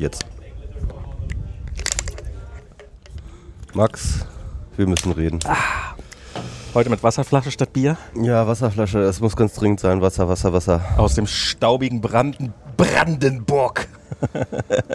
Jetzt. 0.00 0.24
Max, 3.74 4.24
wir 4.78 4.86
müssen 4.86 5.12
reden. 5.12 5.40
Heute 6.72 6.88
mit 6.88 7.02
Wasserflasche 7.02 7.50
statt 7.50 7.74
Bier. 7.74 7.98
Ja, 8.18 8.46
Wasserflasche, 8.46 9.00
es 9.00 9.20
muss 9.20 9.36
ganz 9.36 9.52
dringend 9.52 9.80
sein. 9.80 10.00
Wasser, 10.00 10.26
Wasser, 10.26 10.54
Wasser. 10.54 10.80
Aus 10.96 11.16
dem 11.16 11.26
staubigen 11.26 12.00
Branden 12.00 12.54
Brandenburg. 12.78 13.88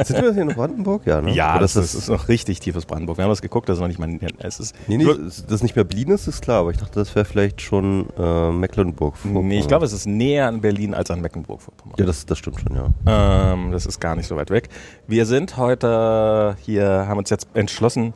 Sind 0.03 0.21
wir 0.21 0.33
hier 0.33 0.43
in 0.43 0.49
Brandenburg? 0.49 1.05
Ja, 1.05 1.21
ne? 1.21 1.31
Ja, 1.31 1.59
das, 1.59 1.73
das 1.73 1.85
ist, 1.85 1.93
ist 1.95 2.09
noch 2.09 2.27
richtig 2.27 2.59
tiefes 2.59 2.85
Brandenburg. 2.85 3.17
Wir 3.17 3.23
haben 3.23 3.31
das 3.31 3.41
geguckt, 3.41 3.69
das 3.69 3.77
ist 3.77 3.81
noch 3.81 3.87
nicht 3.87 3.99
mal. 3.99 4.17
Es 4.39 4.59
ist 4.59 4.75
Nee, 4.87 4.97
nee, 4.97 5.05
das 5.05 5.39
ist 5.39 5.63
nicht 5.63 5.75
mehr 5.75 5.83
Berlin 5.85 6.09
ist, 6.09 6.27
ist 6.27 6.41
klar, 6.41 6.61
aber 6.61 6.71
ich 6.71 6.77
dachte, 6.77 6.99
das 6.99 7.15
wäre 7.15 7.25
vielleicht 7.25 7.61
schon 7.61 8.07
äh, 8.17 8.51
Mecklenburg. 8.51 9.15
nee, 9.23 9.59
ich 9.59 9.67
glaube, 9.67 9.85
es 9.85 9.93
ist 9.93 10.05
näher 10.05 10.47
an 10.47 10.61
Berlin 10.61 10.93
als 10.93 11.09
an 11.11 11.21
Mecklenburg-Vorpommern. 11.21 11.95
Ja, 11.99 12.05
das, 12.05 12.25
das 12.25 12.37
stimmt 12.37 12.59
schon, 12.61 12.75
ja. 12.75 13.53
Ähm, 13.53 13.71
das 13.71 13.85
ist 13.85 13.99
gar 13.99 14.15
nicht 14.15 14.27
so 14.27 14.35
weit 14.35 14.49
weg. 14.49 14.69
Wir 15.07 15.25
sind 15.25 15.57
heute 15.57 16.55
hier, 16.61 17.05
haben 17.07 17.17
uns 17.17 17.29
jetzt 17.29 17.47
entschlossen, 17.53 18.13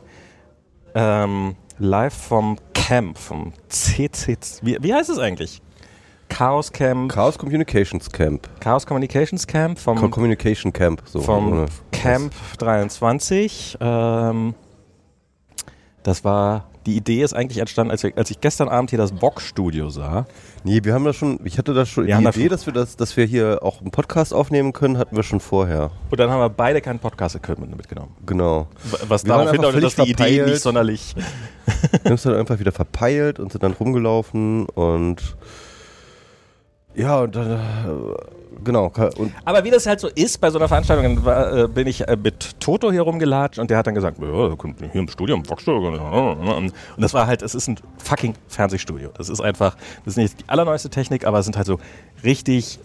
ähm, 0.94 1.56
live 1.78 2.14
vom 2.14 2.56
Camp, 2.74 3.18
vom 3.18 3.52
CC. 3.68 4.36
Wie, 4.62 4.76
wie 4.80 4.94
heißt 4.94 5.10
es 5.10 5.18
eigentlich? 5.18 5.62
Chaos 6.30 6.72
Camp, 6.72 7.12
Chaos 7.12 7.36
Communications 7.36 8.10
Camp. 8.10 8.48
Chaos 8.60 8.86
Communications 8.86 9.46
Camp 9.46 9.78
vom, 9.78 9.98
Co 9.98 10.08
Communication 10.08 10.72
Camp. 10.72 11.02
So, 11.04 11.20
vom 11.20 11.52
ohne- 11.52 11.66
Camp 11.92 12.32
23. 12.58 13.76
Ähm, 13.80 14.54
das 16.02 16.24
war, 16.24 16.64
die 16.86 16.96
Idee 16.96 17.22
ist 17.22 17.34
eigentlich 17.34 17.58
entstanden, 17.58 17.90
als, 17.90 18.02
wir, 18.02 18.12
als 18.16 18.30
ich 18.30 18.40
gestern 18.40 18.68
Abend 18.70 18.88
hier 18.88 18.98
das 18.98 19.12
Bock-Studio 19.12 19.90
sah. 19.90 20.24
Nee, 20.64 20.80
wir 20.82 20.94
haben 20.94 21.04
da 21.04 21.12
schon, 21.12 21.38
ich 21.44 21.58
hatte 21.58 21.74
da 21.74 21.84
schon, 21.84 22.06
Wir 22.06 22.16
die 22.16 22.24
Idee, 22.24 22.48
dass 22.48 22.64
wir 22.64 22.72
das, 22.72 22.96
dass 22.96 23.16
wir 23.18 23.26
hier 23.26 23.58
auch 23.62 23.80
einen 23.82 23.90
Podcast 23.90 24.32
aufnehmen 24.32 24.72
können, 24.72 24.96
hatten 24.96 25.14
wir 25.16 25.22
schon 25.22 25.40
vorher. 25.40 25.90
Und 26.10 26.18
dann 26.18 26.30
haben 26.30 26.40
wir 26.40 26.48
beide 26.48 26.80
kein 26.80 26.98
Podcast-Equipment 26.98 27.76
mitgenommen. 27.76 28.14
Genau. 28.24 28.68
Was 29.08 29.24
Wir 29.24 29.34
darauf 29.34 29.50
hindeutet, 29.52 29.82
dass 29.84 29.94
die 29.96 30.00
völlig 30.02 30.12
Idee 30.14 30.22
verpeilt. 30.36 30.46
nicht 30.48 30.62
sonderlich 30.62 31.14
Wir 32.02 32.04
haben 32.06 32.14
es 32.14 32.22
dann 32.22 32.34
einfach 32.34 32.58
wieder 32.58 32.72
verpeilt 32.72 33.38
und 33.40 33.52
sind 33.52 33.62
dann 33.62 33.72
rumgelaufen 33.72 34.66
und 34.66 35.36
ja, 36.94 37.20
und 37.20 37.34
dann, 37.36 37.52
äh, 37.52 37.58
genau. 38.64 38.92
Und 39.16 39.32
Aber 39.44 39.64
wie 39.64 39.70
das 39.70 39.86
halt 39.86 40.00
so 40.00 40.08
ist 40.08 40.40
bei 40.40 40.50
so 40.50 40.58
einer 40.58 40.68
Veranstaltung, 40.68 41.24
war, 41.24 41.56
äh, 41.56 41.68
bin 41.68 41.86
ich 41.86 42.06
äh, 42.06 42.16
mit 42.16 42.60
Toto 42.60 42.90
hier 42.90 43.02
rumgelatscht 43.02 43.58
und 43.58 43.70
der 43.70 43.78
hat 43.78 43.86
dann 43.86 43.94
gesagt, 43.94 44.18
hier 44.18 45.00
im 45.00 45.08
Studio, 45.08 45.36
im 45.36 45.44
Foxstudio. 45.44 46.56
Und 46.56 46.72
das 46.98 47.14
war 47.14 47.26
halt, 47.26 47.42
es 47.42 47.54
ist 47.54 47.68
ein 47.68 47.76
fucking 47.98 48.34
Fernsehstudio. 48.48 49.10
Das 49.16 49.28
ist 49.28 49.40
einfach, 49.40 49.76
das 50.04 50.14
ist 50.14 50.16
nicht 50.16 50.40
die 50.40 50.48
allerneueste 50.48 50.90
Technik, 50.90 51.26
aber 51.26 51.38
es 51.38 51.44
sind 51.46 51.56
halt 51.56 51.66
so 51.66 51.78
richtig, 52.24 52.80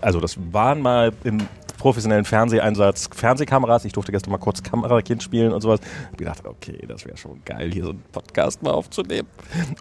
also 0.00 0.20
das 0.20 0.36
waren 0.52 0.80
mal 0.80 1.12
im 1.24 1.38
professionellen 1.78 2.24
Fernseheinsatz 2.24 3.08
Fernsehkameras. 3.12 3.84
Ich 3.84 3.92
durfte 3.92 4.12
gestern 4.12 4.32
mal 4.32 4.38
kurz 4.38 4.62
Kamerakind 4.62 5.22
spielen 5.22 5.52
und 5.52 5.60
sowas. 5.62 5.80
Hab 6.10 6.18
gedacht, 6.18 6.44
okay, 6.44 6.84
das 6.86 7.04
wäre 7.06 7.16
schon 7.16 7.40
geil, 7.44 7.70
hier 7.72 7.84
so 7.84 7.90
einen 7.90 8.02
Podcast 8.12 8.62
mal 8.62 8.72
aufzunehmen. 8.72 9.28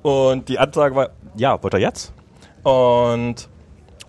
Und 0.03 0.48
die 0.48 0.58
Ansage 0.58 0.95
war, 0.95 1.09
ja, 1.36 1.61
wollt 1.61 1.73
ihr 1.73 1.80
jetzt? 1.80 2.14
Und 2.64 3.50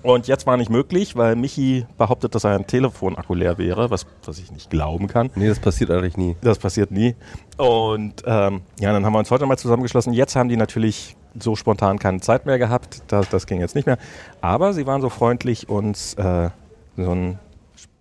und 0.08 0.26
jetzt 0.26 0.46
war 0.46 0.56
nicht 0.56 0.70
möglich, 0.70 1.16
weil 1.16 1.36
Michi 1.36 1.86
behauptet, 1.98 2.34
dass 2.34 2.42
sein 2.42 2.66
Telefonakku 2.66 3.34
leer 3.34 3.58
wäre, 3.58 3.90
was, 3.90 4.06
was 4.24 4.38
ich 4.38 4.50
nicht 4.50 4.70
glauben 4.70 5.06
kann. 5.06 5.30
nee, 5.34 5.46
das 5.48 5.58
passiert 5.58 5.90
eigentlich 5.90 6.16
nie. 6.16 6.34
Das 6.40 6.58
passiert 6.58 6.90
nie. 6.90 7.14
Und 7.58 8.22
ähm, 8.24 8.62
ja, 8.80 8.92
dann 8.92 9.04
haben 9.04 9.12
wir 9.12 9.18
uns 9.18 9.30
heute 9.30 9.44
mal 9.44 9.58
zusammengeschlossen. 9.58 10.14
Jetzt 10.14 10.34
haben 10.34 10.48
die 10.48 10.56
natürlich 10.56 11.14
so 11.38 11.56
spontan 11.56 11.98
keine 11.98 12.20
Zeit 12.20 12.46
mehr 12.46 12.58
gehabt. 12.58 13.02
Das, 13.08 13.28
das 13.28 13.46
ging 13.46 13.60
jetzt 13.60 13.74
nicht 13.74 13.84
mehr. 13.84 13.98
Aber 14.40 14.72
sie 14.72 14.86
waren 14.86 15.02
so 15.02 15.10
freundlich, 15.10 15.68
uns 15.68 16.14
äh, 16.14 16.48
so 16.96 17.10
ein, 17.10 17.38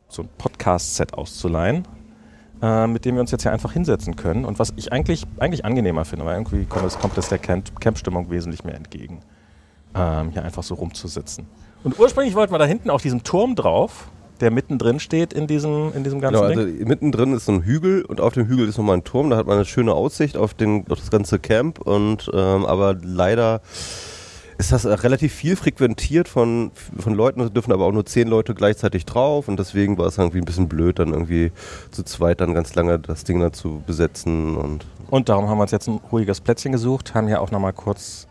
so 0.08 0.22
ein 0.22 0.30
Podcast-Set 0.38 1.14
auszuleihen, 1.14 1.86
äh, 2.62 2.88
mit 2.88 3.04
dem 3.04 3.16
wir 3.16 3.22
uns 3.22 3.32
jetzt 3.32 3.44
hier 3.44 3.52
einfach 3.52 3.74
hinsetzen 3.74 4.16
können. 4.16 4.46
Und 4.46 4.60
was 4.60 4.72
ich 4.78 4.94
eigentlich, 4.94 5.26
eigentlich 5.40 5.66
angenehmer 5.66 6.06
finde, 6.06 6.24
weil 6.24 6.36
irgendwie 6.38 6.64
kommt 6.64 6.86
es 6.86 6.98
kommt 6.98 7.18
es 7.18 7.28
der 7.28 7.38
Camp- 7.40 7.82
Camp-Stimmung 7.82 8.30
wesentlich 8.30 8.64
mehr 8.64 8.76
entgegen, 8.76 9.20
ähm, 9.94 10.30
hier 10.30 10.46
einfach 10.46 10.64
so 10.64 10.76
rumzusitzen. 10.76 11.48
Und 11.84 12.00
ursprünglich 12.00 12.36
wollten 12.36 12.54
wir 12.54 12.60
da 12.60 12.66
hinten 12.66 12.90
auf 12.90 13.02
diesem 13.02 13.24
Turm 13.24 13.56
drauf, 13.56 14.08
der 14.42 14.52
mittendrin 14.52 15.00
steht 15.00 15.34
in 15.34 15.48
diesem, 15.48 15.92
in 15.96 16.04
diesem 16.04 16.22
ganzen 16.22 16.42
Genau, 16.48 16.48
also 16.62 16.66
Ding. 16.66 16.88
mittendrin 16.88 17.34
ist 17.34 17.46
so 17.46 17.54
ein 17.54 17.64
Hügel 17.64 18.04
und 18.06 18.22
auf 18.22 18.34
dem 18.34 18.48
Hügel 18.48 18.68
ist 18.68 18.78
nochmal 18.78 18.98
ein 18.98 19.04
Turm, 19.04 19.30
da 19.30 19.38
hat 19.38 19.48
man 19.48 19.56
eine 19.56 19.66
schöne 19.66 19.94
Aussicht 19.94 20.38
auf, 20.38 20.54
den, 20.54 20.86
auf 20.90 21.00
das 21.00 21.10
ganze 21.10 21.40
Camp 21.40 21.80
und 21.80 22.30
ähm, 22.34 22.66
aber 22.66 22.96
leider 23.02 23.62
ist 24.60 24.72
das 24.72 24.86
relativ 24.86 25.34
viel 25.34 25.56
frequentiert 25.56 26.28
von, 26.28 26.72
von 26.98 27.14
Leuten, 27.14 27.42
es 27.42 27.52
dürfen 27.54 27.72
aber 27.72 27.86
auch 27.86 27.92
nur 27.92 28.06
zehn 28.06 28.28
Leute 28.28 28.56
gleichzeitig 28.56 29.06
drauf 29.06 29.48
und 29.48 29.58
deswegen 29.60 29.98
war 29.98 30.08
es 30.08 30.18
irgendwie 30.18 30.40
ein 30.40 30.46
bisschen 30.46 30.68
blöd, 30.68 31.00
dann 31.00 31.14
irgendwie 31.14 31.52
zu 31.92 32.04
zweit 32.04 32.42
dann 32.42 32.54
ganz 32.54 32.74
lange 32.76 32.98
das 33.00 33.24
Ding 33.24 33.40
da 33.40 33.52
zu 33.54 33.82
besetzen 33.86 34.56
und 34.58 34.86
Und 35.10 35.30
darum 35.30 35.48
haben 35.48 35.58
wir 35.58 35.64
uns 35.64 35.72
jetzt 35.72 35.88
ein 35.88 36.00
ruhiges 36.12 36.42
Plätzchen 36.42 36.72
gesucht, 36.72 37.14
haben 37.14 37.28
ja 37.28 37.40
auch 37.40 37.52
nochmal 37.52 37.74
kurz 37.74 38.27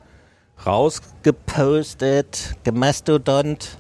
rausgepostet, 0.67 2.57
gemastodont, 2.65 3.79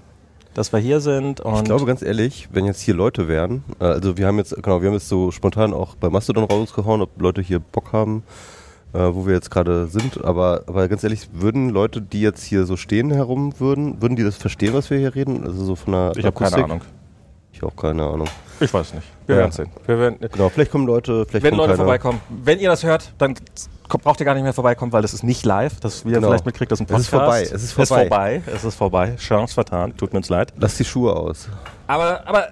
dass 0.54 0.72
wir 0.72 0.78
hier 0.78 1.00
sind. 1.00 1.40
Und 1.40 1.56
Ich 1.56 1.64
glaube 1.64 1.84
ganz 1.84 2.02
ehrlich, 2.02 2.48
wenn 2.52 2.64
jetzt 2.64 2.80
hier 2.80 2.94
Leute 2.94 3.28
wären, 3.28 3.64
äh, 3.80 3.84
also 3.84 4.16
wir 4.16 4.26
haben 4.26 4.38
jetzt, 4.38 4.54
genau, 4.62 4.80
wir 4.80 4.88
haben 4.88 4.94
jetzt 4.94 5.08
so 5.08 5.30
spontan 5.30 5.74
auch 5.74 5.94
bei 5.96 6.08
Mastodon 6.08 6.44
rausgehauen, 6.44 7.02
ob 7.02 7.20
Leute 7.20 7.42
hier 7.42 7.58
Bock 7.60 7.92
haben, 7.92 8.22
äh, 8.92 8.98
wo 9.12 9.26
wir 9.26 9.34
jetzt 9.34 9.50
gerade 9.50 9.86
sind, 9.88 10.24
aber, 10.24 10.62
aber 10.66 10.88
ganz 10.88 11.04
ehrlich, 11.04 11.28
würden 11.32 11.68
Leute, 11.70 12.00
die 12.00 12.20
jetzt 12.22 12.42
hier 12.44 12.64
so 12.64 12.76
stehen 12.76 13.10
herum 13.10 13.58
würden, 13.58 14.00
würden 14.00 14.16
die 14.16 14.24
das 14.24 14.36
verstehen, 14.36 14.72
was 14.74 14.88
wir 14.90 14.98
hier 14.98 15.14
reden? 15.14 15.44
Also 15.44 15.64
so 15.64 15.76
von 15.76 15.92
der 15.92 16.12
ich 16.16 16.24
habe 16.24 16.36
keine? 16.38 16.64
Ahnung. 16.64 16.80
Ich 17.52 17.62
auch 17.62 17.74
keine 17.76 18.04
Ahnung. 18.06 18.28
Ich 18.60 18.72
weiß 18.72 18.94
nicht. 18.94 19.06
Wir 19.26 19.34
Ja. 19.36 19.40
werden 19.42 19.52
sehen. 19.52 19.70
Wir 19.86 19.98
werden, 19.98 20.18
Genau, 20.32 20.48
vielleicht 20.50 20.70
kommen 20.70 20.86
Leute, 20.86 21.24
vielleicht 21.26 21.44
wenn 21.44 21.54
Leute 21.54 21.72
keiner. 21.72 21.84
vorbeikommen, 21.84 22.20
wenn 22.44 22.58
ihr 22.58 22.68
das 22.70 22.84
hört, 22.84 23.12
dann 23.18 23.34
braucht 23.88 24.20
ihr 24.20 24.24
gar 24.26 24.34
nicht 24.34 24.42
mehr 24.42 24.52
vorbeikommen, 24.52 24.92
weil 24.92 25.02
das 25.02 25.14
ist 25.14 25.22
nicht 25.22 25.44
live. 25.44 25.80
Das, 25.80 26.04
wie 26.04 26.08
ihr 26.10 26.14
Genau. 26.16 26.28
vielleicht 26.28 26.46
mitkriegt, 26.46 26.72
das 26.72 26.80
ist 26.80 26.90
ein 26.90 26.94
Es 26.94 27.02
ist 27.02 27.10
Podcast. 27.10 27.26
vorbei, 27.30 27.42
es 27.42 27.48
ist 27.48 27.54
Es 27.54 27.62
ist 27.64 27.72
vorbei. 27.72 28.08
vorbei. 28.08 28.42
Es 28.46 28.64
ist 28.64 28.74
vorbei. 28.74 29.16
Chance 29.16 29.54
vertan. 29.54 29.96
Tut 29.96 30.12
mir 30.12 30.18
uns 30.18 30.28
leid. 30.28 30.52
Lass 30.56 30.76
die 30.76 30.84
Schuhe 30.84 31.14
aus. 31.14 31.48
Aber, 31.86 32.26
aber 32.26 32.48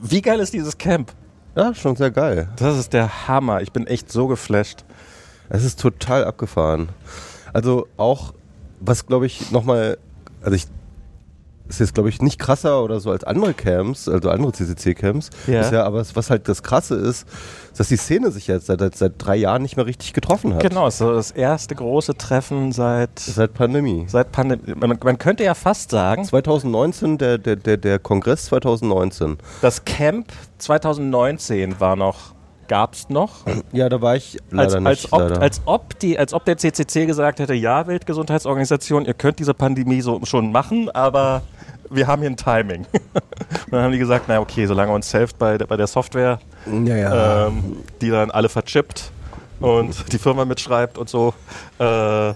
wie 0.00 0.20
geil 0.22 0.40
ist 0.40 0.52
dieses 0.52 0.76
Camp? 0.78 1.12
Ja, 1.54 1.74
schon 1.74 1.96
sehr 1.96 2.10
geil. 2.10 2.48
Das 2.56 2.76
ist 2.78 2.92
der 2.92 3.28
Hammer. 3.28 3.60
Ich 3.60 3.72
bin 3.72 3.86
echt 3.86 4.10
so 4.10 4.26
geflasht. 4.26 4.84
Es 5.48 5.64
ist 5.64 5.78
total 5.80 6.24
abgefahren. 6.24 6.88
Also 7.52 7.86
auch, 7.98 8.32
was 8.80 9.06
glaube 9.06 9.26
ich 9.26 9.50
nochmal, 9.50 9.98
also 10.40 10.56
ich, 10.56 10.66
ist 11.68 11.80
jetzt 11.80 11.94
glaube 11.94 12.08
ich 12.08 12.20
nicht 12.20 12.38
krasser 12.38 12.82
oder 12.82 13.00
so 13.00 13.10
als 13.10 13.24
andere 13.24 13.54
Camps, 13.54 14.08
also 14.08 14.30
andere 14.30 14.52
CCC-Camps. 14.52 15.30
Ja. 15.46 15.84
Aber 15.84 16.04
was 16.14 16.30
halt 16.30 16.48
das 16.48 16.62
Krasse 16.62 16.94
ist, 16.96 17.26
dass 17.76 17.88
die 17.88 17.96
Szene 17.96 18.30
sich 18.30 18.46
jetzt 18.46 18.66
seit, 18.66 18.80
seit, 18.80 18.96
seit 18.96 19.12
drei 19.18 19.36
Jahren 19.36 19.62
nicht 19.62 19.76
mehr 19.76 19.86
richtig 19.86 20.12
getroffen 20.12 20.54
hat. 20.54 20.62
Genau, 20.62 20.86
es 20.86 20.94
ist 20.94 21.00
das 21.00 21.30
erste 21.30 21.74
große 21.74 22.16
Treffen 22.16 22.72
seit, 22.72 23.18
Seit 23.18 23.54
Pandemie. 23.54 24.04
seit 24.08 24.32
Pandemie. 24.32 24.74
Man, 24.76 24.98
man 25.02 25.18
könnte 25.18 25.44
ja 25.44 25.54
fast 25.54 25.90
sagen, 25.90 26.24
2019, 26.24 27.18
der, 27.18 27.38
der, 27.38 27.56
der, 27.56 27.76
der 27.76 27.98
Kongress 27.98 28.46
2019. 28.46 29.38
das 29.62 29.84
Camp 29.84 30.28
2019 30.58 31.80
war 31.80 31.96
noch, 31.96 32.34
gab's 32.72 33.10
noch. 33.10 33.40
Ja, 33.72 33.90
da 33.90 34.00
war 34.00 34.16
ich 34.16 34.38
Als, 34.56 34.72
leider 34.72 34.86
als, 34.86 35.02
nicht. 35.02 35.12
ob, 35.12 35.20
leider. 35.20 35.42
als, 35.42 35.60
ob 35.66 35.98
die, 35.98 36.18
als 36.18 36.32
ob 36.32 36.46
der 36.46 36.56
CCC 36.56 37.04
gesagt 37.04 37.38
hätte, 37.38 37.52
ja, 37.52 37.86
Weltgesundheitsorganisation, 37.86 39.04
ihr 39.04 39.12
könnt 39.12 39.38
diese 39.38 39.52
Pandemie 39.52 40.00
so 40.00 40.20
schon 40.24 40.52
machen, 40.52 40.88
aber 40.90 41.42
wir 41.90 42.06
haben 42.06 42.22
hier 42.22 42.30
ein 42.30 42.36
Timing. 42.38 42.86
Und 43.66 43.72
dann 43.72 43.82
haben 43.82 43.92
die 43.92 43.98
gesagt, 43.98 44.24
na 44.28 44.40
okay, 44.40 44.64
solange 44.64 44.90
uns 44.92 45.10
hilft 45.12 45.38
bei, 45.38 45.58
der- 45.58 45.66
bei 45.66 45.76
der 45.76 45.86
Software, 45.86 46.38
ja, 46.86 46.96
ja. 46.96 47.46
ähm, 47.48 47.76
die 48.00 48.08
dann 48.08 48.30
alle 48.30 48.48
verchippt 48.48 49.10
und 49.60 50.10
die 50.12 50.18
Firma 50.18 50.44
mitschreibt 50.46 50.96
und 50.98 51.08
so, 51.10 51.34
äh, 51.78 51.82
können, 51.82 52.34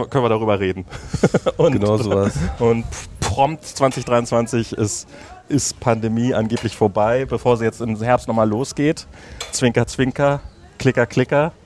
wir- 0.00 0.06
können 0.06 0.24
wir 0.24 0.28
darüber 0.28 0.60
reden. 0.60 0.84
und, 1.56 1.72
genau 1.72 1.96
sowas. 1.96 2.34
Und 2.60 2.84
prompt 3.20 3.64
2023 3.66 4.72
ist, 4.74 5.08
ist 5.48 5.78
Pandemie 5.80 6.34
angeblich 6.34 6.76
vorbei, 6.76 7.24
bevor 7.24 7.56
sie 7.56 7.64
jetzt 7.64 7.80
im 7.80 8.00
Herbst 8.00 8.28
nochmal 8.28 8.48
losgeht. 8.48 9.06
Zwinker, 9.52 9.86
zwinker, 9.86 10.40
klicker, 10.78 11.06
klicker. 11.06 11.52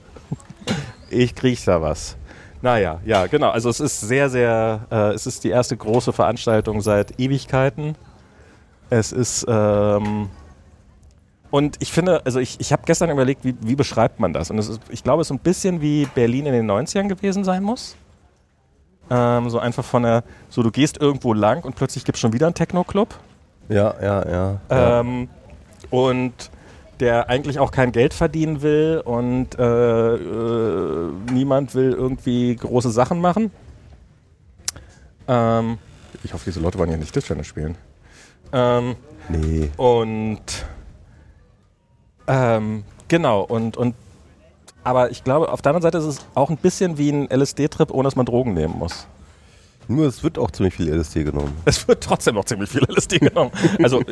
Ich 1.12 1.34
krieg 1.34 1.58
da 1.64 1.82
was. 1.82 2.16
Naja, 2.62 3.00
ja, 3.05 3.26
genau. 3.26 3.50
Also 3.50 3.69
es 3.69 3.81
ist 3.81 4.00
sehr, 4.00 4.31
sehr, 4.31 4.87
äh, 4.90 5.12
es 5.12 5.26
ist 5.26 5.43
die 5.43 5.49
erste 5.49 5.76
große 5.76 6.12
Veranstaltung 6.12 6.82
seit 6.82 7.19
Ewigkeiten. 7.19 7.96
Es 8.90 9.10
ist, 9.10 9.44
ähm, 9.49 10.28
und 11.50 11.76
ich 11.81 11.90
finde, 11.90 12.25
also 12.25 12.38
ich, 12.38 12.60
ich 12.60 12.72
habe 12.72 12.82
gestern 12.87 13.10
überlegt, 13.10 13.44
wie, 13.44 13.56
wie 13.60 13.75
beschreibt 13.75 14.20
man 14.20 14.32
das? 14.32 14.50
Und 14.50 14.58
ist, 14.58 14.81
ich 14.90 15.02
glaube, 15.02 15.22
es 15.22 15.28
ist 15.28 15.32
ein 15.32 15.40
bisschen 15.40 15.81
wie 15.81 16.06
Berlin 16.14 16.46
in 16.46 16.52
den 16.52 16.70
90ern 16.70 17.08
gewesen 17.08 17.44
sein 17.44 17.62
muss. 17.62 17.96
Ähm, 19.10 19.50
so 19.50 19.58
einfach 19.58 19.84
von 19.84 20.05
der, 20.05 20.22
so 20.49 20.62
du 20.62 20.70
gehst 20.70 20.99
irgendwo 20.99 21.32
lang 21.32 21.64
und 21.64 21.75
plötzlich 21.75 22.05
gibt 22.05 22.16
es 22.16 22.20
schon 22.20 22.32
wieder 22.32 22.46
einen 22.46 22.55
Techno-Club. 22.55 23.08
Ja, 23.70 23.94
ja, 24.02 24.28
ja. 24.28 24.61
Ähm, 25.00 25.28
und 25.90 26.50
der 26.99 27.31
eigentlich 27.31 27.58
auch 27.58 27.70
kein 27.70 27.93
Geld 27.93 28.12
verdienen 28.12 28.61
will 28.61 29.00
und 29.05 29.58
äh, 29.58 30.14
äh, 30.17 31.11
niemand 31.32 31.75
will 31.75 31.93
irgendwie 31.93 32.55
große 32.56 32.90
Sachen 32.90 33.20
machen. 33.20 33.50
Ähm, 35.26 35.78
ich 36.22 36.34
hoffe, 36.34 36.44
diese 36.44 36.61
Leute 36.61 36.78
wollen 36.78 36.90
ja 36.90 36.99
nicht 36.99 37.14
Tischtennis 37.14 37.46
spielen. 37.46 37.76
Ähm, 38.52 38.96
nee. 39.28 39.70
und 39.78 40.43
Ähm, 42.26 42.84
genau, 43.08 43.43
und, 43.43 43.76
und 43.76 43.94
aber 44.84 45.11
ich 45.11 45.25
glaube, 45.25 45.52
auf 45.52 45.62
der 45.62 45.70
anderen 45.70 45.82
Seite 45.82 45.99
ist 45.99 46.05
es 46.05 46.26
auch 46.34 46.50
ein 46.50 46.56
bisschen 46.56 46.96
wie 46.99 47.11
ein 47.11 47.28
LSD-Trip, 47.31 47.90
ohne 47.90 48.05
dass 48.05 48.17
man 48.17 48.26
Drogen 48.26 48.55
nehmen 48.55 48.78
muss. 48.78 49.06
Nur 49.90 50.06
es 50.06 50.22
wird 50.22 50.38
auch 50.38 50.52
ziemlich 50.52 50.75
viel 50.75 50.88
LSD 50.88 51.25
genommen. 51.25 51.52
Es 51.64 51.88
wird 51.88 52.04
trotzdem 52.04 52.37
noch 52.37 52.44
ziemlich 52.44 52.70
viel 52.70 52.82
LSD 52.88 53.19
genommen. 53.19 53.50
Also 53.82 54.02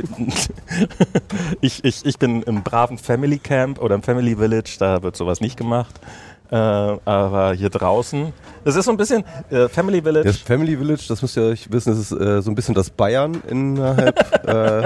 ich, 1.61 1.85
ich, 1.85 2.05
ich 2.05 2.19
bin 2.19 2.43
im 2.43 2.65
braven 2.65 2.99
Family 2.99 3.39
Camp 3.39 3.81
oder 3.81 3.95
im 3.95 4.03
Family 4.03 4.35
Village, 4.35 4.77
da 4.81 5.05
wird 5.05 5.17
sowas 5.17 5.41
nicht 5.41 5.57
gemacht. 5.57 6.01
Äh, 6.51 6.57
aber 6.57 7.53
hier 7.55 7.69
draußen, 7.69 8.33
das 8.65 8.75
ist 8.77 8.87
so 8.87 8.91
ein 8.91 8.97
bisschen 8.97 9.23
äh, 9.51 9.69
Family 9.69 10.01
Village. 10.03 10.27
Das 10.27 10.39
Family 10.39 10.77
Village, 10.77 11.05
das 11.09 11.21
müsst 11.21 11.37
ihr 11.37 11.43
euch 11.45 11.71
wissen, 11.71 11.91
das 11.91 11.99
ist 11.99 12.13
äh, 12.13 12.41
so 12.41 12.51
ein 12.51 12.55
bisschen 12.55 12.75
das 12.75 12.89
Bayern 12.91 13.43
innerhalb 13.49 14.47
äh, 14.47 14.85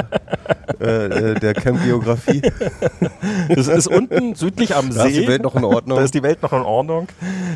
äh, 0.81 1.31
äh, 1.31 1.35
der 1.41 1.55
Camp-Geografie. 1.55 2.43
Das 3.49 3.69
ist 3.69 3.87
unten 3.87 4.35
südlich 4.35 4.75
am 4.75 4.93
Da 4.93 5.03
See. 5.03 5.11
ist 5.11 5.17
die 5.21 5.29
Welt 5.29 5.43
noch 5.43 5.55
in 5.55 5.65
Ordnung. 5.65 5.99
Da 5.99 6.05
ist 6.05 6.15
die 6.15 6.23
Welt 6.23 6.43
noch 6.43 6.53
in 6.53 6.63
Ordnung. 6.63 7.09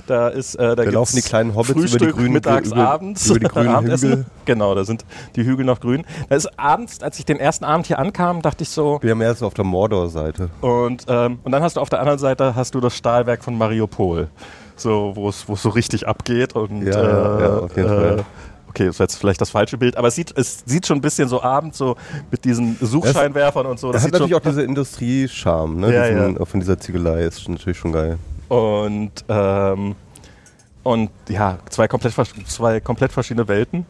Da 0.07 0.29
ist, 0.29 0.59
da, 0.59 0.75
Da 0.75 0.83
laufen 0.85 1.17
die 1.17 1.23
kleinen 1.23 1.55
Hobbits 1.55 1.71
über 1.71 1.81
die 1.83 1.89
Frühstück, 1.89 2.17
grünen 2.17 2.33
mittags, 2.35 2.69
über, 2.69 2.89
abends, 2.89 3.29
über 3.29 3.41
die 3.41 3.47
grünen 3.47 3.69
Abendessen. 3.69 4.11
Hügel. 4.11 4.27
Genau, 4.45 4.75
da 4.75 4.85
sind 4.85 5.05
die 5.35 5.45
Hügel 5.45 5.65
noch 5.65 5.81
grün. 5.81 6.05
Da 6.29 6.37
ist 6.37 6.59
abends, 6.59 7.03
als 7.03 7.19
ich 7.19 7.25
den 7.25 7.39
ersten 7.41 7.65
Abend 7.65 7.87
hier 7.87 7.99
ankam, 7.99 8.43
dachte 8.43 8.63
ich 8.63 8.69
so, 8.71 8.99
Wir 9.03 9.11
haben 9.13 9.19
mehr 9.19 9.35
so 9.35 9.47
auf 9.47 9.55
der 9.55 9.65
Mordor-Seite. 9.65 10.51
und, 10.61 11.05
ähm, 11.09 11.39
und 11.43 11.53
dann 11.53 11.63
hast 11.63 11.77
du 11.77 11.81
auf 11.81 11.89
der 11.89 12.01
anderen 12.01 12.19
Seite 12.19 12.55
hast 12.55 12.75
du 12.75 12.81
das 12.81 12.97
Stahlwerk 12.97 13.43
von 13.43 13.57
Mariupol, 13.99 14.29
so 14.77 15.13
wo 15.15 15.29
es 15.29 15.49
es 15.49 15.63
so 15.63 15.69
richtig 15.71 16.07
abgeht 16.07 16.55
und 16.55 16.87
Ja, 16.87 17.03
ja, 17.03 17.41
ja, 17.41 17.59
auf 17.59 17.77
jeden 17.77 17.89
Fall. 17.89 18.25
Okay, 18.69 18.87
das 18.87 18.99
war 18.99 19.05
jetzt 19.05 19.17
vielleicht 19.17 19.41
das 19.41 19.49
falsche 19.51 19.79
Bild, 19.79 19.97
aber 19.97 20.09
es 20.09 20.15
sieht, 20.17 20.37
es 20.37 20.63
sieht 20.67 20.87
schon 20.87 20.99
ein 20.99 21.01
bisschen 21.01 21.29
so 21.29 21.43
abends 21.43 21.79
so 21.79 21.97
mit 22.31 22.45
diesen 22.45 22.77
Suchscheinwerfern 22.79 23.65
und 23.65 23.81
so. 23.81 23.91
Das 23.91 24.03
hat 24.03 24.09
sieht 24.11 24.15
schon, 24.17 24.29
natürlich 24.29 24.35
auch 24.35 24.47
diese 24.51 24.63
Industrie-Charme, 24.63 25.81
ne? 25.81 25.95
Ja, 25.95 26.09
Diesen, 26.11 26.37
ja. 26.39 26.45
Von 26.45 26.61
dieser 26.61 26.79
Ziegelei 26.79 27.23
ist 27.23 27.49
natürlich 27.49 27.79
schon 27.79 27.93
geil. 27.93 28.19
Und, 28.49 29.13
ähm, 29.31 29.95
und 30.83 31.11
ja, 31.31 31.59
zwei 31.71 31.89
komplett, 31.89 32.13
zwei 32.47 32.81
komplett 32.81 33.13
verschiedene 33.13 33.49
Welten. 33.49 33.87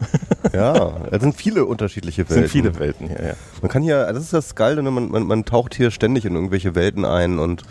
Ja, 0.53 0.93
es 1.11 1.21
sind 1.21 1.35
viele 1.35 1.65
unterschiedliche 1.65 2.23
Es 2.23 2.31
Welten. 2.31 2.43
sind 2.45 2.53
viele 2.53 2.79
Welten 2.79 3.09
hier, 3.09 3.27
ja. 3.27 3.35
Man 3.61 3.71
kann 3.71 3.83
hier, 3.83 4.07
das 4.13 4.23
ist 4.23 4.33
das 4.33 4.55
Geile, 4.55 4.85
ne? 4.85 4.93
man, 4.93 5.11
man, 5.11 5.27
man 5.27 5.45
taucht 5.45 5.75
hier 5.75 5.91
ständig 5.91 6.25
in 6.25 6.35
irgendwelche 6.37 6.77
Welten 6.77 7.05
ein 7.05 7.41
und 7.41 7.65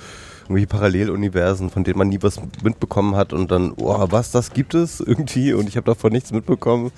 irgendwelche 0.45 0.68
Paralleluniversen, 0.68 1.69
von 1.69 1.83
denen 1.83 1.97
man 1.97 2.09
nie 2.09 2.19
was 2.21 2.39
mitbekommen 2.63 3.15
hat 3.15 3.33
und 3.33 3.51
dann, 3.51 3.74
oh, 3.77 4.06
was, 4.09 4.31
das 4.31 4.51
gibt 4.53 4.74
es 4.74 5.00
irgendwie 5.00 5.53
und 5.53 5.68
ich 5.68 5.75
habe 5.77 5.86
davon 5.86 6.12
nichts 6.12 6.31
mitbekommen. 6.31 6.92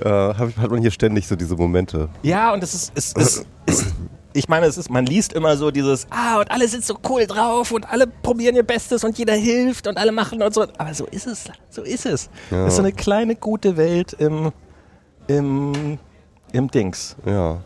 Äh, 0.00 0.08
hab, 0.08 0.56
hat 0.56 0.70
man 0.70 0.80
hier 0.80 0.90
ständig 0.90 1.26
so 1.26 1.36
diese 1.36 1.54
Momente. 1.56 2.08
Ja, 2.22 2.52
und 2.52 2.62
es 2.62 2.74
ist, 2.74 2.92
es 2.94 3.12
ist, 3.12 3.46
ist 3.66 3.94
ich 4.36 4.48
meine, 4.48 4.66
es 4.66 4.76
ist, 4.76 4.90
man 4.90 5.06
liest 5.06 5.32
immer 5.32 5.56
so 5.56 5.70
dieses, 5.70 6.08
ah, 6.10 6.40
und 6.40 6.50
alle 6.50 6.66
sind 6.66 6.84
so 6.84 6.98
cool 7.08 7.26
drauf 7.26 7.70
und 7.70 7.88
alle 7.88 8.08
probieren 8.08 8.56
ihr 8.56 8.64
Bestes 8.64 9.04
und 9.04 9.16
jeder 9.16 9.34
hilft 9.34 9.86
und 9.86 9.96
alle 9.96 10.10
machen 10.10 10.42
und 10.42 10.52
so. 10.52 10.66
Aber 10.76 10.92
so 10.92 11.06
ist 11.06 11.28
es, 11.28 11.44
so 11.70 11.82
ist 11.82 12.04
es. 12.04 12.28
Ja. 12.50 12.64
Es 12.66 12.72
ist 12.72 12.76
so 12.76 12.82
eine 12.82 12.92
kleine, 12.92 13.36
gute 13.36 13.76
Welt 13.76 14.12
im, 14.14 14.50
im, 15.28 15.98
im 16.52 16.68
Dings. 16.68 17.14
Ja. 17.24 17.60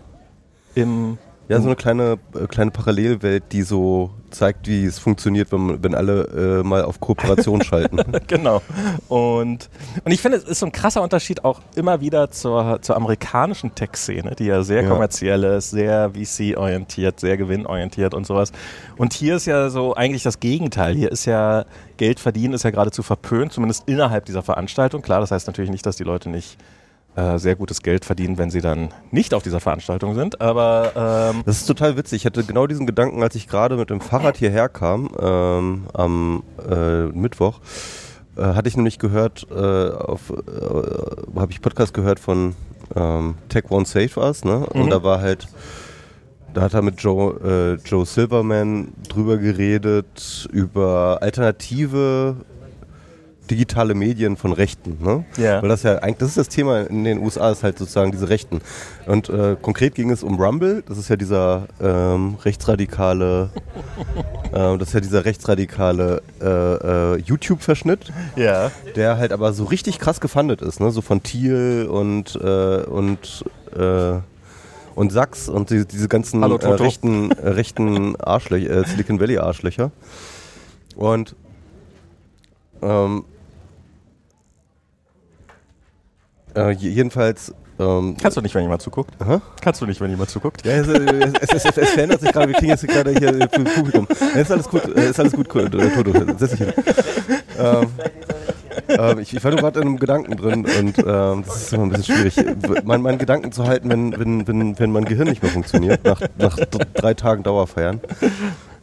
Im, 0.74 1.16
Ja, 1.48 1.58
so 1.60 1.66
eine 1.68 1.76
kleine, 1.76 2.18
äh, 2.34 2.46
kleine 2.46 2.70
Parallelwelt, 2.70 3.44
die 3.52 3.62
so 3.62 4.10
zeigt, 4.30 4.66
wie 4.68 4.84
es 4.84 4.98
funktioniert, 4.98 5.50
wenn, 5.52 5.82
wenn 5.82 5.94
alle 5.94 6.60
äh, 6.60 6.62
mal 6.66 6.82
auf 6.82 7.00
Kooperation 7.00 7.62
schalten. 7.64 7.98
genau. 8.26 8.62
Und, 9.08 9.68
und 10.04 10.12
ich 10.12 10.20
finde, 10.20 10.38
es 10.38 10.44
ist 10.44 10.60
so 10.60 10.66
ein 10.66 10.72
krasser 10.72 11.02
Unterschied 11.02 11.44
auch 11.44 11.60
immer 11.74 12.00
wieder 12.00 12.30
zur, 12.30 12.80
zur 12.82 12.96
amerikanischen 12.96 13.74
Tech-Szene, 13.74 14.34
die 14.38 14.46
ja 14.46 14.62
sehr 14.62 14.82
Ja. 14.82 14.88
kommerziell 14.90 15.44
ist, 15.44 15.70
sehr 15.70 16.10
VC-orientiert, 16.14 17.20
sehr 17.20 17.36
gewinnorientiert 17.36 18.14
und 18.14 18.26
sowas. 18.26 18.52
Und 18.96 19.12
hier 19.12 19.36
ist 19.36 19.46
ja 19.46 19.70
so 19.70 19.94
eigentlich 19.94 20.22
das 20.22 20.40
Gegenteil. 20.40 20.94
Hier 20.94 21.10
ist 21.12 21.24
ja 21.24 21.64
Geld 21.96 22.20
verdienen 22.20 22.54
ist 22.54 22.62
ja 22.62 22.70
geradezu 22.70 23.02
verpönt, 23.02 23.52
zumindest 23.52 23.88
innerhalb 23.88 24.24
dieser 24.24 24.42
Veranstaltung. 24.42 25.02
Klar, 25.02 25.20
das 25.20 25.30
heißt 25.30 25.46
natürlich 25.48 25.70
nicht, 25.70 25.84
dass 25.84 25.96
die 25.96 26.04
Leute 26.04 26.28
nicht 26.30 26.56
äh, 27.18 27.38
sehr 27.38 27.56
gutes 27.56 27.82
Geld 27.82 28.04
verdienen, 28.04 28.38
wenn 28.38 28.50
sie 28.50 28.60
dann 28.60 28.90
nicht 29.10 29.34
auf 29.34 29.42
dieser 29.42 29.60
Veranstaltung 29.60 30.14
sind. 30.14 30.40
Aber 30.40 30.92
ähm, 31.34 31.42
Das 31.46 31.56
ist 31.58 31.66
total 31.66 31.96
witzig. 31.96 32.22
Ich 32.22 32.26
hatte 32.26 32.44
genau 32.44 32.66
diesen 32.66 32.86
Gedanken, 32.86 33.22
als 33.22 33.34
ich 33.34 33.48
gerade 33.48 33.76
mit 33.76 33.90
dem 33.90 34.00
Fahrrad 34.00 34.36
hierher 34.36 34.68
kam, 34.68 35.10
ähm, 35.20 35.86
am 35.94 36.42
äh, 36.70 37.06
Mittwoch. 37.06 37.60
Äh, 38.36 38.42
hatte 38.42 38.68
ich 38.68 38.76
nämlich 38.76 38.98
gehört, 38.98 39.46
äh, 39.50 39.88
äh, 39.88 39.90
habe 41.36 41.50
ich 41.50 41.60
Podcast 41.60 41.92
gehört 41.94 42.20
von 42.20 42.54
ähm, 42.94 43.34
Tech 43.48 43.64
Won't 43.68 43.86
Save 43.86 44.24
Us, 44.24 44.44
ne? 44.44 44.66
Und 44.66 44.86
Mhm. 44.86 44.90
da 44.90 45.02
war 45.02 45.20
halt, 45.20 45.48
da 46.54 46.62
hat 46.62 46.74
er 46.74 46.82
mit 46.82 47.00
Joe, 47.02 47.78
äh, 47.82 47.88
Joe 47.88 48.06
Silverman 48.06 48.92
drüber 49.08 49.36
geredet, 49.38 50.48
über 50.52 51.18
alternative 51.20 52.36
digitale 53.50 53.94
Medien 53.94 54.36
von 54.36 54.52
Rechten, 54.52 54.98
ne? 55.02 55.24
Ja. 55.36 55.60
Weil 55.62 55.68
das 55.68 55.82
ja 55.82 55.98
eigentlich, 55.98 56.18
das 56.18 56.28
ist 56.30 56.38
das 56.38 56.48
Thema 56.48 56.82
in 56.82 57.04
den 57.04 57.18
USA, 57.18 57.50
ist 57.50 57.62
halt 57.62 57.78
sozusagen 57.78 58.12
diese 58.12 58.28
Rechten. 58.28 58.60
Und 59.06 59.28
äh, 59.28 59.56
konkret 59.60 59.94
ging 59.94 60.10
es 60.10 60.22
um 60.22 60.40
Rumble, 60.40 60.82
das 60.86 60.98
ist 60.98 61.08
ja 61.08 61.16
dieser 61.16 61.66
ähm, 61.80 62.36
rechtsradikale, 62.44 63.50
ähm, 64.54 64.78
das 64.78 64.88
ist 64.88 64.94
ja 64.94 65.00
dieser 65.00 65.24
rechtsradikale 65.24 66.22
äh, 66.40 66.44
äh, 66.46 67.16
YouTube-Verschnitt, 67.18 68.12
ja. 68.36 68.70
der 68.96 69.18
halt 69.18 69.32
aber 69.32 69.52
so 69.52 69.64
richtig 69.64 69.98
krass 69.98 70.20
gefundet 70.20 70.62
ist, 70.62 70.80
ne? 70.80 70.90
So 70.90 71.00
von 71.00 71.22
Thiel 71.22 71.88
und 71.90 72.36
äh, 72.36 72.82
und 72.84 73.44
äh, 73.76 74.20
und 74.98 75.12
Sachs 75.12 75.48
und 75.48 75.70
die, 75.70 75.86
diese 75.86 76.08
ganzen 76.08 76.42
Hallo, 76.42 76.56
äh, 76.56 76.66
rechten, 76.66 77.30
äh, 77.30 77.50
rechten 77.50 78.16
Arschlöcher, 78.20 78.80
äh, 78.80 78.84
Silicon 78.84 79.20
Valley 79.20 79.38
Arschlöcher. 79.38 79.92
Und 80.96 81.36
ähm, 82.82 83.24
äh, 86.56 86.70
je- 86.72 86.90
jedenfalls 86.90 87.52
ähm, 87.80 88.16
Kannst 88.20 88.36
du 88.36 88.40
nicht, 88.40 88.54
wenn 88.56 88.62
jemand 88.62 88.82
zuguckt? 88.82 89.12
Hä? 89.24 89.38
Kannst 89.60 89.80
du 89.80 89.86
nicht, 89.86 90.00
wenn 90.00 90.10
jemand 90.10 90.30
zuguckt? 90.30 90.66
ja, 90.66 90.72
es, 90.72 90.88
es, 90.88 91.52
es, 91.52 91.64
es, 91.64 91.76
es 91.76 91.90
verändert 91.90 92.20
sich 92.20 92.32
gerade, 92.32 92.48
wir 92.48 92.54
kriegen 92.56 92.70
jetzt 92.72 92.86
gerade 92.88 93.12
hier 93.12 93.28
äh, 93.40 93.48
für 93.48 93.62
Publikum. 93.64 94.08
Ja, 94.34 94.40
ist 94.40 94.50
alles 94.50 94.68
gut, 94.68 94.96
äh, 94.96 95.10
ist 95.10 95.20
alles 95.20 95.32
gut, 95.32 95.54
äh, 95.54 95.68
Toto, 95.70 96.12
setz 96.38 96.50
dich 96.56 96.58
hin. 96.58 96.72
Ähm, 97.56 97.86
ähm, 98.88 99.18
ich, 99.20 99.32
ich 99.34 99.44
war 99.44 99.50
nur 99.52 99.60
gerade 99.60 99.80
in 99.80 99.86
einem 99.86 99.98
Gedanken 99.98 100.36
drin 100.36 100.64
und 100.64 100.98
ähm, 100.98 101.44
das 101.46 101.56
ist 101.62 101.72
immer 101.72 101.84
ein 101.84 101.90
bisschen 101.90 102.16
schwierig, 102.16 102.36
mein, 102.84 103.00
meinen 103.02 103.18
Gedanken 103.18 103.52
zu 103.52 103.64
halten, 103.64 103.88
wenn, 103.90 104.18
wenn, 104.18 104.46
wenn, 104.48 104.78
wenn 104.78 104.90
mein 104.92 105.04
Gehirn 105.04 105.28
nicht 105.28 105.42
mehr 105.42 105.52
funktioniert, 105.52 106.04
nach, 106.04 106.20
nach 106.38 106.56
drei 106.94 107.14
Tagen 107.14 107.42
Dauerfeiern. 107.44 108.00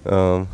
Ähm, 0.05 0.47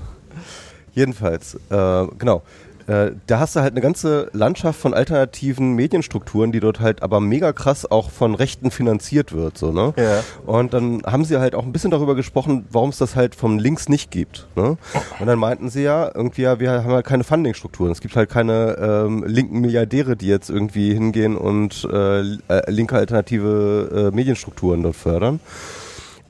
jedenfalls, 0.94 1.56
äh, 1.70 2.08
genau. 2.18 2.42
Äh, 2.88 3.12
da 3.28 3.40
hast 3.40 3.56
du 3.56 3.62
halt 3.62 3.74
eine 3.74 3.82
ganze 3.82 4.30
Landschaft 4.34 4.80
von 4.80 4.94
alternativen 4.94 5.74
Medienstrukturen, 5.74 6.52
die 6.52 6.60
dort 6.60 6.80
halt 6.80 7.04
aber 7.04 7.20
mega 7.20 7.54
krass 7.54 7.90
auch 7.90 8.10
von 8.10 8.36
Rechten 8.36 8.72
finanziert 8.72 9.34
wird. 9.34 9.58
So, 9.58 9.72
ne? 9.72 9.94
Ja. 9.98 10.24
Und 10.46 10.74
dann 10.74 11.02
haben 11.06 11.26
sie 11.26 11.38
halt 11.38 11.56
auch 11.56 11.64
ein 11.64 11.72
bisschen 11.72 11.92
darüber 11.92 12.16
gesprochen, 12.16 12.66
warum 12.72 12.90
es 12.90 12.98
das 12.98 13.16
halt 13.16 13.36
vom 13.36 13.60
Links 13.60 13.90
nicht 13.90 14.12
gibt. 14.12 14.48
Ne? 14.56 14.78
Und 15.20 15.28
dann 15.28 15.40
meinten 15.40 15.70
sie 15.70 15.84
ja, 15.84 16.12
irgendwie, 16.14 16.44
ja, 16.44 16.60
wir 16.60 16.84
haben 16.84 16.92
halt 16.92 17.06
keine 17.06 17.24
Funding-Strukturen. 17.24 17.92
Es 17.92 18.02
gibt 18.02 18.16
halt 18.16 18.30
keine 18.30 18.78
ähm, 18.80 19.24
linken 19.26 19.62
Milliardäre, 19.62 20.16
die 20.16 20.28
jetzt 20.28 20.50
irgendwie 20.50 20.94
hingehen 20.94 21.38
und 21.38 21.88
äh, 21.92 22.22
äh, 22.22 22.36
linke 22.68 22.96
alternative 22.96 24.12
äh, 24.12 24.16
Medienstrukturen 24.16 24.84
dort 24.84 24.96
fördern. 24.96 25.40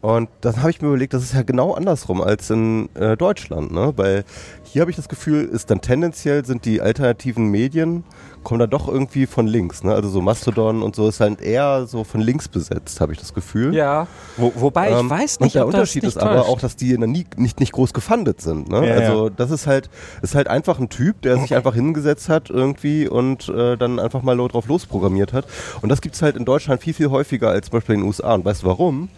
Und 0.02 0.30
dann 0.42 0.58
habe 0.62 0.72
ich 0.72 0.82
mir 0.82 0.88
überlegt, 0.88 1.14
das 1.14 1.22
ist 1.22 1.36
ja 1.36 1.44
genau 1.44 1.74
andersrum 1.74 2.22
als 2.22 2.50
in 2.50 2.90
äh, 2.96 3.16
Deutschland, 3.16 3.72
ne? 3.72 3.94
Weil 3.96 4.24
hier 4.72 4.82
habe 4.82 4.90
ich 4.90 4.96
das 4.96 5.10
Gefühl, 5.10 5.44
ist 5.44 5.70
dann 5.70 5.82
tendenziell 5.82 6.46
sind 6.46 6.64
die 6.64 6.80
alternativen 6.82 7.48
Medien 7.48 8.06
kommen 8.44 8.60
da 8.60 8.68
doch 8.68 8.88
irgendwie 8.88 9.28
von 9.28 9.46
links, 9.46 9.84
ne? 9.84 9.94
Also 9.94 10.10
so 10.10 10.22
Mastodon 10.22 10.82
und 10.82 10.96
so 10.96 11.08
ist 11.10 11.20
halt 11.20 11.42
eher 11.42 11.86
so 11.86 12.04
von 12.04 12.22
links 12.22 12.48
besetzt, 12.48 13.02
habe 13.02 13.12
ich 13.14 13.20
das 13.20 13.34
Gefühl. 13.34 13.76
Ja. 13.76 14.08
Wo, 14.38 14.52
wobei 14.56 14.92
ich 14.92 14.98
Ähm, 14.98 15.10
weiß 15.10 15.38
und 15.38 15.44
nicht, 15.44 15.56
der 15.56 15.66
ob 15.66 15.72
das 15.72 15.80
Unterschied 15.82 16.04
ist 16.06 16.18
aber 16.18 16.38
täuscht. 16.38 16.50
auch, 16.50 16.60
dass 16.60 16.76
die 16.78 16.92
in 16.94 17.02
der 17.02 17.10
nie, 17.10 17.26
nicht, 17.36 17.60
nicht 17.60 17.72
groß 17.74 17.94
gefundet 17.94 18.42
sind. 18.42 18.70
Ne? 18.70 18.88
Ja, 18.88 18.96
also 18.96 19.30
das 19.30 19.52
ist 19.52 19.68
halt, 19.68 19.90
ist 20.22 20.36
halt 20.36 20.48
einfach 20.48 20.80
ein 20.80 20.90
Typ, 20.90 21.22
der 21.22 21.38
sich 21.38 21.54
einfach 21.54 21.76
hingesetzt 21.76 22.30
hat 22.30 22.50
irgendwie 22.50 23.08
und 23.08 23.50
äh, 23.50 23.76
dann 23.78 24.00
einfach 24.00 24.24
mal 24.24 24.36
drauf 24.38 24.68
losprogrammiert 24.68 25.34
hat. 25.34 25.46
Und 25.82 25.90
das 25.90 26.02
gibt's 26.02 26.22
halt 26.22 26.36
in 26.36 26.46
Deutschland 26.46 26.82
viel, 26.82 26.94
viel 26.94 27.10
häufiger 27.12 27.50
als 27.50 27.68
zum 27.68 27.74
Beispiel 27.74 27.96
in 27.96 28.02
den 28.02 28.08
USA. 28.08 28.34
Und 28.34 28.46
weißt 28.46 28.64
du 28.64 28.68
warum? 28.68 29.10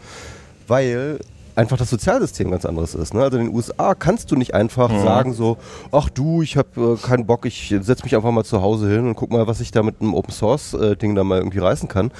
Weil 0.67 1.19
einfach 1.55 1.77
das 1.77 1.89
Sozialsystem 1.89 2.49
ganz 2.51 2.65
anderes 2.65 2.95
ist. 2.95 3.13
Ne? 3.13 3.21
Also 3.21 3.37
in 3.37 3.45
den 3.47 3.55
USA 3.55 3.93
kannst 3.95 4.31
du 4.31 4.35
nicht 4.35 4.53
einfach 4.53 4.89
Mhm. 4.91 5.03
sagen 5.03 5.33
so, 5.33 5.57
ach 5.91 6.09
du, 6.09 6.41
ich 6.41 6.57
habe 6.57 6.97
äh, 6.99 7.05
keinen 7.05 7.25
Bock, 7.25 7.45
ich 7.45 7.75
setze 7.81 8.03
mich 8.03 8.15
einfach 8.15 8.31
mal 8.31 8.43
zu 8.43 8.61
Hause 8.61 8.89
hin 8.89 9.07
und 9.07 9.15
guck 9.15 9.31
mal, 9.31 9.45
was 9.47 9.59
ich 9.59 9.71
da 9.71 9.83
mit 9.83 10.01
einem 10.01 10.13
Open 10.13 10.31
Source 10.33 10.73
äh, 10.73 10.95
Ding 10.95 11.15
da 11.15 11.23
mal 11.23 11.37
irgendwie 11.39 11.59
reißen 11.59 11.87
kann. 11.87 12.11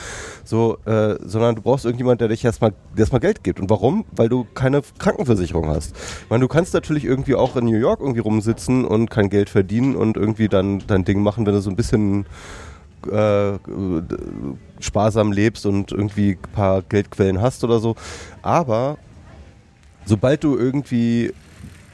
So, 0.44 0.78
äh, 0.86 1.16
sondern 1.26 1.56
du 1.56 1.62
brauchst 1.62 1.86
irgendjemand, 1.86 2.22
der 2.22 2.28
dich 2.28 2.44
erstmal, 2.46 2.74
erstmal 2.96 3.22
Geld 3.22 3.44
gibt. 3.44 3.60
Und 3.60 3.70
warum? 3.70 4.06
Weil 4.16 4.30
du 4.30 4.46
keine 4.54 4.82
Krankenversicherung 5.00 5.68
hast. 5.68 5.96
Ich 5.96 6.30
meine, 6.30 6.42
du 6.42 6.48
kannst 6.48 6.74
natürlich 6.74 7.06
irgendwie 7.06 7.36
auch 7.36 7.56
in 7.56 7.66
New 7.66 7.78
York 7.78 8.02
irgendwie 8.02 8.20
rumsitzen 8.22 8.86
und 8.86 9.10
kein 9.10 9.30
Geld 9.30 9.50
verdienen 9.50 9.96
und 9.96 10.18
irgendwie 10.18 10.48
dann 10.48 10.84
dein 10.88 11.06
Ding 11.06 11.22
machen, 11.24 11.46
wenn 11.46 11.54
du 11.54 11.62
so 11.62 11.70
ein 11.70 11.76
bisschen 11.76 12.26
äh, 13.12 13.54
sparsam 14.80 15.32
lebst 15.32 15.66
und 15.66 15.92
irgendwie 15.92 16.32
ein 16.34 16.52
paar 16.54 16.82
Geldquellen 16.84 17.42
hast 17.42 17.64
oder 17.64 17.80
so. 17.80 17.96
Aber 18.42 18.98
sobald 20.06 20.44
du 20.44 20.58
irgendwie 20.58 21.34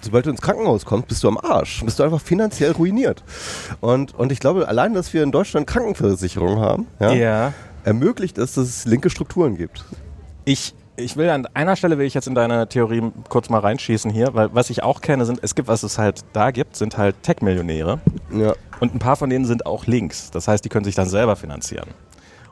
sobald 0.02 0.26
du 0.26 0.30
ins 0.30 0.42
Krankenhaus 0.42 0.86
kommst, 0.86 1.08
bist 1.10 1.24
du 1.24 1.28
am 1.28 1.38
Arsch. 1.38 1.84
Bist 1.84 2.00
du 2.00 2.04
einfach 2.04 2.22
finanziell 2.22 2.72
ruiniert. 2.72 3.22
Und, 3.82 4.16
und 4.16 4.32
ich 4.32 4.40
glaube, 4.40 4.68
allein, 4.68 4.94
dass 4.94 5.14
wir 5.14 5.24
in 5.24 5.32
Deutschland 5.34 5.68
Krankenversicherung 5.68 6.60
haben, 6.60 6.88
ja, 7.02 7.12
Ja. 7.12 7.54
ermöglicht 7.84 8.38
es, 8.38 8.54
dass 8.54 8.66
es 8.66 8.86
linke 8.86 9.10
Strukturen 9.10 9.58
gibt. 9.58 9.84
Ich, 10.46 10.74
ich 10.96 11.18
will 11.18 11.30
an 11.30 11.48
einer 11.54 11.76
Stelle 11.76 11.98
will 11.98 12.06
ich 12.06 12.14
jetzt 12.14 12.28
in 12.28 12.36
deine 12.36 12.70
Theorie 12.70 13.12
kurz 13.28 13.50
mal 13.50 13.60
reinschießen 13.60 14.10
hier, 14.10 14.34
weil 14.34 14.50
was 14.54 14.70
ich 14.70 14.84
auch 14.84 15.02
kenne, 15.02 15.26
sind, 15.26 15.40
es 15.42 15.54
gibt, 15.54 15.68
was 15.68 15.84
es 15.84 15.98
halt 15.98 16.22
da 16.32 16.52
gibt, 16.52 16.78
sind 16.78 16.98
halt 16.98 17.22
Tech-Millionäre. 17.24 18.00
Ja. 18.34 18.54
Und 18.80 18.96
ein 18.96 19.00
paar 19.00 19.18
von 19.18 19.30
denen 19.30 19.44
sind 19.44 19.66
auch 19.66 19.86
links. 19.86 20.32
Das 20.32 20.48
heißt, 20.48 20.64
die 20.64 20.70
können 20.70 20.86
sich 20.86 20.96
dann 20.96 21.10
selber 21.10 21.36
finanzieren. 21.36 21.90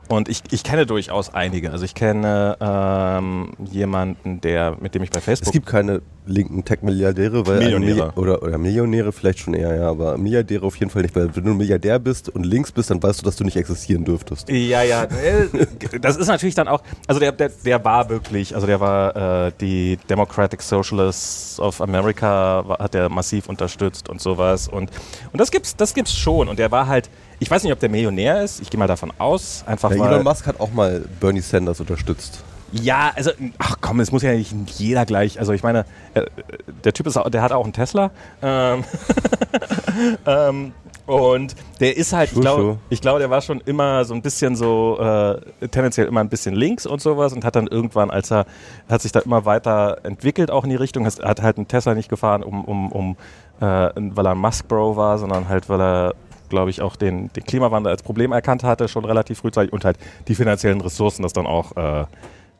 Und 0.08 0.28
ich, 0.28 0.42
ich 0.50 0.64
kenne 0.64 0.86
durchaus 0.86 1.32
einige. 1.34 1.70
Also 1.70 1.84
ich 1.84 1.94
kenne 1.94 2.56
ähm, 2.60 3.50
jemanden, 3.70 4.40
der, 4.40 4.76
mit 4.80 4.94
dem 4.94 5.02
ich 5.02 5.10
bei 5.10 5.18
Es 5.18 5.24
Facebook. 5.24 5.52
gibt 5.52 5.66
keine 5.66 6.00
linken 6.24 6.64
Tech-Milliardäre, 6.64 7.46
weil 7.46 7.58
Millionäre. 7.58 8.08
Milli- 8.08 8.16
oder, 8.18 8.42
oder 8.42 8.58
Millionäre 8.58 9.12
vielleicht 9.12 9.38
schon 9.40 9.54
eher, 9.54 9.74
ja, 9.74 9.88
aber 9.88 10.18
Milliardäre 10.18 10.64
auf 10.64 10.76
jeden 10.76 10.90
Fall 10.90 11.02
nicht, 11.02 11.16
weil 11.16 11.34
wenn 11.34 11.44
du 11.44 11.50
ein 11.52 11.56
Milliardär 11.56 11.98
bist 11.98 12.28
und 12.28 12.44
links 12.44 12.70
bist, 12.72 12.90
dann 12.90 13.02
weißt 13.02 13.20
du, 13.20 13.24
dass 13.24 13.36
du 13.36 13.44
nicht 13.44 13.56
existieren 13.56 14.04
dürftest. 14.04 14.48
Ja, 14.50 14.82
ja. 14.82 15.04
äh, 15.04 15.48
Das 16.00 16.16
ist 16.16 16.26
natürlich 16.28 16.54
dann 16.54 16.68
auch, 16.68 16.82
also 17.06 17.18
der, 17.20 17.32
der, 17.32 17.50
der 17.64 17.84
war 17.84 18.08
wirklich, 18.10 18.54
also 18.54 18.66
der 18.66 18.80
war 18.80 19.46
äh, 19.46 19.52
die 19.60 19.98
Democratic 20.08 20.62
Socialists 20.62 21.58
of 21.60 21.80
America, 21.80 22.66
war, 22.66 22.78
hat 22.78 22.94
der 22.94 23.08
massiv 23.08 23.48
unterstützt 23.48 24.08
und 24.08 24.20
sowas. 24.20 24.68
Und, 24.68 24.90
und 25.32 25.40
das 25.40 25.50
gibt's, 25.50 25.76
das 25.76 25.94
gibt's 25.94 26.14
schon. 26.16 26.48
Und 26.48 26.58
der 26.58 26.70
war 26.70 26.86
halt, 26.86 27.08
ich 27.40 27.50
weiß 27.50 27.62
nicht, 27.62 27.72
ob 27.72 27.80
der 27.80 27.88
Millionär 27.88 28.42
ist, 28.42 28.60
ich 28.60 28.70
gehe 28.70 28.78
mal 28.78 28.86
davon 28.86 29.12
aus, 29.18 29.62
einfach 29.66 29.90
Ja. 29.92 30.06
Elon 30.10 30.24
Musk 30.24 30.46
hat 30.46 30.60
auch 30.60 30.72
mal 30.72 31.04
Bernie 31.20 31.40
Sanders 31.40 31.80
unterstützt. 31.80 32.42
Ja, 32.72 33.12
also, 33.16 33.30
ach 33.58 33.76
komm, 33.80 34.00
es 34.00 34.12
muss 34.12 34.22
ja 34.22 34.32
nicht 34.32 34.52
jeder 34.78 35.06
gleich. 35.06 35.38
Also 35.40 35.52
ich 35.54 35.62
meine, 35.62 35.86
äh, 36.12 36.26
der 36.84 36.92
Typ 36.92 37.06
ist, 37.06 37.16
auch- 37.16 37.30
der 37.30 37.40
hat 37.40 37.50
auch 37.52 37.64
einen 37.64 37.72
Tesla. 37.72 38.10
Ähm, 38.42 38.84
ähm, 40.26 40.72
und 41.06 41.54
der 41.80 41.96
ist 41.96 42.12
halt, 42.12 42.30
ich 42.32 42.38
glaube, 42.40 42.76
ich 42.90 43.00
glaube, 43.00 43.20
der 43.20 43.30
war 43.30 43.40
schon 43.40 43.62
immer 43.62 44.04
so 44.04 44.12
ein 44.12 44.20
bisschen 44.20 44.54
so, 44.54 44.98
äh, 45.00 45.68
tendenziell 45.68 46.06
immer 46.06 46.20
ein 46.20 46.28
bisschen 46.28 46.54
links 46.54 46.84
und 46.84 47.00
sowas 47.00 47.32
und 47.32 47.46
hat 47.46 47.56
dann 47.56 47.66
irgendwann, 47.66 48.10
als 48.10 48.30
er, 48.30 48.44
hat 48.90 49.00
sich 49.00 49.12
da 49.12 49.20
immer 49.20 49.46
weiter 49.46 50.00
entwickelt, 50.02 50.50
auch 50.50 50.64
in 50.64 50.70
die 50.70 50.76
Richtung, 50.76 51.06
hat 51.06 51.20
hat 51.24 51.40
halt 51.40 51.56
einen 51.56 51.68
Tesla 51.68 51.94
nicht 51.94 52.10
gefahren, 52.10 52.42
um, 52.42 52.62
um, 52.66 52.92
um 52.92 53.16
äh, 53.60 53.64
weil 53.96 54.26
er 54.26 54.32
ein 54.32 54.38
Musk-Bro 54.38 54.96
war, 54.96 55.16
sondern 55.18 55.48
halt, 55.48 55.70
weil 55.70 55.80
er 55.80 56.14
glaube 56.48 56.70
ich, 56.70 56.82
auch 56.82 56.96
den, 56.96 57.32
den 57.32 57.44
Klimawandel 57.44 57.92
als 57.92 58.02
Problem 58.02 58.32
erkannt 58.32 58.64
hatte, 58.64 58.88
schon 58.88 59.04
relativ 59.04 59.38
frühzeitig 59.38 59.72
und 59.72 59.84
halt 59.84 59.98
die 60.28 60.34
finanziellen 60.34 60.80
Ressourcen, 60.80 61.22
das 61.22 61.32
dann 61.32 61.46
auch 61.46 61.76
äh, 61.76 62.04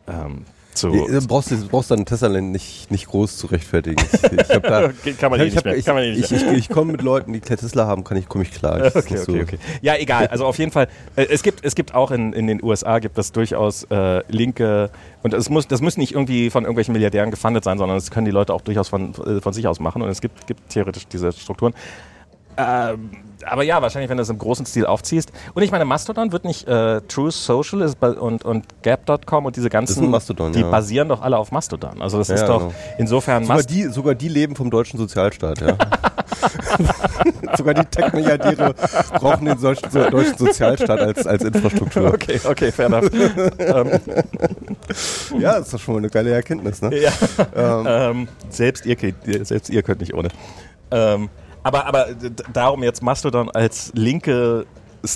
ähm, 0.08 0.44
zu. 0.78 0.90
Du 0.90 1.26
brauchst, 1.26 1.50
du 1.50 1.68
brauchst 1.68 1.90
deinen 1.90 2.06
Tesla 2.06 2.28
nicht, 2.28 2.90
nicht 2.90 3.06
groß 3.06 3.36
zu 3.36 3.46
rechtfertigen. 3.48 4.02
Ich, 4.12 4.46
da, 4.46 4.90
kann 5.18 5.30
man 5.30 5.40
eh 5.40 5.44
ich, 5.44 5.54
nicht 5.54 5.64
mehr. 5.64 5.76
ich, 5.76 6.18
ich, 6.18 6.32
ich, 6.32 6.52
ich 6.52 6.68
komme 6.68 6.92
mit 6.92 7.02
Leuten, 7.02 7.32
die 7.32 7.40
Tesla 7.40 7.86
haben, 7.86 8.04
kann 8.04 8.16
ich, 8.16 8.28
komme 8.28 8.44
ich 8.44 8.52
klar. 8.52 8.78
Ich, 8.88 8.94
Okay, 8.94 9.18
okay, 9.20 9.42
okay. 9.42 9.58
Ja, 9.80 9.96
egal. 9.96 10.28
Also 10.28 10.44
auf 10.44 10.58
jeden 10.58 10.70
Fall, 10.70 10.88
äh, 11.16 11.26
es 11.30 11.42
gibt, 11.42 11.64
es 11.64 11.74
gibt 11.74 11.94
auch 11.94 12.10
in, 12.10 12.32
in 12.32 12.46
den 12.46 12.62
USA 12.62 12.98
gibt 12.98 13.18
es 13.18 13.32
durchaus 13.32 13.84
äh, 13.84 14.22
linke 14.28 14.90
und 15.22 15.34
es 15.34 15.48
muss, 15.50 15.66
das 15.66 15.80
muss 15.80 15.96
nicht 15.96 16.12
irgendwie 16.12 16.50
von 16.50 16.64
irgendwelchen 16.64 16.92
Milliardären 16.92 17.30
gefundet 17.30 17.64
sein, 17.64 17.78
sondern 17.78 17.96
es 17.96 18.10
können 18.10 18.26
die 18.26 18.30
Leute 18.32 18.52
auch 18.54 18.60
durchaus 18.60 18.88
von, 18.88 19.14
äh, 19.14 19.40
von 19.40 19.52
sich 19.52 19.66
aus 19.66 19.80
machen 19.80 20.02
und 20.02 20.08
es 20.08 20.20
gibt, 20.20 20.46
gibt 20.46 20.68
theoretisch 20.68 21.06
diese 21.06 21.32
Strukturen. 21.32 21.74
Ähm, 22.58 23.10
aber 23.46 23.62
ja, 23.62 23.80
wahrscheinlich, 23.80 24.10
wenn 24.10 24.16
du 24.16 24.22
das 24.22 24.30
im 24.30 24.38
großen 24.38 24.66
Stil 24.66 24.84
aufziehst. 24.84 25.30
Und 25.54 25.62
ich 25.62 25.70
meine, 25.70 25.84
Mastodon 25.84 26.32
wird 26.32 26.44
nicht 26.44 26.66
äh, 26.66 27.00
True 27.02 27.30
Social 27.30 27.82
ist 27.82 28.02
und, 28.02 28.44
und 28.44 28.82
Gap.com 28.82 29.46
und 29.46 29.54
diese 29.56 29.70
ganzen, 29.70 30.10
Mastodon, 30.10 30.52
die 30.52 30.60
ja. 30.60 30.68
basieren 30.70 31.08
doch 31.08 31.22
alle 31.22 31.38
auf 31.38 31.52
Mastodon. 31.52 32.02
Also 32.02 32.18
das 32.18 32.28
Ja, 32.28 32.34
ist 32.34 32.46
doch 32.46 32.58
genau. 32.58 32.74
insofern 32.98 33.44
Sogar 33.44 33.56
Mast 33.58 33.70
die, 33.70 33.84
sogar 33.84 34.14
die 34.16 34.28
leben 34.28 34.56
vom 34.56 34.70
deutschen 34.70 34.98
Sozialstaat, 34.98 35.60
ja. 35.60 35.76
sogar 37.56 37.74
die 37.74 37.84
Tech-Milliardäre 37.84 38.74
brauchen 39.20 39.44
den 39.46 39.58
so, 39.58 39.72
deutschen 39.72 40.36
Sozialstaat 40.36 40.98
als, 41.00 41.26
als 41.26 41.44
Infrastruktur. 41.44 42.08
Okay, 42.14 42.40
okay, 42.44 42.72
fair 42.72 42.86
enough. 42.86 43.10
ähm, 43.58 44.00
Ja, 45.38 45.52
das 45.58 45.66
ist 45.66 45.74
doch 45.74 45.80
schon 45.80 45.94
mal 45.94 45.98
eine 45.98 46.10
geile 46.10 46.30
Erkenntnis, 46.30 46.82
ne? 46.82 46.90
Ja. 46.98 48.10
Ähm, 48.10 48.28
selbst, 48.50 48.84
ihr, 48.86 48.96
könnt- 48.96 49.26
ihr- 49.26 49.44
selbst 49.44 49.70
ihr 49.70 49.82
könnt 49.82 50.00
nicht 50.00 50.14
ohne. 50.14 50.28
Ähm, 50.90 51.28
aber 51.68 51.86
aber 51.86 52.06
darum 52.52 52.82
jetzt 52.82 53.02
Mastodon 53.02 53.50
als 53.50 53.92
linkes 53.94 54.66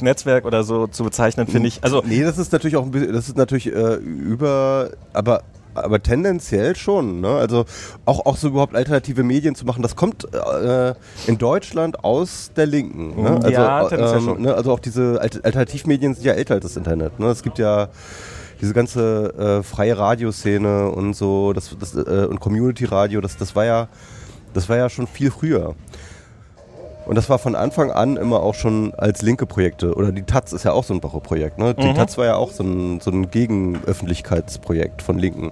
Netzwerk 0.01 0.45
oder 0.45 0.63
so 0.63 0.87
zu 0.87 1.05
bezeichnen, 1.05 1.47
finde 1.47 1.69
ich. 1.69 1.83
Also, 1.83 2.03
Nee, 2.07 2.23
das 2.23 2.39
ist 2.39 2.53
natürlich 2.53 2.77
auch 2.77 2.85
ein 2.85 2.91
bisschen, 2.91 3.13
das 3.13 3.29
ist 3.29 3.37
natürlich 3.37 3.67
äh, 3.67 3.95
über, 3.97 4.91
aber 5.13 5.43
aber 5.75 6.03
tendenziell 6.03 6.77
schon, 6.77 7.21
ne? 7.23 7.29
Also 7.29 7.65
auch, 8.05 8.27
auch 8.27 8.37
so 8.37 8.49
überhaupt 8.49 8.75
alternative 8.75 9.23
Medien 9.23 9.55
zu 9.55 9.65
machen, 9.65 9.83
das 9.83 9.97
kommt 9.97 10.29
äh, 10.35 10.95
in 11.27 11.39
Deutschland 11.39 12.05
aus 12.05 12.51
der 12.55 12.67
Linken. 12.67 13.23
Ne? 13.23 13.31
Also, 13.37 13.49
Ja, 13.49 13.89
tendenziell 13.89 14.19
ähm, 14.19 14.25
schon. 14.25 14.43
ne? 14.43 14.55
also 14.55 14.73
auch 14.73 14.81
diese 14.81 15.19
Alt 15.21 15.43
Alternativmedien 15.45 16.15
sind 16.15 16.25
ja 16.25 16.35
älter 16.35 16.55
als 16.55 16.65
das 16.65 16.77
Internet. 16.77 17.19
Ne? 17.19 17.29
Es 17.29 17.43
gibt 17.43 17.59
ja 17.59 17.89
diese 18.61 18.75
ganze 18.75 19.61
äh, 19.61 19.63
freie 19.63 19.97
Radioszene 19.97 20.91
und 20.91 21.15
so, 21.15 21.53
das, 21.53 21.75
das 21.79 21.95
äh, 21.95 22.27
und 22.27 22.39
Community 22.39 22.85
Radio, 22.85 23.21
das, 23.21 23.37
das 23.37 23.57
war 23.57 23.65
ja, 23.65 23.89
das 24.55 24.69
war 24.69 24.77
ja 24.77 24.89
schon 24.91 25.07
viel 25.07 25.31
früher. 25.31 25.75
Und 27.13 27.17
das 27.17 27.29
war 27.29 27.39
von 27.39 27.55
Anfang 27.55 27.91
an 27.91 28.17
immer 28.17 28.43
auch 28.43 28.55
schon 28.55 28.95
als 28.95 29.21
linke 29.21 29.45
Projekte. 29.45 29.93
Oder 29.95 30.13
die 30.13 30.23
Taz 30.23 30.55
ist 30.55 30.65
ja 30.65 30.73
auch 30.73 30.83
so 30.83 30.95
ein 30.95 31.03
Woche-Projekt. 31.03 31.59
Ne? 31.59 31.75
Die 31.75 31.89
Mhm. 31.89 31.95
Taz 31.95 32.17
war 32.17 32.25
ja 32.25 32.37
auch 32.37 32.51
so 32.51 32.63
ein, 32.65 33.01
so 33.01 33.11
ein 33.11 33.31
Gegenöffentlichkeitsprojekt 33.31 35.03
von 35.03 35.19
Linken. 35.19 35.51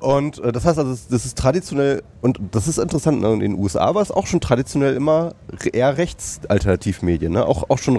Und 0.00 0.40
äh, 0.42 0.50
das 0.50 0.64
heißt 0.64 0.76
also, 0.80 0.90
das- 1.08 1.24
ist 1.24 1.38
traditionell, 1.38 2.02
und 2.20 2.40
das 2.50 2.66
ist 2.66 2.78
interessant, 2.80 3.20
ne? 3.20 3.32
in 3.34 3.38
den 3.38 3.54
USA 3.56 3.94
war 3.94 4.02
es 4.02 4.10
auch 4.10 4.26
schon 4.26 4.40
traditionell 4.40 4.94
immer 4.96 5.34
eher 5.72 5.96
Rechtsalternativmedien, 5.98 7.32
ne? 7.32 7.46
auch, 7.46 7.70
auch 7.70 7.78
schon 7.78 7.98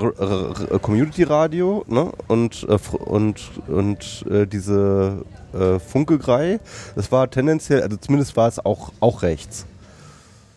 Community-Radio 0.81 1.86
ne? 1.88 2.12
und, 2.27 2.67
äh, 2.67 2.77
und, 2.98 3.50
und 3.70 4.25
äh, 4.29 4.46
diese 4.46 5.24
äh, 5.53 5.79
Funkelgrei, 5.79 6.60
das 6.96 7.13
war 7.13 7.29
tendenziell, 7.31 7.81
also 7.81 7.96
zumindest 7.96 8.36
war 8.36 8.50
es 8.50 8.60
auch, 8.65 8.91
auch 9.00 9.22
rechts. 9.22 9.65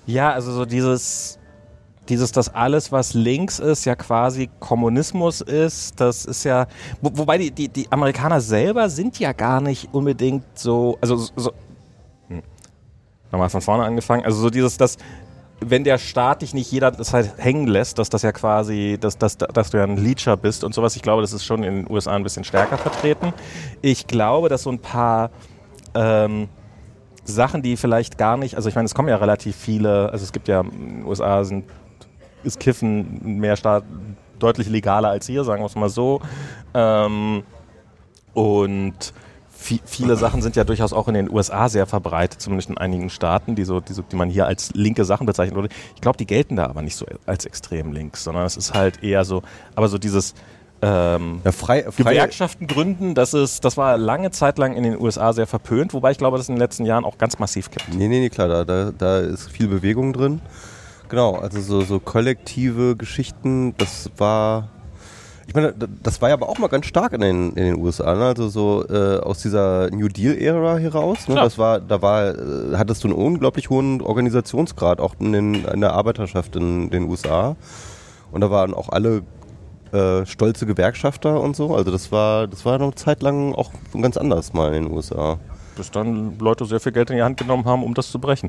ja, 0.07 0.33
also 0.33 0.51
so 0.51 0.65
dieses, 0.65 1.39
dieses, 2.09 2.33
dass 2.33 2.55
alles, 2.55 2.93
was 2.93 3.15
links 3.15 3.59
ist, 3.59 3.85
ja 3.85 3.95
quasi 3.97 4.51
Kommunismus 4.61 5.41
ist, 5.41 6.01
das 6.01 6.25
ist 6.25 6.45
ja, 6.45 6.67
wo, 7.01 7.11
wobei 7.15 7.39
die, 7.39 7.51
die, 7.51 7.69
die 7.69 7.91
Amerikaner 7.91 8.41
selber 8.41 8.89
sind 8.89 9.19
ja 9.19 9.33
gar 9.33 9.61
nicht 9.61 9.89
unbedingt 9.93 10.45
so, 10.55 10.99
also 11.01 11.17
so, 11.17 11.53
hm. 12.29 12.43
nochmal 13.33 13.49
von 13.49 13.61
vorne 13.61 13.85
angefangen, 13.85 14.25
also 14.25 14.41
so 14.41 14.51
dieses, 14.51 14.77
dass 14.77 14.99
wenn 15.61 15.85
der 15.85 15.99
Staat 15.99 16.43
dich 16.43 16.53
nicht 16.53 16.71
jeder 16.71 16.93
Zeit 16.99 17.35
hängen 17.39 17.67
lässt, 17.67 17.99
dass 17.99 18.11
das 18.11 18.23
ja 18.23 18.33
quasi, 18.33 18.99
dass, 19.01 19.19
dass, 19.19 19.39
dass 19.39 19.71
du 19.71 19.79
ja 19.79 19.85
ein 19.85 19.97
Leecher 19.97 20.37
bist 20.37 20.65
und 20.65 20.75
sowas, 20.75 20.97
ich 20.97 21.03
glaube, 21.03 21.23
das 21.23 21.33
ist 21.33 21.45
schon 21.45 21.63
in 21.63 21.77
den 21.77 21.91
USA 21.91 22.15
ein 22.15 22.23
bisschen 22.23 22.45
stärker 22.45 22.77
vertreten. 22.77 23.33
Ich 23.81 24.07
glaube, 24.07 24.49
dass 24.49 24.65
so 24.65 24.71
ein 24.71 24.81
paar 24.81 25.31
ähm, 25.95 26.49
Sachen, 27.25 27.63
die 27.63 27.77
vielleicht 27.77 28.19
gar 28.19 28.37
nicht, 28.37 28.57
also 28.57 28.69
ich 28.69 28.75
meine, 28.75 28.87
es 28.87 28.95
kommen 28.95 29.09
ja 29.09 29.17
relativ 29.17 29.57
viele, 29.57 30.11
also 30.11 30.25
es 30.25 30.33
gibt 30.33 30.49
ja, 30.49 30.61
in 30.61 30.71
den 30.71 31.05
USA 31.05 31.45
sind, 31.45 31.65
ist 32.45 32.61
Kiffen 32.61 33.39
mehr 33.41 33.57
Staat, 33.57 33.85
deutlich 34.39 34.69
legaler 34.69 35.09
als 35.09 35.27
hier, 35.27 35.45
sagen 35.45 35.63
wir 35.63 35.67
es 35.67 35.75
mal 35.75 35.89
so. 35.89 36.21
Ähm, 36.75 37.43
und 38.33 39.13
vi- 39.63 39.81
viele 39.85 40.17
Sachen 40.17 40.43
sind 40.43 40.57
ja 40.57 40.65
durchaus 40.65 40.93
auch 40.93 41.09
in 41.09 41.15
den 41.15 41.31
USA 41.31 41.69
sehr 41.69 41.87
verbreitet, 41.87 42.41
zumindest 42.41 42.71
in 42.71 42.79
einigen 42.79 43.11
Staaten, 43.11 43.55
die, 43.55 43.65
so, 43.65 43.81
die, 43.81 43.93
so, 43.93 44.03
die 44.03 44.17
man 44.17 44.29
hier 44.29 44.47
als 44.47 44.73
linke 44.75 45.05
Sachen 45.05 45.27
bezeichnet 45.27 45.55
würde. 45.55 45.69
Ich 45.95 46.01
glaube, 46.01 46.19
die 46.19 46.27
gelten 46.27 46.57
da 46.57 46.67
aber 46.67 46.83
nicht 46.83 46.97
so 46.97 47.07
als 47.27 47.45
extrem 47.47 47.93
links, 47.93 48.25
sondern 48.25 48.45
es 48.45 48.57
ist 48.57 48.75
halt 48.75 49.03
eher 49.03 49.25
so, 49.25 49.43
aber 49.75 49.89
so 49.89 49.99
dieses 49.99 50.35
ähm, 50.83 51.41
Ja, 51.45 51.53
frei, 51.53 51.85
frei, 51.85 51.93
Gewerkschaften 52.13 52.67
gründen, 52.67 53.15
das, 53.15 53.33
ist, 53.33 53.65
das 53.65 53.77
war 53.77 53.97
lange 53.97 54.33
Zeit 54.33 54.59
lang 54.59 54.75
in 54.75 54.83
den 54.83 55.01
USA 55.01 55.33
sehr 55.33 55.47
verpönt, 55.47 55.95
wobei 55.95 56.11
ich 56.11 56.19
glaube, 56.19 56.37
das 56.37 56.49
in 56.49 56.57
den 56.57 56.61
letzten 56.61 56.85
Jahren 56.85 57.05
auch 57.05 57.17
ganz 57.17 57.39
massiv 57.39 57.71
kippt. 57.71 57.89
Nee, 57.95 58.09
nee, 58.09 58.21
nee, 58.21 58.29
klar, 58.31 58.49
da, 58.49 58.65
da, 58.65 58.91
da 58.91 59.19
ist 59.21 59.49
viel 59.51 59.69
Bewegung 59.69 60.13
drin. 60.13 60.41
Genau, 61.09 61.37
also 61.37 61.61
so, 61.61 61.81
so 61.83 62.01
kollektive 62.01 62.97
Geschichten, 62.97 63.75
das 63.77 64.11
war. 64.17 64.69
Ich 65.47 65.55
meine, 65.55 65.75
das 66.03 66.23
war 66.23 66.31
ja 66.31 66.35
aber 66.35 66.49
auch 66.49 66.59
mal 66.59 66.69
ganz 66.69 66.87
stark 66.87 67.13
in 67.13 67.21
den, 67.21 67.51
in 67.51 67.65
den 67.65 67.77
USA, 67.77 68.15
ne? 68.15 68.25
also 68.25 68.49
so 68.49 68.83
äh, 68.89 69.19
aus 69.19 69.43
dieser 69.43 69.91
New 69.91 70.09
Deal-Ära 70.09 70.79
heraus. 70.79 71.29
Ne? 71.29 71.35
Klar. 71.35 71.45
Das 71.45 71.59
war, 71.59 71.81
da 71.81 72.01
war, 72.01 72.31
äh, 72.31 72.77
hattest 72.77 73.05
du 73.05 73.09
einen 73.09 73.17
unglaublich 73.17 73.69
hohen 73.69 74.01
Organisationsgrad, 74.01 75.01
auch 75.01 75.15
in, 75.21 75.33
den, 75.33 75.55
in 75.67 75.83
der 75.83 75.93
Arbeiterschaft 75.93 76.57
in 76.57 76.89
den 76.89 77.11
USA. 77.11 77.57
Und 78.33 78.41
da 78.41 78.51
waren 78.51 78.73
auch 78.73 78.89
alle 78.89 79.23
äh, 79.93 80.27
stolze 80.27 80.65
Gewerkschafter 80.65 81.41
und 81.41 81.55
so. 81.55 81.75
Also 81.75 81.91
das 81.91 82.11
war, 82.11 82.49
das 82.49 82.65
war 82.65 82.81
eine 82.81 82.95
Zeit 82.95 83.23
lang 83.23 83.55
auch 83.55 83.71
ganz 84.01 84.17
anders 84.17 84.55
mal 84.55 84.75
in 84.75 84.85
den 84.85 84.93
USA. 84.93 85.39
Bis 85.77 85.91
dann 85.91 86.39
Leute 86.39 86.65
sehr 86.67 86.79
viel 86.81 86.93
Geld 86.93 87.11
in 87.11 87.17
die 87.17 87.23
Hand 87.23 87.37
genommen 87.39 87.65
haben, 87.65 87.83
um 87.83 87.95
das 87.95 88.11
zu 88.11 88.19
brechen. 88.21 88.49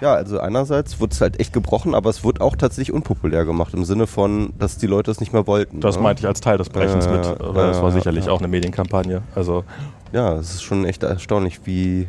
Ja, 0.00 0.14
also 0.14 0.40
einerseits 0.40 0.98
wurde 0.98 1.12
es 1.12 1.20
halt 1.20 1.38
echt 1.38 1.52
gebrochen, 1.52 1.94
aber 1.94 2.10
es 2.10 2.24
wurde 2.24 2.40
auch 2.40 2.56
tatsächlich 2.56 2.92
unpopulär 2.92 3.44
gemacht, 3.44 3.74
im 3.74 3.84
Sinne 3.84 4.06
von, 4.06 4.52
dass 4.58 4.76
die 4.78 4.86
Leute 4.86 5.10
es 5.10 5.20
nicht 5.20 5.32
mehr 5.32 5.46
wollten. 5.46 5.80
Das 5.80 5.96
ne? 5.96 6.02
meinte 6.02 6.20
ich 6.20 6.26
als 6.26 6.40
Teil 6.40 6.58
des 6.58 6.70
Brechens 6.70 7.04
Ja, 7.04 7.12
mit, 7.12 7.24
ja, 7.26 7.32
aber 7.40 7.66
das 7.66 7.80
war 7.82 7.92
sicherlich 7.92 8.26
ja. 8.26 8.32
auch 8.32 8.38
eine 8.38 8.48
Medienkampagne. 8.48 9.22
Also 9.34 9.64
Ja, 10.12 10.32
es 10.34 10.54
ist 10.54 10.62
schon 10.62 10.84
echt 10.86 11.02
erstaunlich, 11.02 11.60
wie, 11.66 12.08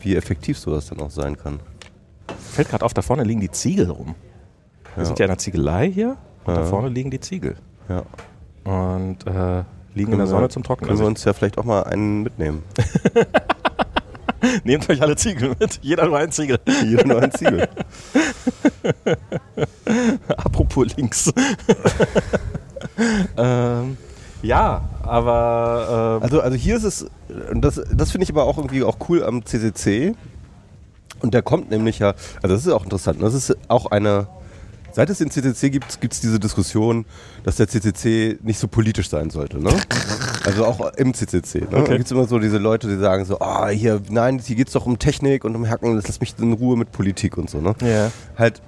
wie 0.00 0.16
effektiv 0.16 0.58
sowas 0.58 0.86
dann 0.88 1.00
auch 1.00 1.10
sein 1.10 1.36
kann. 1.36 1.60
fällt 2.50 2.70
gerade 2.70 2.84
auf, 2.84 2.94
da 2.94 3.02
vorne 3.02 3.22
liegen 3.24 3.40
die 3.40 3.50
Ziegel 3.50 3.90
rum. 3.90 4.14
Wir 4.94 5.02
Ja. 5.02 5.04
sind 5.04 5.18
ja 5.18 5.26
in 5.26 5.30
einer 5.30 5.38
Ziegelei 5.38 5.90
hier 5.92 6.16
und 6.44 6.54
da 6.56 6.62
Ja. 6.62 6.66
vorne 6.66 6.88
liegen 6.88 7.10
die 7.10 7.20
Ziegel. 7.20 7.56
Ja. 7.88 8.02
Und 8.64 9.24
äh, 9.26 9.62
liegen 9.94 10.12
in 10.12 10.18
der 10.18 10.26
Sonne 10.26 10.48
zum 10.48 10.62
Trocknen. 10.62 10.88
Können 10.88 11.00
wir 11.00 11.06
uns 11.06 11.24
ja 11.24 11.32
vielleicht 11.32 11.58
auch 11.58 11.64
mal 11.64 11.82
einen 11.82 12.22
mitnehmen. 12.22 12.62
nehmt 14.64 14.88
euch 14.88 15.02
alle 15.02 15.16
Ziegel 15.16 15.54
mit. 15.58 15.80
Jeder 15.82 16.06
nur 16.06 16.18
einen 16.18 16.32
Ziegel. 16.32 16.58
Jeder 16.84 17.06
nur 17.06 17.22
einen 17.22 17.32
Ziegel. 17.32 17.68
Apropos 20.28 20.96
links. 20.96 21.32
ähm, 23.36 23.96
ja, 24.42 24.88
aber 25.02 26.18
ähm, 26.18 26.22
Also, 26.22 26.40
also 26.40 26.56
hier 26.56 26.76
ist 26.76 26.84
es, 26.84 27.06
und 27.50 27.62
das, 27.62 27.80
das 27.92 28.10
finde 28.10 28.24
ich 28.24 28.30
aber 28.30 28.44
auch 28.44 28.56
irgendwie 28.56 28.82
auch 28.82 28.96
cool 29.08 29.22
am 29.22 29.44
CCC. 29.44 30.14
Und 31.20 31.34
der 31.34 31.42
kommt 31.42 31.70
nämlich 31.70 31.98
ja, 31.98 32.14
also 32.42 32.54
das 32.54 32.66
ist 32.66 32.72
auch 32.72 32.84
interessant. 32.84 33.18
ne? 33.18 33.24
Das 33.24 33.34
ist 33.34 33.54
auch 33.68 33.86
eine, 33.90 34.28
seit 34.92 35.10
es 35.10 35.18
den 35.18 35.30
CCC 35.30 35.70
gibt, 35.70 36.00
gibt 36.00 36.12
es 36.14 36.20
diese 36.20 36.38
Diskussion, 36.40 37.04
dass 37.44 37.56
der 37.56 37.68
CCC 37.68 38.38
nicht 38.42 38.58
so 38.58 38.68
politisch 38.68 39.08
sein 39.08 39.30
sollte. 39.30 39.58
Ne? 39.58 39.70
Also 40.44 40.64
auch 40.66 40.94
im 40.94 41.14
CCC. 41.14 41.60
Ne? 41.60 41.66
Da 41.70 41.76
Okay. 41.78 41.92
gibt 41.94 42.06
es 42.06 42.12
immer 42.12 42.26
so 42.26 42.38
diese 42.38 42.58
Leute, 42.58 42.88
die 42.88 42.96
sagen 42.98 43.24
so, 43.24 43.38
ah, 43.40 43.68
hier, 43.68 44.00
nein, 44.10 44.38
hier 44.38 44.56
geht 44.56 44.68
es 44.68 44.72
doch 44.74 44.86
um 44.86 44.98
Technik 44.98 45.44
und 45.44 45.54
um 45.56 45.68
Hacken, 45.68 45.96
das 45.96 46.06
lass 46.08 46.20
mich 46.20 46.34
in 46.38 46.52
Ruhe 46.52 46.76
mit 46.76 46.92
Politik 46.92 47.36
und 47.38 47.48
so. 47.50 47.60
Ne? 47.60 47.74
ja. 47.82 48.10
halt, 48.36 48.60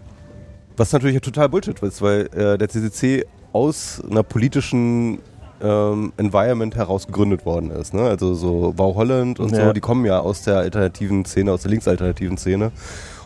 was 0.76 0.92
natürlich 0.92 1.20
total 1.20 1.48
Bullshit 1.48 1.78
ist, 1.82 2.00
weil 2.02 2.28
äh, 2.34 2.56
der 2.58 2.68
CCC 2.68 3.26
aus 3.52 4.02
einer 4.10 4.22
politischen 4.22 5.18
ähm, 5.62 6.12
Environment 6.16 6.74
heraus 6.74 7.06
gegründet 7.06 7.44
worden 7.46 7.70
ist. 7.70 7.94
Ne? 7.94 8.02
Also 8.02 8.34
so 8.34 8.72
Wow 8.76 8.96
Holland 8.96 9.38
und 9.38 9.52
Ja. 9.52 9.66
so, 9.66 9.72
die 9.72 9.80
kommen 9.80 10.04
ja 10.04 10.18
aus 10.18 10.42
der 10.42 10.56
alternativen 10.58 11.24
Szene, 11.24 11.52
aus 11.52 11.62
der 11.62 11.70
linksalternativen 11.70 12.36
Szene. 12.38 12.72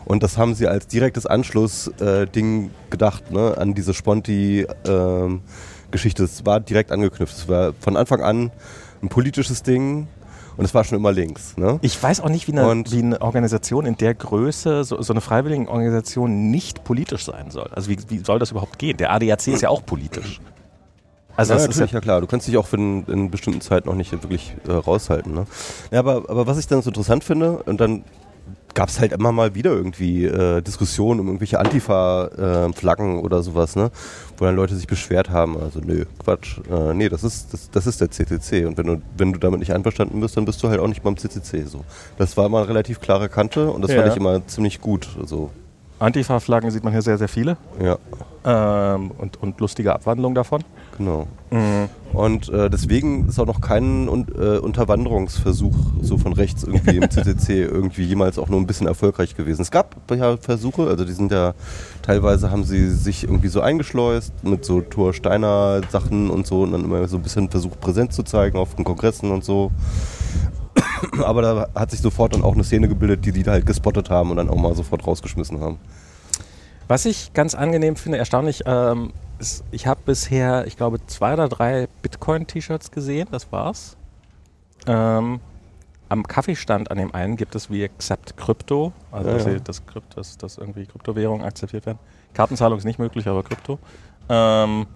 Und 0.07 0.23
das 0.23 0.37
haben 0.37 0.55
sie 0.55 0.67
als 0.67 0.87
direktes 0.87 1.25
Anschlussding 1.25 2.65
äh, 2.65 2.69
gedacht, 2.89 3.29
ne? 3.29 3.57
an 3.57 3.73
diese 3.73 3.93
Sponti-Geschichte. 3.93 6.23
es 6.23 6.45
war 6.45 6.61
direkt 6.61 6.93
angeknüpft. 6.93 7.35
Es 7.35 7.49
war 7.49 7.73
von 7.81 7.97
Anfang 7.97 8.21
an 8.21 8.51
ein 9.01 9.09
politisches 9.09 9.63
Ding 9.63 10.07
und 10.55 10.63
es 10.63 10.73
war 10.73 10.85
schon 10.85 10.97
immer 10.97 11.11
links. 11.11 11.57
Ne? 11.57 11.77
Ich 11.81 12.01
weiß 12.01 12.21
auch 12.21 12.29
nicht, 12.29 12.47
wie 12.47 12.57
eine, 12.57 12.85
wie 12.89 12.99
eine 12.99 13.21
Organisation 13.21 13.85
in 13.85 13.97
der 13.97 14.13
Größe, 14.13 14.85
so, 14.85 15.01
so 15.01 15.11
eine 15.11 15.19
freiwillige 15.19 15.69
Organisation 15.69 16.51
nicht 16.51 16.85
politisch 16.85 17.25
sein 17.25 17.51
soll. 17.51 17.69
Also 17.73 17.89
wie, 17.89 17.97
wie 18.07 18.19
soll 18.19 18.39
das 18.39 18.51
überhaupt 18.51 18.79
gehen? 18.79 18.95
Der 18.95 19.11
ADAC 19.11 19.47
ist 19.47 19.61
ja 19.61 19.67
auch 19.67 19.85
politisch. 19.85 20.39
Also 21.35 21.51
ja, 21.51 21.57
das 21.57 21.63
ist 21.63 21.75
natürlich, 21.75 21.91
ja, 21.91 21.97
ja 21.97 22.01
klar. 22.01 22.21
Du 22.21 22.27
kannst 22.27 22.47
dich 22.47 22.55
auch 22.55 22.67
für 22.67 22.77
in, 22.77 23.03
in 23.07 23.29
bestimmten 23.29 23.59
Zeiten 23.59 23.89
noch 23.89 23.95
nicht 23.95 24.13
wirklich 24.13 24.55
äh, 24.69 24.71
raushalten. 24.71 25.33
Ne? 25.33 25.47
Ja, 25.91 25.99
aber, 25.99 26.29
aber 26.29 26.47
was 26.47 26.57
ich 26.57 26.67
dann 26.67 26.81
so 26.81 26.91
interessant 26.91 27.25
finde, 27.25 27.61
und 27.63 27.81
dann 27.81 28.05
gab 28.73 28.89
es 28.89 28.99
halt 28.99 29.11
immer 29.11 29.31
mal 29.31 29.55
wieder 29.55 29.71
irgendwie 29.71 30.25
äh, 30.25 30.61
Diskussionen 30.61 31.19
um 31.19 31.27
irgendwelche 31.27 31.59
Antifa-Flaggen 31.59 33.19
oder 33.19 33.41
sowas, 33.43 33.75
ne? 33.75 33.91
wo 34.37 34.45
dann 34.45 34.55
Leute 34.55 34.75
sich 34.75 34.87
beschwert 34.87 35.29
haben. 35.29 35.57
Also 35.57 35.79
nö, 35.79 36.05
Quatsch. 36.23 36.59
Äh, 36.69 36.93
nee, 36.93 37.09
das 37.09 37.23
ist, 37.23 37.53
das, 37.53 37.71
das 37.71 37.87
ist 37.87 38.01
der 38.01 38.11
CCC. 38.11 38.65
Und 38.65 38.77
wenn 38.77 38.85
du, 38.87 39.01
wenn 39.17 39.33
du 39.33 39.39
damit 39.39 39.59
nicht 39.59 39.73
einverstanden 39.73 40.19
bist, 40.21 40.37
dann 40.37 40.45
bist 40.45 40.61
du 40.61 40.69
halt 40.69 40.79
auch 40.79 40.87
nicht 40.87 41.01
beim 41.03 41.17
CCC. 41.17 41.63
So. 41.65 41.83
Das 42.17 42.37
war 42.37 42.45
immer 42.45 42.59
eine 42.59 42.67
relativ 42.67 42.99
klare 42.99 43.29
Kante 43.29 43.71
und 43.71 43.81
das 43.81 43.91
Ja. 43.91 43.97
fand 44.01 44.11
ich 44.11 44.17
immer 44.17 44.45
ziemlich 44.47 44.79
gut. 44.79 45.07
Also, 45.19 45.49
Antifa-Flaggen 45.99 46.71
sieht 46.71 46.83
man 46.83 46.93
hier 46.93 47.01
sehr, 47.01 47.17
sehr 47.17 47.27
viele. 47.27 47.57
ja, 47.81 47.97
Ähm, 48.45 49.11
und, 49.17 49.41
und 49.41 49.59
lustige 49.59 49.93
Abwandlungen 49.93 50.35
davon. 50.35 50.63
genau. 50.97 51.27
Und 52.13 52.49
äh, 52.49 52.69
deswegen 52.69 53.27
ist 53.27 53.39
auch 53.39 53.45
noch 53.45 53.61
kein 53.61 54.07
Un 54.09 54.27
äh, 54.37 54.57
Unterwanderungsversuch 54.57 55.75
so 56.01 56.17
von 56.17 56.33
rechts 56.33 56.63
irgendwie 56.63 56.97
im 56.97 57.09
CCC 57.09 57.63
irgendwie 57.63 58.03
jemals 58.03 58.37
auch 58.39 58.49
nur 58.49 58.59
ein 58.59 58.67
bisschen 58.67 58.87
erfolgreich 58.87 59.35
gewesen. 59.35 59.61
Es 59.61 59.71
gab 59.71 59.95
ja 60.13 60.37
Versuche, 60.37 60.87
also 60.87 61.05
die 61.05 61.11
sind 61.13 61.31
ja 61.31 61.53
teilweise 62.01 62.51
haben 62.51 62.63
sie 62.63 62.89
sich 62.89 63.23
irgendwie 63.23 63.49
so 63.49 63.61
eingeschleust 63.61 64.33
mit 64.43 64.65
so 64.65 64.81
Thor 64.81 65.13
Steiner 65.13 65.81
Sachen 65.89 66.29
und 66.29 66.47
so 66.47 66.63
und 66.63 66.71
dann 66.73 66.83
immer 66.83 67.07
so 67.07 67.17
ein 67.17 67.23
bisschen 67.23 67.49
versucht 67.49 67.79
Präsenz 67.81 68.15
zu 68.15 68.23
zeigen 68.23 68.57
auf 68.57 68.75
den 68.75 68.85
Kongressen 68.85 69.31
und 69.31 69.43
so. 69.43 69.71
Aber 71.23 71.41
da 71.41 71.69
hat 71.75 71.91
sich 71.91 72.01
sofort 72.01 72.33
dann 72.33 72.43
auch 72.43 72.53
eine 72.53 72.63
Szene 72.63 72.87
gebildet, 72.87 73.25
die 73.25 73.31
die 73.31 73.43
halt 73.45 73.65
gespottet 73.65 74.09
haben 74.09 74.31
und 74.31 74.37
dann 74.37 74.49
auch 74.49 74.55
mal 74.55 74.75
sofort 74.75 75.05
rausgeschmissen 75.05 75.59
haben. 75.61 75.79
Was 76.87 77.05
ich 77.05 77.33
ganz 77.33 77.53
angenehm 77.53 77.95
finde, 77.95 78.17
erstaunlich, 78.17 78.63
ähm, 78.65 79.11
ist, 79.39 79.63
ich 79.71 79.87
habe 79.87 79.99
bisher, 80.05 80.65
ich 80.67 80.77
glaube, 80.77 81.05
zwei 81.07 81.33
oder 81.33 81.49
drei 81.49 81.87
Bitcoin-T-Shirts 82.01 82.91
gesehen, 82.91 83.27
das 83.31 83.51
war's. 83.51 83.97
Ähm, 84.87 85.39
am 86.09 86.23
Kaffeestand 86.23 86.89
an 86.89 86.97
dem 86.97 87.13
einen 87.13 87.35
gibt 87.35 87.55
es 87.55 87.69
wie 87.69 87.83
Accept 87.83 88.37
Crypto, 88.37 88.93
also 89.11 89.29
Ja, 89.29 89.59
dass, 89.59 89.81
ja. 89.93 90.01
dass, 90.15 90.37
dass 90.37 90.57
irgendwie 90.57 90.85
Kryptowährungen 90.85 91.45
akzeptiert 91.45 91.85
werden. 91.85 91.99
Kartenzahlung 92.33 92.77
ist 92.77 92.85
nicht 92.85 92.99
möglich, 92.99 93.27
aber 93.27 93.43
Krypto. 93.43 93.79
Ähm, 94.29 94.87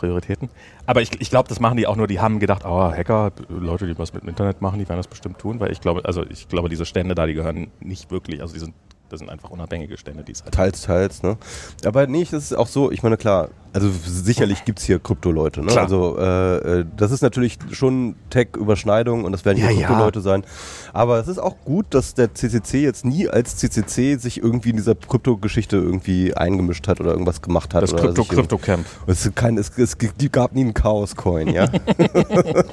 Prioritäten. 0.00 0.48
Aber 0.86 1.02
ich, 1.02 1.20
ich 1.20 1.30
glaube, 1.30 1.48
das 1.48 1.60
machen 1.60 1.76
die 1.76 1.86
auch 1.86 1.96
nur, 1.96 2.06
die 2.06 2.20
haben 2.20 2.40
gedacht, 2.40 2.62
oh, 2.64 2.90
Hacker, 2.90 3.32
Leute, 3.48 3.86
die 3.86 3.98
was 3.98 4.14
mit 4.14 4.22
dem 4.22 4.30
Internet 4.30 4.62
machen, 4.62 4.78
die 4.78 4.88
werden 4.88 4.98
das 4.98 5.08
bestimmt 5.08 5.38
tun, 5.38 5.60
weil 5.60 5.70
ich 5.70 5.80
glaube, 5.80 6.04
also 6.04 6.24
ich 6.28 6.48
glaube, 6.48 6.68
diese 6.68 6.86
Stände 6.86 7.14
da, 7.14 7.26
die 7.26 7.34
gehören 7.34 7.70
nicht 7.80 8.10
wirklich, 8.10 8.40
also 8.40 8.54
die 8.54 8.60
sind, 8.60 8.74
das 9.10 9.18
sind 9.18 9.28
einfach 9.28 9.50
unabhängige 9.50 9.98
Stände, 9.98 10.24
die 10.24 10.32
es 10.32 10.42
halt 10.42 10.54
Teils, 10.54 10.82
teils, 10.82 11.22
ne? 11.22 11.36
Aber 11.84 12.06
nee, 12.06 12.26
das 12.30 12.44
ist 12.44 12.54
auch 12.54 12.68
so, 12.68 12.90
ich 12.90 13.02
meine, 13.02 13.16
klar, 13.18 13.50
also 13.72 13.90
sicherlich 14.04 14.64
gibt's 14.64 14.84
hier 14.84 14.98
Krypto-Leute, 14.98 15.60
ne? 15.60 15.66
Klar. 15.68 15.84
Also 15.84 16.18
äh, 16.18 16.80
äh, 16.80 16.84
das 16.96 17.12
ist 17.12 17.22
natürlich 17.22 17.58
schon 17.70 18.16
Tech-Überschneidung 18.30 19.24
und 19.24 19.32
das 19.32 19.44
werden 19.44 19.58
hier 19.58 19.70
Ja, 19.70 19.80
ja. 19.80 19.86
Krypto-Leute 19.86 20.20
sein. 20.20 20.44
Aber 20.92 21.18
es 21.18 21.28
ist 21.28 21.38
auch 21.38 21.56
gut, 21.64 21.86
dass 21.90 22.14
der 22.14 22.34
CCC 22.34 22.82
jetzt 22.82 23.04
nie 23.04 23.28
als 23.28 23.56
CCC 23.56 24.16
sich 24.16 24.42
irgendwie 24.42 24.70
in 24.70 24.76
dieser 24.76 24.94
Krypto-Geschichte 24.94 25.76
irgendwie 25.76 26.34
eingemischt 26.34 26.88
hat 26.88 27.00
oder 27.00 27.12
irgendwas 27.12 27.42
gemacht 27.42 27.74
hat. 27.74 27.82
Das 27.82 27.92
oder 27.92 28.04
Krypto, 28.04 28.22
sich 28.22 28.30
Krypto 28.32 28.58
Camp. 28.58 28.86
Es, 29.06 29.30
kein, 29.34 29.56
es, 29.56 29.70
es 29.76 29.96
gab 30.32 30.52
nie 30.52 30.62
einen 30.62 30.74
Chaos-Coin, 30.74 31.48
ja? 31.48 31.66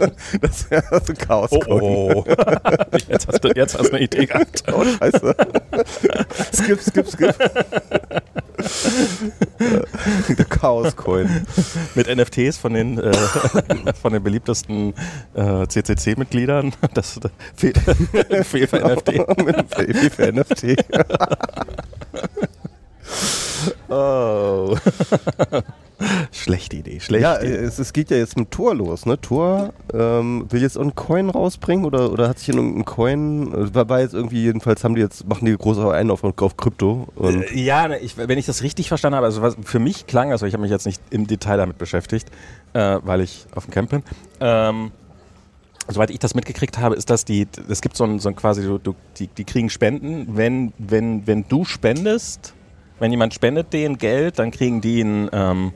das 0.41 0.71
wäre 0.71 1.01
so 1.05 1.13
ein 1.13 1.17
Chaos-Coin. 1.17 1.81
Oh, 1.81 2.23
jetzt, 3.07 3.27
hast 3.27 3.43
du, 3.43 3.49
jetzt 3.55 3.77
hast 3.77 3.89
du 3.89 3.95
eine 3.95 4.03
Idee 4.03 4.25
gehabt. 4.25 4.63
Oh, 4.73 4.83
scheiße. 4.83 5.35
skip, 6.53 6.79
skip, 6.81 7.07
skip. 7.07 7.35
Der 10.29 10.45
Chaos-Coin. 10.45 11.45
Mit 11.95 12.07
NFTs 12.07 12.57
von 12.57 12.73
den, 12.73 12.99
äh, 12.99 13.13
von 14.01 14.13
den 14.13 14.23
beliebtesten 14.23 14.93
äh, 15.33 15.67
CCC-Mitgliedern. 15.67 16.73
Das 16.93 17.19
fehlt, 17.55 17.77
fehlt 18.43 18.69
für 18.69 18.79
NFT. 18.79 19.05
Baby 19.75 20.09
für 20.09 20.31
NFT. 20.31 20.77
oh. 23.89 24.77
Schlechte 26.31 26.77
Idee, 26.77 26.99
schlechte 26.99 27.23
Ja, 27.23 27.39
Idee. 27.41 27.53
es, 27.55 27.79
es 27.79 27.93
geht 27.93 28.11
ja 28.11 28.17
jetzt 28.17 28.37
mit 28.37 28.51
Tor 28.51 28.75
los, 28.75 29.05
ne? 29.05 29.19
Tor 29.19 29.73
ähm, 29.93 30.45
will 30.49 30.61
jetzt 30.61 30.77
auch 30.77 30.81
einen 30.81 30.95
Coin 30.95 31.29
rausbringen 31.29 31.85
oder, 31.85 32.11
oder 32.11 32.29
hat 32.29 32.39
sich 32.39 32.49
in 32.49 32.55
irgendeinen 32.55 32.85
Coin, 32.85 33.53
äh, 33.53 33.73
war 33.75 33.89
war 33.89 33.99
jetzt 34.01 34.13
irgendwie, 34.13 34.43
jedenfalls 34.43 34.83
haben 34.83 34.95
die 34.95 35.01
jetzt, 35.01 35.27
machen 35.27 35.45
die 35.45 35.55
groß 35.55 35.79
einen 35.79 36.11
auf, 36.11 36.23
auf 36.23 36.57
Krypto. 36.57 37.07
Äh, 37.21 37.59
Ja, 37.59 37.87
ne, 37.87 37.99
ich, 37.99 38.17
wenn 38.17 38.37
ich 38.37 38.45
das 38.45 38.63
richtig 38.63 38.87
verstanden 38.87 39.15
habe, 39.17 39.25
also 39.25 39.41
was 39.41 39.57
für 39.63 39.79
mich 39.79 40.07
klang, 40.07 40.31
also 40.31 40.45
ich 40.45 40.53
habe 40.53 40.61
mich 40.61 40.71
jetzt 40.71 40.85
nicht 40.85 41.01
im 41.09 41.27
Detail 41.27 41.57
damit 41.57 41.77
beschäftigt, 41.77 42.29
äh, 42.73 42.99
weil 43.03 43.21
ich 43.21 43.45
auf 43.55 43.65
dem 43.65 43.71
Camp 43.71 43.89
bin. 43.89 44.03
Ähm, 44.39 44.91
soweit 45.87 46.09
ich 46.09 46.19
das 46.19 46.35
mitgekriegt 46.35 46.77
habe, 46.77 46.95
ist 46.95 47.09
das 47.09 47.25
die, 47.25 47.47
es 47.69 47.81
gibt 47.81 47.95
so 47.97 48.03
ein, 48.03 48.19
so 48.19 48.29
ein 48.29 48.35
quasi, 48.35 48.61
du, 48.63 48.95
die, 49.17 49.27
die 49.27 49.43
kriegen 49.45 49.69
Spenden, 49.69 50.35
wenn, 50.35 50.73
wenn, 50.77 51.25
wenn 51.27 51.45
du 51.47 51.63
spendest, 51.65 52.53
wenn 52.99 53.11
jemand 53.11 53.33
spendet 53.33 53.71
denen 53.73 53.97
Geld, 53.97 54.39
dann 54.39 54.51
kriegen 54.51 54.81
die 54.81 55.01
ein, 55.01 55.29
ähm, 55.31 55.73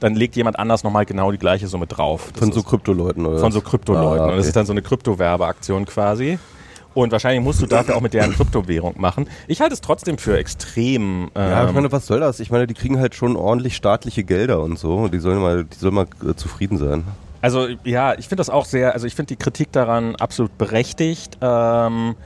dann 0.00 0.14
legt 0.14 0.34
jemand 0.36 0.58
anders 0.58 0.82
nochmal 0.82 1.06
genau 1.06 1.30
die 1.30 1.38
gleiche 1.38 1.66
Summe 1.68 1.86
drauf. 1.86 2.30
Das 2.32 2.40
von 2.40 2.52
so 2.52 2.62
Krypto-Leuten 2.62 3.24
oder? 3.26 3.38
von 3.38 3.52
so 3.52 3.60
Kryptoleuten. 3.60 4.20
Ah, 4.20 4.24
Und 4.24 4.30
das 4.30 4.38
okay. 4.40 4.48
ist 4.48 4.56
dann 4.56 4.66
so 4.66 4.72
eine 4.72 4.82
Kryptowerbeaktion 4.82 5.84
quasi. 5.86 6.38
Und 6.92 7.12
wahrscheinlich 7.12 7.44
musst 7.44 7.62
du 7.62 7.66
dafür 7.66 7.96
auch 7.96 8.00
mit 8.00 8.14
deren 8.14 8.32
Kryptowährung 8.32 8.94
machen. 9.00 9.28
Ich 9.46 9.60
halte 9.60 9.74
es 9.74 9.80
trotzdem 9.80 10.18
für 10.18 10.36
extrem. 10.36 11.30
Ähm, 11.36 11.50
Ja, 11.50 11.66
ich 11.68 11.72
meine, 11.72 11.92
was 11.92 12.06
soll 12.06 12.18
das? 12.18 12.40
Ich 12.40 12.50
meine, 12.50 12.66
die 12.66 12.74
kriegen 12.74 12.98
halt 12.98 13.14
schon 13.14 13.36
ordentlich 13.36 13.76
staatliche 13.76 14.24
Gelder 14.24 14.60
und 14.60 14.76
so. 14.78 15.06
Die 15.06 15.20
sollen 15.20 15.38
mal, 15.40 15.64
die 15.64 15.76
sollen 15.78 15.94
mal 15.94 16.06
äh, 16.28 16.34
zufrieden 16.34 16.78
sein. 16.78 17.04
also 17.42 17.68
ja, 17.84 18.14
ich 18.18 18.26
finde 18.26 18.40
das 18.40 18.50
auch 18.50 18.64
sehr, 18.64 18.92
also 18.92 19.06
ich 19.06 19.14
finde 19.14 19.28
die 19.28 19.36
Kritik 19.36 19.70
daran 19.70 20.16
absolut 20.16 20.58
berechtigt. 20.58 21.38
Ähm, 21.40 22.16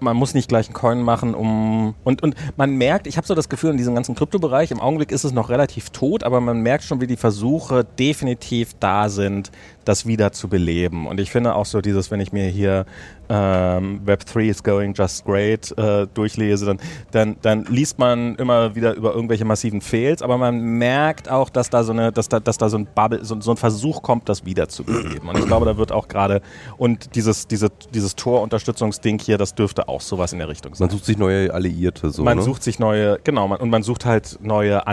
man 0.00 0.16
muss 0.16 0.34
nicht 0.34 0.48
gleich 0.48 0.66
einen 0.66 0.74
Coin 0.74 1.02
machen, 1.02 1.34
um 1.34 1.94
und 2.04 2.22
und 2.22 2.34
man 2.56 2.76
merkt, 2.76 3.06
ich 3.06 3.16
habe 3.16 3.26
so 3.26 3.34
das 3.34 3.48
Gefühl 3.48 3.70
in 3.70 3.76
diesem 3.76 3.94
ganzen 3.94 4.14
Kryptobereich, 4.14 4.70
im 4.70 4.80
Augenblick 4.80 5.12
ist 5.12 5.24
es 5.24 5.32
noch 5.32 5.48
relativ 5.48 5.90
tot, 5.90 6.24
aber 6.24 6.40
man 6.40 6.60
merkt 6.60 6.84
schon, 6.84 7.00
wie 7.00 7.06
die 7.06 7.16
Versuche 7.16 7.84
definitiv 7.98 8.74
da 8.78 9.08
sind, 9.08 9.50
das 9.86 10.04
wieder 10.04 10.32
zu 10.32 10.48
beleben. 10.48 11.06
Und 11.06 11.20
ich 11.20 11.30
finde 11.30 11.54
auch 11.54 11.64
so 11.64 11.80
dieses, 11.80 12.10
wenn 12.10 12.20
ich 12.20 12.32
mir 12.32 12.48
hier 12.48 12.84
ähm, 13.28 14.00
Web3 14.04 14.50
is 14.50 14.62
going 14.62 14.94
just 14.94 15.24
great 15.24 15.76
äh, 15.78 16.06
durchlese, 16.12 16.66
dann, 16.66 16.78
dann, 17.12 17.36
dann 17.42 17.64
liest 17.64 17.98
man 17.98 18.34
immer 18.36 18.74
wieder 18.74 18.94
über 18.94 19.14
irgendwelche 19.14 19.44
massiven 19.44 19.80
Fails, 19.80 20.22
aber 20.22 20.38
man 20.38 20.60
merkt 20.60 21.30
auch, 21.30 21.48
dass 21.50 21.70
da 21.70 21.84
so 21.84 21.92
eine, 21.92 22.12
dass 22.12 22.28
da, 22.28 22.40
dass 22.40 22.58
da 22.58 22.68
so 22.68 22.78
ein 22.78 22.86
Bubble, 22.94 23.24
so, 23.24 23.40
so 23.40 23.52
ein 23.52 23.56
Versuch 23.56 24.02
kommt, 24.02 24.28
das 24.28 24.44
wiederzubeleben. 24.44 25.28
Und 25.28 25.38
ich 25.38 25.46
glaube, 25.46 25.66
da 25.66 25.76
wird 25.76 25.92
auch 25.92 26.08
gerade 26.08 26.42
und 26.76 27.14
dieses, 27.14 27.46
diese, 27.46 27.68
dieses 27.94 28.16
Tor-Unterstützungsding 28.16 29.20
hier, 29.20 29.38
das 29.38 29.54
dürfte 29.54 29.88
auch 29.88 30.00
sowas 30.00 30.32
in 30.32 30.40
der 30.40 30.48
Richtung 30.48 30.74
sein. 30.74 30.88
Man 30.88 30.96
sucht 30.96 31.04
sich 31.04 31.16
neue 31.16 31.54
Alliierte 31.54 32.10
so. 32.10 32.24
man 32.24 32.38
ne? 32.38 32.42
sucht 32.42 32.62
sich 32.62 32.78
neue, 32.78 33.18
genau, 33.22 33.46
man, 33.48 33.60
und 33.60 33.70
man 33.70 33.82
sucht 33.82 34.04
halt 34.04 34.38
neue 34.42 34.86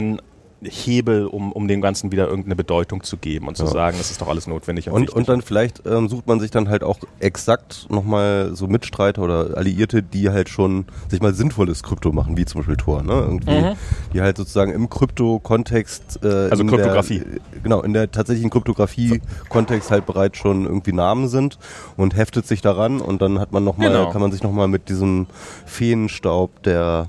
Anhebel, 0.63 1.26
um, 1.28 1.52
um 1.52 1.67
dem 1.67 1.82
Ganzen 1.82 2.12
wieder 2.12 2.28
irgendeine 2.28 2.56
Bedeutung 2.56 3.04
zu 3.04 3.17
geben 3.17 3.47
und 3.47 3.58
zu 3.58 3.63
Ja. 3.63 3.69
sagen, 3.71 3.97
das 3.97 4.12
ist 4.12 4.21
doch 4.21 4.28
alles 4.28 4.47
notwendig 4.47 4.88
und, 4.89 4.93
Und, 4.95 5.10
und 5.12 5.30
dann 5.30 5.41
vielleicht 5.41 5.84
ähm, 5.86 6.08
sucht 6.08 6.28
man 6.28 6.39
sich 6.39 6.52
dann 6.52 6.69
halt 6.69 6.84
auch 6.84 6.97
exakt 7.19 7.88
nochmal 7.89 8.52
so 8.54 8.67
Mitstreiter 8.67 9.21
oder 9.21 9.58
Alliierte, 9.58 10.02
die 10.04 10.30
halt 10.30 10.49
schon 10.49 10.86
sich 11.10 11.21
mal 11.21 11.34
sinnvolles 11.34 11.84
Krypto 11.84 12.12
machen, 12.12 12.38
wie 12.38 12.45
zum 12.45 12.62
Beispiel 12.62 12.78
Tor, 12.78 13.04
ne? 13.04 13.13
Irgendwie, 13.13 13.52
Mhm. 13.52 13.73
die 14.13 14.21
halt 14.21 14.38
sozusagen 14.38 14.71
im 14.71 14.89
Krypto-Kontext 14.89 16.19
äh, 16.23 16.28
Also 16.49 16.63
in 16.63 16.69
Kryptographie. 16.69 17.19
Der, 17.19 17.62
genau, 17.62 17.82
in 17.82 17.93
der 17.93 18.12
tatsächlichen 18.12 18.49
Kryptographie-Kontext 18.49 19.91
halt 19.91 20.06
bereits 20.06 20.38
schon 20.38 20.65
irgendwie 20.65 20.93
Namen 20.93 21.28
sind 21.28 21.58
und 21.97 22.15
heftet 22.15 22.47
sich 22.47 22.62
daran 22.62 23.02
und 23.02 23.21
dann 23.21 23.39
hat 23.39 23.52
man 23.52 23.63
noch 23.63 23.78
mal, 23.78 23.89
Genau. 23.89 24.10
kann 24.12 24.21
man 24.21 24.32
sich 24.32 24.43
nochmal 24.43 24.67
mit 24.67 24.89
diesem 24.89 25.28
Feenstaub 25.65 26.63
der 26.63 27.08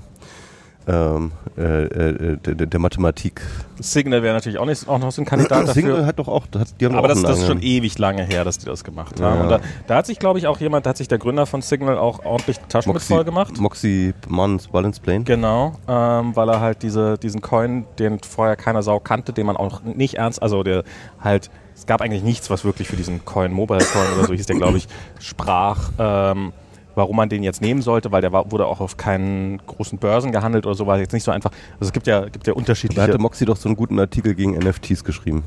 ähm, 0.87 1.31
äh, 1.57 1.61
äh, 1.85 2.37
der, 2.37 2.67
der 2.67 2.79
Mathematik. 2.79 3.41
Signal 3.79 4.21
wäre 4.23 4.33
natürlich 4.35 4.59
auch, 4.59 4.65
nicht, 4.65 4.87
auch 4.87 4.99
noch 4.99 5.11
so 5.11 5.21
ein 5.21 5.25
Kandidat 5.25 5.67
Signal 5.69 5.91
dafür. 5.93 6.05
hat 6.05 6.19
doch 6.19 6.27
auch, 6.27 6.45
das- 6.47 6.75
die 6.77 6.85
haben 6.85 6.95
Aber 6.95 7.05
auch 7.07 7.11
das, 7.13 7.21
das 7.23 7.39
ist 7.39 7.47
schon 7.47 7.61
ewig 7.61 7.97
lange 7.97 8.23
her, 8.23 8.43
dass 8.43 8.57
die 8.59 8.65
das 8.65 8.83
gemacht 8.83 9.19
haben. 9.19 9.35
ja. 9.37 9.43
Und 9.43 9.49
da, 9.49 9.59
da 9.87 9.95
hat 9.95 10.05
sich, 10.05 10.19
glaube 10.19 10.39
ich, 10.39 10.47
auch 10.47 10.59
jemand, 10.59 10.85
da 10.85 10.91
hat 10.91 10.97
sich 10.97 11.07
der 11.07 11.17
Gründer 11.17 11.45
von 11.45 11.61
Signal 11.61 11.97
auch 11.97 12.23
ordentlich 12.23 12.59
Taschen 12.69 12.93
mit 12.93 13.01
voll 13.01 13.23
gemacht. 13.23 13.59
Moxie 13.59 14.13
Mons 14.27 14.67
Balance 14.67 15.01
Plane. 15.01 15.23
Genau, 15.23 15.73
ähm, 15.87 16.35
weil 16.35 16.49
er 16.49 16.59
halt 16.61 16.83
diese, 16.83 17.17
diesen 17.17 17.41
Coin, 17.41 17.85
den 17.99 18.19
vorher 18.19 18.55
keiner 18.55 18.83
Sau 18.83 18.99
kannte, 18.99 19.33
den 19.33 19.45
man 19.47 19.57
auch 19.57 19.81
nicht 19.83 20.15
ernst, 20.15 20.41
also 20.41 20.63
der 20.63 20.83
halt, 21.19 21.49
es 21.75 21.85
gab 21.85 22.01
eigentlich 22.01 22.23
nichts, 22.23 22.49
was 22.49 22.63
wirklich 22.63 22.87
für 22.87 22.95
diesen 22.95 23.25
Coin, 23.25 23.51
Mobile 23.51 23.83
Coin 23.83 24.05
oder 24.17 24.27
so 24.27 24.33
hieß 24.33 24.45
der, 24.45 24.55
glaube 24.57 24.77
ich, 24.77 24.87
sprach, 25.19 25.89
ähm, 25.99 26.53
warum 26.95 27.15
man 27.17 27.29
den 27.29 27.43
jetzt 27.43 27.61
nehmen 27.61 27.81
sollte, 27.81 28.11
weil 28.11 28.21
der 28.21 28.31
war, 28.31 28.51
wurde 28.51 28.65
auch 28.65 28.79
auf 28.79 28.97
keinen 28.97 29.57
großen 29.65 29.99
Börsen 29.99 30.31
gehandelt 30.31 30.65
oder 30.65 30.75
so, 30.75 30.87
war 30.87 30.97
jetzt 30.99 31.13
nicht 31.13 31.23
so 31.23 31.31
einfach. 31.31 31.51
Also 31.73 31.85
es 31.89 31.91
gibt 31.93 32.07
ja, 32.07 32.21
gibt 32.25 32.47
ja 32.47 32.53
Da 32.53 32.57
unterschiedliche. 32.59 33.01
hatte 33.01 33.17
Moxie 33.19 33.45
doch 33.45 33.57
so 33.57 33.69
einen 33.69 33.75
guten 33.75 33.99
Artikel 33.99 34.33
gegen 34.35 34.57
NFTs 34.57 35.03
geschrieben. 35.03 35.43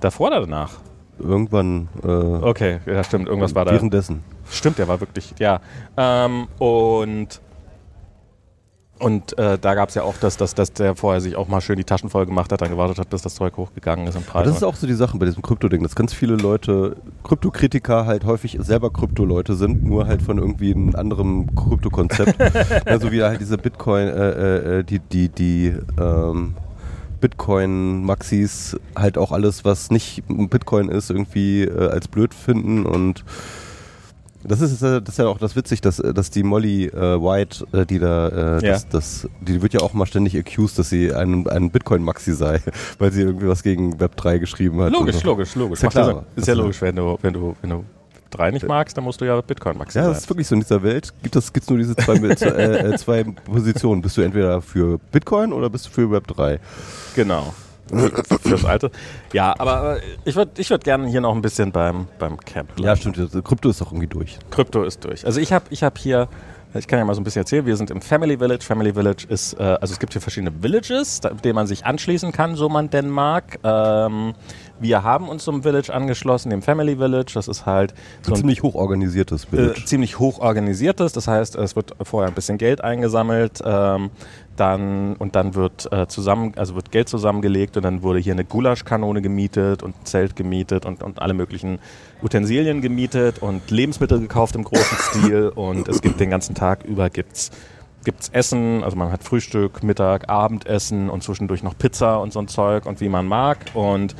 davor 0.00 0.28
oder 0.28 0.40
danach? 0.40 0.72
Irgendwann 1.18 1.88
äh, 2.02 2.08
Okay, 2.08 2.80
ja 2.86 3.04
stimmt, 3.04 3.28
irgendwas 3.28 3.54
war 3.54 3.64
da. 3.64 3.72
währenddessen. 3.72 4.24
Stimmt, 4.50 4.78
der 4.78 4.88
war 4.88 5.00
wirklich, 5.00 5.32
ja. 5.38 5.60
Ähm, 5.96 6.48
und 6.58 7.40
und 9.00 9.36
äh, 9.38 9.58
da 9.58 9.74
gab 9.74 9.88
es 9.88 9.96
ja 9.96 10.02
auch, 10.02 10.16
dass, 10.18 10.36
dass, 10.36 10.54
dass 10.54 10.72
der 10.72 10.94
vorher 10.94 11.20
sich 11.20 11.34
auch 11.34 11.48
mal 11.48 11.60
schön 11.60 11.76
die 11.76 11.84
Taschen 11.84 12.08
voll 12.08 12.26
gemacht 12.26 12.52
hat, 12.52 12.60
dann 12.60 12.70
gewartet 12.70 12.98
hat, 12.98 13.10
bis 13.10 13.22
das 13.22 13.34
Zeug 13.34 13.56
hochgegangen 13.56 14.06
ist 14.06 14.14
im 14.14 14.22
Preis. 14.22 14.42
Aber 14.42 14.44
das 14.46 14.56
ist 14.58 14.62
auch 14.62 14.76
so 14.76 14.86
die 14.86 14.94
Sache 14.94 15.18
bei 15.18 15.26
diesem 15.26 15.42
Krypto-Ding, 15.42 15.82
dass 15.82 15.96
ganz 15.96 16.14
viele 16.14 16.36
Leute, 16.36 16.96
Kryptokritiker 17.24 18.06
halt 18.06 18.24
häufig 18.24 18.56
selber 18.60 18.90
Krypto-Leute 18.90 19.56
sind, 19.56 19.84
nur 19.84 20.06
halt 20.06 20.22
von 20.22 20.38
irgendwie 20.38 20.72
einem 20.72 20.94
anderen 20.94 21.54
Krypto-Konzept. 21.56 22.38
ja, 22.86 22.98
so 23.00 23.10
wie 23.10 23.22
halt 23.22 23.40
diese 23.40 23.58
Bitcoin, 23.58 24.06
äh, 24.06 24.78
äh, 24.78 24.84
die, 24.84 25.00
die, 25.00 25.28
die 25.28 25.74
ähm, 26.00 26.54
Bitcoin-Maxis 27.20 28.76
halt 28.94 29.18
auch 29.18 29.32
alles, 29.32 29.64
was 29.64 29.90
nicht 29.90 30.22
Bitcoin 30.28 30.88
ist, 30.88 31.10
irgendwie 31.10 31.64
äh, 31.64 31.88
als 31.88 32.06
blöd 32.06 32.32
finden 32.32 32.86
und 32.86 33.24
das 34.44 34.60
ist, 34.60 34.82
ja- 34.82 35.00
das 35.00 35.14
ist 35.14 35.18
ja 35.18 35.26
auch 35.26 35.38
das 35.38 35.56
witzig, 35.56 35.80
dass, 35.80 35.96
dass 35.96 36.30
die 36.30 36.42
Molly 36.42 36.86
äh, 36.86 36.92
White, 37.20 37.66
äh, 37.72 37.86
die 37.86 37.98
da, 37.98 38.28
äh, 38.58 38.66
Ja. 38.66 38.72
das, 38.72 38.88
das, 38.88 39.28
die 39.40 39.60
wird 39.62 39.72
ja 39.74 39.80
auch 39.80 39.92
mal 39.92 40.06
ständig 40.06 40.36
accused, 40.36 40.78
dass 40.78 40.90
sie 40.90 41.12
ein, 41.12 41.46
ein 41.48 41.70
Bitcoin-Maxi 41.70 42.32
sei, 42.34 42.60
weil 42.98 43.12
sie 43.12 43.22
irgendwie 43.22 43.48
was 43.48 43.62
gegen 43.62 43.98
Web 44.00 44.16
3 44.16 44.38
geschrieben 44.38 44.80
hat. 44.80 44.92
logisch, 44.92 45.16
so. 45.16 45.26
logisch, 45.26 45.54
logisch. 45.54 45.78
Ist 45.78 45.82
ja 45.82 45.88
klar. 45.90 46.24
Ist 46.36 46.46
ja 46.48 46.54
Das- 46.54 46.62
logisch, 46.62 46.80
wenn 46.82 46.96
du, 46.96 47.18
wenn 47.22 47.32
du, 47.32 47.56
wenn 47.60 47.70
du 47.70 47.84
drei 48.30 48.50
nicht 48.50 48.66
magst, 48.66 48.96
dann 48.96 49.04
musst 49.04 49.20
du 49.20 49.24
ja 49.24 49.40
Bitcoin 49.40 49.78
Maxi 49.78 49.96
Ja, 49.98 50.08
das 50.08 50.18
ist 50.18 50.28
wirklich 50.28 50.48
so 50.48 50.56
in 50.56 50.60
dieser 50.60 50.82
Welt. 50.82 51.12
Gibt 51.22 51.36
es 51.36 51.52
gibt's 51.52 51.68
nur 51.70 51.78
diese 51.78 51.94
zwei, 51.94 52.14
äh, 52.16 52.92
äh, 52.92 52.96
zwei 52.98 53.22
Positionen. 53.22 54.02
Bist 54.02 54.16
du 54.16 54.22
entweder 54.22 54.60
für 54.60 54.98
Bitcoin 55.12 55.52
oder 55.52 55.70
bist 55.70 55.86
du 55.86 55.90
für 55.90 56.10
Web 56.10 56.26
3? 56.26 56.58
Genau. 57.14 57.54
Für- 57.88 58.38
Fürs 58.38 58.64
Alte. 58.64 58.90
Ja, 59.32 59.54
aber 59.58 59.96
äh, 59.98 60.00
ich 60.24 60.36
würde 60.36 60.52
ich 60.58 60.70
würd 60.70 60.84
gerne 60.84 61.06
hier 61.08 61.20
noch 61.20 61.34
ein 61.34 61.42
bisschen 61.42 61.70
beim, 61.72 62.06
beim 62.18 62.38
Camp 62.38 62.74
bleiben. 62.74 62.86
Ja, 62.88 62.96
stimmt. 62.96 63.18
das- 63.18 63.44
Krypto 63.44 63.68
ist 63.68 63.80
doch 63.80 63.88
irgendwie 63.92 64.06
durch. 64.06 64.38
Krypto 64.50 64.82
ist 64.84 65.04
durch. 65.04 65.26
Also 65.26 65.40
ich 65.40 65.52
habe 65.52 65.66
ich 65.70 65.82
hab 65.82 65.98
hier, 65.98 66.28
ich 66.76 66.88
kann 66.88 66.98
ja 66.98 67.04
mal 67.04 67.14
so 67.14 67.20
ein 67.20 67.24
bisschen 67.24 67.42
erzählen, 67.42 67.66
wir 67.66 67.76
sind 67.76 67.90
im 67.90 68.00
Family 68.00 68.36
Village. 68.38 68.64
Family 68.64 68.92
Village 68.94 69.26
ist, 69.28 69.54
äh, 69.54 69.62
also 69.62 69.92
es 69.92 69.98
gibt 70.00 70.12
hier 70.12 70.22
verschiedene 70.22 70.50
Villages, 70.62 71.20
da- 71.20 71.30
denen 71.30 71.54
man 71.54 71.66
sich 71.66 71.84
anschließen 71.84 72.32
kann, 72.32 72.56
so 72.56 72.68
man 72.68 72.90
denn 72.90 73.08
mag. 73.10 73.58
Ähm, 73.62 74.34
wir 74.80 75.04
haben 75.04 75.28
uns 75.28 75.44
zum 75.44 75.62
Village 75.62 75.92
angeschlossen, 75.94 76.50
dem 76.50 76.62
Family 76.62 76.96
Village. 76.96 77.32
Das 77.34 77.46
ist 77.48 77.64
halt 77.64 77.94
so 78.22 78.32
Ein 78.32 78.38
ziemlich 78.38 78.62
hochorganisiertes 78.62 79.46
Bild. 79.46 79.78
äh, 79.78 79.84
ziemlich 79.84 80.18
hoch 80.18 80.40
organisiertes. 80.40 81.12
Das 81.12 81.28
heißt, 81.28 81.54
es 81.54 81.76
wird 81.76 81.92
vorher 82.02 82.28
ein 82.28 82.34
bisschen 82.34 82.58
Geld 82.58 82.82
eingesammelt, 82.82 83.60
ähm, 83.64 84.10
dann 84.56 85.16
und 85.16 85.36
dann 85.36 85.54
wird 85.54 85.90
äh, 85.92 86.06
zusammen, 86.06 86.52
also 86.56 86.74
wird 86.74 86.90
Geld 86.90 87.08
zusammengelegt 87.08 87.76
und 87.76 87.82
dann 87.82 88.02
wurde 88.02 88.18
hier 88.18 88.32
eine 88.32 88.44
Gulaschkanone 88.44 89.22
gemietet 89.22 89.82
und 89.82 89.94
ein 90.00 90.04
Zelt 90.04 90.36
gemietet 90.36 90.86
und, 90.86 91.02
und 91.02 91.20
alle 91.20 91.34
möglichen 91.34 91.78
Utensilien 92.22 92.80
gemietet 92.80 93.40
und 93.40 93.70
Lebensmittel 93.70 94.20
gekauft 94.20 94.54
im 94.54 94.64
großen 94.64 94.98
Stil 95.24 95.48
und 95.54 95.88
es 95.88 96.02
gibt 96.02 96.20
den 96.20 96.30
ganzen 96.30 96.54
Tag 96.54 96.84
über 96.84 97.10
gibt's 97.10 97.50
gibt's 98.04 98.28
Essen, 98.28 98.84
also 98.84 98.96
man 98.96 99.10
hat 99.10 99.24
Frühstück, 99.24 99.82
Mittag, 99.82 100.28
Abendessen 100.28 101.10
und 101.10 101.22
zwischendurch 101.22 101.62
noch 101.62 101.76
Pizza 101.76 102.20
und 102.20 102.32
so 102.32 102.38
ein 102.38 102.48
Zeug 102.48 102.86
und 102.86 103.00
wie 103.00 103.08
man 103.08 103.26
mag. 103.26 103.58
Und 103.72 104.14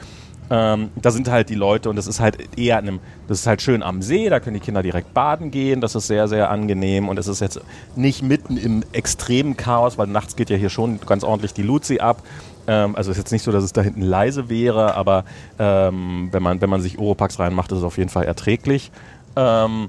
ähm, 0.50 0.90
da 1.00 1.10
sind 1.10 1.28
halt 1.28 1.48
die 1.48 1.54
Leute 1.54 1.88
und 1.88 1.96
das 1.96 2.06
ist 2.06 2.20
halt 2.20 2.58
eher 2.58 2.78
in 2.78 2.88
einem, 2.88 3.00
das 3.28 3.40
ist 3.40 3.46
halt 3.46 3.62
schön 3.62 3.82
am 3.82 4.02
See, 4.02 4.28
da 4.28 4.40
können 4.40 4.54
die 4.54 4.60
Kinder 4.60 4.82
direkt 4.82 5.14
baden 5.14 5.50
gehen, 5.50 5.80
das 5.80 5.94
ist 5.94 6.06
sehr, 6.06 6.28
sehr 6.28 6.50
angenehm 6.50 7.08
und 7.08 7.18
es 7.18 7.28
ist 7.28 7.40
jetzt 7.40 7.60
nicht 7.96 8.22
mitten 8.22 8.56
im 8.56 8.84
extremen 8.92 9.56
Chaos, 9.56 9.96
weil 9.96 10.06
nachts 10.06 10.36
geht 10.36 10.50
ja 10.50 10.56
hier 10.56 10.70
schon 10.70 11.00
ganz 11.00 11.24
ordentlich 11.24 11.54
die 11.54 11.62
Luzi 11.62 11.98
ab. 11.98 12.22
Ähm, 12.66 12.94
also 12.94 13.10
ist 13.10 13.16
jetzt 13.16 13.32
nicht 13.32 13.42
so, 13.42 13.52
dass 13.52 13.64
es 13.64 13.72
da 13.72 13.80
hinten 13.80 14.02
leise 14.02 14.48
wäre, 14.48 14.94
aber 14.94 15.24
ähm, 15.58 16.28
wenn, 16.30 16.42
man, 16.42 16.60
wenn 16.60 16.70
man 16.70 16.82
sich 16.82 16.98
Oropax 16.98 17.38
reinmacht, 17.38 17.72
ist 17.72 17.78
es 17.78 17.84
auf 17.84 17.98
jeden 17.98 18.10
Fall 18.10 18.24
erträglich. 18.24 18.90
Ähm, 19.36 19.88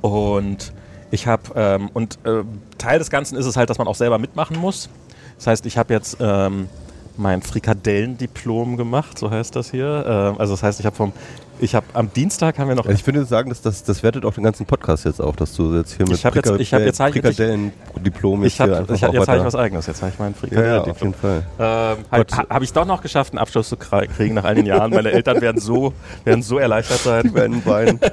und 0.00 0.72
ich 1.10 1.26
habe, 1.26 1.42
ähm, 1.54 1.90
und 1.94 2.18
äh, 2.24 2.42
Teil 2.78 2.98
des 2.98 3.10
Ganzen 3.10 3.36
ist 3.36 3.46
es 3.46 3.56
halt, 3.56 3.70
dass 3.70 3.78
man 3.78 3.86
auch 3.86 3.94
selber 3.94 4.18
mitmachen 4.18 4.58
muss. 4.58 4.88
Das 5.36 5.46
heißt, 5.46 5.66
ich 5.66 5.78
habe 5.78 5.94
jetzt 5.94 6.16
ähm, 6.20 6.68
mein 7.16 7.42
Frikadellendiplom 7.42 8.76
gemacht, 8.76 9.18
so 9.18 9.30
heißt 9.30 9.54
das 9.56 9.70
hier. 9.70 10.04
Ähm, 10.06 10.34
also 10.38 10.54
das 10.54 10.62
heißt, 10.62 10.80
ich 10.80 10.86
habe 10.86 10.96
vom, 10.96 11.12
ich 11.60 11.74
habe 11.74 11.86
am 11.94 12.12
Dienstag 12.12 12.58
haben 12.58 12.68
wir 12.68 12.74
noch 12.74 12.86
ich 12.86 13.06
würde 13.06 13.24
sagen, 13.24 13.48
dass 13.48 13.62
das, 13.62 13.84
das 13.84 14.02
wertet 14.02 14.24
auch 14.24 14.34
den 14.34 14.42
ganzen 14.44 14.66
Podcast 14.66 15.04
jetzt 15.04 15.20
auch, 15.20 15.36
dass 15.36 15.54
du 15.54 15.74
jetzt 15.76 15.96
hier 15.96 16.06
mit 16.06 16.16
Ich 16.16 16.26
hab 16.26 16.34
jetzt- 16.34 16.50
ich 16.58 16.74
hab 16.74 16.80
jetzt 16.82 16.98
Frikadellen-Diplom 16.98 18.44
ich 18.44 18.60
habe 18.60 18.72
hier 18.86 18.94
ich 18.94 19.02
hab, 19.04 19.12
jetzt 19.14 19.28
habe 19.28 19.38
ich 19.38 19.44
was 19.44 19.54
eigenes, 19.54 19.86
jetzt 19.86 20.02
habe 20.02 20.12
ich 20.12 20.18
mein 20.18 20.34
ja, 20.50 20.62
ja, 20.64 20.80
auf 20.82 20.98
Frikadellendiplom. 20.98 21.12
jeden 21.12 21.14
Fall. 21.14 21.96
Ähm, 21.98 22.04
habe 22.10 22.48
hab 22.54 22.62
ich 22.62 22.72
doch 22.72 22.86
noch 22.86 23.02
geschafft, 23.02 23.32
einen 23.32 23.38
Abschluss 23.38 23.68
zu 23.68 23.76
kriegen 23.76 24.34
nach 24.34 24.44
all 24.44 24.56
den 24.56 24.66
Jahren. 24.66 24.90
Meine 24.90 25.12
Eltern 25.12 25.40
werden 25.40 25.60
so, 25.60 25.92
werden 26.24 26.42
so 26.42 26.58
erleichtert 26.58 26.98
sein. 26.98 27.22
Die 27.24 27.28
beiden 27.30 27.62
Beinen. 27.62 28.00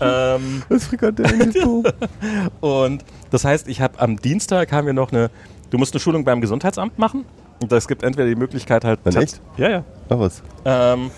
Ähm, 0.00 0.62
Das 0.68 0.86
Frikadellen-Diplom. 0.86 1.84
Und 2.60 3.04
das 3.30 3.44
heißt, 3.44 3.68
ich 3.68 3.80
habe 3.80 3.98
am 4.00 4.16
Dienstag 4.16 4.72
haben 4.72 4.86
wir 4.86 4.92
noch 4.94 5.12
eine, 5.12 5.30
du 5.74 5.78
musst 5.78 5.92
eine 5.92 6.00
Schulung 6.00 6.24
beim 6.24 6.40
Gesundheitsamt 6.40 6.98
machen. 7.00 7.24
Und 7.60 7.72
es 7.72 7.88
gibt 7.88 8.04
entweder 8.04 8.28
die 8.28 8.36
Möglichkeit 8.36 8.84
halt. 8.84 9.00
Dann 9.02 9.16
echt? 9.16 9.40
Ja, 9.56 9.68
ja. 9.68 9.82
Ach 10.08 10.20
was. 10.20 10.40
Ähm, 10.64 11.10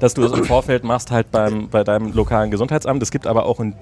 dass 0.00 0.14
du 0.14 0.22
das 0.22 0.32
im 0.32 0.44
Vorfeld 0.44 0.82
machst, 0.82 1.12
halt 1.12 1.30
beim, 1.30 1.68
bei 1.68 1.84
deinem 1.84 2.12
lokalen 2.12 2.50
Gesundheitsamt. 2.50 3.00
Es 3.02 3.12
gibt 3.12 3.28
aber 3.28 3.46
auch 3.46 3.60
in 3.60 3.76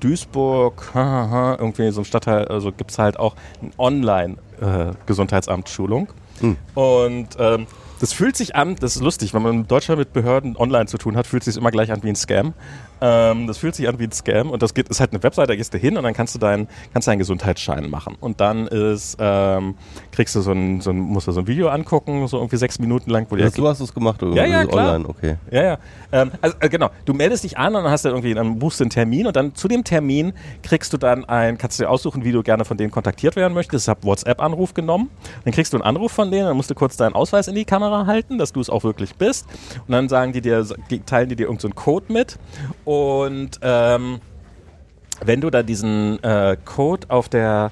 Duisburg, 0.00 0.90
irgendwie 0.94 1.92
so 1.92 2.00
ein 2.00 2.04
Stadtteil, 2.04 2.48
also 2.48 2.72
gibt 2.72 2.90
es 2.90 2.98
halt 2.98 3.20
auch 3.20 3.36
eine 3.60 3.70
Online-Gesundheitsamt-Schulung. 3.78 6.08
Hm. 6.40 6.56
Und 6.74 7.28
ähm, 7.38 7.68
das 8.00 8.12
fühlt 8.12 8.36
sich 8.36 8.56
an, 8.56 8.74
das 8.76 8.96
ist 8.96 9.02
lustig, 9.02 9.32
wenn 9.32 9.42
man 9.42 9.54
in 9.54 9.68
Deutschland 9.68 10.00
mit 10.00 10.12
Behörden 10.12 10.56
online 10.56 10.86
zu 10.86 10.98
tun 10.98 11.16
hat, 11.16 11.28
fühlt 11.28 11.44
sich 11.44 11.56
immer 11.56 11.70
gleich 11.70 11.92
an 11.92 12.02
wie 12.02 12.08
ein 12.08 12.16
Scam. 12.16 12.54
Ähm, 13.00 13.46
das 13.46 13.58
fühlt 13.58 13.74
sich 13.74 13.88
an 13.88 13.98
wie 13.98 14.04
ein 14.04 14.12
Scam 14.12 14.50
und 14.50 14.62
das 14.62 14.74
geht, 14.74 14.88
ist 14.88 15.00
halt 15.00 15.12
eine 15.12 15.22
Webseite, 15.22 15.48
da 15.48 15.56
gehst 15.56 15.72
du 15.72 15.78
hin 15.78 15.96
und 15.96 16.04
dann 16.04 16.14
kannst 16.14 16.34
du 16.34 16.38
deinen, 16.38 16.68
kannst 16.92 17.08
deinen 17.08 17.18
Gesundheitsschein 17.18 17.88
machen. 17.88 18.16
Und 18.20 18.40
dann 18.40 18.66
ist, 18.66 19.16
ähm, 19.18 19.74
kriegst 20.12 20.34
du 20.34 20.40
so 20.40 20.52
ein, 20.52 20.80
so 20.80 20.90
ein, 20.90 20.98
musst 20.98 21.26
du 21.26 21.32
so 21.32 21.40
ein 21.40 21.46
Video 21.46 21.68
angucken, 21.68 22.26
so 22.28 22.36
irgendwie 22.38 22.56
sechs 22.56 22.78
Minuten 22.78 23.10
lang, 23.10 23.26
wo 23.30 23.36
Ja, 23.36 23.50
so 23.50 23.66
hast 23.68 23.80
du 23.80 23.84
es 23.84 23.94
gemacht 23.94 24.20
irgendwie 24.22 24.40
Ja, 24.40 24.46
ja, 24.46 24.64
klar. 24.66 24.94
online, 24.94 25.08
okay. 25.08 25.36
ja, 25.50 25.62
ja. 25.62 25.78
Ähm, 26.12 26.30
also, 26.40 26.56
äh, 26.60 26.68
genau. 26.68 26.90
Du 27.04 27.14
meldest 27.14 27.44
dich 27.44 27.56
an 27.56 27.74
und 27.74 27.84
dann 27.84 27.92
hast 27.92 28.04
du 28.04 28.08
irgendwie, 28.08 28.34
dann 28.34 28.58
buchst 28.58 28.80
du 28.80 28.84
einen 28.84 28.90
Termin 28.90 29.26
und 29.26 29.36
dann 29.36 29.54
zu 29.54 29.68
dem 29.68 29.84
Termin 29.84 30.32
kriegst 30.62 30.92
du 30.92 30.96
dann 30.96 31.24
ein, 31.24 31.58
kannst 31.58 31.78
du 31.78 31.84
dir 31.84 31.90
aussuchen, 31.90 32.24
wie 32.24 32.32
du 32.32 32.42
gerne 32.42 32.64
von 32.64 32.76
denen 32.76 32.90
kontaktiert 32.90 33.36
werden 33.36 33.54
möchtest. 33.54 33.86
Ich 33.86 33.88
habe 33.88 34.02
WhatsApp-Anruf 34.04 34.74
genommen. 34.74 35.10
Dann 35.44 35.52
kriegst 35.52 35.72
du 35.72 35.76
einen 35.76 35.84
Anruf 35.84 36.12
von 36.12 36.30
denen, 36.30 36.46
dann 36.46 36.56
musst 36.56 36.70
du 36.70 36.74
kurz 36.74 36.96
deinen 36.96 37.14
Ausweis 37.14 37.48
in 37.48 37.54
die 37.54 37.64
Kamera 37.64 38.06
halten, 38.06 38.38
dass 38.38 38.52
du 38.52 38.60
es 38.60 38.70
auch 38.70 38.84
wirklich 38.84 39.14
bist. 39.14 39.46
Und 39.86 39.92
dann 39.92 40.08
sagen 40.08 40.32
die 40.32 40.40
dir, 40.40 40.66
teilen 41.06 41.28
die 41.28 41.36
dir 41.36 41.44
irgendeinen 41.44 41.72
so 41.72 41.82
Code 41.82 42.12
mit. 42.12 42.38
Und 42.90 43.50
ähm, 43.62 44.18
wenn 45.24 45.40
du 45.40 45.48
da 45.50 45.62
diesen 45.62 46.20
äh, 46.24 46.56
Code 46.64 47.08
auf 47.08 47.28
der 47.28 47.70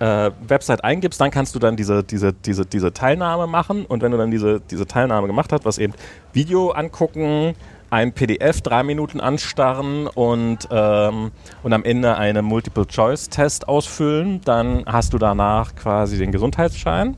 äh, 0.00 0.32
Website 0.46 0.84
eingibst, 0.84 1.18
dann 1.18 1.30
kannst 1.30 1.54
du 1.54 1.58
dann 1.58 1.76
diese, 1.76 2.04
diese, 2.04 2.34
diese, 2.34 2.66
diese 2.66 2.92
Teilnahme 2.92 3.46
machen 3.46 3.86
und 3.86 4.02
wenn 4.02 4.12
du 4.12 4.18
dann 4.18 4.30
diese, 4.30 4.60
diese 4.60 4.86
Teilnahme 4.86 5.28
gemacht 5.28 5.50
hast, 5.54 5.64
was 5.64 5.78
eben 5.78 5.94
Video 6.34 6.72
angucken, 6.72 7.54
ein 7.88 8.12
PDF 8.12 8.60
drei 8.60 8.82
Minuten 8.82 9.18
anstarren 9.18 10.06
und, 10.08 10.68
ähm, 10.70 11.30
und 11.62 11.72
am 11.72 11.82
Ende 11.82 12.18
einen 12.18 12.44
Multiple-Choice-Test 12.44 13.66
ausfüllen. 13.66 14.42
Dann 14.44 14.84
hast 14.84 15.14
du 15.14 15.18
danach 15.18 15.74
quasi 15.74 16.18
den 16.18 16.32
Gesundheitsschein. 16.32 17.16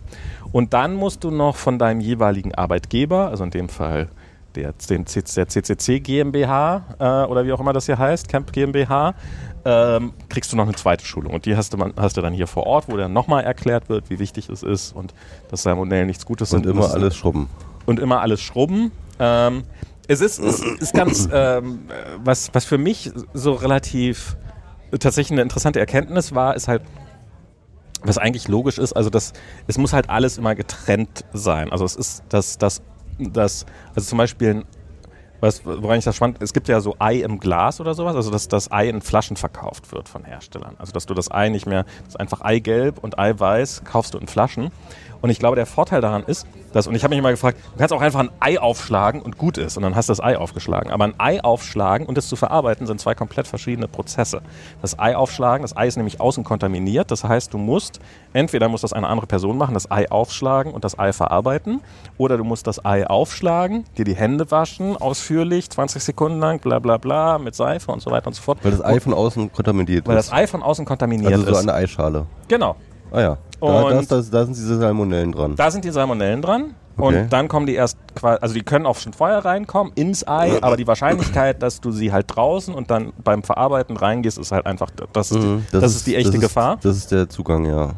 Und 0.53 0.75
dann 0.75 0.95
musst 0.95 1.25
du 1.25 1.33
noch 1.33 1.57
von 1.57 1.81
deinem 1.81 2.01
jeweiligen 2.01 2.55
Arbeitgeber, 2.55 3.31
also 3.31 3.43
in 3.43 3.51
dem 3.51 3.69
Fall 3.69 4.11
der, 4.55 4.73
den, 4.89 5.05
der 5.05 5.49
CCC 5.49 6.01
GmbH 6.01 6.83
äh, 6.99 7.31
oder 7.31 7.45
wie 7.45 7.53
auch 7.53 7.61
immer 7.61 7.73
das 7.73 7.87
hier 7.87 7.99
heißt, 7.99 8.29
Camp 8.29 8.53
GmbH, 8.53 9.15
ähm, 9.65 10.13
kriegst 10.29 10.53
du 10.53 10.57
noch 10.57 10.65
eine 10.65 10.75
zweite 10.75 11.05
Schulung. 11.05 11.35
Und 11.35 11.47
die 11.47 11.57
hast 11.57 11.73
du, 11.73 11.79
hast 11.97 12.17
du 12.17 12.21
dann 12.21 12.33
hier 12.33 12.47
vor 12.47 12.67
Ort, 12.67 12.89
wo 12.89 12.97
dann 12.97 13.13
nochmal 13.13 13.45
erklärt 13.45 13.89
wird, 13.89 14.11
wie 14.11 14.19
wichtig 14.19 14.49
es 14.49 14.63
ist 14.63 14.95
und 14.95 15.15
dass 15.51 15.63
Salmonellen 15.63 16.07
nichts 16.07 16.27
Gutes 16.27 16.53
Und 16.53 16.65
sind. 16.65 16.71
immer 16.71 16.93
alles 16.93 17.17
schrubben. 17.17 17.49
Und 17.87 18.01
immer 18.01 18.21
alles 18.21 18.41
schrubben. 18.41 18.93
Ähm, 19.19 19.65
es 20.09 20.21
ist, 20.21 20.39
es 20.39 20.61
ist 20.61 20.95
ganz, 20.95 21.29
ähm, 21.33 21.81
was, 22.23 22.53
was 22.55 22.65
für 22.65 22.79
mich 22.79 23.13
so 23.35 23.53
relativ 23.53 24.37
tatsächlich 24.99 25.33
eine 25.33 25.43
interessante 25.43 25.81
Erkenntnis 25.81 26.35
war, 26.35 26.55
ist 26.55 26.69
halt, 26.69 26.83
was 28.03 28.19
eigentlich 28.19 28.49
logisch 28.49 28.79
ist, 28.79 28.93
also 28.95 29.11
das, 29.11 29.33
es 29.67 29.79
muss 29.79 29.93
halt 29.93 30.11
alles 30.11 30.39
immer 30.39 30.55
getrennt 30.55 31.25
sein. 31.33 31.71
Also 31.71 31.85
es 31.85 31.95
ist 31.95 32.25
das, 32.29 32.59
das, 32.59 32.83
das, 33.31 33.67
also 33.95 34.09
zum 34.09 34.19
Beispiel 34.19 34.65
was, 35.43 35.67
woran 35.67 35.99
ich 35.99 36.05
das 36.05 36.15
spannend, 36.15 36.41
es 36.41 36.53
gibt 36.53 36.69
ja 36.69 36.81
so 36.81 36.95
Ei 37.01 37.17
im 37.17 37.41
Glas 37.41 37.81
oder 37.81 37.95
sowas, 37.95 38.15
also 38.15 38.31
dass 38.31 38.47
das 38.47 38.71
Ei 38.71 38.89
in 38.89 39.03
Flaschen 39.03 39.37
verkauft 39.37 39.91
wird 39.91 40.09
von 40.09 40.23
Herstellern. 40.25 40.77
Also 40.79 40.93
dass 40.93 41.05
du 41.05 41.15
das 41.15 41.33
Ei 41.33 41.49
nicht 41.49 41.67
mehr, 41.67 41.85
das 42.05 42.11
ist 42.11 42.21
einfach 42.21 42.43
Eigelb 42.43 43.03
und 43.03 43.19
Eiweiß 43.19 43.83
kaufst 43.85 44.15
du 44.15 44.19
in 44.19 44.29
Flaschen. 44.29 44.71
Und 45.23 45.31
ich 45.31 45.39
glaube, 45.39 45.57
der 45.57 45.67
Vorteil 45.67 46.01
daran 46.01 46.25
ist, 46.25 46.47
dass, 46.73 46.87
und 46.87 46.95
ich 46.95 47.05
habe 47.05 47.13
mich 47.13 47.21
immer 47.21 47.31
gefragt, 47.31 47.59
du 47.73 47.79
kannst 47.79 47.93
auch 47.95 48.01
einfach 48.01 48.21
ein 48.21 48.31
Ei 48.41 48.59
aufschlagen 48.59 49.23
und 49.23 49.39
gut 49.39 49.57
ist 49.57 49.77
und 49.77 49.85
dann 49.85 49.95
hast 49.95 50.09
du 50.09 50.11
das 50.11 50.21
Ei 50.21 50.37
aufgeschlagen. 50.37 50.91
Aber 50.91 51.05
ein 51.05 51.15
Ei 51.19 51.43
aufschlagen 51.43 52.07
und 52.07 52.19
es 52.19 52.29
zu 52.29 52.35
verarbeiten 52.35 52.87
sind 52.87 53.01
zwei 53.01 53.15
komplett 53.15 53.47
verschiedene 53.47 53.89
Prozesse. 53.89 54.43
Das 54.81 54.99
Ei 54.99 55.17
aufschlagen, 55.17 55.63
das 55.63 55.77
Ei 55.77 55.87
ist 55.87 55.97
nämlich 55.97 56.21
außen 56.21 56.43
kontaminiert, 56.45 57.11
das 57.11 57.25
heißt, 57.25 57.55
du 57.55 57.59
musst, 57.59 58.01
entweder 58.33 58.69
muss 58.69 58.81
das 58.81 58.93
eine 58.93 59.07
andere 59.07 59.27
Person 59.27 59.57
machen, 59.57 59.75
das 59.75 59.91
Ei 59.91 60.11
aufschlagen 60.11 60.73
und 60.73 60.85
das 60.85 60.99
Ei 60.99 61.13
verarbeiten, 61.13 61.81
oder 62.19 62.37
du 62.37 62.45
musst 62.45 62.67
das 62.67 62.85
Ei 62.85 63.07
aufschlagen, 63.07 63.85
dir 63.97 64.05
die 64.05 64.17
Hände 64.17 64.51
waschen, 64.51 64.97
ausführlich, 64.97 65.71
20 65.71 66.03
Sekunden 66.03 66.41
lang, 66.41 66.59
bla 66.61 66.81
bla 66.81 66.97
bla, 66.97 67.39
mit 67.39 67.55
Seife 67.55 67.93
und 67.93 68.03
so 68.03 68.11
weiter 68.11 68.27
und 68.27 68.35
so 68.35 68.43
fort. 68.43 68.59
Weil 68.63 68.73
das 68.73 68.85
Ei 68.85 68.99
von 68.99 69.15
außen 69.15 69.53
kontaminiert 69.53 70.07
Weil 70.07 70.19
ist. 70.19 70.31
das 70.31 70.37
Ei 70.37 70.47
von 70.49 70.63
außen 70.63 70.85
kontaminiert 70.85 71.33
also 71.33 71.45
so 71.45 71.51
ist. 71.53 71.59
eine 71.59 71.75
Eischale. 71.75 72.27
Genau. 72.49 72.77
Ah 73.13 73.21
ja. 73.21 73.39
Da, 73.61 73.67
Und- 73.83 73.93
das, 73.95 74.09
das, 74.09 74.31
da 74.31 74.45
sind 74.45 74.57
diese 74.57 74.79
Salmonellen 74.79 75.33
dran. 75.33 75.55
Da 75.57 75.71
sind 75.71 75.85
die 75.85 75.91
Salmonellen 75.91 76.43
dran. 76.43 76.75
Okay. 76.97 77.23
Und 77.23 77.33
dann 77.33 77.49
kommen 77.49 77.67
die 77.67 77.75
erst 77.75 77.97
quasi, 78.15 78.39
also 78.43 78.55
die 78.55 78.63
können 78.63 78.85
auch 78.85 78.97
schon 78.99 79.15
vorher 79.15 79.43
reinkommen, 79.45 79.93
ins 79.95 80.27
Ei, 80.29 80.59
aber 80.61 80.77
die 80.77 80.87
Wahrscheinlichkeit, 80.87 81.63
dass 81.63 81.81
du 81.81 81.91
sie 81.91 82.13
halt 82.13 82.27
draußen 82.29 82.75
und 82.75 82.91
dann 82.91 83.15
beim 83.25 83.43
Verarbeiten 83.43 83.97
reingehst, 83.97 84.37
ist 84.37 84.53
halt 84.53 84.67
einfach, 84.67 84.91
das 85.13 85.31
ist, 85.31 85.39
Mhm, 85.39 85.65
die, 85.73 85.81
das 85.81 85.95
ist 85.97 86.07
die 86.07 86.17
echte 86.17 86.33
das 86.33 86.41
Gefahr. 86.41 86.75
Ist, 86.75 86.85
das 86.85 86.97
ist 86.99 87.11
der 87.13 87.29
Zugang, 87.31 87.65
ja. 87.65 87.93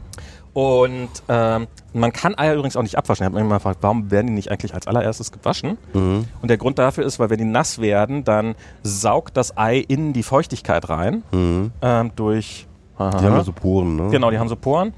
Und 0.53 1.09
ähm, 1.29 1.67
man 1.93 2.13
kann 2.13 2.39
Eier 2.39 2.55
übrigens 2.55 2.77
auch 2.77 2.83
nicht 2.83 2.97
abwaschen. 2.97 3.25
Ich 3.25 3.27
habe 3.33 3.41
mich 3.41 3.49
mal 3.49 3.57
gefragt, 3.57 3.79
warum 3.81 4.13
werden 4.13 4.29
die 4.29 4.33
nicht 4.35 4.53
eigentlich 4.53 4.73
als 4.75 4.87
allererstes 4.87 5.33
gewaschen? 5.33 5.77
Mhm. 5.93 6.27
Und 6.41 6.49
der 6.49 6.59
Grund 6.59 6.79
dafür 6.79 7.05
ist, 7.05 7.19
weil 7.19 7.29
wenn 7.31 7.39
die 7.39 7.45
nass 7.45 7.81
werden, 7.81 8.23
dann 8.23 8.55
saugt 8.85 9.37
das 9.37 9.57
Ei 9.57 9.79
in 9.79 10.13
die 10.13 10.23
Feuchtigkeit 10.23 10.89
rein 10.89 11.25
Mhm. 11.33 11.73
ähm, 11.83 12.13
durch. 12.15 12.69
Die 12.99 13.03
haben 13.05 13.25
ja 13.25 13.45
so 13.45 13.53
Poren, 13.53 13.97
ne? 13.97 14.09
Genau, 14.11 14.31
die 14.31 14.39
haben 14.39 14.49
so 14.49 14.57
Poren. 14.57 14.93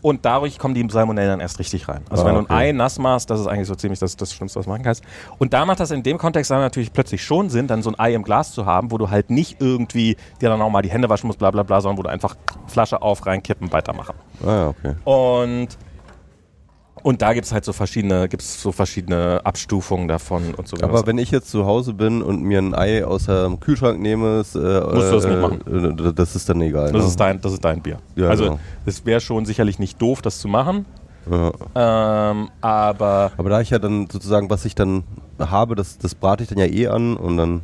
Und 0.00 0.24
dadurch 0.24 0.58
kommen 0.58 0.74
die 0.74 0.84
Salmonellen 0.90 1.30
dann 1.30 1.40
erst 1.40 1.60
richtig 1.60 1.88
rein. 1.88 2.00
Also 2.10 2.24
Ah, 2.24 2.26
wenn 2.26 2.34
du 2.34 2.40
ein 2.40 2.44
okay. 2.46 2.54
Ei 2.54 2.72
nass 2.72 2.98
machst, 2.98 3.30
das 3.30 3.38
ist 3.38 3.46
eigentlich 3.46 3.68
so 3.68 3.76
ziemlich 3.76 4.00
das, 4.00 4.16
das 4.16 4.32
Schlimmste, 4.34 4.58
was 4.58 4.64
du 4.64 4.70
machen 4.70 4.82
kannst. 4.82 5.04
Und 5.38 5.52
da 5.52 5.64
macht 5.64 5.78
das 5.78 5.92
in 5.92 6.02
dem 6.02 6.18
Kontext 6.18 6.50
dann 6.50 6.58
natürlich 6.60 6.92
plötzlich 6.92 7.22
schon 7.22 7.50
Sinn, 7.50 7.68
dann 7.68 7.82
so 7.82 7.90
ein 7.90 7.98
Ei 8.00 8.12
im 8.14 8.24
Glas 8.24 8.52
zu 8.52 8.66
haben, 8.66 8.90
wo 8.90 8.98
du 8.98 9.10
halt 9.10 9.30
nicht 9.30 9.60
irgendwie 9.60 10.16
dir 10.40 10.48
dann 10.48 10.60
auch 10.60 10.70
mal 10.70 10.82
die 10.82 10.90
Hände 10.90 11.08
waschen 11.08 11.28
musst, 11.28 11.38
bla 11.38 11.52
bla 11.52 11.62
bla, 11.62 11.80
sondern 11.80 11.98
wo 11.98 12.02
du 12.02 12.08
einfach 12.08 12.34
Flasche 12.66 13.00
auf, 13.00 13.24
reinkippen, 13.26 13.72
weitermachen. 13.72 14.16
Ah 14.44 14.50
ja, 14.50 14.68
okay. 14.68 14.94
Und, 15.04 15.68
und 17.02 17.22
da 17.22 17.32
gibt 17.32 17.46
es 17.46 17.52
halt 17.52 17.64
so 17.64 17.72
verschiedene, 17.72 18.28
gibt's 18.28 18.62
so 18.62 18.72
verschiedene 18.72 19.40
Abstufungen 19.44 20.08
davon 20.08 20.54
und 20.54 20.68
so 20.68 20.76
weiter. 20.76 20.88
Aber 20.88 21.06
wenn 21.06 21.18
ich 21.18 21.30
jetzt 21.30 21.50
zu 21.50 21.66
Hause 21.66 21.94
bin 21.94 22.22
und 22.22 22.42
mir 22.42 22.58
ein 22.58 22.74
Ei 22.74 23.04
aus 23.04 23.24
dem 23.24 23.60
Kühlschrank 23.60 24.00
nehme, 24.00 24.40
ist, 24.40 24.54
äh, 24.54 24.58
Musst 24.58 25.10
du 25.10 25.14
das 25.16 25.26
nicht 25.26 25.40
machen. 25.40 25.98
Äh, 25.98 26.12
das 26.12 26.36
ist 26.36 26.48
dann 26.48 26.60
egal. 26.60 26.92
das, 26.92 27.02
ne? 27.02 27.08
ist 27.08 27.20
dein, 27.20 27.40
das 27.40 27.52
ist 27.52 27.64
dein 27.64 27.82
Bier. 27.82 27.98
Ja, 28.16 28.28
also 28.28 28.44
genau. 28.44 28.60
es 28.86 29.04
wäre 29.04 29.20
schon 29.20 29.44
sicherlich 29.44 29.78
nicht 29.78 30.00
doof, 30.00 30.22
das 30.22 30.38
zu 30.38 30.48
machen. 30.48 30.86
ja. 31.30 31.50
Ähm, 32.30 32.50
aber 32.60 33.32
Aber 33.36 33.50
da 33.50 33.60
ich 33.60 33.70
ja 33.70 33.78
dann 33.78 34.08
sozusagen, 34.10 34.48
was 34.50 34.64
ich 34.64 34.74
dann 34.74 35.04
habe, 35.38 35.74
das, 35.74 35.98
das 35.98 36.14
brate 36.14 36.44
ich 36.44 36.48
dann 36.48 36.58
ja 36.58 36.66
eh 36.66 36.86
an 36.88 37.16
und 37.16 37.36
dann. 37.36 37.62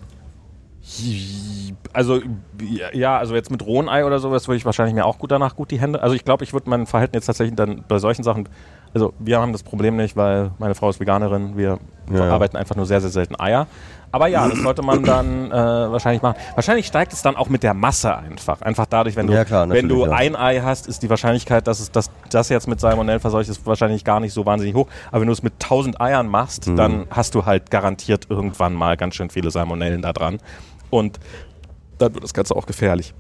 Also, 1.93 2.21
ja, 2.93 3.19
also 3.19 3.35
jetzt 3.35 3.51
mit 3.51 3.65
rohen 3.65 3.89
Ei 3.89 4.05
oder 4.05 4.19
sowas 4.21 4.49
würde 4.49 4.57
ich 4.57 4.65
wahrscheinlich 4.65 4.95
mir 4.95 5.05
auch 5.05 5.19
gut 5.19 5.31
danach 5.31 5.55
gut 5.55 5.71
die 5.71 5.81
Hände. 5.81 6.03
Also 6.03 6.15
ich 6.15 6.25
glaube, 6.25 6.45
ich 6.45 6.53
würde 6.53 6.71
mein 6.71 6.87
Verhalten 6.87 7.15
jetzt 7.15 7.27
tatsächlich 7.27 7.57
dann 7.57 7.85
bei 7.87 7.99
solchen 7.99 8.23
Sachen. 8.23 8.49
Also 8.95 9.13
wir 9.19 9.39
haben 9.41 9.53
das 9.53 9.63
Problem 9.63 9.97
nicht, 9.97 10.17
weil 10.17 10.51
meine 10.59 10.75
Frau 10.75 10.89
ist 10.91 10.99
Veganerin, 11.01 11.57
wir 11.57 11.79
Ja, 12.11 12.15
ja. 12.15 12.17
verarbeiten 12.17 12.57
einfach 12.59 12.75
nur 12.77 12.87
sehr, 12.87 13.01
sehr 13.01 13.11
selten 13.11 13.39
Eier. 13.39 13.67
Aber 14.11 14.27
ja, 14.29 14.49
das 14.49 14.59
sollte 14.61 14.81
man 14.81 15.03
dann 15.05 15.51
äh, 15.51 15.53
wahrscheinlich 15.53 16.23
machen. 16.23 16.37
Wahrscheinlich 16.55 16.87
steigt 16.87 17.13
es 17.13 17.21
dann 17.21 17.37
auch 17.37 17.51
mit 17.51 17.63
der 17.63 17.75
Masse 17.75 18.17
einfach. 18.17 18.63
Einfach 18.63 18.87
dadurch, 18.87 19.15
wenn 19.17 19.27
du, 19.27 19.35
Ja, 19.35 19.45
klar, 19.45 19.69
wenn 19.69 19.87
du 19.87 20.05
ein 20.05 20.35
Ei 20.35 20.61
hast, 20.65 20.87
ist 20.87 21.03
die 21.03 21.11
Wahrscheinlichkeit, 21.11 21.67
dass 21.67 21.79
es 21.81 21.93
das, 21.93 22.11
das 22.31 22.49
jetzt 22.49 22.67
mit 22.69 22.81
Salmonellen 22.81 23.21
verseucht 23.21 23.51
ist, 23.51 23.67
wahrscheinlich 23.67 24.05
gar 24.05 24.21
nicht 24.21 24.33
so 24.33 24.47
wahnsinnig 24.47 24.75
hoch. 24.75 24.87
Aber 25.11 25.21
wenn 25.21 25.27
du 25.27 25.35
es 25.35 25.43
mit 25.43 25.53
1000 25.63 26.01
Eiern 26.01 26.27
machst, 26.29 26.67
Mhm. 26.69 26.77
dann 26.77 27.07
hast 27.11 27.35
du 27.35 27.45
halt 27.45 27.71
garantiert 27.71 28.27
irgendwann 28.31 28.73
mal 28.73 28.97
ganz 28.97 29.15
schön 29.15 29.29
viele 29.29 29.51
Salmonellen 29.51 30.01
da 30.01 30.15
dran. 30.15 30.39
Und 30.89 31.21
dann 31.99 32.15
wird 32.15 32.25
das 32.25 32.33
Ganze 32.33 32.57
auch 32.57 32.65
gefährlich. 32.65 33.13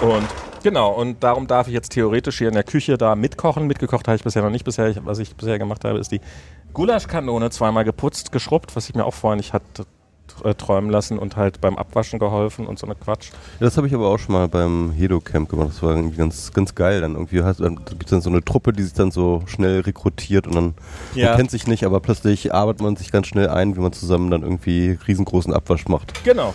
Und 0.00 0.26
genau, 0.62 0.92
und 0.92 1.22
darum 1.24 1.46
darf 1.46 1.66
ich 1.68 1.74
jetzt 1.74 1.90
theoretisch 1.90 2.38
hier 2.38 2.48
in 2.48 2.54
der 2.54 2.62
Küche 2.64 2.96
da 2.98 3.14
mitkochen. 3.16 3.66
Mitgekocht 3.66 4.06
habe 4.06 4.16
ich 4.16 4.22
bisher 4.24 4.42
noch 4.42 4.50
nicht. 4.50 4.64
Bisher, 4.64 4.94
was 5.04 5.18
ich 5.18 5.34
bisher 5.34 5.58
gemacht 5.58 5.84
habe, 5.84 5.98
ist 5.98 6.12
die 6.12 6.20
Gulaschkanone 6.72 7.50
zweimal 7.50 7.84
geputzt, 7.84 8.30
geschrubbt, 8.30 8.76
was 8.76 8.88
ich 8.88 8.94
mir 8.94 9.04
auch 9.04 9.14
vorher 9.14 9.36
nicht 9.36 9.52
hatte 9.52 9.86
äh, 10.44 10.54
träumen 10.54 10.90
lassen 10.90 11.18
und 11.18 11.36
halt 11.36 11.60
beim 11.60 11.76
Abwaschen 11.76 12.20
geholfen 12.20 12.66
und 12.66 12.78
so 12.78 12.86
eine 12.86 12.94
Quatsch. 12.94 13.30
Ja, 13.58 13.66
das 13.66 13.76
habe 13.76 13.88
ich 13.88 13.94
aber 13.94 14.06
auch 14.08 14.18
schon 14.18 14.34
mal 14.34 14.46
beim 14.46 14.92
Hedo 14.92 15.18
Camp 15.20 15.48
gemacht. 15.48 15.70
Das 15.70 15.82
war 15.82 15.96
irgendwie 15.96 16.16
ganz, 16.16 16.52
ganz 16.52 16.76
geil. 16.76 17.00
Dann 17.00 17.14
irgendwie 17.14 17.42
hast, 17.42 17.58
dann 17.60 17.76
gibt 17.86 18.04
es 18.04 18.10
dann 18.10 18.20
so 18.20 18.30
eine 18.30 18.44
Truppe, 18.44 18.72
die 18.72 18.84
sich 18.84 18.92
dann 18.92 19.10
so 19.10 19.42
schnell 19.46 19.80
rekrutiert 19.80 20.46
und 20.46 20.54
dann 20.54 20.74
Ja. 21.14 21.30
man 21.30 21.38
kennt 21.38 21.50
sich 21.50 21.66
nicht, 21.66 21.84
aber 21.84 21.98
plötzlich 21.98 22.54
arbeitet 22.54 22.82
man 22.82 22.94
sich 22.94 23.10
ganz 23.10 23.26
schnell 23.26 23.48
ein, 23.48 23.74
wie 23.74 23.80
man 23.80 23.92
zusammen 23.92 24.30
dann 24.30 24.42
irgendwie 24.42 24.96
riesengroßen 25.08 25.52
Abwasch 25.52 25.88
macht. 25.88 26.22
Genau. 26.22 26.54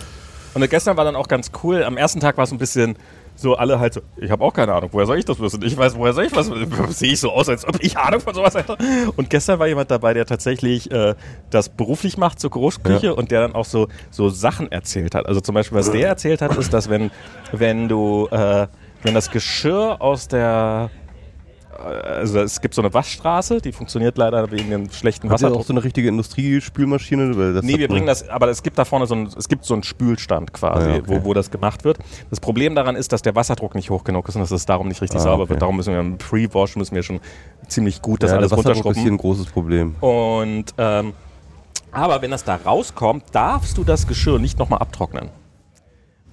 Und 0.54 0.70
gestern 0.70 0.96
war 0.96 1.04
dann 1.04 1.16
auch 1.16 1.28
ganz 1.28 1.52
cool. 1.64 1.84
Am 1.84 1.98
ersten 1.98 2.20
Tag 2.20 2.38
war 2.38 2.44
es 2.44 2.52
ein 2.52 2.60
bisschen 2.60 2.96
so, 3.36 3.56
alle 3.56 3.80
halt 3.80 3.94
so, 3.96 4.02
ich 4.18 4.30
habe 4.32 4.44
auch 4.44 4.54
keine 4.54 4.74
Ahnung, 4.74 4.90
woher 4.92 5.06
soll 5.06 5.18
ich 5.18 5.26
das 5.26 5.40
wissen? 5.40 5.62
Ich 5.64 5.76
weiß, 5.78 5.98
woher 5.98 6.14
soll 6.14 6.26
ich 6.26 6.36
was 6.36 6.48
Sehe 6.98 7.14
ich 7.14 7.20
so 7.20 7.32
aus, 7.32 7.50
als 7.50 7.68
ob 7.68 7.78
ich 7.82 7.98
Ahnung 7.98 8.20
von 8.22 8.34
sowas 8.34 8.54
hätte? 8.56 8.78
Und 9.16 9.30
gestern 9.30 9.60
war 9.60 9.68
jemand 9.68 9.90
dabei, 9.92 10.14
der 10.14 10.26
tatsächlich 10.26 10.92
äh, 10.92 11.16
das 11.50 11.70
beruflich 11.70 12.18
macht 12.18 12.40
zur 12.40 12.52
Großküche 12.52 13.08
Ja. 13.08 13.12
und 13.14 13.32
der 13.32 13.42
dann 13.42 13.56
auch 13.56 13.66
so, 13.66 13.88
so 14.12 14.30
Sachen 14.30 14.72
erzählt 14.72 15.16
hat. 15.16 15.26
Also 15.26 15.42
zum 15.42 15.56
Beispiel, 15.56 15.78
was 15.78 15.92
der 15.92 16.08
erzählt 16.08 16.42
hat, 16.42 16.56
ist, 16.58 16.74
dass 16.74 16.90
wenn, 16.90 17.12
wenn 17.52 17.88
du, 17.90 18.28
äh, 18.32 18.68
wenn 19.02 19.14
das 19.14 19.32
Geschirr 19.32 19.98
aus 20.02 20.28
der 20.28 20.90
also 21.78 22.40
es 22.40 22.62
gibt 22.62 22.74
so 22.74 22.82
eine 22.82 22.94
Waschstraße, 22.94 23.62
die 23.62 23.72
funktioniert 23.72 24.18
leider 24.18 24.50
wegen 24.52 24.70
dem 24.70 24.92
schlechten 24.92 25.30
Habt 25.30 25.42
ihr 25.42 25.52
auch 25.52 25.64
so 25.66 25.74
eine 25.74 25.84
richtige 25.84 26.08
Industriespülmaschine? 26.10 27.38
Weil 27.38 27.54
das 27.54 27.64
Nee, 27.64 27.78
wir 27.78 27.88
bringen 27.88 28.08
das, 28.08 28.28
aber 28.30 28.48
es 28.50 28.64
gibt 28.64 28.78
da 28.78 28.86
vorne 28.86 29.06
so 29.08 29.16
ein, 29.16 29.30
es 29.38 29.48
gibt 29.48 29.66
so 29.66 29.74
einen 29.74 29.84
Spülstand 29.84 30.54
quasi, 30.54 30.90
Ah, 30.90 30.96
okay. 30.96 31.04
wo, 31.06 31.24
wo 31.26 31.34
das 31.34 31.52
gemacht 31.52 31.84
wird. 31.84 31.98
Das 32.30 32.40
Problem 32.40 32.76
daran 32.76 32.96
ist, 32.96 33.12
dass 33.12 33.22
der 33.22 33.36
Wasserdruck 33.36 33.76
nicht 33.76 33.90
hoch 33.90 34.04
genug 34.04 34.28
ist 34.30 34.36
und 34.36 34.42
dass 34.42 34.52
es 34.52 34.66
darum 34.66 34.88
nicht 34.88 35.02
richtig 35.02 35.20
Ah, 35.20 35.24
sauber 35.24 35.44
okay. 35.44 35.52
wird. 35.52 35.62
Darum 35.62 35.76
müssen 35.78 35.94
wir 35.94 36.00
im 36.00 36.18
Pre-Wash 36.18 36.76
müssen 36.76 36.96
wir 36.96 37.04
schon 37.04 37.20
ziemlich 37.68 38.02
gut 38.02 38.24
das 38.24 38.32
ja, 38.32 38.38
alles 38.38 38.50
der 38.50 38.58
Wasserdruck 38.58 38.92
ist 38.92 38.98
hier 39.02 39.10
runterschrubben. 39.10 39.14
ein 39.14 39.18
großes 39.18 39.46
Problem. 39.48 39.96
Und 40.02 40.66
ähm, 40.78 41.14
aber 41.92 42.22
wenn 42.22 42.32
das 42.32 42.44
da 42.44 42.56
rauskommt, 42.56 43.24
darfst 43.34 43.78
du 43.78 43.84
das 43.84 44.08
Geschirr 44.08 44.40
nicht 44.40 44.58
nochmal 44.60 44.80
abtrocknen. 44.80 45.30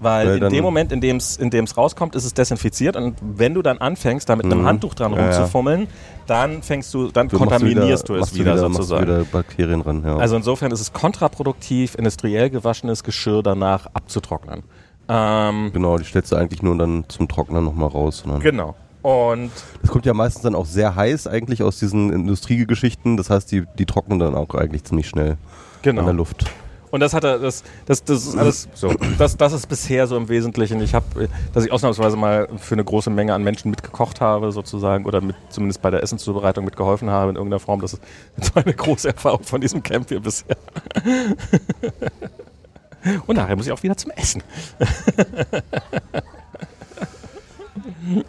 Weil, 0.02 0.28
Weil 0.28 0.42
in 0.44 0.48
dem 0.50 0.62
Moment, 0.64 0.92
in 0.92 1.02
dem 1.02 1.18
es 1.18 1.36
in 1.36 1.50
dem's 1.50 1.76
rauskommt, 1.76 2.14
ist 2.14 2.24
es 2.24 2.32
desinfiziert 2.32 2.96
und 2.96 3.16
wenn 3.20 3.52
du 3.52 3.60
dann 3.60 3.76
anfängst, 3.78 4.28
da 4.30 4.34
mit 4.34 4.46
einem 4.46 4.62
Mhm. 4.62 4.66
Handtuch 4.66 4.94
dran 4.94 5.12
Ja, 5.12 5.22
rumzufummeln, 5.24 5.88
dann 6.26 6.62
fängst 6.62 6.92
du, 6.94 7.08
dann 7.10 7.28
Du 7.28 7.36
kontaminierst 7.36 8.08
wieder, 8.08 8.18
du 8.18 8.24
es 8.24 8.34
wieder, 8.34 8.54
machst 8.56 8.76
sozusagen. 8.76 9.02
wieder 9.06 9.24
Bakterien 9.24 9.82
ran, 9.82 10.02
ja. 10.04 10.16
Also 10.16 10.36
insofern 10.36 10.72
ist 10.72 10.80
es 10.80 10.94
kontraproduktiv, 10.94 11.96
industriell 11.96 12.48
gewaschenes 12.48 13.04
Geschirr 13.04 13.42
danach 13.42 13.86
abzutrocknen. 13.92 14.62
Ähm, 15.08 15.70
genau, 15.74 15.98
die 15.98 16.04
stellst 16.04 16.32
du 16.32 16.36
eigentlich 16.36 16.62
nur 16.62 16.78
dann 16.78 17.04
zum 17.08 17.28
Trocknen 17.28 17.62
nochmal 17.64 17.88
raus. 17.90 18.22
Dann 18.26 18.40
genau. 18.40 18.74
Und 19.02 19.50
Das 19.82 19.90
kommt 19.90 20.06
ja 20.06 20.14
meistens 20.14 20.42
dann 20.42 20.54
auch 20.54 20.66
sehr 20.66 20.94
heiß 20.94 21.26
eigentlich 21.26 21.62
aus 21.62 21.78
diesen 21.78 22.12
Industriegeschichten. 22.12 23.16
Das 23.16 23.28
heißt, 23.28 23.50
die, 23.52 23.64
die 23.78 23.86
trocknen 23.86 24.18
dann 24.18 24.34
auch 24.34 24.54
eigentlich 24.54 24.84
ziemlich 24.84 25.08
schnell 25.08 25.36
in 25.82 25.94
der 25.96 26.04
genau. 26.04 26.12
Luft. 26.12 26.44
Und 26.90 27.00
das 27.00 27.14
hat 27.14 27.24
er, 27.24 27.38
das, 27.38 27.62
das, 27.86 28.04
das 28.04 28.26
ist 28.26 28.36
alles 28.36 28.68
so. 28.74 28.92
Das, 29.18 29.36
das 29.36 29.52
ist 29.52 29.68
bisher 29.68 30.06
so 30.06 30.16
im 30.16 30.28
Wesentlichen. 30.28 30.80
Ich 30.80 30.94
habe, 30.94 31.28
dass 31.52 31.64
ich 31.64 31.72
ausnahmsweise 31.72 32.16
mal 32.16 32.48
für 32.58 32.74
eine 32.74 32.84
große 32.84 33.10
Menge 33.10 33.34
an 33.34 33.44
Menschen 33.44 33.70
mitgekocht 33.70 34.20
habe, 34.20 34.52
sozusagen, 34.52 35.06
oder 35.06 35.20
mit, 35.20 35.36
zumindest 35.50 35.82
bei 35.82 35.90
der 35.90 36.02
Essenszubereitung 36.02 36.64
mitgeholfen 36.64 37.10
habe 37.10 37.30
in 37.30 37.36
irgendeiner 37.36 37.60
Form. 37.60 37.80
Das 37.80 37.94
ist 37.94 38.02
meine 38.54 38.74
große 38.74 39.08
Erfahrung 39.08 39.42
von 39.42 39.60
diesem 39.60 39.82
Camp 39.82 40.08
hier 40.08 40.20
bisher. 40.20 40.56
Und 43.26 43.36
nachher 43.36 43.56
muss 43.56 43.66
ich 43.66 43.72
auch 43.72 43.82
wieder 43.82 43.96
zum 43.96 44.10
Essen. 44.10 44.42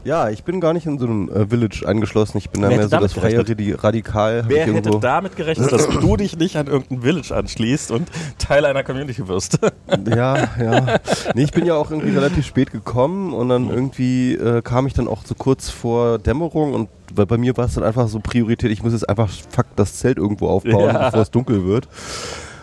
Ja, 0.04 0.30
ich 0.30 0.44
bin 0.44 0.60
gar 0.62 0.74
nicht 0.74 0.86
in 0.86 1.00
so 1.00 1.06
einem 1.06 1.30
äh, 1.30 1.48
Village 1.48 1.84
eingeschlossen. 1.88 2.38
Ich 2.38 2.50
bin 2.50 2.62
da 2.62 2.70
Wer 2.70 2.78
mehr 2.78 2.86
hätte 2.86 2.96
so 2.96 3.02
das 3.02 3.14
damit 3.14 3.36
freie 3.36 3.44
gerechnet? 3.44 3.60
Radi- 3.78 3.84
Radikal. 3.84 4.44
hab 4.44 4.50
Wer 4.50 4.58
ich 4.58 4.74
hätte 4.74 4.78
irgendwo. 4.90 5.00
damit 5.00 5.36
gerechnet, 5.36 5.72
dass 5.72 5.88
du 5.88 6.18
dich 6.18 6.38
nicht 6.38 6.58
an 6.58 6.68
irgendein 6.68 7.02
Village 7.02 7.36
anschließt 7.36 7.92
und 7.92 8.10
Teil 8.38 8.66
einer 8.66 8.84
Community 8.84 9.28
wirst? 9.28 9.60
Ja, 10.10 10.48
ja. 10.58 11.00
Nee, 11.36 11.44
ich 11.44 11.52
bin 11.52 11.66
ja 11.66 11.76
auch 11.76 11.92
irgendwie 11.92 12.12
relativ 12.16 12.46
spät 12.46 12.72
gekommen 12.72 13.34
und 13.34 13.50
dann 13.50 13.70
irgendwie 13.70 14.36
äh, 14.36 14.62
kam 14.62 14.88
ich 14.88 14.94
dann 14.94 15.08
auch 15.10 15.26
so 15.26 15.36
kurz 15.36 15.70
vor 15.70 16.18
Dämmerung 16.18 16.74
und 16.74 16.90
bei, 17.14 17.26
bei 17.26 17.38
mir 17.38 17.58
war 17.58 17.66
es 17.66 17.74
dann 17.74 17.84
einfach 17.84 18.08
so 18.08 18.20
Priorität, 18.22 18.72
ich 18.72 18.82
muss 18.84 18.94
jetzt 18.94 19.08
einfach 19.10 19.30
fuck 19.30 19.66
das 19.76 19.96
Zelt 19.98 20.18
irgendwo 20.18 20.48
aufbauen, 20.48 20.88
Ja. 20.96 21.06
bevor 21.08 21.22
es 21.22 21.30
dunkel 21.32 21.66
wird. 21.66 21.90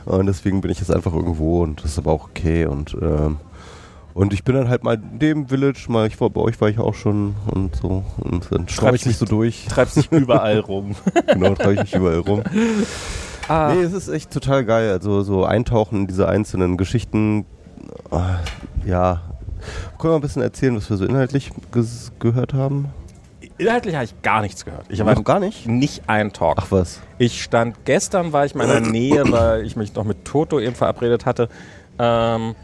Und 0.06 0.24
deswegen 0.24 0.62
bin 0.62 0.70
ich 0.70 0.78
jetzt 0.78 0.90
einfach 0.90 1.12
irgendwo 1.12 1.62
und 1.62 1.84
das 1.84 1.92
ist 1.92 1.98
aber 1.98 2.12
auch 2.12 2.24
okay 2.30 2.64
und 2.64 2.96
ähm, 3.00 3.36
und 4.18 4.32
ich 4.32 4.44
bin 4.44 4.54
dann 4.56 4.68
halt 4.68 4.84
mal 4.84 4.94
in 4.94 5.18
dem 5.18 5.48
Village, 5.48 5.86
mal 5.88 6.06
ich 6.06 6.20
war 6.20 6.28
bei 6.30 6.40
euch 6.40 6.60
war 6.60 6.68
ich 6.68 6.78
auch 6.78 6.94
schon 6.94 7.34
und 7.52 7.76
so 7.76 8.04
und 8.18 8.46
dann 8.50 8.68
schreibe 8.68 8.96
ich 8.96 9.06
mich 9.06 9.16
so 9.16 9.24
durch. 9.24 9.66
Treibst 9.68 9.96
dich 9.96 10.06
überall 10.12 10.58
rum. 10.58 10.94
genau, 11.26 11.54
treibe 11.54 11.74
ich 11.74 11.80
mich 11.80 11.94
überall 11.94 12.18
rum. 12.18 12.42
Ah, 13.48 13.72
Nee, 13.74 13.82
es 13.82 13.92
ist 13.92 14.08
echt 14.08 14.30
total 14.30 14.64
geil. 14.64 14.90
Also 14.90 15.22
so 15.22 15.44
eintauchen 15.44 16.00
in 16.00 16.06
diese 16.06 16.28
einzelnen 16.28 16.76
Geschichten. 16.76 17.46
Ah, 18.10 18.38
Ja. 18.84 19.22
Können 19.98 20.12
wir 20.12 20.18
ein 20.18 20.20
bisschen 20.22 20.42
erzählen, 20.42 20.76
was 20.76 20.88
wir 20.88 20.96
so 20.96 21.04
inhaltlich 21.04 21.50
gehört 22.20 22.54
haben? 22.54 22.88
Inhaltlich 23.58 23.94
habe 23.96 24.04
ich 24.04 24.22
gar 24.22 24.40
nichts 24.40 24.64
gehört. 24.64 24.84
Ich 24.88 25.00
habe 25.00 25.20
gar 25.24 25.40
nicht? 25.40 25.66
nicht 25.66 26.02
ein 26.06 26.32
Talk. 26.32 26.58
Ach 26.60 26.66
was. 26.70 27.00
Ich 27.18 27.42
stand 27.42 27.84
gestern, 27.84 28.32
war 28.32 28.46
ich 28.46 28.52
in 28.52 28.58
meiner 28.58 28.78
Nähe, 28.80 29.24
weil 29.32 29.64
ich 29.66 29.74
mich 29.74 29.94
noch 29.94 30.04
mit 30.04 30.24
Toto 30.24 30.60
eben 30.60 30.76
verabredet 30.76 31.26
hatte, 31.26 31.48
ähm, 31.98 32.54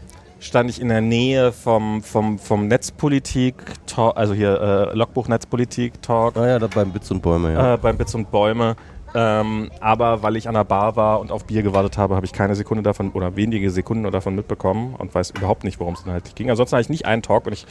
stand 0.45 0.69
ich 0.69 0.79
in 0.79 0.89
der 0.89 1.01
Nähe 1.01 1.51
vom, 1.51 2.03
vom, 2.03 2.37
vom 2.37 2.67
Netzpolitik, 2.67 3.55
Talk, 3.87 4.15
also 4.15 4.33
hier 4.33 4.61
äh, 4.61 4.95
Logbuch 4.95 5.27
Netzpolitik 5.27 6.01
Talk 6.01 6.37
Ah 6.37 6.47
ja, 6.47 6.59
da 6.59 6.67
beim 6.67 6.91
Bits 6.91 7.09
und 7.11 7.21
Bäume, 7.21 7.53
ja. 7.53 7.73
äh, 7.73 7.77
beim 7.77 7.97
Bits 7.97 8.13
und 8.15 8.31
Bäume. 8.31 8.75
Ähm, 9.15 9.71
aber 9.79 10.23
weil 10.23 10.35
ich 10.35 10.47
an 10.47 10.55
der 10.55 10.65
Bar 10.65 10.95
war 10.97 11.21
und 11.21 11.31
auf 11.31 11.45
Bier 11.45 11.63
gewartet 11.63 11.97
habe, 11.97 12.15
habe 12.15 12.25
ich 12.25 12.33
keine 12.33 12.53
Sekunde 12.53 12.83
davon 12.83 13.11
oder 13.11 13.35
wenige 13.35 13.71
Sekunden 13.71 14.09
davon 14.11 14.35
mitbekommen 14.35 14.93
und 14.95 15.15
weiß 15.15 15.31
überhaupt 15.31 15.63
nicht, 15.63 15.79
worum 15.79 15.93
es 15.93 16.03
inhaltlich 16.05 16.35
ging. 16.35 16.49
Ansonsten 16.49 16.75
habe 16.75 16.81
ich 16.81 16.89
nicht 16.89 17.05
einen 17.05 17.21
Talk 17.21 17.47
und 17.47 17.53
ich, 17.53 17.65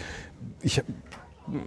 ich 0.62 0.82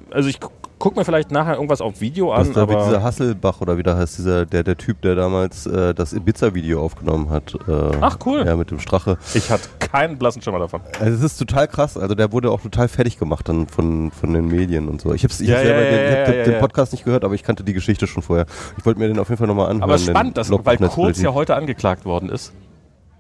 also 0.10 0.28
ich 0.28 0.40
guck 0.80 0.96
mir 0.96 1.06
vielleicht 1.06 1.32
nachher 1.32 1.56
irgendwas 1.56 1.82
auf 1.82 2.02
Video 2.02 2.32
das 2.32 2.40
an, 2.42 2.48
ist 2.48 2.58
da 2.58 2.68
wie 2.70 2.74
aber 2.74 2.86
dieser 2.86 3.04
Hasselbach 3.04 3.62
oder 3.62 3.78
wie 3.78 3.84
der 3.84 3.98
heißt, 3.98 4.18
dieser, 4.18 4.46
der, 4.46 4.64
der 4.64 4.78
Typ, 4.78 5.02
der 5.02 5.16
damals 5.16 5.66
äh, 5.66 5.94
das 5.94 6.14
Ibiza-Video 6.14 6.82
aufgenommen 6.82 7.30
hat. 7.30 7.56
Äh, 7.68 7.98
Ach, 8.02 8.18
cool. 8.26 8.44
Ja, 8.46 8.56
mit 8.56 8.72
dem 8.72 8.80
Strache. 8.80 9.18
ich 9.34 9.50
hatte 9.50 9.68
keinen 9.80 10.18
blassen 10.18 10.42
Schimmer 10.42 10.60
davon. 10.60 10.82
Also 11.00 11.14
es 11.14 11.24
ist 11.24 11.38
total 11.38 11.68
krass. 11.68 11.98
Also 11.98 12.16
der 12.16 12.32
wurde 12.32 12.52
auch 12.52 12.62
total 12.62 12.88
fertig 12.88 13.18
gemacht 13.18 13.48
dann 13.50 13.68
von, 13.68 14.12
von 14.12 14.34
den 14.34 14.48
Medien 14.48 14.88
und 14.88 15.02
so. 15.02 15.14
Ich 15.14 15.24
habe 15.24 15.34
Ja, 15.40 15.62
ja, 15.62 15.80
den, 15.80 16.14
ja, 16.14 16.38
hab 16.40 16.46
den. 16.46 16.60
Podcast 16.60 16.92
nicht 16.92 17.06
gehört, 17.06 17.24
aber 17.24 17.34
ich 17.34 17.44
kannte 17.44 17.64
die 17.64 17.74
Geschichte 17.74 18.08
schon 18.08 18.24
vorher. 18.24 18.46
Ich 18.78 18.86
wollte 18.86 19.00
mir 19.00 19.08
den 19.08 19.20
auf 19.20 19.30
jeden 19.30 19.38
Fall 19.38 19.48
nochmal 19.48 19.68
anhören. 19.68 19.84
Aber 19.84 19.98
spannend, 19.98 20.38
dass, 20.38 20.52
weil 20.52 20.78
Kurz 20.78 21.22
ja 21.22 21.34
heute 21.34 21.56
angeklagt 21.56 22.06
worden 22.06 22.30
ist. 22.30 22.54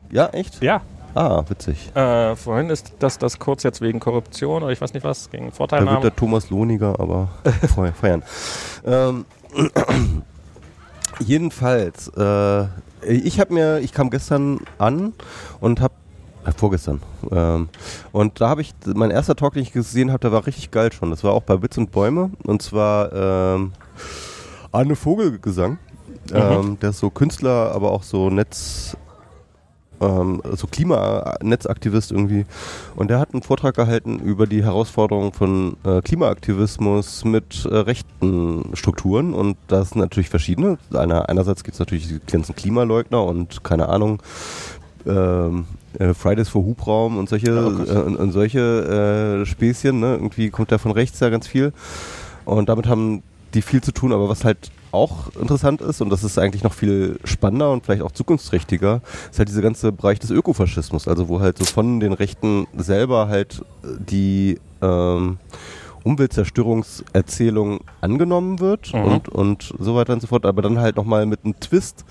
Ja, 0.09 0.27
echt? 0.27 0.61
Ja, 0.63 0.81
Ah, 1.17 1.43
witzig. 1.47 1.95
äh, 1.95 2.35
vorhin 2.35 2.69
ist 2.69 2.93
das, 2.99 3.17
das 3.17 3.39
Kurz 3.39 3.63
jetzt 3.63 3.81
wegen 3.81 3.99
Korruption 3.99 4.61
oder 4.61 4.71
ich 4.71 4.79
weiß 4.79 4.93
nicht 4.93 5.03
was, 5.03 5.31
gegen 5.31 5.51
Da 5.51 5.85
wird 5.85 6.03
der 6.03 6.15
Thomas 6.15 6.51
Lohniger 6.51 6.99
aber 6.99 7.29
feiern. 7.99 8.21
Ähm, 8.85 9.25
jedenfalls, 11.19 12.09
äh, 12.15 12.65
ich 13.01 13.39
habe 13.39 13.53
mir, 13.53 13.79
ich 13.79 13.93
kam 13.93 14.11
gestern 14.11 14.59
an 14.77 15.13
und 15.59 15.81
habe 15.81 15.95
äh, 16.45 16.51
vorgestern. 16.51 17.01
Ähm, 17.31 17.69
und 18.11 18.39
da 18.39 18.49
habe 18.49 18.61
ich, 18.61 18.75
mein 18.85 19.09
erster 19.09 19.35
Talk, 19.35 19.53
den 19.53 19.63
ich 19.63 19.73
gesehen 19.73 20.09
habe, 20.09 20.19
der 20.19 20.31
war 20.31 20.45
richtig 20.45 20.69
geil 20.69 20.91
schon. 20.91 21.09
Das 21.09 21.23
war 21.23 21.33
auch 21.33 21.43
bei 21.43 21.61
Witz 21.63 21.79
und 21.79 21.91
Bäume. 21.91 22.29
Und 22.43 22.61
zwar 22.61 23.11
ähm, 23.11 23.73
Arne 24.71 24.95
Vogelgesang. 24.95 25.79
Ähm, 26.31 26.77
der 26.79 26.91
ist 26.91 26.99
so 26.99 27.09
Künstler, 27.09 27.71
aber 27.73 27.91
auch 27.91 28.03
so 28.03 28.29
Netz, 28.29 28.97
ähm, 30.01 30.41
so 30.55 30.67
Klimanetzaktivist 30.67 32.11
irgendwie. 32.11 32.45
Und 32.95 33.09
der 33.09 33.19
hat 33.19 33.33
einen 33.33 33.43
Vortrag 33.43 33.75
gehalten 33.75 34.19
über 34.19 34.47
die 34.47 34.63
Herausforderungen 34.63 35.33
von 35.33 35.77
äh, 35.83 36.01
Klimaaktivismus 36.01 37.25
mit 37.25 37.65
äh, 37.65 37.75
rechten 37.75 38.71
Strukturen. 38.73 39.33
Und 39.33 39.57
das 39.67 39.91
sind 39.91 40.01
natürlich 40.01 40.29
verschiedene. 40.29 40.77
Einer, 40.93 41.29
einerseits 41.29 41.63
gibt 41.63 41.75
es 41.75 41.79
natürlich 41.79 42.07
die 42.07 42.19
ganzen 42.31 42.55
Klimaleugner 42.55 43.23
und 43.23 43.63
keine 43.63 43.89
Ahnung, 43.89 44.21
ähm, 45.05 45.65
äh, 45.99 46.13
Fridays 46.13 46.49
for 46.49 46.63
Hubraum 46.63 47.17
und 47.17 47.29
solche, 47.29 47.51
oh 47.53 47.91
äh, 47.91 47.97
und, 47.97 48.17
und 48.17 48.31
solche 48.31 49.41
äh, 49.41 49.45
Späßchen. 49.45 49.99
Ne? 49.99 50.13
Irgendwie 50.13 50.49
kommt 50.49 50.71
da 50.71 50.77
von 50.77 50.91
rechts 50.91 51.19
ja 51.19 51.29
ganz 51.29 51.47
viel. 51.47 51.73
Und 52.45 52.69
damit 52.69 52.87
haben 52.87 53.23
die 53.53 53.61
viel 53.61 53.81
zu 53.81 53.91
tun, 53.91 54.13
aber 54.13 54.29
was 54.29 54.43
halt 54.45 54.71
auch 54.91 55.35
interessant 55.39 55.81
ist, 55.81 56.01
und 56.01 56.09
das 56.09 56.23
ist 56.23 56.37
eigentlich 56.37 56.63
noch 56.63 56.73
viel 56.73 57.19
spannender 57.23 57.71
und 57.71 57.85
vielleicht 57.85 58.01
auch 58.01 58.11
zukunftsträchtiger, 58.11 59.01
ist 59.29 59.39
halt 59.39 59.49
dieser 59.49 59.61
ganze 59.61 59.91
Bereich 59.91 60.19
des 60.19 60.29
Ökofaschismus, 60.29 61.07
also 61.07 61.27
wo 61.27 61.39
halt 61.39 61.57
so 61.57 61.65
von 61.65 61.99
den 61.99 62.13
Rechten 62.13 62.67
selber 62.77 63.27
halt 63.27 63.63
äh, 63.83 63.87
die 63.99 64.59
ähm, 64.81 65.37
Umweltzerstörungserzählung 66.07 67.79
angenommen 68.01 68.59
wird 68.59 68.93
Mhm. 68.93 69.03
und, 69.03 69.29
und 69.29 69.73
so 69.79 69.95
weiter 69.95 70.13
und 70.13 70.21
so 70.21 70.27
fort, 70.27 70.45
aber 70.45 70.61
dann 70.61 70.79
halt 70.79 70.95
nochmal 70.95 71.25
mit 71.25 71.43
einem 71.43 71.59
Twist, 71.59 72.05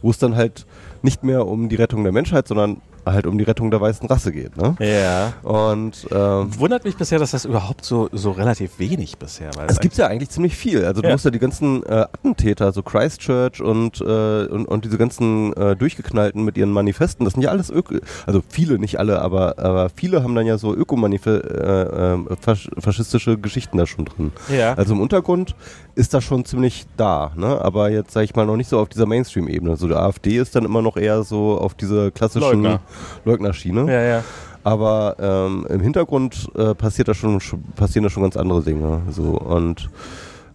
wo 0.00 0.10
es 0.10 0.18
dann 0.18 0.36
halt 0.36 0.66
nicht 1.02 1.24
mehr 1.24 1.46
um 1.46 1.68
die 1.68 1.76
Rettung 1.76 2.04
der 2.04 2.12
Menschheit, 2.12 2.46
sondern 2.48 2.80
halt 3.04 3.26
um 3.26 3.36
die 3.36 3.42
Rettung 3.42 3.72
der 3.72 3.80
weißen 3.80 4.06
Rasse 4.08 4.30
geht. 4.30 4.56
Ne? 4.56 4.76
Ja. 4.78 5.32
Und 5.42 6.06
ähm, 6.12 6.56
Wundert 6.60 6.84
mich 6.84 6.96
bisher, 6.96 7.18
dass 7.18 7.32
das 7.32 7.44
überhaupt 7.44 7.84
so, 7.84 8.08
so 8.12 8.30
relativ 8.30 8.78
wenig 8.78 9.18
bisher 9.18 9.50
war. 9.56 9.66
es 9.68 9.80
gibt 9.80 9.96
ja 9.96 10.06
eigentlich 10.06 10.30
ziemlich 10.30 10.56
viel. 10.56 10.84
Also 10.84 11.02
du 11.02 11.08
Ja. 11.08 11.14
musst 11.14 11.24
ja 11.24 11.32
die 11.32 11.40
ganzen 11.40 11.82
äh, 11.82 12.06
Attentäter, 12.12 12.70
so 12.70 12.84
Christchurch 12.84 13.60
und, 13.60 14.00
äh, 14.00 14.44
und, 14.46 14.66
und 14.66 14.84
diese 14.84 14.98
ganzen 14.98 15.52
äh, 15.54 15.74
Durchgeknallten 15.74 16.44
mit 16.44 16.56
ihren 16.56 16.70
Manifesten, 16.70 17.24
das 17.24 17.32
sind 17.34 17.42
ja 17.42 17.50
alles 17.50 17.70
Öko, 17.70 17.96
also 18.24 18.40
viele, 18.48 18.78
nicht 18.78 19.00
alle, 19.00 19.20
aber, 19.20 19.58
aber 19.58 19.90
viele 19.92 20.22
haben 20.22 20.36
dann 20.36 20.46
ja 20.46 20.56
so 20.56 20.72
ökomanifestische 20.72 22.22
äh, 22.30 22.32
äh, 22.32 22.36
fasch 22.40 22.70
faschistische 22.78 23.36
Geschichten 23.42 23.76
da 23.78 23.86
schon 23.86 24.04
drin. 24.06 24.32
Ja. 24.48 24.74
Also 24.74 24.94
im 24.94 25.00
Untergrund 25.00 25.54
ist 25.94 26.14
das 26.14 26.24
schon 26.24 26.44
ziemlich 26.44 26.86
da, 26.96 27.32
ne? 27.36 27.60
aber 27.62 27.90
jetzt 27.90 28.12
sage 28.12 28.24
ich 28.24 28.34
mal 28.34 28.46
noch 28.46 28.56
nicht 28.56 28.68
so 28.68 28.78
auf 28.78 28.88
dieser 28.88 29.06
Mainstream-Ebene. 29.06 29.76
So 29.76 29.88
die 29.88 29.94
AfD 29.94 30.36
ist 30.38 30.54
dann 30.56 30.64
immer 30.64 30.80
noch 30.82 30.96
eher 30.96 31.22
so 31.22 31.58
auf 31.58 31.74
diese 31.74 32.10
klassischen 32.12 32.62
Leugner. 32.62 32.80
Leugnerschiene. 33.24 33.86
ja, 33.92 34.02
ja. 34.02 34.24
Aber 34.64 35.16
ähm, 35.18 35.66
im 35.68 35.80
Hintergrund 35.80 36.48
äh, 36.54 36.72
passiert 36.76 37.08
da 37.08 37.14
schon, 37.14 37.40
sch- 37.40 37.58
passieren 37.74 38.04
da 38.04 38.10
schon 38.10 38.22
ganz 38.22 38.36
andere 38.36 38.62
Dinge. 38.62 39.02
So. 39.10 39.24
Und, 39.36 39.90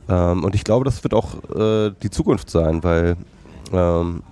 ähm, 0.07 0.45
und 0.45 0.55
ich 0.55 0.63
glaube, 0.63 0.85
das 0.85 1.03
wird 1.03 1.13
auch 1.13 1.33
äh, 1.53 1.91
die 2.01 2.09
Zukunft 2.09 2.49
sein, 2.49 2.81
weil 2.85 3.17
ähm, 3.73 4.23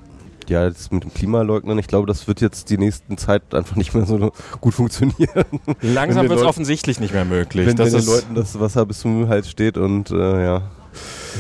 ja, 0.50 0.66
jetzt 0.66 0.92
mit 0.92 1.04
dem 1.04 1.14
Klimaleugnen, 1.14 1.78
ich 1.80 1.88
glaube, 1.88 2.08
das 2.08 2.28
wird 2.28 2.42
jetzt 2.42 2.70
die 2.70 2.78
nächsten 2.78 3.18
Zeit 3.18 3.54
einfach 3.54 3.76
nicht 3.76 3.94
mehr 3.94 4.06
so 4.06 4.32
gut 4.62 4.74
funktionieren. 4.74 5.46
Langsam 5.82 6.30
wird 6.30 6.40
es 6.40 6.46
offensichtlich 6.46 7.00
nicht 7.00 7.14
mehr 7.14 7.26
möglich. 7.26 7.68
wenn, 7.68 7.76
das 7.76 7.94
wenn 7.94 8.02
den 8.02 8.08
Leuten 8.08 8.36
das 8.36 8.60
Wasser 8.60 8.86
bis 8.86 9.00
zum 9.00 9.28
Hals 9.28 9.50
steht 9.50 9.78
und 9.78 10.12
äh, 10.12 10.44
ja. 10.44 10.62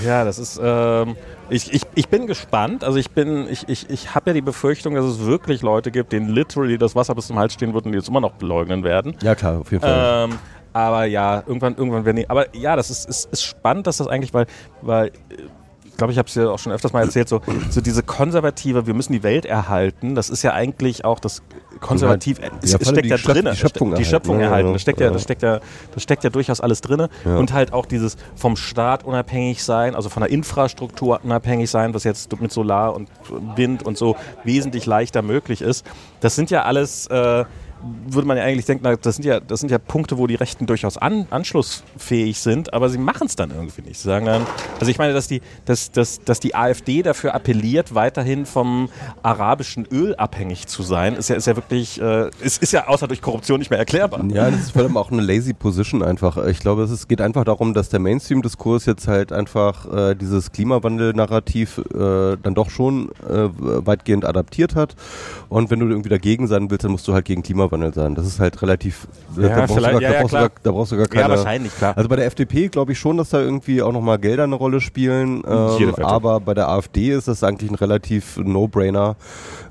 Ja, 0.06 0.26
das 0.26 0.40
ist. 0.40 0.60
Ähm, 0.62 1.16
ich, 1.50 1.74
ich, 1.74 1.84
ich 1.94 2.10
bin 2.10 2.28
gespannt. 2.28 2.84
Also 2.84 2.98
ich 2.98 3.12
bin, 3.12 3.48
ich, 3.50 3.70
ich, 3.70 3.90
ich 3.90 4.16
habe 4.16 4.32
ja 4.32 4.34
die 4.34 4.42
Befürchtung, 4.42 4.96
dass 4.96 5.06
es 5.06 5.26
wirklich 5.26 5.62
Leute 5.62 5.92
gibt, 5.92 6.12
denen 6.12 6.30
literally 6.30 6.78
das 6.78 6.96
Wasser 6.96 7.16
bis 7.16 7.28
zum 7.28 7.38
Hals 7.38 7.54
stehen 7.54 7.74
wird 7.74 7.86
und 7.86 7.92
die 7.92 7.98
jetzt 7.98 8.10
immer 8.10 8.22
noch 8.22 8.34
leugnen 8.42 8.84
werden. 8.84 9.16
Ja, 9.22 9.36
klar, 9.36 9.60
auf 9.60 9.72
jeden 9.72 9.82
Fall. 9.82 10.30
Ähm, 10.30 10.38
aber 10.74 11.06
ja, 11.06 11.44
irgendwann, 11.46 11.76
irgendwann 11.76 12.04
werden 12.04 12.18
die. 12.18 12.30
Aber 12.30 12.54
ja, 12.54 12.76
das 12.76 12.90
ist, 12.90 13.08
ist, 13.08 13.32
ist 13.32 13.44
spannend, 13.44 13.88
dass 13.88 13.98
das 13.98 14.08
eigentlich, 14.08 14.34
weil, 14.34 14.48
weil 14.82 15.08
äh, 15.08 15.12
glaube, 15.98 16.14
ich 16.14 16.20
habe 16.20 16.28
es 16.28 16.36
ja 16.36 16.50
auch 16.50 16.60
schon 16.60 16.72
öfters 16.72 16.94
mal 16.94 17.02
erzählt, 17.04 17.30
so, 17.30 17.42
so 17.70 17.82
diese 17.82 18.04
konservative, 18.04 18.88
wir 18.88 18.94
müssen 18.94 19.14
die 19.14 19.24
Welt 19.24 19.46
erhalten, 19.46 20.16
das 20.16 20.30
ist 20.30 20.44
ja 20.44 20.54
eigentlich 20.54 21.06
auch 21.06 21.20
das 21.20 21.42
konservativ, 21.80 22.40
Ja, 22.40 22.50
es, 22.62 22.74
es 22.74 22.90
steckt 22.90 23.08
ja 23.08 23.18
drin. 23.18 23.48
die 23.52 23.56
Schöpfung 23.58 23.90
die 23.90 23.94
erhalten, 23.94 24.10
Schöpfung 24.10 24.40
erhalten. 24.40 24.68
Ja, 24.70 24.74
Das 24.74 24.82
steckt 24.82 25.00
ja, 25.00 25.08
ja. 25.08 25.14
das 25.14 25.22
steckt 25.24 25.42
ja, 25.42 25.60
das 25.94 26.04
steckt 26.04 26.24
ja 26.24 26.30
durchaus 26.30 26.62
alles 26.62 26.82
drin. 26.82 27.08
Ja. 27.26 27.38
Und 27.38 27.54
halt 27.54 27.74
auch 27.74 27.86
dieses 27.86 28.18
vom 28.36 28.56
Staat 28.56 29.04
unabhängig 29.04 29.64
sein, 29.64 29.96
also 29.96 30.10
von 30.10 30.22
der 30.22 30.32
Infrastruktur 30.32 31.20
unabhängig 31.24 31.70
sein, 31.70 31.94
was 31.94 32.04
jetzt 32.04 32.40
mit 32.40 32.52
Solar 32.52 32.96
und 32.96 33.10
Wind 33.56 33.84
und 33.84 33.98
so 33.98 34.16
wesentlich 34.44 34.86
leichter 34.86 35.22
möglich 35.22 35.62
ist. 35.62 35.86
Das 36.22 36.36
sind 36.36 36.50
ja 36.50 36.64
alles 36.64 37.08
äh, 37.08 37.46
würde 38.08 38.28
man 38.28 38.38
ja 38.38 38.44
eigentlich 38.44 38.66
denken, 38.66 38.84
das 39.02 39.16
sind 39.16 39.26
ja, 39.26 39.40
das 39.40 39.60
sind 39.60 39.72
ja 39.72 39.78
Punkte, 39.78 40.18
wo 40.18 40.28
die 40.28 40.36
Rechten 40.36 40.66
durchaus 40.66 40.98
an, 40.98 41.28
anschlussfähig 41.30 42.40
sind, 42.40 42.74
aber 42.74 42.90
sie 42.90 42.98
machen 42.98 43.28
es 43.28 43.36
dann 43.36 43.52
irgendwie 43.52 43.82
nicht. 43.82 44.00
Sie 44.00 44.08
sagen 44.08 44.26
dann, 44.26 44.46
also 44.80 44.90
ich 44.90 44.98
meine, 44.98 45.14
dass 45.14 45.28
die, 45.28 45.42
dass, 45.66 45.92
dass, 45.92 46.24
dass 46.24 46.40
die 46.40 46.56
AfD 46.56 47.04
dafür 47.04 47.36
appelliert, 47.36 47.94
weiterhin 47.94 48.46
vom 48.46 48.90
arabischen 49.22 49.86
Öl 49.92 50.16
abhängig 50.16 50.68
zu 50.68 50.84
sein, 50.84 51.16
ist 51.16 51.30
ja, 51.30 51.36
ist 51.36 51.48
ja 51.48 51.56
wirklich, 51.56 52.02
äh, 52.02 52.30
ist, 52.42 52.62
ist 52.62 52.74
ja 52.74 52.88
außer 52.88 53.08
durch 53.08 53.22
Korruption 53.22 53.60
nicht 53.60 53.70
mehr 53.70 53.80
erklärbar. 53.80 54.24
Ja, 54.30 54.50
das 54.50 54.62
ist 54.62 54.72
vor 54.72 54.82
allem 54.82 54.98
auch 54.98 55.12
eine 55.12 55.22
lazy 55.22 55.54
Position 55.54 56.02
einfach. 56.02 56.38
Ich 56.48 56.60
glaube, 56.60 56.84
es 56.84 57.08
geht 57.08 57.22
einfach 57.22 57.44
darum, 57.44 57.74
dass 57.74 57.90
der 57.90 58.00
Mainstream-Diskurs 58.00 58.86
jetzt 58.86 59.08
halt 59.08 59.32
einfach 59.32 59.92
äh, 59.94 60.16
dieses 60.16 60.52
Klimawandel-Narrativ 60.52 61.78
äh, 61.78 62.38
dann 62.42 62.56
doch 62.56 62.70
schon 62.70 63.10
äh, 63.30 63.50
weitgehend 63.86 64.26
adaptiert 64.26 64.76
hat. 64.76 64.96
Und 65.50 65.70
wenn 65.70 65.80
du 65.80 65.88
irgendwie 65.88 66.10
dagegen 66.10 66.48
sein 66.48 66.70
willst, 66.70 66.84
dann 66.84 66.92
musst 66.92 67.08
du 67.08 67.14
halt 67.14 67.26
gegen 67.26 67.44
Klimawandel 67.44 67.75
Klimawandel 67.76 67.94
sein. 67.94 68.16
Das 68.16 68.26
ist 68.26 68.40
halt 68.40 68.62
relativ. 68.62 69.08
Ja, 69.38 69.50
da, 69.50 69.56
brauchst 69.56 69.70
du 69.70 69.76
vielleicht- 69.76 69.94
gar, 69.94 70.02
ja, 70.02 70.08
da, 70.10 70.14
ja, 70.16 70.20
brauchst 70.22 70.34
du 70.34 70.38
klar. 70.38 70.50
gar, 70.50 70.58
da 70.64 70.72
brauchst 70.72 70.92
du 70.92 70.98
gar 70.98 71.08
keine. 71.08 71.22
Ja, 71.22 71.30
wahrscheinlich, 71.30 71.76
klar. 71.78 71.98
Also 71.98 72.10
bei 72.10 72.16
der 72.16 72.26
FDP 72.26 72.68
glaube 72.70 72.92
ich 72.94 73.00
schon, 73.00 73.18
dass 73.18 73.30
da 73.30 73.40
irgendwie 73.42 73.82
auch 73.82 73.92
nochmal 73.92 74.18
Gelder 74.20 74.44
eine 74.44 74.56
Rolle 74.56 74.82
spielen. 74.82 75.44
Ähm, 75.48 75.70
Jede 75.80 75.92
Wette. 75.94 76.06
aber 76.06 76.40
bei 76.40 76.54
der 76.54 76.70
AfD 76.70 77.12
ist 77.12 77.28
das 77.28 77.44
eigentlich 77.44 77.70
ein 77.72 77.76
relativ 77.76 78.38
No-Brainer. 78.38 79.16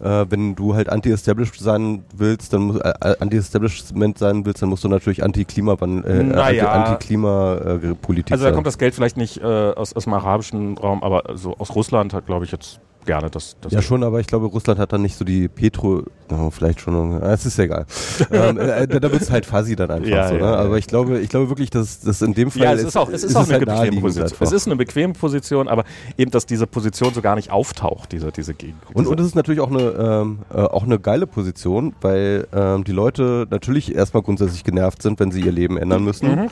Äh, 0.02 0.26
wenn 0.28 0.54
du 0.54 0.74
halt 0.74 0.88
anti-established 0.88 1.58
sein 1.60 2.04
willst, 2.14 2.52
dann 2.52 2.62
muss, 2.62 2.76
äh, 2.80 2.92
anti-establishment 3.20 4.18
sein 4.18 4.44
willst, 4.44 4.62
dann 4.62 4.68
musst 4.68 4.84
du 4.84 4.88
natürlich 4.88 5.22
anti-Klimawandel, 5.24 6.04
äh, 6.20 6.22
Naja. 6.24 6.70
anti-Klima-Politik 6.72 8.32
Also 8.32 8.44
da 8.44 8.52
kommt 8.52 8.66
das 8.66 8.78
Geld 8.78 8.94
vielleicht 8.94 9.16
nicht 9.16 9.38
äh, 9.38 9.44
aus, 9.44 9.94
aus 9.94 10.04
dem 10.04 10.12
arabischen 10.14 10.76
Raum, 10.78 11.02
aber 11.02 11.22
so 11.36 11.56
aus 11.56 11.74
Russland 11.74 12.12
hat, 12.12 12.26
glaube 12.26 12.44
ich, 12.44 12.52
jetzt 12.52 12.80
gerne 13.04 13.30
das. 13.30 13.56
das 13.60 13.72
Ja, 13.72 13.82
schon, 13.82 14.02
aber 14.02 14.20
ich 14.20 14.26
glaube, 14.26 14.46
Russland 14.46 14.78
hat 14.78 14.92
dann 14.92 15.02
nicht 15.02 15.16
so 15.16 15.24
die 15.24 15.48
Petro, 15.48 16.02
oh, 16.30 16.50
vielleicht 16.50 16.80
schon, 16.80 17.20
äh, 17.22 17.26
es 17.32 17.46
ist 17.46 17.58
ja 17.58 17.64
egal. 17.64 17.86
ähm, 18.30 18.58
äh, 18.58 18.86
da 18.86 18.98
da 19.00 19.12
wird 19.12 19.22
es 19.22 19.30
halt 19.30 19.46
fuzzy 19.46 19.76
dann 19.76 19.90
einfach 19.90 20.08
Ja, 20.08 20.28
so, 20.28 20.34
ne? 20.34 20.40
ja. 20.40 20.54
Aber 20.56 20.78
ich 20.78 20.86
glaube, 20.86 21.18
ich 21.20 21.28
glaube 21.28 21.48
wirklich, 21.48 21.70
dass 21.70 22.00
das 22.00 22.22
in 22.22 22.34
dem 22.34 22.50
Fall 22.50 22.62
Ja, 22.62 22.72
es 22.72 22.82
ist 22.82 22.96
auch, 22.96 23.08
es 23.08 23.24
ist 23.24 23.36
auch 23.36 23.44
eine 23.48 23.52
halt 23.54 23.64
bequeme 23.66 24.00
Position. 24.00 24.24
einfach. 24.28 24.40
Es 24.46 24.52
ist 24.52 24.66
eine 24.66 24.76
bequeme 24.76 25.12
Position, 25.12 25.68
aber 25.68 25.84
eben, 26.18 26.30
dass 26.30 26.46
diese 26.46 26.66
Position 26.66 27.12
so 27.14 27.20
gar 27.22 27.36
nicht 27.36 27.50
auftaucht, 27.50 28.12
diese, 28.12 28.32
diese 28.32 28.54
Gegend. 28.54 28.76
Und, 28.92 29.06
und 29.06 29.20
es 29.20 29.26
ist 29.26 29.34
natürlich 29.34 29.60
auch 29.60 29.70
eine, 29.70 29.82
ähm, 29.82 30.38
äh, 30.52 30.58
auch 30.58 30.84
eine 30.84 30.98
geile 30.98 31.26
Position, 31.26 31.94
weil 32.00 32.46
ähm, 32.52 32.84
die 32.84 32.92
Leute 32.92 33.46
natürlich 33.50 33.94
erstmal 33.94 34.22
grundsätzlich 34.22 34.64
genervt 34.64 35.02
sind, 35.02 35.20
wenn 35.20 35.30
sie 35.30 35.40
ihr 35.40 35.52
Leben 35.52 35.76
ändern 35.76 36.04
müssen. 36.04 36.50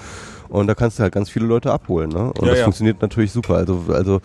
Und 0.48 0.66
da 0.66 0.74
kannst 0.74 0.98
du 0.98 1.02
halt 1.02 1.14
ganz 1.14 1.30
viele 1.30 1.46
Leute 1.46 1.72
abholen. 1.72 2.10
Ne? 2.10 2.24
Und 2.24 2.42
Ja, 2.42 2.48
das 2.50 2.58
ja. 2.58 2.64
funktioniert 2.64 3.00
natürlich 3.00 3.32
super. 3.32 3.54
Also, 3.54 3.84
also 3.90 4.20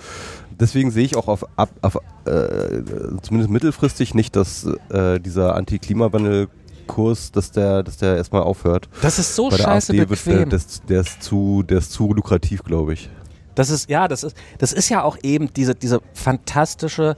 deswegen 0.59 0.91
sehe 0.91 1.05
ich 1.05 1.15
auch 1.15 1.27
auf, 1.27 1.45
ab, 1.57 1.69
auf 1.81 1.97
äh, 2.25 2.81
zumindest 3.21 3.49
mittelfristig 3.49 4.13
nicht, 4.13 4.35
dass 4.35 4.65
äh, 4.89 5.19
dieser 5.19 5.55
Anti-Klimawandel-Kurs, 5.55 7.31
dass 7.31 7.51
der, 7.51 7.83
dass 7.83 7.97
der 7.97 8.17
erstmal 8.17 8.43
aufhört. 8.43 8.89
das 9.01 9.19
ist 9.19 9.35
so 9.35 9.49
Bei 9.49 9.57
der 9.57 9.63
scheiße 9.63 9.93
AfD 9.93 9.97
wird 10.09 10.25
der, 10.25 10.31
bequem. 10.33 10.49
das, 10.49 10.81
der, 10.83 11.01
ist 11.01 11.21
zu, 11.23 11.63
der 11.63 11.79
ist 11.79 11.91
zu 11.91 12.13
lukrativ, 12.13 12.63
glaube 12.63 12.93
ich. 12.93 13.09
Das 13.55 13.69
ist, 13.69 13.89
ja, 13.89 14.07
das 14.07 14.23
ist, 14.23 14.37
das 14.59 14.71
ist 14.73 14.89
ja 14.89 15.03
auch 15.03 15.17
eben 15.23 15.51
diese, 15.53 15.73
diese 15.73 15.99
fantastische, 16.13 17.17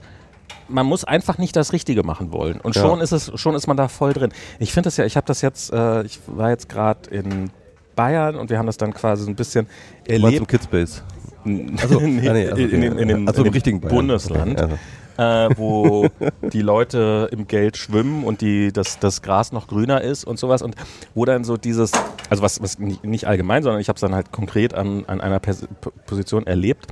man 0.68 0.86
muss 0.86 1.04
einfach 1.04 1.36
nicht 1.38 1.54
das 1.54 1.72
Richtige 1.72 2.02
machen 2.02 2.32
wollen. 2.32 2.60
Und 2.60 2.76
Ja. 2.76 2.82
schon 2.82 3.00
ist 3.00 3.12
es, 3.12 3.30
schon 3.34 3.54
ist 3.54 3.66
man 3.66 3.76
da 3.76 3.88
voll 3.88 4.12
drin. 4.14 4.32
Ich 4.58 4.72
finde 4.72 4.86
das 4.86 4.96
ja, 4.96 5.04
ich 5.04 5.16
habe 5.16 5.26
das 5.26 5.42
jetzt, 5.42 5.72
äh, 5.72 6.02
ich 6.04 6.20
war 6.26 6.50
jetzt 6.50 6.68
gerade 6.68 7.10
in 7.10 7.50
Bayern 7.94 8.36
und 8.36 8.48
wir 8.48 8.56
haben 8.58 8.66
das 8.66 8.78
dann 8.78 8.94
quasi 8.94 9.24
so 9.24 9.28
ein 9.30 9.34
bisschen 9.36 9.66
erlebt. 10.06 10.48
Kidspace. 10.48 11.02
Also, 11.44 12.00
nee, 12.04 12.28
ah, 12.28 12.32
nee, 12.32 12.48
also, 12.48 12.62
in, 12.62 12.80
dem, 12.80 12.98
in 12.98 13.08
dem, 13.08 13.28
also 13.28 13.44
in 13.44 13.52
dem. 13.52 13.80
Bundesland, 13.80 14.60
Okay, 14.60 14.74
äh, 15.20 15.50
wo 15.56 16.08
die 16.52 16.62
Leute 16.62 17.28
im 17.30 17.46
Geld 17.46 17.76
schwimmen 17.76 18.24
und 18.24 18.40
die, 18.40 18.72
das, 18.72 18.98
das 18.98 19.20
Gras 19.20 19.52
noch 19.52 19.66
grüner 19.68 20.00
ist 20.00 20.24
und 20.24 20.38
sowas 20.38 20.62
und 20.62 20.76
wo 21.14 21.26
dann 21.26 21.44
so 21.44 21.58
dieses, 21.58 21.92
also 22.30 22.42
was, 22.42 22.62
was 22.62 22.78
nicht, 22.78 23.26
allgemein, 23.26 23.62
sondern 23.62 23.80
ich 23.80 23.88
habe 23.88 23.96
es 23.96 24.00
dann 24.00 24.14
halt 24.14 24.32
konkret 24.32 24.72
an, 24.72 25.04
an 25.06 25.20
einer 25.20 25.38
Pers 25.38 25.68
Position 26.06 26.46
erlebt, 26.46 26.86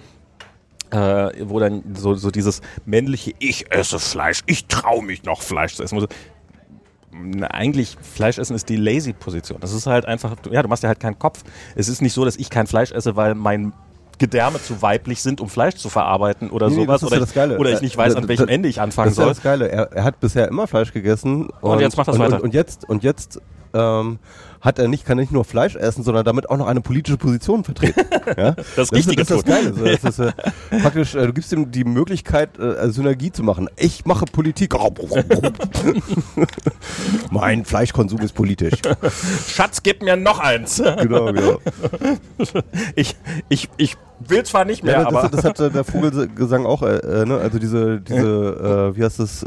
äh, 0.90 1.30
wo 1.44 1.58
dann 1.58 1.82
so, 1.94 2.14
so 2.14 2.30
dieses 2.30 2.60
männliche 2.84 3.32
Ich 3.38 3.72
esse 3.72 3.98
Fleisch, 3.98 4.42
ich 4.46 4.66
traue 4.66 5.02
mich 5.02 5.24
noch 5.24 5.40
Fleisch 5.40 5.74
zu 5.74 5.82
essen. 5.82 6.06
Na, 7.10 7.46
eigentlich 7.48 7.96
Fleisch 8.02 8.38
essen 8.38 8.54
ist 8.54 8.68
die 8.68 8.76
lazy 8.76 9.14
Position. 9.14 9.58
Das 9.60 9.72
ist 9.72 9.86
halt 9.86 10.04
einfach, 10.04 10.36
ja, 10.50 10.62
du 10.62 10.68
machst 10.68 10.82
dir 10.82 10.88
halt 10.88 11.00
keinen 11.00 11.18
Kopf. 11.18 11.42
Es 11.74 11.88
ist 11.88 12.02
nicht 12.02 12.12
so, 12.12 12.26
dass 12.26 12.36
ich 12.36 12.50
kein 12.50 12.66
Fleisch 12.66 12.92
esse, 12.92 13.16
weil 13.16 13.34
mein 13.34 13.72
Gedärme 14.18 14.60
zu 14.62 14.82
weiblich 14.82 15.22
sind, 15.22 15.40
um 15.40 15.48
Fleisch 15.48 15.76
zu 15.76 15.88
verarbeiten 15.88 16.50
oder 16.50 16.68
Nee, 16.68 16.76
nee, 16.76 16.82
sowas. 16.82 17.00
das 17.00 17.02
ist 17.02 17.06
oder, 17.12 17.16
ja 17.16 17.46
das 17.46 17.52
ich, 17.54 17.58
oder 17.60 17.72
ich 17.72 17.80
nicht 17.80 17.96
weiß, 17.96 18.16
an 18.16 18.24
Äh, 18.24 18.28
welchem 18.28 18.46
das- 18.46 18.54
Ende 18.54 18.68
ich 18.68 18.80
anfangen 18.80 19.06
Das 19.06 19.12
ist 19.14 19.18
ja 19.18 19.24
soll. 19.24 19.34
das 19.34 19.42
Geile. 19.42 19.68
Er, 19.70 19.92
er 19.92 20.04
hat 20.04 20.20
bisher 20.20 20.48
immer 20.48 20.66
Fleisch 20.66 20.92
gegessen. 20.92 21.48
Und, 21.60 21.80
jetzt 21.80 21.96
macht 21.96 22.08
das 22.08 22.16
und, 22.16 22.22
weiter. 22.22 22.36
Und, 22.36 22.42
und 22.42 22.54
jetzt, 22.54 22.88
und 22.88 23.02
jetzt 23.04 23.40
ähm, 23.74 24.18
hat 24.62 24.78
er 24.78 24.88
nicht, 24.88 25.04
kann 25.04 25.18
er 25.18 25.20
nicht 25.20 25.30
nur 25.32 25.44
Fleisch 25.44 25.76
essen, 25.76 26.02
sondern 26.02 26.24
damit 26.24 26.48
auch 26.50 26.56
noch 26.56 26.66
eine 26.66 26.80
politische 26.80 27.16
Position 27.18 27.62
vertreten. 27.64 28.00
ja? 28.36 28.52
Das 28.52 28.66
Das 28.76 28.92
Richtige 28.92 29.22
ist 29.22 29.30
das, 29.30 29.42
tun. 29.44 29.52
Geile. 29.52 29.74
So, 29.74 29.84
das 29.84 30.02
ist, 30.04 30.18
äh, 30.18 30.32
praktisch, 30.80 31.14
äh, 31.14 31.26
du 31.26 31.32
gibst 31.34 31.52
ihm 31.52 31.70
die 31.70 31.84
Möglichkeit, 31.84 32.58
äh, 32.58 32.90
Synergie 32.90 33.30
zu 33.30 33.42
machen. 33.44 33.68
Ich 33.76 34.04
mache 34.06 34.24
Politik. 34.24 34.74
mein 37.30 37.64
Fleischkonsum 37.64 38.20
ist 38.20 38.34
politisch. 38.34 38.74
Schatz, 39.48 39.82
gib 39.82 40.02
mir 40.02 40.16
noch 40.16 40.38
eins. 40.40 40.76
genau, 40.98 41.32
genau. 41.32 41.58
Ich, 42.96 43.16
ich, 43.48 43.68
ich 43.76 43.96
will 44.20 44.44
zwar 44.44 44.64
nicht 44.64 44.82
mehr, 44.82 44.94
Ja, 44.94 45.04
das, 45.04 45.14
aber 45.14 45.28
das 45.28 45.44
hat 45.44 45.60
äh, 45.60 45.70
der 45.70 45.84
Vogelgesang 45.84 46.66
auch, 46.66 46.82
äh, 46.82 46.96
äh, 46.96 47.24
ne? 47.26 47.38
also 47.38 47.58
diese, 47.58 48.00
diese 48.00 48.92
äh, 48.94 48.96
wie 48.96 49.04
heißt 49.04 49.20
das, 49.20 49.46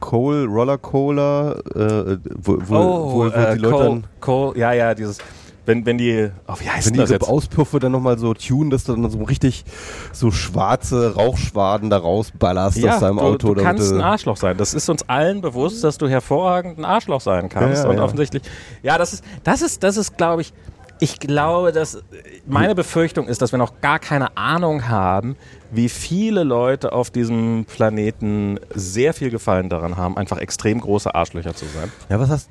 Coal, 0.00 0.46
Roller 0.46 0.78
Cola, 0.78 1.52
äh, 1.74 2.16
wo, 2.36 2.58
wo, 2.58 2.74
wo, 2.74 3.12
wo 3.12 3.26
äh, 3.26 3.54
die 3.54 3.60
Leute 3.60 3.74
Cole, 3.74 3.84
dann, 3.84 4.04
Cole, 4.20 4.58
ja, 4.58 4.72
ja, 4.72 4.94
dieses, 4.94 5.18
wenn, 5.66 5.86
wenn 5.86 5.98
die, 5.98 6.30
oh, 6.48 6.54
wie 6.58 6.68
heißt 6.68 6.86
wenn 6.86 6.94
die 6.94 6.98
das 7.00 7.10
ihre 7.10 7.20
jetzt? 7.20 7.28
Auspuffe 7.28 7.78
dann 7.78 7.92
nochmal 7.92 8.18
so 8.18 8.34
tunen, 8.34 8.70
dass 8.70 8.84
du 8.84 8.96
dann 8.96 9.08
so 9.10 9.22
richtig 9.22 9.64
so 10.12 10.30
schwarze 10.30 11.14
Rauchschwaden 11.14 11.90
da 11.90 11.98
rausballerst 11.98 12.84
aus 12.84 13.00
deinem 13.00 13.18
du, 13.18 13.22
Auto. 13.22 13.54
du 13.54 13.62
kannst 13.62 13.92
ein 13.92 14.00
Arschloch 14.00 14.36
sein. 14.36 14.56
Das 14.56 14.74
ist 14.74 14.88
uns 14.88 15.08
allen 15.08 15.42
bewusst, 15.42 15.84
dass 15.84 15.98
du 15.98 16.08
hervorragend 16.08 16.78
ein 16.78 16.84
Arschloch 16.84 17.20
sein 17.20 17.48
kannst. 17.48 17.78
Ja, 17.78 17.84
ja, 17.84 17.90
und 17.90 17.96
ja. 17.98 18.02
offensichtlich, 18.02 18.42
ja, 18.82 18.98
das 18.98 19.12
ist, 19.12 19.24
das 19.44 19.62
ist, 19.62 19.82
das 19.82 19.96
ist, 19.96 20.16
glaube 20.16 20.42
ich, 20.42 20.52
ich 21.00 21.18
glaube, 21.18 21.72
dass 21.72 22.02
meine 22.46 22.74
Befürchtung 22.74 23.26
ist, 23.26 23.42
dass 23.42 23.52
wir 23.52 23.58
noch 23.58 23.80
gar 23.80 23.98
keine 23.98 24.36
Ahnung 24.36 24.88
haben, 24.88 25.36
wie 25.70 25.88
viele 25.88 26.44
Leute 26.44 26.92
auf 26.92 27.10
diesem 27.10 27.64
Planeten 27.64 28.60
sehr 28.74 29.14
viel 29.14 29.30
Gefallen 29.30 29.68
daran 29.68 29.96
haben, 29.96 30.16
einfach 30.16 30.38
extrem 30.38 30.80
große 30.80 31.14
Arschlöcher 31.14 31.54
zu 31.54 31.64
sein. 31.66 31.90
Ja, 32.08 32.20
was 32.20 32.28
hast 32.28 32.50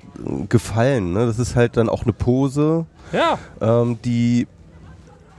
gefallen, 0.49 1.13
ne? 1.13 1.25
Das 1.25 1.37
ist 1.37 1.55
halt 1.55 1.77
dann 1.77 1.89
auch 1.89 2.03
eine 2.03 2.13
Pose, 2.13 2.85
Ja, 3.11 3.37
ähm, 3.61 3.99
die 4.03 4.47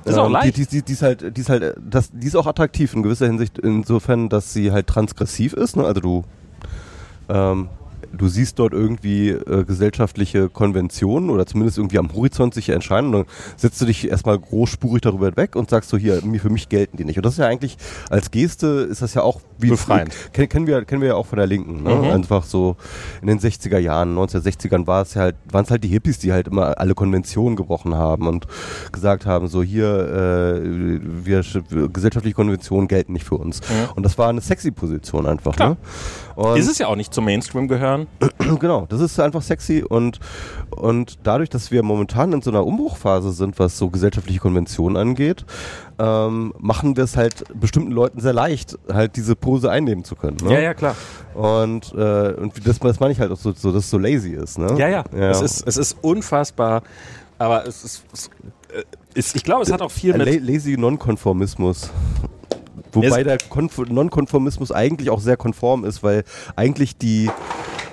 Ist 0.04 0.16
auch 0.16 0.26
ähm, 0.26 0.32
leicht. 0.32 0.56
Die, 0.56 0.66
die, 0.66 0.66
die, 0.66 0.82
die 0.82 0.92
ist 0.92 1.02
halt, 1.02 1.36
die 1.36 1.40
ist 1.40 1.48
halt, 1.48 1.62
äh, 1.62 1.74
das, 1.78 2.11
die 2.12 2.26
ist 2.26 2.36
auch 2.36 2.46
attraktiv 2.46 2.94
in 2.94 3.02
gewisser 3.02 3.26
Hinsicht 3.26 3.58
insofern, 3.58 4.28
dass 4.28 4.52
sie 4.52 4.72
halt 4.72 4.86
transgressiv 4.86 5.52
ist. 5.54 5.76
Ne? 5.76 5.84
Also 5.84 6.00
du, 6.00 6.24
ähm, 7.28 7.68
du 8.12 8.28
siehst 8.28 8.58
dort 8.58 8.72
irgendwie 8.72 9.30
äh, 9.30 9.64
gesellschaftliche 9.64 10.48
Konventionen 10.48 11.30
oder 11.30 11.46
zumindest 11.46 11.78
irgendwie 11.78 11.98
am 11.98 12.12
Horizont 12.12 12.54
sich 12.54 12.68
erscheinen 12.68 13.08
und 13.08 13.12
dann 13.12 13.26
setzt 13.56 13.80
du 13.80 13.86
dich 13.86 14.08
erstmal 14.08 14.38
großspurig 14.38 15.02
darüber 15.02 15.26
hinweg 15.26 15.56
und 15.56 15.70
sagst 15.70 15.90
so 15.90 15.96
hier, 15.96 16.20
mir, 16.24 16.40
für 16.40 16.50
mich 16.50 16.68
gelten 16.68 16.96
die 16.96 17.04
nicht. 17.04 17.16
Und 17.16 17.26
das 17.26 17.34
ist 17.34 17.38
ja 17.38 17.46
eigentlich, 17.46 17.76
als 18.08 18.30
Geste 18.30 18.66
ist 18.90 19.02
das 19.02 19.14
ja 19.14 19.22
auch 19.22 19.40
wie 19.58 19.68
Befreiend. 19.68 20.14
Kennen, 20.32 20.48
kennen, 20.48 20.66
wir, 20.66 20.84
kennen 20.84 21.00
wir 21.00 21.08
ja 21.08 21.14
auch 21.14 21.26
von 21.26 21.38
der 21.38 21.46
Linken. 21.46 21.82
Ne? 21.82 21.94
Mhm. 21.94 22.04
Einfach 22.04 22.44
so 22.44 22.76
in 23.20 23.28
den 23.28 23.38
60er 23.38 23.78
Jahren, 23.78 24.16
1960ern 24.16 24.86
war 24.86 25.02
es 25.02 25.14
ja 25.14 25.22
halt, 25.22 25.36
waren 25.50 25.64
es 25.64 25.70
halt 25.70 25.84
die 25.84 25.88
Hippies, 25.88 26.18
die 26.18 26.32
halt 26.32 26.48
immer 26.48 26.78
alle 26.78 26.94
Konventionen 26.94 27.56
gebrochen 27.56 27.94
haben 27.94 28.26
und 28.26 28.46
gesagt 28.92 29.26
haben, 29.26 29.48
so 29.48 29.62
hier, 29.62 29.86
äh, 29.86 31.00
wir, 31.24 31.42
gesellschaftliche 31.92 32.34
Konventionen 32.34 32.88
gelten 32.88 33.12
nicht 33.12 33.24
für 33.24 33.36
uns. 33.36 33.61
Und 33.94 34.04
das 34.04 34.18
war 34.18 34.28
eine 34.28 34.40
sexy 34.40 34.70
Position 34.70 35.26
einfach. 35.26 35.56
Klar. 35.56 35.70
Ne? 35.70 35.76
Und 36.41 36.59
ist 36.59 36.70
es 36.70 36.78
ja 36.78 36.86
auch 36.86 36.97
nicht 36.97 37.12
zum 37.12 37.26
Mainstream 37.26 37.68
gehören. 37.68 38.07
genau, 38.61 38.86
das 38.88 39.03
ist 39.03 39.20
einfach 39.20 39.43
sexy 39.43 39.84
und, 39.86 40.20
und 40.70 41.18
dadurch, 41.22 41.51
dass 41.51 41.70
wir 41.70 41.82
momentan 41.82 42.32
in 42.32 42.41
so 42.41 42.51
einer 42.51 42.64
Umbruchphase 42.64 43.32
sind, 43.32 43.59
was 43.59 43.76
so 43.76 43.91
gesellschaftliche 43.91 44.41
Konventionen 44.41 44.97
angeht, 44.97 45.45
ähm, 45.99 46.55
machen 46.59 46.97
wir 46.97 47.05
es 47.05 47.18
halt 47.18 47.45
bestimmten 47.53 47.91
Leuten 47.93 48.20
sehr 48.20 48.32
leicht, 48.32 48.78
halt 48.91 49.16
diese 49.16 49.36
Pose 49.36 49.70
einnehmen 49.70 50.03
zu 50.03 50.16
können. 50.16 50.38
Ne? 50.43 50.55
Ja, 50.55 50.61
ja, 50.61 50.74
klar. 50.74 50.97
Und, 51.34 51.93
äh, 51.93 52.32
und 52.32 52.66
das, 52.66 52.78
das 52.78 53.01
meine 53.01 53.12
ich 53.12 53.20
halt 53.20 53.30
auch 53.32 53.36
so, 53.36 53.53
so, 53.53 53.70
dass 53.70 53.84
es 53.84 53.91
so 53.91 53.99
lazy 53.99 54.30
ist. 54.30 54.59
Ne? 54.59 54.74
Ja, 54.78 54.88
ja. 54.88 55.05
ja. 55.14 55.30
Es, 55.30 55.43
ist, 55.43 55.66
es 55.66 55.76
ist 55.76 55.99
unfassbar. 56.01 56.82
Aber 57.36 57.66
es 57.66 57.84
ist, 57.84 58.05
es 58.14 58.30
äh, 58.72 58.82
ist 59.12 59.36
ich 59.36 59.45
glaube, 59.45 59.62
es 59.62 59.70
hat 59.70 59.82
auch 59.82 59.91
viel 59.91 60.14
Äh, 60.14 60.18
mit. 60.18 60.26
La 60.26 60.53
lazy 60.53 60.78
Nonkonformismus. 60.78 61.91
Wobei 62.93 63.22
der 63.24 63.38
Konf 63.49 63.78
Nonkonformismus 63.78 64.72
eigentlich 64.72 65.11
auch 65.11 65.20
sehr 65.20 65.36
konform 65.36 65.84
ist, 65.84 66.03
weil 66.03 66.24
eigentlich 66.57 66.97
die 66.97 67.30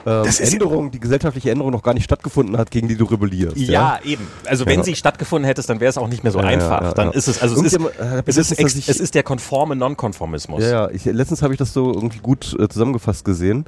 ähm, 0.05 0.25
Änderung, 0.39 0.91
die 0.91 0.99
gesellschaftliche 0.99 1.51
Änderung 1.51 1.71
noch 1.73 1.83
gar 1.83 1.93
nicht 1.93 2.05
stattgefunden 2.05 2.57
hat, 2.57 2.71
gegen 2.71 2.87
die 2.87 2.95
du 2.95 3.03
rebellierst. 3.05 3.57
Ja, 3.57 3.99
eben. 4.05 4.25
Also 4.45 4.65
wenn 4.65 4.79
Ja. 4.79 4.83
sie 4.85 4.95
stattgefunden 4.95 5.45
hätte, 5.45 5.61
dann 5.63 5.79
wäre 5.81 5.89
es 5.89 5.97
auch 5.97 6.07
nicht 6.07 6.23
mehr 6.23 6.31
so 6.31 6.39
Ja, 6.39 6.45
ja, 6.45 6.51
einfach. 6.51 6.81
ja, 6.81 6.93
dann 6.93 7.07
ja. 7.09 7.13
ist 7.13 7.27
es, 7.27 7.41
also 7.41 7.55
es 7.63 7.73
ist, 7.73 7.79
äh, 7.81 8.23
es 8.25 8.37
ist, 8.37 8.49
letztens, 8.51 8.75
ich- 8.75 8.87
es 8.89 8.99
ist 8.99 9.15
der 9.15 9.23
konforme 9.23 9.75
Nonkonformismus. 9.75 10.63
Ja, 10.63 10.69
ja. 10.69 10.89
Ich, 10.91 11.03
letztens 11.05 11.41
habe 11.41 11.53
ich 11.53 11.57
das 11.59 11.73
so 11.73 11.93
irgendwie 11.93 12.19
gut 12.19 12.55
äh, 12.57 12.69
zusammengefasst 12.69 13.25
gesehen. 13.25 13.65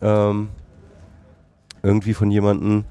Ähm, 0.00 0.48
irgendwie 1.82 2.14
von 2.14 2.30
jemandem. 2.30 2.84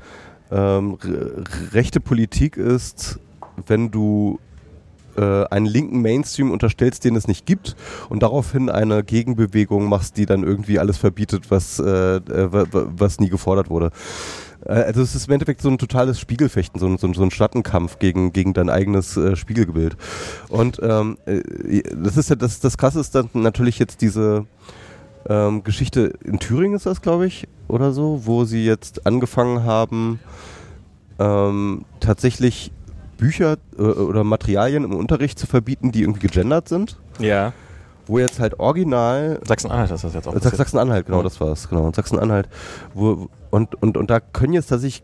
Ähm, 0.51 0.93
re- 1.03 1.43
rechte 1.71 1.99
Politik 1.99 2.57
ist, 2.57 3.19
wenn 3.65 3.89
du 3.89 4.39
äh, 5.17 5.45
einen 5.45 5.65
linken 5.65 6.01
Mainstream 6.01 6.51
unterstellst, 6.51 7.03
den 7.05 7.15
es 7.15 7.27
nicht 7.27 7.45
gibt 7.45 7.75
und 8.09 8.23
daraufhin 8.23 8.69
eine 8.69 9.03
Gegenbewegung 9.03 9.87
machst, 9.89 10.17
die 10.17 10.25
dann 10.25 10.43
irgendwie 10.43 10.79
alles 10.79 10.97
verbietet, 10.97 11.49
was, 11.51 11.79
äh, 11.79 11.83
äh, 12.17 12.51
wa- 12.51 12.65
wa- 12.71 12.87
was 12.97 13.19
nie 13.19 13.29
gefordert 13.29 13.69
wurde. 13.69 13.91
Äh, 14.65 14.73
Also 14.73 15.01
es 15.01 15.15
ist 15.15 15.27
im 15.27 15.33
Endeffekt 15.33 15.61
so 15.61 15.69
ein 15.69 15.77
totales 15.77 16.19
Spiegelfechten, 16.19 16.79
so 16.79 16.87
ein, 16.87 16.97
so 16.97 17.07
ein, 17.07 17.13
so 17.13 17.23
ein 17.23 17.31
Schattenkampf 17.31 17.99
gegen, 17.99 18.33
gegen 18.33 18.53
dein 18.53 18.69
eigenes 18.69 19.17
äh, 19.17 19.35
Spiegelbild. 19.35 19.97
Und 20.49 20.79
ähm, 20.81 21.17
äh, 21.25 21.81
das 21.95 22.17
ist 22.17 22.29
ja 22.29 22.35
das, 22.35 22.59
das 22.59 22.77
Krasse 22.77 22.99
ist 22.99 23.13
dann 23.15 23.29
natürlich 23.33 23.79
jetzt 23.79 24.01
diese 24.01 24.45
ähm, 25.29 25.63
Geschichte 25.63 26.13
in 26.25 26.39
Thüringen 26.39 26.75
ist 26.75 26.85
das, 26.85 27.01
glaube 27.01 27.25
ich, 27.27 27.47
oder 27.69 27.91
so, 27.93 28.21
wo 28.25 28.43
sie 28.43 28.65
jetzt 28.65 29.05
angefangen 29.05 29.63
haben, 29.63 30.19
ähm, 31.19 31.85
tatsächlich 31.99 32.71
Bücher 33.17 33.57
äh, 33.77 33.81
oder 33.81 34.23
Materialien 34.23 34.83
im 34.83 34.95
Unterricht 34.95 35.39
zu 35.39 35.47
verbieten, 35.47 35.91
die 35.91 36.01
irgendwie 36.01 36.21
gegendert 36.27 36.67
sind. 36.69 36.97
Ja. 37.19 37.53
Wo 38.05 38.19
jetzt 38.19 38.39
halt 38.39 38.59
original. 38.59 39.39
Sachsen-Anhalt 39.47 39.91
ist 39.91 40.03
das 40.03 40.13
jetzt 40.13 40.27
auch. 40.27 40.35
Äh, 40.35 40.39
Sach 40.41 40.53
Sachsen-Anhalt, 40.55 41.05
genau, 41.05 41.19
Ja. 41.19 41.23
das 41.23 41.39
war's, 41.39 41.69
genau. 41.69 41.91
Sachsen-Anhalt. 41.93 42.49
Wo, 42.93 43.29
und, 43.49 43.81
und, 43.81 43.95
und 43.97 44.09
da 44.09 44.19
können 44.19 44.53
jetzt 44.53 44.67
tatsächlich 44.67 45.03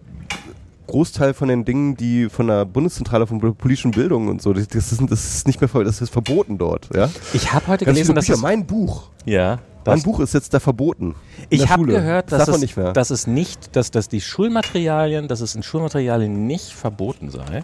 Großteil 0.88 1.34
von 1.36 1.48
den 1.50 1.66
Dingen, 1.66 1.96
die 1.96 2.30
von 2.30 2.48
der 2.48 2.66
Bundeszentrale 2.66 3.28
von 3.28 3.40
politischen 3.56 3.92
Bildung 3.92 4.28
und 4.28 4.42
so, 4.42 4.54
das, 4.54 4.68
das, 4.68 4.92
ist, 4.92 5.02
das 5.08 5.24
ist 5.36 5.46
nicht 5.48 5.62
mehr 5.62 5.68
ver- 5.68 5.84
das 5.84 6.02
ist 6.02 6.10
verboten 6.10 6.58
dort, 6.58 6.90
ja. 6.96 7.10
Ich 7.34 7.54
habe 7.54 7.68
heute 7.68 7.86
Ganz 7.86 7.96
gelesen, 7.96 8.16
dass 8.16 8.26
Bücher, 8.26 8.38
es, 8.38 8.42
mein 8.42 8.66
Buch, 8.66 9.10
ja, 9.24 9.60
mein 9.86 9.96
das, 9.96 10.04
Buch 10.04 10.20
ist 10.20 10.34
jetzt 10.34 10.54
da 10.54 10.60
verboten. 10.60 11.16
ich 11.50 11.70
habe 11.70 11.86
gehört, 11.86 12.32
das 12.32 12.46
dass 12.46 12.60
man 12.60 12.64
es, 12.64 12.94
dass 12.94 13.10
es 13.10 13.28
nicht, 13.28 13.76
dass, 13.76 13.92
dass 13.92 14.10
die 14.10 14.22
Schulmaterialien, 14.22 15.28
dass 15.28 15.42
es 15.42 15.56
in 15.56 15.64
Schulmaterialien 15.64 16.48
nicht 16.48 16.74
verboten 16.74 17.30
sei, 17.30 17.64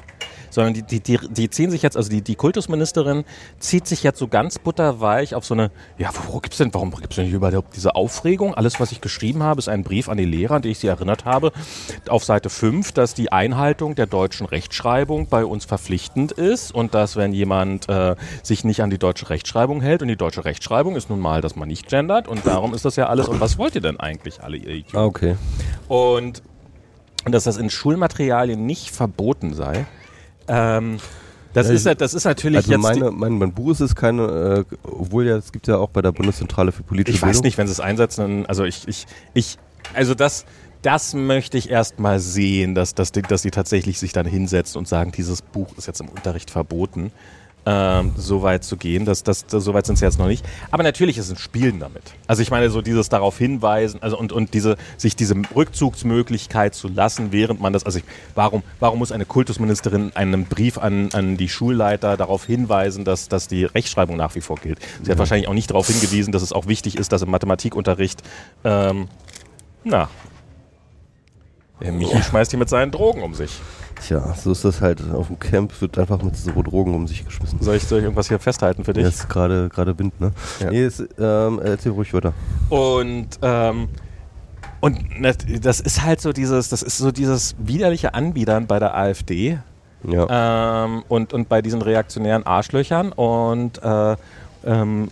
sondern 0.56 0.74
die, 0.74 0.82
die, 0.82 1.00
die, 1.02 1.20
die 1.30 1.50
ziehen 1.50 1.70
sich 1.70 1.82
jetzt, 1.82 1.96
also 1.96 2.10
die, 2.10 2.22
die 2.22 2.36
Kultusministerin 2.36 3.26
zieht 3.60 3.86
sich 3.86 4.02
jetzt 4.02 4.18
so 4.18 4.28
ganz 4.28 4.58
butterweich 4.58 5.36
auf 5.36 5.46
so 5.46 5.54
eine, 5.54 5.70
ja, 5.98 6.10
wo 6.28 6.40
gibt's 6.40 6.58
denn, 6.58 6.74
warum 6.74 6.92
gibt's 6.92 7.18
denn 7.18 7.30
überhaupt 7.30 7.76
diese 7.76 7.96
Aufregung? 7.96 8.56
Alles, 8.56 8.80
was 8.80 8.92
ich 8.92 9.02
geschrieben 9.02 9.44
habe, 9.44 9.60
ist 9.60 9.70
ein 9.70 9.84
Brief 9.84 10.10
an 10.10 10.18
die 10.18 10.26
Lehrer, 10.26 10.56
an 10.56 10.62
den 10.62 10.72
ich 10.72 10.80
sie 10.80 10.88
erinnert 10.88 11.26
habe, 11.26 11.52
auf 12.10 12.24
Seite 12.24 12.50
5, 12.50 12.94
dass 12.94 13.14
die 13.14 13.32
Einhaltung 13.32 13.96
der 13.96 14.08
deutschen 14.08 14.48
Rechtschreibung 14.48 15.28
bei 15.28 15.46
uns 15.46 15.66
verpflichtend 15.66 16.32
ist 16.32 16.74
und 16.74 16.94
dass, 16.94 17.16
wenn 17.16 17.34
jemand 17.34 17.90
äh, 17.90 18.16
sich 18.42 18.64
nicht 18.64 18.82
an 18.82 18.90
die 18.90 18.98
deutsche 18.98 19.30
Rechtschreibung 19.30 19.82
hält, 19.82 20.02
und 20.02 20.08
die 20.08 20.16
deutsche 20.16 20.46
Rechtschreibung 20.46 20.96
ist 20.96 21.10
nun 21.10 21.20
mal, 21.20 21.42
dass 21.42 21.56
man 21.56 21.68
nicht 21.68 21.90
gendert 21.90 22.28
und 22.28 22.46
darum 22.48 22.74
ist 22.74 22.86
das 22.86 22.96
ja 22.96 23.08
alles. 23.08 23.28
Und 23.28 23.42
was 23.42 23.58
wollt 23.58 23.76
ihr 23.76 23.82
denn 23.82 24.00
eigentlich 24.00 24.42
alle, 24.42 24.58
ihr 24.58 24.70
Idioten? 24.70 24.98
ah, 24.98 25.06
okay. 25.06 25.36
Und, 25.88 26.42
und 27.26 27.32
dass 27.32 27.44
das 27.44 27.58
in 27.58 27.70
Schulmaterialien 27.70 28.66
nicht 28.66 28.92
verboten 28.92 29.54
sei. 29.54 29.86
Ähm, 30.48 30.98
das, 31.54 31.68
Ja, 31.68 31.74
ist, 31.92 32.02
das 32.02 32.14
ist 32.14 32.26
natürlich 32.26 32.58
Also 32.58 32.72
jetzt. 32.74 32.82
meine, 32.82 33.12
mein, 33.12 33.38
mein 33.38 33.54
Buch 33.54 33.72
ist 33.72 33.80
es 33.80 33.96
keine, 33.96 34.66
äh, 34.70 34.76
obwohl 34.84 35.26
ja, 35.26 35.38
es 35.38 35.52
gibt 35.52 35.68
ja 35.68 35.78
auch 35.78 35.90
bei 35.90 36.02
der 36.02 36.12
Bundeszentrale 36.12 36.72
für 36.72 36.84
politische 36.84 37.16
ich 37.16 37.22
weiß 37.22 37.30
Bildung. 37.30 37.44
nicht, 37.46 37.58
wenn 37.58 37.68
sie 37.68 37.74
es 37.74 37.80
einsetzen, 37.80 38.22
dann- 38.22 38.46
also 38.46 38.64
ich, 38.66 38.88
ich, 38.88 39.06
ich, 39.34 39.58
also 39.94 40.14
das, 40.16 40.46
das 40.82 41.14
möchte 41.14 41.58
ich 41.58 41.70
erst 41.70 41.98
mal 42.00 42.20
sehen, 42.20 42.76
dass, 42.76 42.94
dass, 42.94 43.12
die, 43.12 43.22
dass 43.22 43.42
die 43.42 43.52
tatsächlich 43.52 44.00
sich 44.00 44.12
dann 44.14 44.26
hinsetzen 44.26 44.78
und 44.78 44.88
sagen, 44.88 45.12
dieses 45.14 45.42
Buch 45.42 45.70
ist 45.78 45.88
jetzt 45.88 46.02
im 46.02 46.10
Unterricht 46.10 46.52
verboten. 46.52 47.12
Ähm, 47.68 48.12
so 48.16 48.44
weit 48.44 48.64
zu 48.64 48.78
gehen, 48.78 49.06
das, 49.06 49.24
das, 49.24 49.48
das, 49.48 49.64
so 49.64 49.74
weit 49.74 49.88
sind 49.88 49.98
sie 49.98 50.06
jetzt 50.06 50.20
noch 50.20 50.28
nicht. 50.28 50.46
Aber 50.70 50.84
natürlich 50.84 51.18
ist 51.18 51.26
es 51.26 51.32
ein 51.32 51.38
Spielen 51.38 51.80
damit. 51.80 52.04
Also 52.28 52.44
ich 52.44 52.52
meine, 52.52 52.70
so 52.70 52.84
dieses 52.84 53.10
darauf 53.10 53.40
hinweisen, 53.40 54.04
also 54.04 54.20
und, 54.20 54.32
und 54.32 54.54
diese, 54.54 54.78
sich 54.98 55.16
diese 55.16 55.34
Rückzugsmöglichkeit 55.56 56.76
zu 56.76 56.88
lassen, 56.88 57.32
während 57.32 57.62
man 57.62 57.74
das, 57.74 57.84
also 57.84 57.98
ich, 57.98 58.06
warum, 58.36 58.62
warum 58.80 59.00
muss 59.00 59.12
eine 59.12 59.26
Kultusministerin 59.26 60.12
einen 60.14 60.46
Brief 60.46 60.78
an, 60.78 61.10
an 61.14 61.38
die 61.38 61.50
Schulleiter 61.50 62.18
darauf 62.18 62.46
hinweisen, 62.46 63.04
dass, 63.04 63.30
dass 63.30 63.48
die 63.48 63.66
Rechtschreibung 63.66 64.16
nach 64.16 64.36
wie 64.36 64.42
vor 64.42 64.58
gilt? 64.58 64.78
Sie 65.02 65.10
hat 65.10 65.18
wahrscheinlich 65.18 65.48
auch 65.48 65.56
nicht 65.56 65.72
darauf 65.72 65.88
hingewiesen, 65.88 66.32
dass 66.32 66.44
es 66.44 66.54
auch 66.54 66.68
wichtig 66.68 66.98
ist, 67.00 67.12
dass 67.12 67.24
im 67.24 67.32
Mathematikunterricht, 67.32 68.22
ähm, 68.64 69.08
na, 69.84 70.08
der 71.82 71.92
Michi 71.92 72.22
schmeißt 72.22 72.52
hier 72.52 72.60
mit 72.60 72.70
seinen 72.70 72.92
Drogen 72.92 73.24
um 73.24 73.34
sich. 73.34 73.60
Tja, 74.02 74.34
so 74.36 74.52
ist 74.52 74.66
das 74.66 74.82
halt. 74.82 75.02
Auf 75.12 75.28
dem 75.28 75.40
Camp 75.40 75.80
wird 75.82 75.98
einfach 75.98 76.22
mit 76.22 76.36
so 76.36 76.52
Drogen 76.62 76.94
um 76.94 77.08
sich 77.08 77.26
geschmissen. 77.26 77.60
Soll 77.62 77.76
ich, 77.78 77.84
soll 77.84 78.00
ich 78.00 78.04
irgendwas 78.04 78.28
hier 78.28 78.40
festhalten 78.40 78.84
für 78.84 78.94
dich? 78.94 79.04
Ja, 79.04 79.10
ist 79.10 79.30
gerade 79.30 79.98
Wind, 79.98 80.20
ne? 80.20 80.32
Ja. 80.60 80.70
Nee, 80.70 80.86
ist, 80.86 81.04
ähm, 81.20 81.60
erzähl 81.64 81.92
ruhig 81.92 82.14
weiter. 82.14 82.34
Und, 82.70 83.28
ähm, 83.42 83.88
und 84.82 85.00
das, 85.22 85.38
das 85.62 85.80
ist 85.80 86.04
halt 86.04 86.22
so 86.22 86.34
dieses, 86.34 86.70
das 86.70 86.84
ist 86.84 86.98
so 86.98 87.12
dieses 87.12 87.56
widerliche 87.58 88.14
Anbiedern 88.14 88.68
bei 88.68 88.80
der 88.80 88.96
AfD 88.96 89.58
Ja. 90.04 90.84
ähm, 90.86 91.04
und, 91.08 91.34
und 91.34 91.50
bei 91.50 91.62
diesen 91.62 91.82
reaktionären 91.82 92.46
Arschlöchern 92.46 93.12
und 93.12 93.82
äh, 93.82 94.16
ähm, 94.66 95.10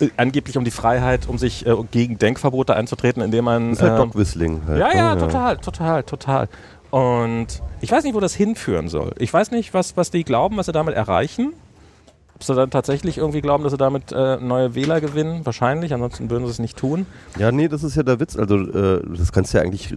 äh, 0.00 0.08
angeblich 0.16 0.56
um 0.56 0.64
die 0.64 0.70
Freiheit, 0.70 1.28
um 1.28 1.38
sich 1.38 1.66
äh, 1.66 1.74
gegen 1.90 2.18
Denkverbote 2.18 2.74
einzutreten, 2.74 3.22
indem 3.22 3.44
man 3.44 3.72
ist 3.72 3.82
halt 3.82 3.92
ähm, 3.92 3.98
Doc 3.98 4.16
Whistling 4.16 4.62
halt. 4.66 4.78
ja, 4.78 4.88
ne? 4.88 4.94
ja, 4.94 5.16
total, 5.16 5.56
total, 5.58 6.02
total. 6.04 6.48
Und 6.90 7.62
ich 7.80 7.90
weiß 7.90 8.04
nicht, 8.04 8.14
wo 8.14 8.20
das 8.20 8.34
hinführen 8.34 8.88
soll. 8.88 9.12
Ich 9.18 9.32
weiß 9.32 9.50
nicht, 9.52 9.74
was, 9.74 9.96
was 9.96 10.10
die 10.10 10.24
glauben, 10.24 10.56
was 10.56 10.66
sie 10.66 10.72
damit 10.72 10.94
erreichen. 10.94 11.52
Ob 12.34 12.44
sie 12.44 12.54
dann 12.54 12.70
tatsächlich 12.70 13.18
irgendwie 13.18 13.40
glauben, 13.40 13.62
dass 13.62 13.72
sie 13.72 13.78
damit 13.78 14.12
äh, 14.12 14.36
neue 14.36 14.74
Wähler 14.74 15.00
gewinnen. 15.00 15.46
Wahrscheinlich, 15.46 15.92
ansonsten 15.94 16.30
würden 16.30 16.46
sie 16.46 16.50
es 16.50 16.58
nicht 16.58 16.76
tun. 16.76 17.06
Ja, 17.38 17.52
nee, 17.52 17.68
das 17.68 17.84
ist 17.84 17.96
ja 17.96 18.02
der 18.02 18.18
Witz. 18.18 18.36
Also, 18.36 18.56
äh, 18.56 19.02
das 19.16 19.30
kannst 19.32 19.52
du 19.52 19.58
ja 19.58 19.64
eigentlich 19.64 19.96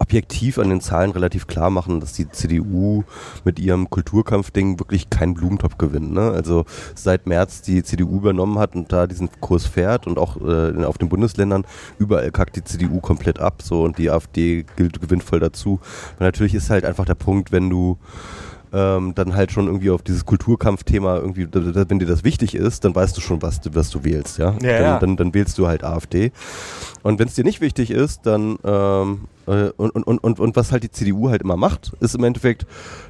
objektiv 0.00 0.58
an 0.58 0.70
den 0.70 0.80
Zahlen 0.80 1.12
relativ 1.12 1.46
klar 1.46 1.70
machen, 1.70 2.00
dass 2.00 2.14
die 2.14 2.28
CDU 2.28 3.04
mit 3.44 3.58
ihrem 3.58 3.90
Kulturkampfding 3.90 4.80
wirklich 4.80 5.10
keinen 5.10 5.34
Blumentopf 5.34 5.76
gewinnt. 5.78 6.12
Ne? 6.12 6.30
Also 6.32 6.64
seit 6.94 7.26
März 7.26 7.62
die 7.62 7.82
CDU 7.82 8.16
übernommen 8.16 8.58
hat 8.58 8.74
und 8.74 8.90
da 8.92 9.06
diesen 9.06 9.30
Kurs 9.40 9.66
fährt 9.66 10.06
und 10.06 10.18
auch 10.18 10.36
äh, 10.40 10.84
auf 10.84 10.98
den 10.98 11.10
Bundesländern 11.10 11.64
überall 11.98 12.30
kackt 12.32 12.56
die 12.56 12.64
CDU 12.64 13.00
komplett 13.00 13.38
ab 13.38 13.62
so 13.62 13.82
und 13.82 13.98
die 13.98 14.10
AfD 14.10 14.64
gilt 14.76 15.00
gewinnt 15.00 15.22
voll 15.22 15.38
dazu. 15.38 15.80
Weil 16.18 16.28
natürlich 16.28 16.54
ist 16.54 16.70
halt 16.70 16.84
einfach 16.84 17.04
der 17.04 17.14
Punkt, 17.14 17.52
wenn 17.52 17.68
du 17.68 17.98
ähm, 18.72 19.14
dann 19.14 19.34
halt 19.34 19.52
schon 19.52 19.66
irgendwie 19.66 19.90
auf 19.90 20.02
dieses 20.02 20.24
Kulturkampfthema 20.24 21.16
irgendwie, 21.16 21.48
wenn 21.52 21.98
dir 21.98 22.06
das 22.06 22.24
wichtig 22.24 22.54
ist, 22.54 22.84
dann 22.84 22.94
weißt 22.94 23.16
du 23.16 23.20
schon, 23.20 23.42
was 23.42 23.60
du, 23.60 23.74
was 23.74 23.90
du 23.90 24.04
wählst, 24.04 24.38
ja. 24.38 24.52
Ja, 24.52 24.58
dann, 24.58 24.82
ja. 24.82 24.98
Dann, 24.98 25.16
dann 25.16 25.34
wählst 25.34 25.58
du 25.58 25.66
halt 25.66 25.84
AfD. 25.84 26.32
Und 27.02 27.18
wenn 27.18 27.28
es 27.28 27.34
dir 27.34 27.44
nicht 27.44 27.60
wichtig 27.60 27.90
ist, 27.90 28.26
dann 28.26 28.58
ähm, 28.64 29.20
äh, 29.46 29.70
und, 29.76 29.90
und, 29.90 30.06
und, 30.06 30.18
und, 30.18 30.40
und 30.40 30.56
was 30.56 30.72
halt 30.72 30.82
die 30.82 30.90
CDU 30.90 31.30
halt 31.30 31.42
immer 31.42 31.56
macht, 31.56 31.92
ist 32.00 32.14
im 32.14 32.24
Endeffekt 32.24 32.66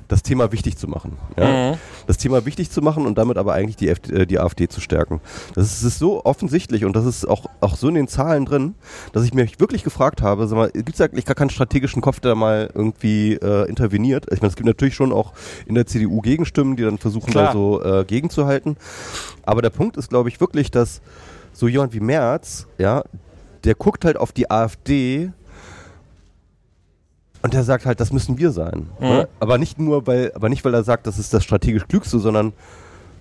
das 0.09 0.23
Thema 0.23 0.53
wichtig 0.53 0.77
zu 0.77 0.89
machen. 0.89 1.17
Ja? 1.37 1.73
Mhm. 1.73 1.79
Das 2.11 2.19
Thema 2.19 2.45
wichtig 2.45 2.73
zu 2.73 2.83
machen 2.83 3.07
und 3.07 3.19
damit 3.19 3.39
aber 3.39 3.55
eigentlich 3.55 3.77
die, 3.77 3.89
FD, 3.89 4.13
äh, 4.13 4.27
die 4.27 4.41
AfD 4.41 4.67
zu 4.67 4.81
stärken. 4.81 5.21
Das 5.55 5.67
ist, 5.67 5.77
das 5.77 5.93
ist 5.93 5.99
so 6.01 6.25
offensichtlich 6.25 6.85
und 6.85 6.97
das 6.97 7.07
ist 7.07 7.25
auch, 7.25 7.47
auch 7.61 7.77
so 7.77 7.87
in 7.87 7.95
den 7.95 8.09
Zahlen 8.09 8.47
drin, 8.47 8.75
dass 9.13 9.23
ich 9.23 9.33
mich 9.33 9.61
wirklich 9.61 9.85
gefragt 9.85 10.21
habe, 10.21 10.49
sag 10.49 10.57
mal, 10.57 10.71
gibt 10.73 10.95
es 10.95 11.01
eigentlich 11.01 11.25
gar 11.25 11.37
keinen 11.37 11.51
strategischen 11.51 12.03
Kopf, 12.03 12.19
der 12.19 12.35
mal 12.35 12.69
irgendwie 12.75 13.35
äh, 13.35 13.69
interveniert? 13.69 14.27
Ich 14.33 14.41
meine, 14.41 14.49
es 14.49 14.57
gibt 14.57 14.67
natürlich 14.67 14.97
schon 14.97 15.13
auch 15.13 15.35
in 15.67 15.77
der 15.77 15.87
CDU 15.87 16.21
Gegenstimmen, 16.21 16.75
die 16.75 16.83
dann 16.83 16.99
versuchen, 16.99 17.31
Klar. 17.31 17.47
da 17.47 17.53
so 17.53 17.81
äh, 17.81 18.05
gegenzuhalten. 18.05 18.77
Aber 19.45 19.63
der 19.63 19.71
Punkt 19.71 19.97
ist, 19.97 20.09
glaube 20.09 20.31
ich, 20.31 20.41
wirklich, 20.41 20.73
dass 20.73 21.03
so 21.53 21.69
jemand 21.69 21.95
wie 21.95 22.01
Merz, 22.01 22.67
ja, 22.77 23.05
der 23.63 23.77
guckt 23.77 24.05
halt 24.05 24.17
auf 24.17 24.33
die 24.33 24.51
AfD 24.51 25.31
und 27.43 27.55
der 27.55 27.65
sagt 27.65 27.87
halt, 27.87 28.01
das 28.01 28.13
müssen 28.13 28.39
wir 28.39 28.51
sein. 28.51 28.89
Mhm. 28.99 29.07
Ne? 29.07 29.29
Aber 29.39 29.59
nicht 29.59 29.79
nur, 29.79 30.07
weil, 30.07 30.33
aber 30.35 30.49
nicht, 30.49 30.65
weil 30.65 30.75
er 30.75 30.85
sagt, 30.85 31.07
das 31.07 31.19
ist 31.19 31.33
das 31.33 31.45
strategisch 31.45 31.87
Klügste, 31.89 32.19
sondern 32.19 32.53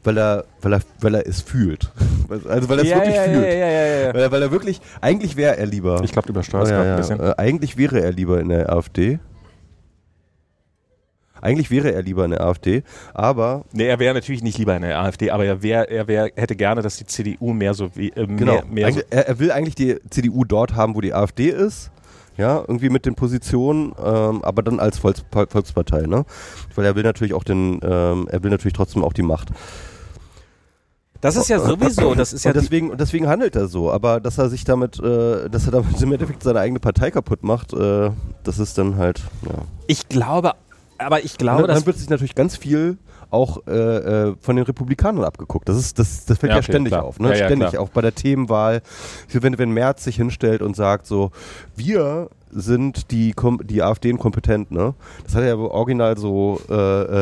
weil 0.04 0.18
er, 0.18 0.46
weil 0.62 0.74
er, 0.74 0.82
weil 1.02 1.16
er 1.16 1.28
es 1.28 1.42
fühlt. 1.42 1.92
Also 2.48 2.70
weil 2.70 2.78
er 2.78 2.84
es 2.84 2.90
ja, 2.92 2.98
wirklich 2.98 3.16
ja, 3.16 3.24
fühlt. 3.24 3.44
Ja, 3.44 3.50
ja, 3.50 3.68
ja, 3.68 3.86
ja. 4.06 4.14
Weil, 4.14 4.22
er, 4.22 4.32
weil 4.32 4.42
er 4.44 4.52
wirklich, 4.52 4.80
eigentlich 5.02 5.36
wäre 5.36 5.58
er 5.58 5.66
lieber. 5.66 6.00
Ich 6.04 6.12
glaube, 6.12 6.28
du 6.28 6.34
übersteuerst 6.34 6.70
ja, 6.70 6.78
gerade 6.78 6.90
ja, 6.90 6.96
ein 6.96 7.00
bisschen. 7.00 7.20
Äh, 7.20 7.34
eigentlich 7.38 7.76
wäre 7.76 8.00
er 8.02 8.12
lieber 8.12 8.40
in 8.40 8.50
der 8.50 8.72
AfD. 8.72 9.18
Eigentlich 11.42 11.72
wäre 11.72 11.92
er 11.92 12.04
lieber 12.04 12.26
in 12.26 12.32
der 12.32 12.42
AfD, 12.42 12.84
aber 13.14 13.64
Nee, 13.72 13.88
er 13.88 13.98
wäre 13.98 14.14
natürlich 14.14 14.44
nicht 14.44 14.58
lieber 14.58 14.76
in 14.76 14.82
der 14.82 15.00
AfD, 15.00 15.32
aber 15.32 15.46
er, 15.46 15.64
wär, 15.64 15.90
er 15.90 16.08
wär, 16.08 16.30
hätte 16.36 16.56
gerne, 16.56 16.82
dass 16.82 16.98
die 16.98 17.06
CDU 17.06 17.54
mehr 17.54 17.74
so 17.74 17.96
wie 17.96 18.10
äh, 18.10 18.28
Genau. 18.28 18.54
mehr, 18.54 18.66
mehr 18.66 18.92
so, 18.92 19.00
er, 19.10 19.28
er 19.28 19.40
will 19.40 19.52
eigentlich 19.52 19.76
die 19.76 19.98
CDU 20.10 20.44
dort 20.44 20.76
haben, 20.76 20.96
wo 20.96 21.02
die 21.02 21.14
AfD 21.14 21.50
ist. 21.50 21.92
Ja, 22.40 22.60
irgendwie 22.66 22.90
mit 22.90 23.06
den 23.06 23.16
Positionen, 23.16 23.94
ähm, 24.02 24.42
aber 24.46 24.64
dann 24.64 24.80
als 24.80 24.98
Volks 24.98 25.26
Volkspartei, 25.30 26.04
ne? 26.04 26.24
Weil 26.74 26.86
er 26.86 26.96
will 26.96 27.04
natürlich 27.04 27.34
auch 27.34 27.44
den, 27.44 27.82
ähm, 27.84 28.30
er 28.32 28.42
will 28.42 28.50
natürlich 28.50 28.72
trotzdem 28.72 29.04
auch 29.04 29.12
die 29.12 29.24
Macht. 29.24 29.50
Das 31.20 31.36
ist 31.36 31.50
ja 31.50 31.60
sowieso, 31.60 32.16
das 32.16 32.32
ist 32.32 32.46
ja 32.46 32.52
und 32.52 32.56
deswegen, 32.56 32.96
deswegen 32.96 33.28
handelt 33.28 33.58
er 33.58 33.68
so. 33.68 33.92
Aber 33.92 34.22
dass 34.22 34.38
er 34.38 34.50
sich 34.50 34.64
damit, 34.64 35.00
äh, 35.02 35.50
dass 35.50 35.66
er 35.66 35.74
damit 35.74 36.02
im 36.02 36.14
Endeffekt 36.14 36.42
seine 36.44 36.62
eigene 36.62 36.80
Partei 36.80 37.12
kaputt 37.12 37.44
macht, 37.44 37.74
äh, 37.74 38.12
das 38.46 38.58
ist 38.58 38.78
dann 38.78 38.96
halt, 38.96 39.20
ja. 39.46 39.66
ich 39.88 40.08
glaube, 40.08 40.54
aber 40.98 41.20
ich 41.26 41.34
Und 41.34 41.40
glaube, 41.40 41.62
dann, 41.64 41.68
dass 41.68 41.80
dann 41.80 41.88
wird 41.88 41.98
sich 41.98 42.10
natürlich 42.10 42.36
ganz 42.36 42.56
viel 42.56 42.98
auch 43.32 43.66
äh, 43.68 43.72
äh, 43.72 44.36
von 44.42 44.56
den 44.56 44.66
Republikanern 44.66 45.24
abgeguckt. 45.24 45.70
Das 45.70 45.78
ist, 45.78 46.00
das, 46.00 46.26
das 46.26 46.38
fällt 46.38 46.52
Ja, 46.52 46.56
ja, 46.58 46.62
okay, 46.64 46.72
ständig 46.72 46.92
klar. 46.92 47.04
auf, 47.04 47.20
ne? 47.20 47.30
Ja, 47.38 47.46
ständig, 47.46 47.78
auch 47.78 47.90
bei 47.90 48.02
der 48.02 48.16
Themenwahl. 48.16 48.82
Wenn, 49.32 49.58
wenn 49.58 49.72
Merz 49.72 50.04
sich 50.04 50.16
hinstellt 50.16 50.62
und 50.62 50.76
sagt 50.76 51.06
so, 51.06 51.32
wir 51.76 52.30
sind 52.52 53.12
die, 53.12 53.34
Kom 53.34 53.60
die 53.64 53.84
AfD 53.84 54.10
inkompetent, 54.10 54.72
ne? 54.72 54.96
Das 55.24 55.36
hat 55.36 55.44
er 55.44 55.50
ja 55.50 55.56
original 55.56 56.18
so, 56.18 56.60
äh, 56.70 56.74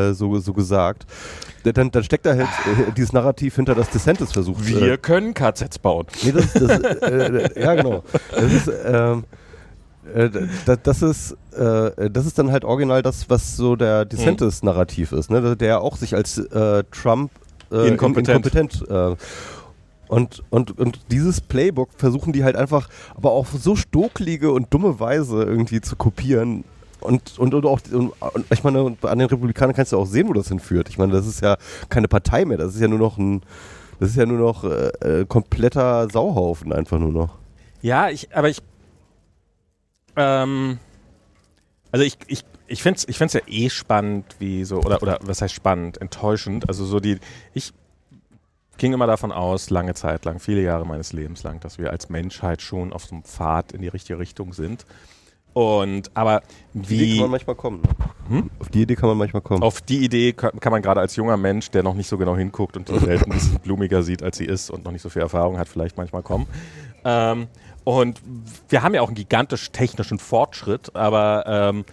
äh, 0.08 0.14
so, 0.14 0.38
so 0.38 0.54
gesagt. 0.54 1.06
Dann, 1.64 1.90
dann 1.90 2.02
steckt 2.02 2.24
da 2.24 2.30
halt 2.30 2.40
äh, 2.46 2.92
dieses 2.96 3.12
Narrativ 3.12 3.56
hinter, 3.56 3.74
das 3.74 3.90
DeSantis 3.90 4.32
versucht. 4.32 4.66
wir 4.66 4.92
Äh, 4.92 4.96
können 4.96 5.34
KZs 5.34 5.78
bauen. 5.80 6.06
nee, 6.22 6.32
das, 6.32 6.52
das, 6.54 6.70
äh, 7.02 7.60
ja, 7.60 7.74
genau. 7.74 8.02
Das 8.30 8.52
ist, 8.52 8.70
ähm, 8.86 9.24
äh, 10.14 10.30
das, 10.66 10.78
das 10.82 11.02
ist, 11.02 11.36
äh, 11.56 12.10
das 12.10 12.26
ist 12.26 12.38
dann 12.38 12.50
halt 12.52 12.64
original 12.64 13.02
das, 13.02 13.28
was 13.30 13.56
so 13.56 13.76
der 13.76 14.04
DeSantis-Narrativ 14.04 15.12
ist, 15.12 15.30
ne? 15.30 15.56
der 15.56 15.80
auch 15.80 15.96
sich 15.96 16.14
als 16.14 16.38
äh, 16.38 16.84
Trump 16.90 17.30
äh, 17.70 17.88
Inkompetent. 17.88 18.46
inkompetent 18.46 18.90
äh, 18.90 19.16
Und, 20.08 20.42
und, 20.48 20.78
und 20.78 21.00
dieses 21.10 21.40
Playbook 21.40 21.90
versuchen 21.96 22.32
die 22.32 22.42
halt 22.42 22.56
einfach, 22.56 22.88
aber 23.14 23.32
auf 23.32 23.48
so 23.52 23.76
stokelige 23.76 24.52
und 24.52 24.72
dumme 24.72 24.98
Weise 25.00 25.42
irgendwie 25.42 25.80
zu 25.82 25.96
kopieren. 25.96 26.64
Und, 27.00 27.38
und, 27.38 27.54
und 27.54 27.66
auch, 27.66 27.80
und, 27.92 28.12
ich 28.50 28.64
meine, 28.64 28.96
an 29.02 29.18
den 29.18 29.28
Republikanern 29.28 29.74
kannst 29.76 29.92
du 29.92 29.98
auch 29.98 30.06
sehen, 30.06 30.28
wo 30.28 30.32
das 30.32 30.48
hinführt. 30.48 30.88
Ich 30.88 30.98
meine, 30.98 31.12
das 31.12 31.26
ist 31.26 31.42
ja 31.42 31.56
keine 31.90 32.08
Partei 32.08 32.44
mehr, 32.44 32.56
das 32.56 32.74
ist 32.74 32.80
ja 32.80 32.88
nur 32.88 32.98
noch 32.98 33.18
ein, 33.18 33.42
das 34.00 34.10
ist 34.10 34.16
ja 34.16 34.26
nur 34.26 34.38
noch 34.38 34.64
äh 34.64 35.24
kompletter 35.28 36.08
Sauhaufen 36.10 36.72
einfach 36.72 36.98
nur 36.98 37.12
noch. 37.12 37.38
Ja, 37.82 38.08
ich, 38.08 38.34
aber 38.34 38.48
ich, 38.48 38.58
ähm, 40.18 40.78
also 41.90 42.04
ich, 42.04 42.18
ich, 42.26 42.44
ich 42.66 42.82
finde 42.82 42.98
es 42.98 43.08
ich 43.08 43.16
find's 43.16 43.34
ja 43.34 43.40
eh 43.46 43.70
spannend, 43.70 44.36
wie 44.38 44.64
so, 44.64 44.78
oder, 44.78 45.02
oder 45.02 45.18
was 45.22 45.40
heißt 45.40 45.54
spannend, 45.54 46.00
enttäuschend. 46.00 46.68
Also 46.68 46.84
so 46.84 47.00
die, 47.00 47.18
ich 47.54 47.72
ging 48.76 48.92
immer 48.92 49.06
davon 49.06 49.32
aus, 49.32 49.70
lange 49.70 49.94
Zeit 49.94 50.24
lang, 50.24 50.38
viele 50.38 50.62
Jahre 50.62 50.86
meines 50.86 51.12
Lebens 51.12 51.42
lang, 51.42 51.60
dass 51.60 51.78
wir 51.78 51.90
als 51.90 52.08
Menschheit 52.08 52.62
schon 52.62 52.92
auf 52.92 53.04
so 53.04 53.14
einem 53.14 53.24
Pfad 53.24 53.72
in 53.72 53.82
die 53.82 53.88
richtige 53.88 54.18
Richtung 54.18 54.52
sind. 54.52 54.84
Und 55.54 56.10
aber 56.14 56.42
wie. 56.72 56.80
Auf 56.80 56.88
die 56.88 56.94
Idee 56.94 57.14
kann 57.14 57.22
man 57.22 57.30
manchmal 57.30 57.56
kommen. 57.56 57.80
Ne? 57.80 57.88
Hm? 58.28 58.50
Auf 58.58 58.68
die 58.68 58.82
Idee 58.82 58.94
kann 58.96 59.08
man 59.08 59.18
manchmal 59.18 59.42
kommen. 59.42 59.62
Auf 59.62 59.80
die 59.80 60.04
Idee 60.04 60.32
kann, 60.32 60.60
kann 60.60 60.70
man 60.70 60.82
gerade 60.82 61.00
als 61.00 61.16
junger 61.16 61.36
Mensch, 61.36 61.70
der 61.70 61.82
noch 61.82 61.94
nicht 61.94 62.06
so 62.06 62.18
genau 62.18 62.36
hinguckt 62.36 62.76
und 62.76 62.88
die 62.88 63.06
Welt 63.06 63.24
ein 63.24 63.32
bisschen 63.32 63.58
blumiger 63.62 64.02
sieht, 64.02 64.22
als 64.22 64.36
sie 64.36 64.44
ist 64.44 64.70
und 64.70 64.84
noch 64.84 64.92
nicht 64.92 65.02
so 65.02 65.08
viel 65.08 65.22
Erfahrung 65.22 65.58
hat, 65.58 65.68
vielleicht 65.68 65.96
manchmal 65.96 66.22
kommen. 66.22 66.46
Ähm, 67.04 67.48
und 67.88 68.20
wir 68.68 68.82
haben 68.82 68.94
ja 68.94 69.00
auch 69.00 69.06
einen 69.06 69.14
gigantisch 69.14 69.70
technischen 69.70 70.18
Fortschritt, 70.18 70.94
aber 70.94 71.44
ähm, 71.46 71.84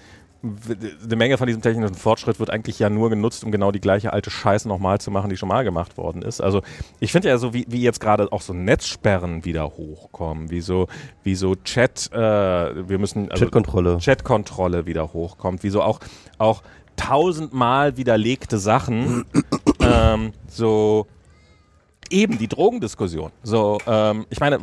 eine 0.43 1.15
Menge 1.15 1.37
von 1.37 1.47
diesem 1.47 1.61
technischen 1.61 1.95
Fortschritt 1.95 2.37
wird 2.37 2.49
eigentlich 2.49 2.79
ja 2.79 2.89
nur 2.89 3.09
genutzt, 3.09 3.45
um 3.45 3.51
genau 3.51 3.71
die 3.71 3.79
gleiche 3.79 4.11
alte 4.11 4.29
Scheiße 4.29 4.67
nochmal 4.67 4.99
zu 4.99 5.09
machen, 5.09 5.29
die 5.29 5.37
schon 5.37 5.47
mal 5.47 5.63
gemacht 5.63 5.97
worden 5.97 6.21
ist. 6.21 6.41
Also 6.41 6.63
ich 6.99 7.13
finde 7.13 7.29
ja 7.29 7.37
so, 7.37 7.53
wie, 7.53 7.65
wie 7.69 7.81
jetzt 7.81 8.01
gerade 8.01 8.29
auch 8.33 8.41
so 8.41 8.51
Netzsperren 8.51 9.45
wieder 9.45 9.63
hochkommen, 9.77 10.51
wie 10.51 10.59
so, 10.59 10.87
wie 11.23 11.35
so 11.35 11.55
Chat, 11.55 12.11
äh, 12.11 12.17
wir 12.17 12.99
müssen 12.99 13.31
also 13.31 13.45
Chatkontrolle. 13.45 13.97
Chatkontrolle 13.99 14.85
wieder 14.85 15.13
hochkommt, 15.13 15.63
wie 15.63 15.69
so 15.69 15.81
auch, 15.81 16.01
auch 16.37 16.61
tausendmal 16.97 17.95
widerlegte 17.95 18.57
Sachen, 18.57 19.23
ähm, 19.79 20.33
so 20.49 21.07
eben 22.09 22.37
die 22.37 22.47
Drogendiskussion. 22.47 23.31
So, 23.43 23.79
ähm, 23.87 24.25
ich 24.29 24.39
meine, 24.39 24.59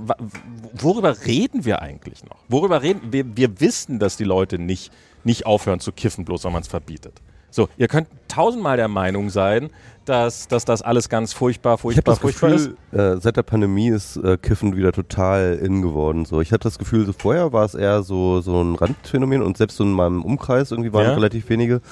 worüber 0.75 1.17
reden 1.27 1.65
wir 1.65 1.83
eigentlich 1.83 2.25
noch? 2.25 2.39
Worüber 2.49 2.83
reden 2.83 3.13
wir? 3.13 3.37
Wir 3.37 3.61
wissen, 3.61 3.99
dass 3.99 4.17
die 4.17 4.25
Leute 4.25 4.59
nicht 4.59 4.93
nicht 5.25 5.47
aufhören 5.47 5.81
zu 5.81 5.93
kiffen, 5.93 6.25
bloß 6.25 6.45
weil 6.45 6.53
man 6.53 6.63
es 6.63 6.69
verbietet. 6.69 7.21
So, 7.53 7.69
ihr 7.77 7.87
könnt 7.87 8.09
tausendmal 8.29 8.79
der 8.79 8.89
Meinung 8.89 9.29
sein, 9.29 9.69
dass, 10.07 10.49
dass 10.49 10.65
das 10.65 10.83
alles 10.83 11.09
ganz 11.09 11.35
furchtbar, 11.35 11.77
furchtbar, 11.79 12.15
ich 12.15 12.21
furchtbar 12.21 12.51
Gefühl, 12.51 12.77
ist. 12.91 12.99
Äh, 12.99 13.21
seit 13.21 13.37
der 13.37 13.43
Pandemie 13.43 13.89
ist 13.89 14.17
äh, 14.17 14.37
Kiffen 14.39 14.75
wieder 14.75 14.91
total 14.91 15.61
in 15.63 15.83
geworden. 15.83 16.25
So, 16.25 16.41
ich 16.41 16.51
hatte 16.51 16.65
das 16.65 16.79
Gefühl, 16.79 17.05
so 17.07 17.13
vorher 17.13 17.53
war 17.53 17.65
es 17.65 17.75
eher 17.75 18.03
so, 18.03 18.41
so 18.41 18.63
ein 18.63 18.75
Randphänomen 18.75 19.43
und 19.43 19.59
selbst 19.59 19.77
so 19.77 19.85
in 19.85 19.93
meinem 19.93 20.25
Umkreis 20.25 20.71
irgendwie 20.71 20.93
waren 20.95 21.05
ja. 21.05 21.15
relativ 21.15 21.49
wenige. 21.51 21.83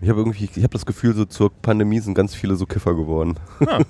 Ich 0.00 0.08
habe 0.08 0.20
irgendwie, 0.20 0.48
ich 0.56 0.62
habe 0.62 0.72
das 0.72 0.86
Gefühl, 0.86 1.14
so 1.14 1.26
zur 1.26 1.52
Pandemie 1.52 2.00
sind 2.00 2.14
ganz 2.14 2.34
viele 2.34 2.56
so 2.56 2.64
Kiffer 2.64 2.94
geworden. 2.94 3.36
Ja. 3.60 3.80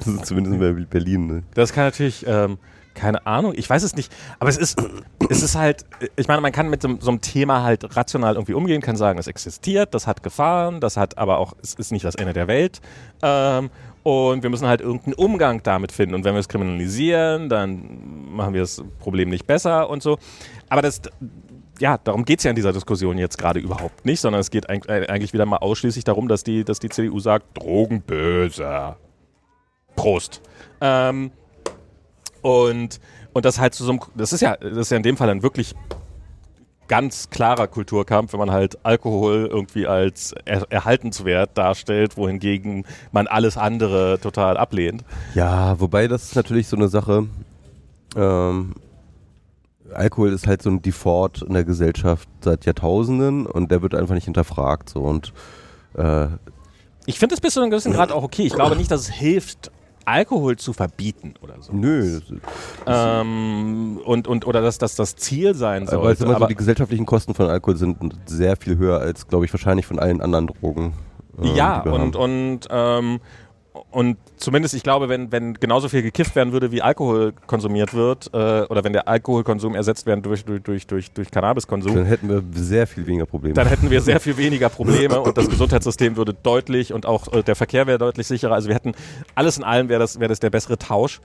Zumindest 0.24 0.60
in 0.60 0.86
Berlin. 0.90 1.26
Ne? 1.26 1.42
Das 1.54 1.72
kann 1.72 1.84
natürlich 1.84 2.24
ähm, 2.26 2.58
keine 2.94 3.26
Ahnung, 3.26 3.52
ich 3.54 3.68
weiß 3.68 3.82
es 3.82 3.96
nicht. 3.96 4.12
Aber 4.38 4.50
es 4.50 4.56
ist, 4.56 4.80
es 5.28 5.42
ist 5.42 5.56
halt, 5.56 5.84
ich 6.16 6.28
meine, 6.28 6.40
man 6.40 6.52
kann 6.52 6.68
mit 6.68 6.82
so, 6.82 6.96
so, 7.00 7.10
einem 7.10 7.20
Thema 7.20 7.62
halt 7.62 7.96
rational 7.96 8.34
irgendwie 8.34 8.54
umgehen, 8.54 8.80
kann 8.80 8.96
sagen, 8.96 9.18
es 9.18 9.26
existiert, 9.26 9.94
das 9.94 10.06
hat 10.06 10.22
Gefahren, 10.22 10.80
das 10.80 10.96
hat 10.96 11.18
aber 11.18 11.38
auch, 11.38 11.54
es 11.62 11.74
ist 11.74 11.92
nicht 11.92 12.04
das 12.04 12.14
Ende 12.14 12.32
der 12.32 12.48
Welt. 12.48 12.80
Ähm, 13.22 13.70
und 14.02 14.42
wir 14.42 14.50
müssen 14.50 14.66
halt 14.66 14.80
irgendeinen 14.80 15.14
Umgang 15.14 15.62
damit 15.62 15.92
finden. 15.92 16.14
Und 16.14 16.24
wenn 16.24 16.34
wir 16.34 16.40
es 16.40 16.48
kriminalisieren, 16.48 17.48
dann 17.48 18.34
machen 18.34 18.52
wir 18.52 18.60
das 18.62 18.82
Problem 18.98 19.28
nicht 19.28 19.46
besser 19.46 19.88
und 19.88 20.02
so. 20.02 20.18
Aber 20.68 20.82
das, 20.82 21.02
ja, 21.78 21.98
darum 21.98 22.24
geht 22.24 22.38
es 22.38 22.44
ja 22.44 22.50
in 22.50 22.56
dieser 22.56 22.72
Diskussion 22.72 23.16
jetzt 23.18 23.38
gerade 23.38 23.60
überhaupt 23.60 24.04
nicht, 24.04 24.20
sondern 24.20 24.40
es 24.40 24.50
geht 24.50 24.68
eigentlich 24.68 25.32
wieder 25.32 25.46
mal 25.46 25.58
ausschließlich 25.58 26.04
darum, 26.04 26.28
dass 26.28 26.42
die, 26.42 26.64
dass 26.64 26.80
die 26.80 26.88
CDU 26.88 27.20
sagt, 27.20 27.56
Drogen 27.56 28.02
böse. 28.02 28.96
Prost. 29.94 30.40
Ähm, 30.80 31.30
und, 32.42 33.00
und 33.32 33.44
das 33.44 33.58
halt 33.58 33.74
zu 33.74 33.84
so 33.84 33.92
einem, 33.92 34.00
das 34.14 34.32
ist 34.32 34.40
ja, 34.40 34.56
das 34.56 34.76
ist 34.76 34.90
ja 34.90 34.96
in 34.96 35.02
dem 35.02 35.16
Fall 35.16 35.30
ein 35.30 35.42
wirklich 35.42 35.74
ganz 36.88 37.30
klarer 37.30 37.68
Kulturkampf, 37.68 38.32
wenn 38.32 38.40
man 38.40 38.50
halt 38.50 38.84
Alkohol 38.84 39.48
irgendwie 39.50 39.86
als 39.86 40.34
er 40.44 40.70
erhaltenswert 40.70 41.56
darstellt, 41.56 42.16
wohingegen 42.18 42.84
man 43.12 43.26
alles 43.28 43.56
andere 43.56 44.18
total 44.20 44.58
ablehnt. 44.58 45.04
Ja, 45.34 45.80
wobei 45.80 46.08
das 46.08 46.24
ist 46.24 46.36
natürlich 46.36 46.68
so 46.68 46.76
eine 46.76 46.88
Sache. 46.88 47.28
Ähm, 48.14 48.74
Alkohol 49.94 50.32
ist 50.32 50.46
halt 50.46 50.60
so 50.60 50.70
ein 50.70 50.82
Default 50.82 51.42
in 51.42 51.54
der 51.54 51.64
Gesellschaft 51.64 52.28
seit 52.40 52.66
Jahrtausenden 52.66 53.46
und 53.46 53.70
der 53.70 53.80
wird 53.80 53.94
einfach 53.94 54.14
nicht 54.14 54.24
hinterfragt. 54.24 54.90
So 54.90 55.00
und 55.00 55.32
äh, 55.94 56.26
ich 57.06 57.18
finde 57.18 57.34
das 57.34 57.40
bis 57.40 57.54
zu 57.54 57.60
einem 57.60 57.70
gewissen 57.70 57.92
Grad 57.92 58.12
auch 58.12 58.22
okay. 58.22 58.42
Ich 58.42 58.54
glaube 58.54 58.76
nicht, 58.76 58.90
dass 58.90 59.00
es 59.00 59.08
hilft, 59.08 59.70
Alkohol 60.04 60.56
zu 60.56 60.72
verbieten 60.72 61.34
oder 61.42 61.54
so. 61.60 61.72
Nö. 61.72 62.20
Ähm, 62.86 64.00
und, 64.04 64.28
und, 64.28 64.46
oder 64.46 64.60
dass 64.60 64.78
das 64.78 64.94
das 64.94 65.16
Ziel 65.16 65.54
sein 65.54 65.86
soll. 65.86 65.98
Aber, 65.98 66.10
aber 66.10 66.38
so 66.38 66.46
die 66.46 66.54
gesellschaftlichen 66.54 67.06
Kosten 67.06 67.34
von 67.34 67.46
Alkohol 67.46 67.76
sind 67.76 67.98
sehr 68.26 68.56
viel 68.56 68.78
höher 68.78 69.00
als, 69.00 69.28
glaube 69.28 69.44
ich, 69.44 69.52
wahrscheinlich 69.52 69.86
von 69.86 69.98
allen 69.98 70.20
anderen 70.20 70.48
Drogen. 70.48 70.92
Äh, 71.40 71.54
ja, 71.54 71.80
und, 71.82 72.16
und 72.16 72.60
ähm, 72.70 73.20
und 73.90 74.18
zumindest, 74.36 74.74
ich 74.74 74.82
glaube, 74.82 75.08
wenn, 75.08 75.32
wenn 75.32 75.54
genauso 75.54 75.88
viel 75.88 76.02
gekifft 76.02 76.36
werden 76.36 76.52
würde, 76.52 76.72
wie 76.72 76.82
Alkohol 76.82 77.32
konsumiert 77.46 77.94
wird, 77.94 78.28
äh, 78.34 78.62
oder 78.68 78.84
wenn 78.84 78.92
der 78.92 79.08
Alkoholkonsum 79.08 79.74
ersetzt 79.74 80.04
werden 80.04 80.22
durch, 80.22 80.44
durch, 80.44 80.62
durch, 80.62 80.86
durch, 80.86 81.10
durch 81.12 81.30
Cannabiskonsum, 81.30 81.94
dann 81.94 82.04
hätten 82.04 82.28
wir 82.28 82.42
sehr 82.52 82.86
viel 82.86 83.06
weniger 83.06 83.24
Probleme. 83.24 83.54
Dann 83.54 83.68
hätten 83.68 83.90
wir 83.90 84.02
sehr 84.02 84.20
viel 84.20 84.36
weniger 84.36 84.68
Probleme 84.68 85.20
und 85.20 85.38
das 85.38 85.48
Gesundheitssystem 85.48 86.16
würde 86.16 86.34
deutlich 86.34 86.92
und 86.92 87.06
auch 87.06 87.32
äh, 87.32 87.42
der 87.42 87.56
Verkehr 87.56 87.86
wäre 87.86 87.98
deutlich 87.98 88.26
sicherer. 88.26 88.54
Also 88.54 88.68
wir 88.68 88.74
hätten 88.74 88.92
alles 89.34 89.56
in 89.56 89.64
allem 89.64 89.88
wäre 89.88 90.00
das, 90.00 90.20
wäre 90.20 90.28
das 90.28 90.40
der 90.40 90.50
bessere 90.50 90.76
Tausch. 90.76 91.20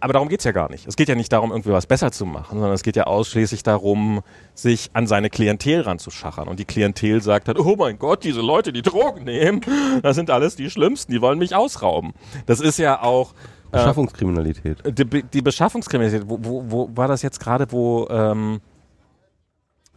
Aber 0.00 0.12
darum 0.12 0.28
geht 0.28 0.40
es 0.40 0.44
ja 0.44 0.52
gar 0.52 0.70
nicht. 0.70 0.86
Es 0.86 0.96
geht 0.96 1.08
ja 1.08 1.14
nicht 1.14 1.32
darum, 1.32 1.50
irgendwie 1.50 1.72
was 1.72 1.86
besser 1.86 2.12
zu 2.12 2.24
machen, 2.24 2.58
sondern 2.58 2.72
es 2.72 2.82
geht 2.82 2.94
ja 2.94 3.04
ausschließlich 3.04 3.64
darum, 3.64 4.22
sich 4.54 4.90
an 4.92 5.06
seine 5.06 5.28
Klientel 5.28 5.80
ranzuschachern. 5.80 6.46
Und 6.46 6.60
die 6.60 6.64
Klientel 6.64 7.20
sagt 7.20 7.48
halt, 7.48 7.58
oh 7.58 7.74
mein 7.76 7.98
Gott, 7.98 8.22
diese 8.22 8.40
Leute, 8.40 8.72
die 8.72 8.82
Drogen 8.82 9.24
nehmen, 9.24 9.60
das 10.02 10.14
sind 10.14 10.30
alles 10.30 10.54
die 10.54 10.70
Schlimmsten, 10.70 11.10
die 11.12 11.20
wollen 11.20 11.38
mich 11.38 11.54
ausrauben. 11.54 12.12
Das 12.46 12.60
ist 12.60 12.78
ja 12.78 13.02
auch... 13.02 13.32
Äh, 13.72 13.78
Beschaffungskriminalität. 13.78 14.78
Die, 14.98 15.22
die, 15.22 15.42
Beschaffungskriminalität, 15.42 16.28
wo, 16.28 16.38
wo, 16.40 16.64
wo 16.68 16.90
war 16.94 17.08
das 17.08 17.22
jetzt 17.22 17.40
gerade, 17.40 17.70
wo 17.72 18.06
ähm, 18.08 18.60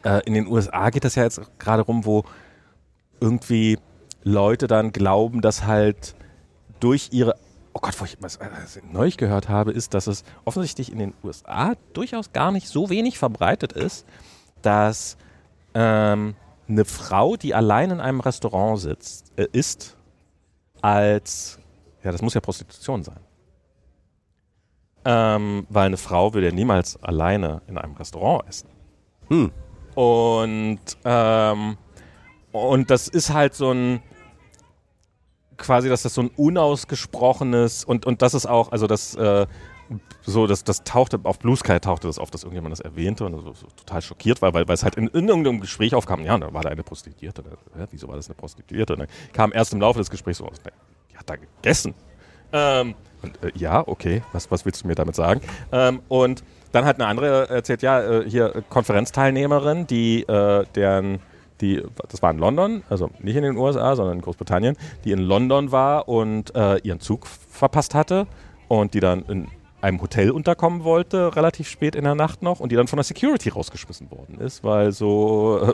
äh, 0.03 0.21
in 0.25 0.33
den 0.33 0.47
USA 0.47 0.89
geht 0.89 1.03
das 1.03 1.15
ja 1.15 1.23
jetzt 1.23 1.41
gerade 1.59 1.83
rum, 1.83 2.05
wo 2.05 2.23
irgendwie 3.19 3.77
Leute 4.23 4.67
dann 4.67 4.91
glauben, 4.91 5.41
dass 5.41 5.65
halt 5.65 6.15
durch 6.79 7.09
ihre 7.11 7.35
oh 7.73 7.79
Gott, 7.79 7.99
wo 7.99 8.05
ich 8.05 8.17
was, 8.19 8.39
was 8.39 8.75
ich 8.75 8.83
neulich 8.91 9.17
gehört 9.17 9.49
habe, 9.49 9.71
ist, 9.71 9.93
dass 9.93 10.07
es 10.07 10.23
offensichtlich 10.45 10.91
in 10.91 10.99
den 10.99 11.13
USA 11.23 11.73
durchaus 11.93 12.33
gar 12.33 12.51
nicht 12.51 12.67
so 12.67 12.89
wenig 12.89 13.17
verbreitet 13.17 13.73
ist, 13.73 14.05
dass 14.61 15.17
ähm, 15.73 16.35
eine 16.67 16.85
Frau, 16.85 17.35
die 17.35 17.53
allein 17.53 17.91
in 17.91 17.99
einem 17.99 18.19
Restaurant 18.19 18.79
sitzt, 18.79 19.31
äh, 19.37 19.47
ist, 19.51 19.95
als, 20.81 21.59
ja, 22.03 22.11
das 22.11 22.21
muss 22.21 22.33
ja 22.33 22.41
Prostitution 22.41 23.03
sein. 23.03 23.19
Ähm, 25.03 25.65
weil 25.69 25.87
eine 25.87 25.97
Frau 25.97 26.33
würde 26.33 26.47
ja 26.47 26.53
niemals 26.53 27.01
alleine 27.01 27.61
in 27.67 27.77
einem 27.77 27.95
Restaurant 27.95 28.47
essen. 28.47 28.69
Hm. 29.29 29.51
Und, 29.95 30.79
ähm, 31.03 31.77
und 32.51 32.89
das 32.89 33.07
ist 33.07 33.33
halt 33.33 33.55
so 33.55 33.71
ein, 33.71 34.01
quasi, 35.61 35.89
dass 35.89 36.03
das 36.03 36.13
so 36.13 36.21
ein 36.21 36.31
unausgesprochenes 36.35 37.83
und, 37.85 38.05
und 38.05 38.21
das 38.21 38.33
ist 38.33 38.45
auch, 38.45 38.71
also 38.71 38.87
das, 38.87 39.15
äh, 39.15 39.45
so, 40.23 40.47
das, 40.47 40.63
das 40.63 40.83
tauchte, 40.83 41.19
auf 41.23 41.39
Blue 41.39 41.55
Sky 41.55 41.79
tauchte 41.79 42.07
das 42.07 42.19
auf, 42.19 42.31
dass 42.31 42.43
irgendjemand 42.43 42.71
das 42.71 42.79
erwähnte 42.79 43.25
und 43.25 43.33
so, 43.33 43.53
so 43.53 43.67
total 43.75 44.01
schockiert 44.01 44.41
war, 44.41 44.53
weil, 44.53 44.67
weil 44.67 44.75
es 44.75 44.83
halt 44.83 44.95
in, 44.95 45.07
in, 45.07 45.27
irgendeinem 45.27 45.59
Gespräch 45.61 45.95
aufkam, 45.95 46.23
ja, 46.23 46.37
da 46.37 46.53
war 46.53 46.61
da 46.61 46.69
eine 46.69 46.83
Prostituierte. 46.83 47.43
Ja, 47.77 47.85
wieso 47.91 48.07
war 48.07 48.15
das 48.15 48.27
eine 48.27 48.35
Prostituierte? 48.35 48.93
Und 48.93 48.99
dann 48.99 49.07
kam 49.33 49.51
erst 49.53 49.73
im 49.73 49.81
Laufe 49.81 49.99
des 49.99 50.09
Gesprächs 50.09 50.37
so, 50.37 50.49
die 51.09 51.17
hat 51.17 51.29
da 51.29 51.35
gegessen. 51.35 51.93
Ähm, 52.53 52.95
und, 53.21 53.43
äh, 53.43 53.51
ja, 53.55 53.87
okay, 53.87 54.21
was, 54.31 54.49
was 54.51 54.65
willst 54.65 54.83
du 54.83 54.87
mir 54.87 54.95
damit 54.95 55.15
sagen? 55.15 55.41
Ähm, 55.71 56.01
und 56.07 56.43
dann 56.71 56.85
hat 56.85 56.97
eine 56.99 57.07
andere 57.07 57.49
erzählt, 57.49 57.81
ja, 57.81 58.01
äh, 58.01 58.29
hier 58.29 58.63
Konferenzteilnehmerin, 58.69 59.87
die 59.87 60.23
äh, 60.23 60.65
deren 60.75 61.19
die, 61.61 61.83
das 62.09 62.21
war 62.21 62.31
in 62.31 62.37
London, 62.37 62.83
also 62.89 63.09
nicht 63.19 63.35
in 63.35 63.43
den 63.43 63.57
USA, 63.57 63.95
sondern 63.95 64.17
in 64.17 64.21
Großbritannien, 64.21 64.75
die 65.05 65.11
in 65.11 65.19
London 65.19 65.71
war 65.71 66.07
und 66.07 66.55
äh, 66.55 66.77
ihren 66.77 66.99
Zug 66.99 67.27
verpasst 67.27 67.95
hatte 67.95 68.27
und 68.67 68.93
die 68.93 68.99
dann 68.99 69.23
in 69.25 69.47
einem 69.81 70.01
Hotel 70.01 70.31
unterkommen 70.31 70.83
wollte, 70.83 71.35
relativ 71.35 71.67
spät 71.67 71.95
in 71.95 72.03
der 72.03 72.15
Nacht 72.15 72.43
noch, 72.43 72.59
und 72.59 72.71
die 72.71 72.75
dann 72.75 72.87
von 72.87 72.97
der 72.97 73.03
Security 73.03 73.49
rausgeschmissen 73.49 74.11
worden 74.11 74.39
ist, 74.39 74.63
weil 74.63 74.91
so, 74.91 75.59
äh, 75.61 75.73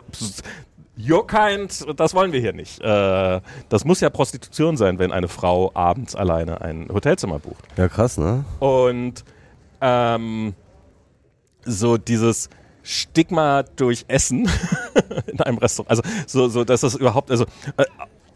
You're 0.98 1.26
kind, 1.26 1.86
das 1.98 2.12
wollen 2.12 2.32
wir 2.32 2.40
hier 2.40 2.52
nicht. 2.52 2.80
Äh, 2.80 3.40
das 3.68 3.84
muss 3.84 4.00
ja 4.00 4.10
Prostitution 4.10 4.76
sein, 4.76 4.98
wenn 4.98 5.12
eine 5.12 5.28
Frau 5.28 5.70
abends 5.74 6.16
alleine 6.16 6.60
ein 6.60 6.88
Hotelzimmer 6.92 7.38
bucht. 7.38 7.64
Ja, 7.76 7.86
krass, 7.86 8.18
ne? 8.18 8.44
Und 8.58 9.24
ähm, 9.80 10.54
so 11.64 11.98
dieses 11.98 12.50
Stigma 12.88 13.64
durch 13.76 14.06
Essen 14.08 14.48
in 15.26 15.40
einem 15.40 15.58
Restaurant, 15.58 15.90
also 15.90 16.02
so, 16.26 16.48
so 16.48 16.64
dass 16.64 16.80
das 16.80 16.94
überhaupt, 16.94 17.30
also 17.30 17.44
äh, 17.76 17.84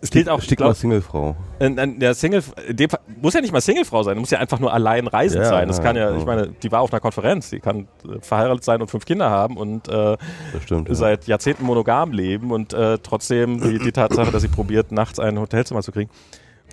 es 0.02 0.10
gilt 0.10 0.28
auch, 0.28 0.42
Stigma 0.42 0.66
glaub, 0.66 0.76
Singlefrau. 0.76 1.36
äh, 1.60 1.66
äh, 1.66 1.98
der 1.98 2.14
Single, 2.14 2.42
in 2.68 2.76
dem 2.76 2.90
Fall, 2.90 3.00
muss 3.20 3.32
ja 3.34 3.40
nicht 3.40 3.52
mal 3.52 3.60
Singlefrau 3.60 4.02
sein, 4.02 4.18
muss 4.18 4.30
ja 4.30 4.40
einfach 4.40 4.58
nur 4.58 4.72
allein 4.72 5.06
reisend 5.06 5.44
Ja, 5.44 5.48
sein. 5.48 5.68
Das 5.68 5.78
ja, 5.78 5.82
kann 5.84 5.96
ja, 5.96 6.10
ja. 6.10 6.16
ich 6.18 6.26
meine, 6.26 6.48
die 6.48 6.70
war 6.72 6.80
auf 6.80 6.92
einer 6.92 6.98
Konferenz, 7.00 7.48
die 7.50 7.60
kann 7.60 7.86
äh, 8.04 8.20
verheiratet 8.20 8.64
sein 8.64 8.82
und 8.82 8.90
fünf 8.90 9.04
Kinder 9.06 9.30
haben 9.30 9.56
und 9.56 9.88
äh, 9.88 10.16
stimmt. 10.62 10.88
Ja. 10.88 10.94
seit 10.96 11.26
Jahrzehnten 11.28 11.64
monogam 11.64 12.12
leben 12.12 12.50
und 12.50 12.74
äh, 12.74 12.98
trotzdem 12.98 13.60
die, 13.60 13.78
die 13.78 13.92
Tatsache, 13.92 14.30
dass 14.32 14.42
sie 14.42 14.48
probiert, 14.48 14.90
nachts 14.92 15.18
ein 15.20 15.38
Hotelzimmer 15.38 15.82
zu 15.82 15.92
kriegen. 15.92 16.10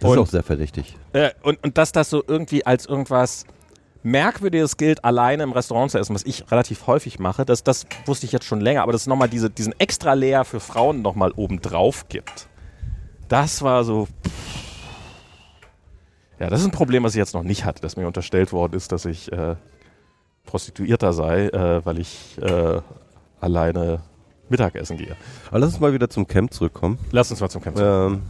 Das 0.02 0.10
ist 0.10 0.18
und- 0.18 0.24
auch 0.24 0.28
sehr 0.28 0.44
verdächtig. 0.44 0.98
Äh, 1.14 1.30
und, 1.44 1.64
und 1.64 1.78
dass 1.78 1.92
das 1.92 2.10
so 2.10 2.24
irgendwie 2.28 2.66
als 2.66 2.88
irgendwas 2.88 3.46
Merkwürdiges 4.04 4.78
gilt, 4.78 5.04
alleine 5.04 5.44
im 5.44 5.52
Restaurant 5.52 5.92
zu 5.92 6.00
essen, 6.00 6.16
was 6.16 6.24
ich 6.24 6.50
relativ 6.52 6.88
häufig 6.88 7.20
mache, 7.20 7.46
das, 7.46 7.64
das 7.64 7.86
wusste 8.06 8.26
ich 8.26 8.32
jetzt 8.32 8.46
schon 8.46 8.62
länger, 8.62 8.84
aber 8.84 8.94
dass 8.94 9.02
es 9.02 9.08
nochmal 9.08 9.30
diese, 9.30 9.50
diesen 9.50 9.78
extra 9.80 10.14
Layer 10.14 10.46
für 10.46 10.60
Frauen 10.60 11.02
nochmal 11.02 11.32
obendrauf 11.36 12.08
gibt. 12.08 12.48
Das 13.28 13.62
war 13.62 13.84
so. 13.84 14.08
Ja, 16.40 16.50
das 16.50 16.62
ist 16.62 16.68
ein 16.68 16.72
Problem, 16.72 17.04
was 17.04 17.14
ich 17.14 17.20
jetzt 17.20 17.34
noch 17.34 17.44
nicht 17.44 17.66
hatte, 17.66 17.82
dass 17.82 17.98
mir 17.98 18.08
unterstellt 18.08 18.54
worden 18.54 18.74
ist, 18.74 18.94
dass 18.94 19.04
ich 19.06 19.32
äh, 19.32 19.56
Prostituierter 20.46 21.12
sei, 21.12 21.48
äh, 21.48 21.86
weil 21.86 22.00
ich 22.00 22.38
äh, 22.42 22.82
alleine 23.42 24.02
Mittagessen 24.48 24.98
gehe. 24.98 25.16
Aber 25.50 25.60
lass 25.60 25.74
uns 25.74 25.80
mal 25.82 25.94
wieder 25.94 26.10
zum 26.10 26.26
Camp 26.28 26.54
zurückkommen. 26.54 26.98
Lass 27.12 27.30
uns 27.30 27.42
mal 27.42 27.50
zum 27.50 27.62
Camp. 27.62 27.78
Ähm, 27.78 28.22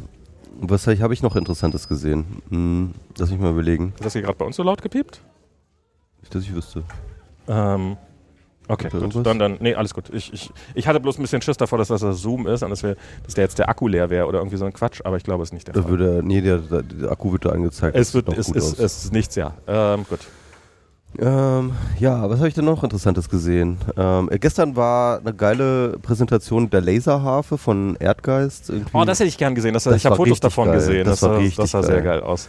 was 0.59 0.87
habe 0.87 1.13
ich, 1.13 1.21
noch 1.21 1.35
Interessantes 1.35 1.87
gesehen? 1.87 2.41
Hm, 2.49 2.93
lass 3.17 3.29
mich 3.29 3.39
mal 3.39 3.51
überlegen. 3.51 3.93
Ist 3.95 4.05
das 4.05 4.13
hier 4.13 4.23
gerade 4.23 4.37
bei 4.37 4.45
uns 4.45 4.57
so 4.57 4.63
laut 4.63 4.81
gepiept? 4.81 5.21
Nicht, 6.29 6.35
dass 6.35 6.43
ich 6.43 6.53
wüsste. 6.53 6.83
Ähm, 7.47 7.97
okay, 8.67 8.89
gut. 8.89 9.01
irgendwas? 9.01 9.23
Dann, 9.23 9.39
dann, 9.39 9.57
nee, 9.59 9.73
alles 9.73 9.95
gut. 9.95 10.05
Ich, 10.13 10.31
ich, 10.31 10.51
ich 10.75 10.87
hatte 10.87 10.99
bloß 10.99 11.17
ein 11.17 11.23
bisschen 11.23 11.41
Schiss 11.41 11.57
davor, 11.57 11.79
dass 11.79 11.87
das 11.87 12.01
das 12.01 12.21
Zoom 12.21 12.45
ist 12.45 12.61
und 12.61 12.69
dass, 12.69 12.83
wir, 12.83 12.95
dass 13.23 13.33
der 13.33 13.45
jetzt 13.45 13.57
der 13.57 13.67
Akku 13.69 13.87
leer 13.87 14.11
wäre 14.11 14.27
oder 14.27 14.37
irgendwie 14.39 14.57
so 14.57 14.65
ein 14.65 14.73
Quatsch, 14.73 15.01
aber 15.03 15.17
ich 15.17 15.23
glaube, 15.23 15.41
es 15.41 15.49
ist 15.49 15.53
nicht 15.53 15.67
der 15.67 15.73
Da 15.73 15.81
Fall. 15.81 15.89
würde, 15.89 16.21
nee, 16.23 16.41
der, 16.41 16.59
der, 16.59 16.83
der 16.83 17.11
Akku 17.11 17.31
wird 17.31 17.45
da 17.45 17.49
angezeigt. 17.49 17.95
Es 17.95 18.13
wird, 18.13 18.29
es 18.37 18.49
ist, 18.49 18.79
es 18.79 19.05
ist 19.05 19.11
nichts, 19.13 19.35
ja. 19.35 19.53
Ähm, 19.67 20.05
gut. 20.07 20.19
Ähm, 21.17 21.71
ja, 21.97 22.29
was 22.29 22.37
habe 22.37 22.49
ich 22.49 22.53
denn 22.53 22.65
noch 22.65 22.83
Interessantes 22.83 23.27
gesehen? 23.29 23.79
Ähm, 23.97 24.29
äh, 24.31 24.37
gestern 24.37 24.75
war 24.75 25.17
eine 25.19 25.33
geile 25.33 25.97
Präsentation 25.97 26.69
der 26.69 26.81
Laserharfe 26.81 27.57
von 27.57 27.95
Erdgeist. 27.99 28.69
Irgendwie. 28.69 28.91
Oh, 28.95 29.03
das 29.05 29.19
hätte 29.19 29.29
ich 29.29 29.39
gern 29.39 29.55
gesehen. 29.55 29.73
Das, 29.73 29.85
Das 29.85 29.95
ich 29.95 30.05
habe 30.05 30.15
Fotos 30.15 30.39
davon 30.39 30.67
geil. 30.67 30.75
gesehen. 30.75 31.05
Das 31.05 31.19
Das, 31.21 31.31
sah, 31.55 31.61
das 31.63 31.71
sah 31.71 31.81
sehr 31.81 32.01
geil 32.03 32.19
aus. 32.21 32.47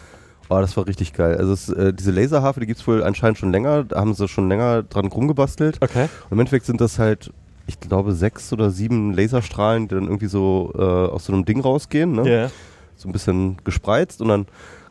Oh, 0.50 0.60
das 0.60 0.76
war 0.76 0.86
richtig 0.86 1.12
geil. 1.12 1.36
Also 1.36 1.52
es, 1.52 1.68
äh, 1.70 1.92
diese 1.94 2.10
Laserharfe, 2.10 2.60
die 2.60 2.66
gibt's 2.66 2.86
wohl 2.86 3.02
anscheinend 3.04 3.38
schon 3.38 3.52
länger. 3.52 3.84
Da 3.84 4.00
haben 4.00 4.14
sie 4.14 4.26
schon 4.28 4.48
länger 4.48 4.82
dran 4.82 5.06
rumgebastelt. 5.06 5.78
Okay. 5.80 6.08
Und 6.24 6.32
Im 6.32 6.40
Endeffekt 6.40 6.66
sind 6.66 6.80
das 6.80 6.98
halt, 6.98 7.32
ich 7.66 7.78
glaube, 7.80 8.12
sechs 8.12 8.52
oder 8.52 8.70
sieben 8.70 9.14
Laserstrahlen, 9.14 9.88
die 9.88 9.94
dann 9.94 10.04
irgendwie 10.04 10.26
so 10.26 10.72
äh, 10.76 10.80
aus 10.82 11.24
so 11.26 11.32
einem 11.32 11.44
Ding 11.44 11.60
rausgehen. 11.60 12.12
Ne? 12.12 12.28
Ja. 12.28 12.50
so 12.96 13.08
ein 13.08 13.12
bisschen 13.12 13.56
gespreizt 13.64 14.20
und 14.20 14.28
dann 14.28 14.46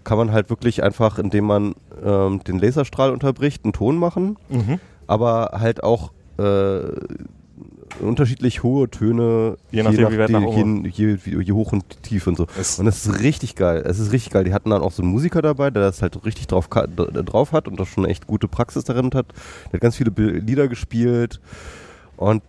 kann 0.06 0.18
man 0.18 0.32
halt 0.32 0.50
wirklich 0.50 0.82
einfach, 0.82 1.20
indem 1.20 1.44
man 1.46 1.76
ähm, 2.04 2.42
den 2.48 2.58
Laserstrahl 2.58 3.12
unterbricht, 3.12 3.66
einen 3.66 3.74
Ton 3.74 3.98
machen, 3.98 4.38
Mhm. 4.50 4.80
aber 5.08 5.52
halt 5.60 5.84
auch 5.84 6.12
äh, 6.40 6.84
unterschiedlich 8.00 8.64
hohe 8.64 8.90
Töne, 8.90 9.58
Je 9.72 9.84
nachdem, 9.84 10.12
wie 10.12 10.18
weit 10.20 10.30
nach 10.30 10.42
oben. 10.42 10.86
je, 10.86 11.18
je, 11.26 11.42
je 11.42 11.52
hoch 11.54 11.72
und 11.74 11.84
tief 12.04 12.28
und 12.28 12.38
so. 12.38 12.48
Es- 12.60 12.80
Und 12.80 12.86
das 12.86 13.06
ist 13.06 13.20
richtig 13.22 13.56
geil. 13.56 13.84
Es 13.86 14.00
ist 14.00 14.12
richtig 14.12 14.32
geil. 14.32 14.44
Die 14.44 14.54
hatten 14.54 14.70
dann 14.70 14.82
auch 14.82 14.92
so 14.92 15.02
einen 15.02 15.12
Musiker 15.12 15.42
dabei, 15.42 15.70
der 15.70 15.84
das 15.84 16.02
halt 16.02 16.24
richtig 16.26 16.48
drauf, 16.48 16.68
drauf 16.70 17.52
hat 17.52 17.68
und 17.68 17.80
das 17.80 17.88
schon 17.90 18.06
echt 18.06 18.28
gute 18.28 18.48
Praxis 18.48 18.84
darin 18.84 19.12
hat. 19.14 19.28
Der 19.68 19.74
hat 19.74 19.82
ganz 19.82 19.96
viele 19.96 20.12
Lieder 20.40 20.68
gespielt 20.68 21.40
und 22.18 22.42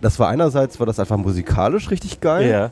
das 0.00 0.18
war 0.18 0.28
einerseits 0.28 0.78
war 0.78 0.86
das 0.86 1.00
einfach 1.00 1.16
musikalisch 1.16 1.90
richtig 1.90 2.20
geil. 2.20 2.48
Ja. 2.48 2.70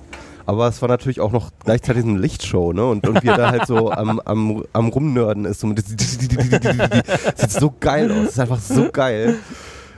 Aber 0.48 0.68
es 0.68 0.80
war 0.80 0.88
natürlich 0.88 1.20
auch 1.20 1.32
noch 1.32 1.50
gleichzeitig 1.64 2.04
eine 2.04 2.18
Lichtshow, 2.20 2.72
ne? 2.72 2.86
Und, 2.88 3.08
und 3.08 3.20
wie 3.24 3.26
er 3.26 3.36
da 3.36 3.50
halt 3.50 3.66
so 3.66 3.90
am, 3.90 4.20
am, 4.20 4.62
am 4.72 4.88
Rumnörden 4.88 5.44
ist. 5.44 5.58
So 5.58 5.66
mit 5.66 5.84
sieht 5.84 7.50
so 7.50 7.74
geil 7.80 8.12
aus. 8.12 8.18
Es 8.26 8.30
ist 8.34 8.38
einfach 8.40 8.60
so 8.60 8.88
geil. 8.92 9.34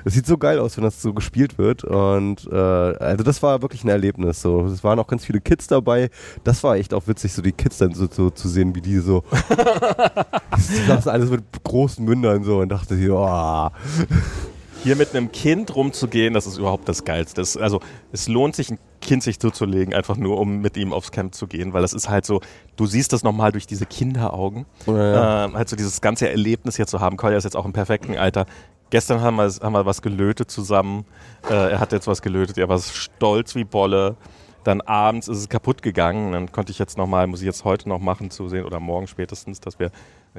Es 0.08 0.14
sieht 0.14 0.26
so 0.26 0.38
geil 0.38 0.58
aus, 0.58 0.78
wenn 0.78 0.84
das 0.84 1.02
so 1.02 1.12
gespielt 1.12 1.58
wird. 1.58 1.84
Und 1.84 2.48
äh, 2.50 2.56
also 2.56 3.22
das 3.22 3.42
war 3.42 3.60
wirklich 3.60 3.84
ein 3.84 3.90
Erlebnis. 3.90 4.40
So. 4.40 4.64
Es 4.64 4.82
waren 4.82 4.98
auch 4.98 5.06
ganz 5.06 5.26
viele 5.26 5.38
Kids 5.38 5.66
dabei. 5.66 6.08
Das 6.44 6.64
war 6.64 6.76
echt 6.76 6.94
auch 6.94 7.06
witzig, 7.06 7.34
so 7.34 7.42
die 7.42 7.52
Kids 7.52 7.76
dann 7.76 7.92
so, 7.92 8.08
so 8.10 8.30
zu 8.30 8.48
sehen, 8.48 8.74
wie 8.74 8.80
die 8.80 9.00
so. 9.00 9.22
saßen 10.86 11.12
alles 11.12 11.30
mit 11.30 11.44
großen 11.62 12.02
Mündern 12.02 12.42
so 12.42 12.60
und 12.60 12.70
dachte 12.70 12.96
hier, 12.96 13.14
oh. 13.16 13.68
Hier 14.82 14.96
mit 14.96 15.14
einem 15.14 15.30
Kind 15.30 15.76
rumzugehen, 15.76 16.32
das 16.32 16.46
ist 16.46 16.56
überhaupt 16.56 16.88
das 16.88 17.04
Geilste. 17.04 17.42
Das, 17.42 17.58
also 17.58 17.80
es 18.10 18.28
lohnt 18.28 18.56
sich, 18.56 18.70
ein 18.70 18.78
Kind 19.02 19.22
sich 19.22 19.38
zuzulegen, 19.38 19.92
einfach 19.92 20.16
nur 20.16 20.38
um 20.38 20.60
mit 20.62 20.78
ihm 20.78 20.94
aufs 20.94 21.12
Camp 21.12 21.34
zu 21.34 21.46
gehen, 21.46 21.74
weil 21.74 21.82
das 21.82 21.92
ist 21.92 22.08
halt 22.08 22.24
so, 22.24 22.40
du 22.76 22.86
siehst 22.86 23.12
das 23.12 23.22
nochmal 23.22 23.52
durch 23.52 23.66
diese 23.66 23.84
Kinderaugen. 23.84 24.64
Ja. 24.86 25.44
Ähm, 25.44 25.54
halt 25.54 25.68
so 25.68 25.76
dieses 25.76 26.00
ganze 26.00 26.30
Erlebnis 26.30 26.76
hier 26.76 26.86
zu 26.86 27.00
haben. 27.00 27.18
Kolja 27.18 27.36
ist 27.36 27.44
jetzt 27.44 27.56
auch 27.56 27.66
im 27.66 27.74
perfekten 27.74 28.16
Alter. 28.16 28.46
Gestern 28.90 29.20
haben 29.20 29.36
wir, 29.36 29.44
haben 29.62 29.72
wir 29.72 29.84
was 29.86 30.00
gelötet 30.02 30.50
zusammen. 30.50 31.04
Äh, 31.50 31.72
er 31.72 31.80
hat 31.80 31.92
jetzt 31.92 32.06
was 32.06 32.22
gelötet, 32.22 32.56
er 32.58 32.68
war 32.68 32.78
stolz 32.78 33.54
wie 33.54 33.64
Bolle. 33.64 34.16
Dann 34.64 34.80
abends 34.82 35.28
ist 35.28 35.38
es 35.38 35.48
kaputt 35.48 35.82
gegangen. 35.82 36.32
Dann 36.32 36.52
konnte 36.52 36.72
ich 36.72 36.78
jetzt 36.78 36.98
nochmal, 36.98 37.26
muss 37.26 37.40
ich 37.40 37.46
jetzt 37.46 37.64
heute 37.64 37.88
noch 37.88 38.00
machen, 38.00 38.30
zu 38.30 38.48
sehen 38.48 38.64
oder 38.64 38.80
morgen 38.80 39.06
spätestens, 39.06 39.60
dass 39.60 39.78
wir 39.78 39.90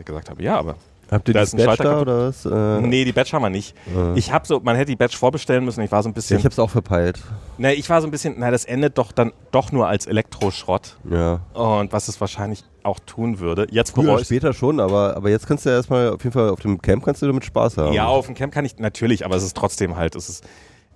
gesagt 0.05 0.29
haben, 0.29 0.41
ja, 0.41 0.57
aber 0.57 0.75
Habt 1.11 1.27
ihr 1.27 1.33
Da 1.33 1.39
das 1.39 1.55
Badge 1.55 1.83
da 1.83 2.01
oder 2.01 2.27
was? 2.27 2.45
Äh, 2.45 2.81
nee, 2.81 3.03
die 3.03 3.11
Badge 3.11 3.31
haben 3.31 3.41
wir 3.41 3.49
nicht. 3.49 3.75
äh. 3.87 4.13
Ich 4.17 4.31
habe 4.31 4.45
so, 4.45 4.59
man 4.59 4.75
hätte 4.75 4.91
die 4.91 4.95
Badge 4.95 5.17
vorbestellen 5.17 5.65
müssen. 5.65 5.81
Ich 5.81 5.91
war 5.91 6.03
so 6.03 6.09
ein 6.09 6.11
Ja, 6.11 6.15
bisschen, 6.15 6.37
ich 6.37 6.45
hab's 6.45 6.59
auch 6.59 6.69
verpeilt. 6.69 7.19
ne, 7.57 7.73
ich 7.73 7.89
war 7.89 7.99
so 8.01 8.07
ein 8.07 8.11
bisschen, 8.11 8.35
na, 8.37 8.51
das 8.51 8.63
endet 8.65 8.99
doch 8.99 9.11
dann 9.11 9.31
doch 9.49 9.71
nur 9.71 9.87
als 9.87 10.05
Elektroschrott. 10.05 10.97
Ja. 11.09 11.39
Und 11.53 11.91
was 11.93 12.09
es 12.09 12.21
wahrscheinlich 12.21 12.63
auch 12.83 12.99
tun 12.99 13.39
würde. 13.39 13.67
Jetzt 13.71 13.91
Früher 13.91 14.19
ich 14.19 14.25
später 14.25 14.53
schon, 14.53 14.79
aber, 14.79 15.15
aber 15.15 15.29
jetzt 15.29 15.47
kannst 15.47 15.65
du 15.65 15.69
ja 15.69 15.75
erstmal 15.75 16.09
auf 16.09 16.23
jeden 16.23 16.33
Fall 16.33 16.49
auf 16.49 16.59
dem 16.59 16.81
Camp 16.81 17.03
kannst 17.03 17.21
du 17.21 17.27
damit 17.27 17.45
Spaß 17.45 17.77
haben. 17.77 17.93
Ja, 17.93 18.07
auf 18.07 18.25
dem 18.25 18.35
Camp 18.35 18.53
kann 18.53 18.65
ich 18.65 18.77
natürlich, 18.77 19.25
aber 19.25 19.35
es 19.35 19.43
ist 19.43 19.55
trotzdem 19.55 19.95
halt, 19.95 20.15
es 20.15 20.29
ist, 20.29 20.43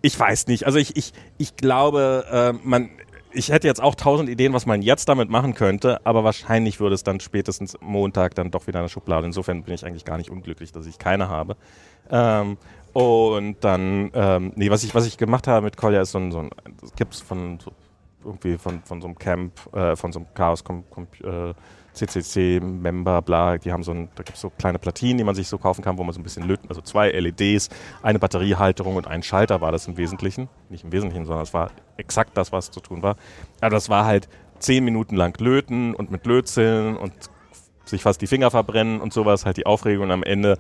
ich 0.02 0.20
weiß 0.20 0.48
nicht. 0.48 0.66
Also 0.66 0.80
ich, 0.80 0.96
ich, 0.96 1.14
ich 1.38 1.56
glaube, 1.56 2.26
äh, 2.32 2.54
man, 2.68 2.90
ich 3.32 3.50
hätte 3.50 3.68
jetzt 3.68 3.82
auch 3.82 3.96
tausend 3.96 4.30
Ideen, 4.30 4.54
was 4.54 4.66
man 4.66 4.82
jetzt 4.82 5.10
damit 5.10 5.30
machen 5.30 5.54
könnte, 5.54 6.06
aber 6.06 6.24
wahrscheinlich 6.24 6.80
würde 6.80 6.96
es 6.96 7.04
dann 7.04 7.20
spätestens 7.20 7.78
Montag 7.82 8.36
dann 8.36 8.52
doch 8.52 8.68
wieder 8.68 8.80
in 8.80 8.86
der 8.86 8.90
Schublade. 8.90 9.26
Insofern 9.26 9.64
bin 9.64 9.74
ich 9.74 9.86
eigentlich 9.86 10.06
gar 10.06 10.18
nicht 10.18 10.30
unglücklich, 10.30 10.72
dass 10.72 10.86
ich 10.86 10.98
keine 11.00 11.30
habe. 11.30 11.56
Ähm, 12.10 12.58
und 12.94 13.58
dann, 13.62 14.12
ähm, 14.14 14.52
nee, 14.56 14.70
was 14.70 14.84
ich, 14.84 14.94
was 14.94 15.08
ich 15.08 15.18
gemacht 15.18 15.48
habe 15.48 15.66
mit 15.66 15.78
Kolja 15.78 16.02
ist 16.02 16.12
so 16.12 16.20
ein, 16.20 16.32
so 16.32 16.40
ein 16.40 16.52
das 16.80 16.94
gibt's 16.94 17.22
von 17.22 17.60
so, 17.60 17.72
irgendwie 18.26 18.58
von, 18.58 18.82
von 18.84 19.02
so 19.02 19.08
einem 19.08 19.18
Camp, 19.18 19.54
äh, 19.74 19.96
von 19.96 20.12
so 20.12 20.20
einem 20.20 20.34
Chaos 20.34 20.64
äh, 21.24 21.54
CCC-Member, 21.94 23.22
bla, 23.22 23.58
die 23.58 23.72
haben 23.72 23.84
so 23.84 23.92
ein, 23.92 24.10
da 24.16 24.24
gibt 24.24 24.36
es 24.36 24.42
so 24.42 24.50
kleine 24.50 24.80
Platinen, 24.80 25.18
die 25.18 25.24
man 25.24 25.36
sich 25.36 25.48
so 25.48 25.58
kaufen 25.58 25.84
kann, 25.84 25.98
wo 25.98 26.04
man 26.04 26.14
so 26.14 26.20
ein 26.20 26.24
bisschen 26.24 26.48
löten, 26.48 26.68
also 26.70 26.82
zwei 26.82 27.12
LEDs, 27.12 27.70
eine 28.02 28.20
Batteriehalterung 28.20 28.96
und 28.96 29.08
ein 29.08 29.24
Schalter 29.24 29.62
war 29.62 29.72
das 29.72 29.88
im 29.88 29.98
Wesentlichen. 29.98 30.50
Nicht 30.70 30.84
im 30.84 30.92
Wesentlichen, 30.92 31.26
sondern 31.26 31.44
es 31.44 31.54
war 31.54 31.72
exakt 31.98 32.36
das, 32.36 32.52
was 32.52 32.72
zu 32.72 32.80
tun 32.80 33.04
war. 33.04 33.16
Aber 33.62 33.70
das 33.70 33.90
war 33.90 34.06
halt 34.06 34.28
zehn 34.60 34.84
Minuten 34.84 35.16
lang 35.16 35.40
löten 35.40 35.94
und 35.94 36.10
mit 36.10 36.26
Lötzeln 36.26 36.98
und 36.98 37.14
sich 37.86 38.02
fast 38.02 38.22
die 38.22 38.28
Finger 38.28 38.50
verbrennen 38.50 39.02
und 39.02 39.14
sowas, 39.14 39.46
halt 39.46 39.58
die 39.58 39.66
Aufregung 39.66 40.06
und 40.06 40.12
am 40.12 40.24
Ende 40.24 40.58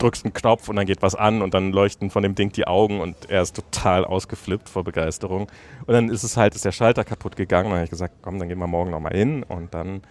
drückst 0.00 0.24
einen 0.24 0.34
Knopf 0.34 0.68
und 0.68 0.76
dann 0.76 0.86
geht 0.86 1.02
was 1.02 1.14
an 1.14 1.42
und 1.42 1.54
dann 1.54 1.72
leuchten 1.72 2.10
von 2.10 2.22
dem 2.22 2.34
Ding 2.34 2.52
die 2.52 2.66
Augen 2.66 3.00
und 3.00 3.30
er 3.30 3.42
ist 3.42 3.54
total 3.54 4.04
ausgeflippt 4.04 4.68
vor 4.68 4.84
Begeisterung. 4.84 5.48
Und 5.86 5.94
dann 5.94 6.08
ist 6.08 6.22
es 6.22 6.36
halt, 6.36 6.54
ist 6.54 6.64
der 6.64 6.72
Schalter 6.72 7.04
kaputt 7.04 7.36
gegangen. 7.36 7.66
Und 7.66 7.72
dann 7.72 7.78
habe 7.78 7.84
ich 7.84 7.90
gesagt, 7.90 8.14
komm, 8.22 8.38
dann 8.38 8.48
gehen 8.48 8.58
wir 8.58 8.66
morgen 8.66 8.90
nochmal 8.90 9.12
hin 9.12 9.42
und 9.42 9.74
dann 9.74 10.02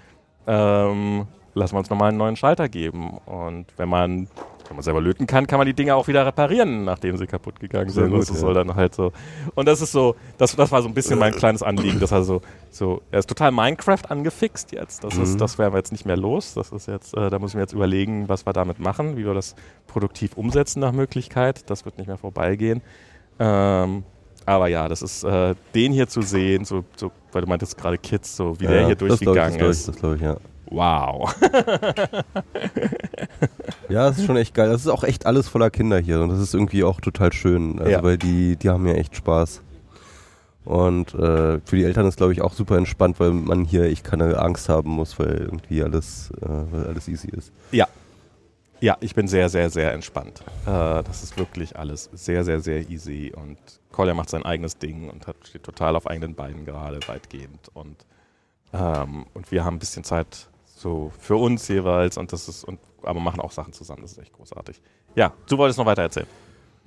ähm, 0.47 1.27
lassen 1.53 1.75
wir 1.75 1.79
uns 1.79 1.89
nochmal 1.89 2.09
einen 2.09 2.17
neuen 2.17 2.35
Schalter 2.35 2.69
geben. 2.69 3.17
Und 3.25 3.65
wenn 3.77 3.89
man, 3.89 4.27
wenn 4.69 4.75
man 4.75 4.83
selber 4.83 5.01
löten 5.01 5.27
kann, 5.27 5.47
kann 5.47 5.57
man 5.57 5.65
die 5.65 5.73
Dinge 5.73 5.95
auch 5.95 6.07
wieder 6.07 6.25
reparieren, 6.25 6.85
nachdem 6.85 7.17
sie 7.17 7.25
kaputt 7.27 7.59
gegangen 7.59 7.89
sind. 7.89 8.09
gut, 8.11 8.19
das 8.21 8.29
ist 8.29 8.35
ja. 8.41 8.47
so 8.47 8.53
dann 8.53 8.75
halt 8.75 8.93
so. 8.95 9.11
Und 9.55 9.67
das 9.67 9.81
ist 9.81 9.91
so, 9.91 10.15
das, 10.37 10.55
das 10.55 10.71
war 10.71 10.81
so 10.81 10.87
ein 10.87 10.93
bisschen 10.93 11.17
mein 11.19 11.33
kleines 11.33 11.63
Anliegen. 11.63 11.99
Das 11.99 12.13
also 12.13 12.41
so, 12.69 13.01
er 13.11 13.19
ist 13.19 13.27
total 13.27 13.51
Minecraft 13.51 14.03
angefixt 14.09 14.71
jetzt. 14.71 15.03
Das 15.03 15.15
Mhm. 15.15 15.23
ist, 15.23 15.41
das 15.41 15.57
werden 15.57 15.73
wir 15.73 15.77
jetzt 15.79 15.91
nicht 15.91 16.05
mehr 16.05 16.17
los. 16.17 16.53
Das 16.53 16.71
ist 16.71 16.87
jetzt, 16.87 17.17
äh, 17.17 17.29
da 17.29 17.39
müssen 17.39 17.55
wir 17.55 17.61
jetzt 17.61 17.73
überlegen, 17.73 18.29
was 18.29 18.45
wir 18.45 18.53
damit 18.53 18.79
machen, 18.79 19.17
wie 19.17 19.25
wir 19.25 19.33
das 19.33 19.55
produktiv 19.87 20.37
umsetzen 20.37 20.79
nach 20.81 20.91
Möglichkeit. 20.91 21.69
Das 21.69 21.83
wird 21.85 21.97
nicht 21.97 22.07
mehr 22.07 22.17
vorbeigehen. 22.17 22.81
Ähm, 23.39 24.03
aber 24.45 24.67
ja, 24.67 24.87
das 24.87 25.01
ist 25.01 25.23
äh, 25.23 25.55
den 25.75 25.91
hier 25.93 26.07
zu 26.07 26.21
sehen, 26.21 26.65
so, 26.65 26.83
so, 26.95 27.11
weil 27.31 27.41
du 27.41 27.47
meintest 27.47 27.77
gerade 27.77 27.97
Kids, 27.97 28.35
so 28.35 28.59
wie 28.59 28.67
der 28.67 28.85
hier 28.87 28.95
das 28.95 29.19
ich, 29.19 29.19
durchgegangen 29.25 29.59
das 29.59 29.87
ist. 29.87 29.99
glaub 29.99 30.15
ich, 30.15 30.21
Das 30.21 30.21
glaube 30.21 30.39
ich, 30.39 30.48
Wow. 30.71 31.33
ja. 33.89 34.07
Das 34.09 34.17
ist 34.19 34.25
schon 34.25 34.37
echt 34.37 34.53
geil. 34.53 34.69
Das 34.69 34.81
ist 34.81 34.87
auch 34.87 35.03
echt 35.03 35.25
alles 35.25 35.47
voller 35.47 35.69
Kinder 35.69 35.99
hier 35.99 36.21
und 36.21 36.29
das 36.29 36.39
ist 36.39 36.53
irgendwie 36.53 36.83
auch 36.83 37.01
total 37.01 37.33
schön. 37.33 37.79
Also, 37.79 37.91
Ja. 37.91 38.03
weil 38.03 38.17
die, 38.17 38.55
die 38.55 38.69
haben 38.69 38.85
ja 38.87 38.93
echt 38.93 39.15
Spaß. 39.15 39.61
Und 40.65 41.13
äh, 41.15 41.59
für 41.65 41.75
die 41.75 41.83
Eltern 41.83 42.05
ist, 42.05 42.17
glaube 42.17 42.33
ich, 42.33 42.41
auch 42.41 42.53
super 42.53 42.77
entspannt, 42.77 43.19
weil 43.19 43.31
man 43.31 43.65
hier 43.65 43.85
echt 43.85 44.03
keine 44.03 44.37
Angst 44.37 44.69
haben 44.69 44.91
muss, 44.91 45.17
weil 45.17 45.37
irgendwie 45.37 45.81
alles, 45.81 46.31
äh, 46.41 46.45
weil 46.71 46.85
alles 46.87 47.07
easy 47.07 47.29
ist. 47.29 47.51
Ja. 47.71 47.87
Ja, 48.81 48.95
ich 49.01 49.13
bin 49.15 49.27
sehr, 49.27 49.49
sehr, 49.49 49.69
sehr 49.69 49.91
entspannt. 49.93 50.41
Äh, 50.65 51.03
das 51.03 51.23
ist 51.23 51.37
wirklich 51.37 51.77
alles 51.77 52.09
sehr, 52.13 52.45
sehr, 52.45 52.61
sehr 52.61 52.87
easy. 52.89 53.33
Und 53.35 53.57
Kolja 53.91 54.13
macht 54.13 54.29
sein 54.29 54.45
eigenes 54.45 54.77
Ding 54.77 55.09
und 55.09 55.27
hat, 55.27 55.35
steht 55.47 55.63
total 55.63 55.95
auf 55.95 56.07
eigenen 56.07 56.35
Beinen 56.35 56.63
gerade, 56.65 56.99
weitgehend. 57.07 57.69
Und, 57.73 58.05
ähm, 58.71 59.25
und 59.33 59.51
wir 59.51 59.65
haben 59.65 59.75
ein 59.77 59.79
bisschen 59.79 60.03
Zeit 60.03 60.47
so 60.79 61.11
für 61.19 61.35
uns 61.35 61.67
jeweils 61.67 62.17
und 62.17 62.31
das 62.31 62.47
ist, 62.47 62.63
und, 62.63 62.79
aber 63.03 63.19
machen 63.19 63.41
auch 63.41 63.51
Sachen 63.51 63.73
zusammen. 63.73 64.01
Das 64.01 64.13
ist 64.13 64.19
echt 64.19 64.33
großartig. 64.33 64.81
Ja, 65.15 65.33
du 65.47 65.57
wolltest 65.57 65.77
noch 65.77 65.85
weiter 65.85 66.03
erzählen. 66.03 66.27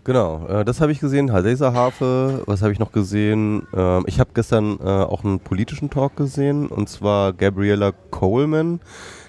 Genau, 0.05 0.47
äh, 0.49 0.64
das 0.64 0.80
habe 0.80 0.90
ich 0.90 0.99
gesehen. 0.99 1.32
Hargeysa 1.32 1.72
Harfe, 1.72 2.43
was 2.47 2.62
habe 2.62 2.72
ich 2.72 2.78
noch 2.78 2.90
gesehen? 2.90 3.66
Ähm, 3.74 4.05
ich 4.07 4.18
habe 4.18 4.30
gestern 4.34 4.78
äh, 4.80 4.84
auch 4.84 5.24
einen 5.24 5.38
politischen 5.38 5.90
Talk 5.90 6.16
gesehen 6.16 6.68
und 6.68 6.88
zwar 6.88 7.32
Gabriella 7.32 7.93
Coleman. 8.11 8.80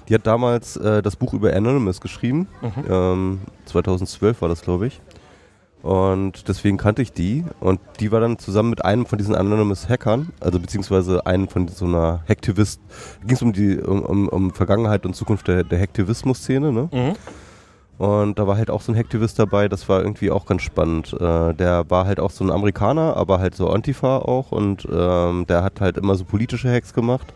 Die 0.10 0.16
hat 0.16 0.26
damals 0.26 0.78
äh, 0.78 1.02
das 1.02 1.16
Buch 1.16 1.34
über 1.34 1.54
Anonymous 1.54 2.02
geschrieben. 2.02 2.48
Mhm. 2.62 2.86
Ähm, 2.90 3.42
2012 3.66 4.42
war 4.42 4.50
das, 4.50 4.62
glaube 4.62 4.88
ich. 4.88 5.02
Und 5.84 6.48
deswegen 6.48 6.78
kannte 6.78 7.02
ich 7.02 7.12
die. 7.12 7.44
Und 7.60 7.82
die 8.00 8.14
war 8.14 8.22
dann 8.22 8.40
zusammen 8.40 8.70
mit 8.70 8.86
einem 8.86 9.06
von 9.06 9.18
diesen 9.18 9.36
Anonymous 9.36 9.90
Hackern, 9.90 10.30
also 10.40 10.58
beziehungsweise 10.58 11.26
einen 11.26 11.50
von 11.50 11.68
so 11.68 11.84
einer 11.84 12.24
Hacktivist, 12.28 12.80
ging 13.26 13.36
es 13.36 13.42
um 13.42 13.52
die 13.52 13.80
um, 13.80 14.02
um, 14.02 14.30
um 14.30 14.52
Vergangenheit 14.52 15.06
und 15.06 15.14
Zukunft 15.14 15.50
der, 15.50 15.66
der 15.66 15.80
Hacktivismus-Szene, 15.80 16.72
ne? 16.72 16.90
Mhm. 16.92 17.14
Und 17.98 18.40
da 18.40 18.48
war 18.48 18.56
halt 18.58 18.70
auch 18.70 18.82
so 18.82 18.94
ein 18.94 18.98
Hacktivist 18.98 19.38
dabei, 19.38 19.68
das 19.68 19.88
war 19.90 20.02
irgendwie 20.02 20.32
auch 20.32 20.46
ganz 20.46 20.62
spannend. 20.62 21.14
Äh, 21.14 21.54
der 21.54 21.90
war 21.90 22.06
halt 22.06 22.20
auch 22.20 22.32
so 22.32 22.46
ein 22.46 22.50
Amerikaner, 22.50 23.18
aber 23.18 23.40
halt 23.40 23.54
so 23.54 23.70
Antifa 23.70 24.20
auch 24.20 24.54
und 24.54 24.88
ähm, 24.92 25.46
der 25.48 25.64
hat 25.64 25.82
halt 25.82 25.98
immer 25.98 26.16
so 26.16 26.24
politische 26.24 26.72
Hacks 26.72 26.94
gemacht. 26.94 27.34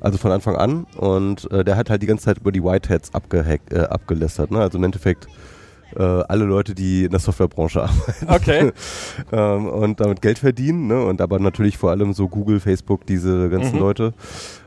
Also 0.00 0.18
von 0.18 0.32
Anfang 0.32 0.56
an. 0.56 0.86
Und 0.96 1.48
äh, 1.52 1.62
der 1.62 1.76
hat 1.76 1.90
halt 1.90 2.02
die 2.02 2.06
ganze 2.06 2.24
Zeit 2.24 2.38
über 2.38 2.50
die 2.50 2.64
Whiteheads 2.64 3.14
abgehackt, 3.14 3.72
äh, 3.72 3.82
abgelästert. 3.82 4.50
Ne? 4.50 4.58
Also 4.58 4.78
im 4.78 4.82
Endeffekt 4.84 5.28
äh, 5.96 6.02
alle 6.02 6.44
Leute, 6.44 6.74
die 6.74 7.04
in 7.04 7.10
der 7.10 7.20
Softwarebranche 7.20 7.82
arbeiten. 7.82 8.26
Okay. 8.28 8.72
ähm, 9.32 9.66
und 9.66 10.00
damit 10.00 10.22
Geld 10.22 10.38
verdienen. 10.38 10.86
Ne? 10.86 11.04
Und 11.04 11.20
aber 11.20 11.38
natürlich 11.38 11.78
vor 11.78 11.90
allem 11.90 12.12
so 12.12 12.28
Google, 12.28 12.60
Facebook, 12.60 13.06
diese 13.06 13.48
ganzen 13.50 13.74
Mhm. 13.74 13.80
Leute. 13.80 14.14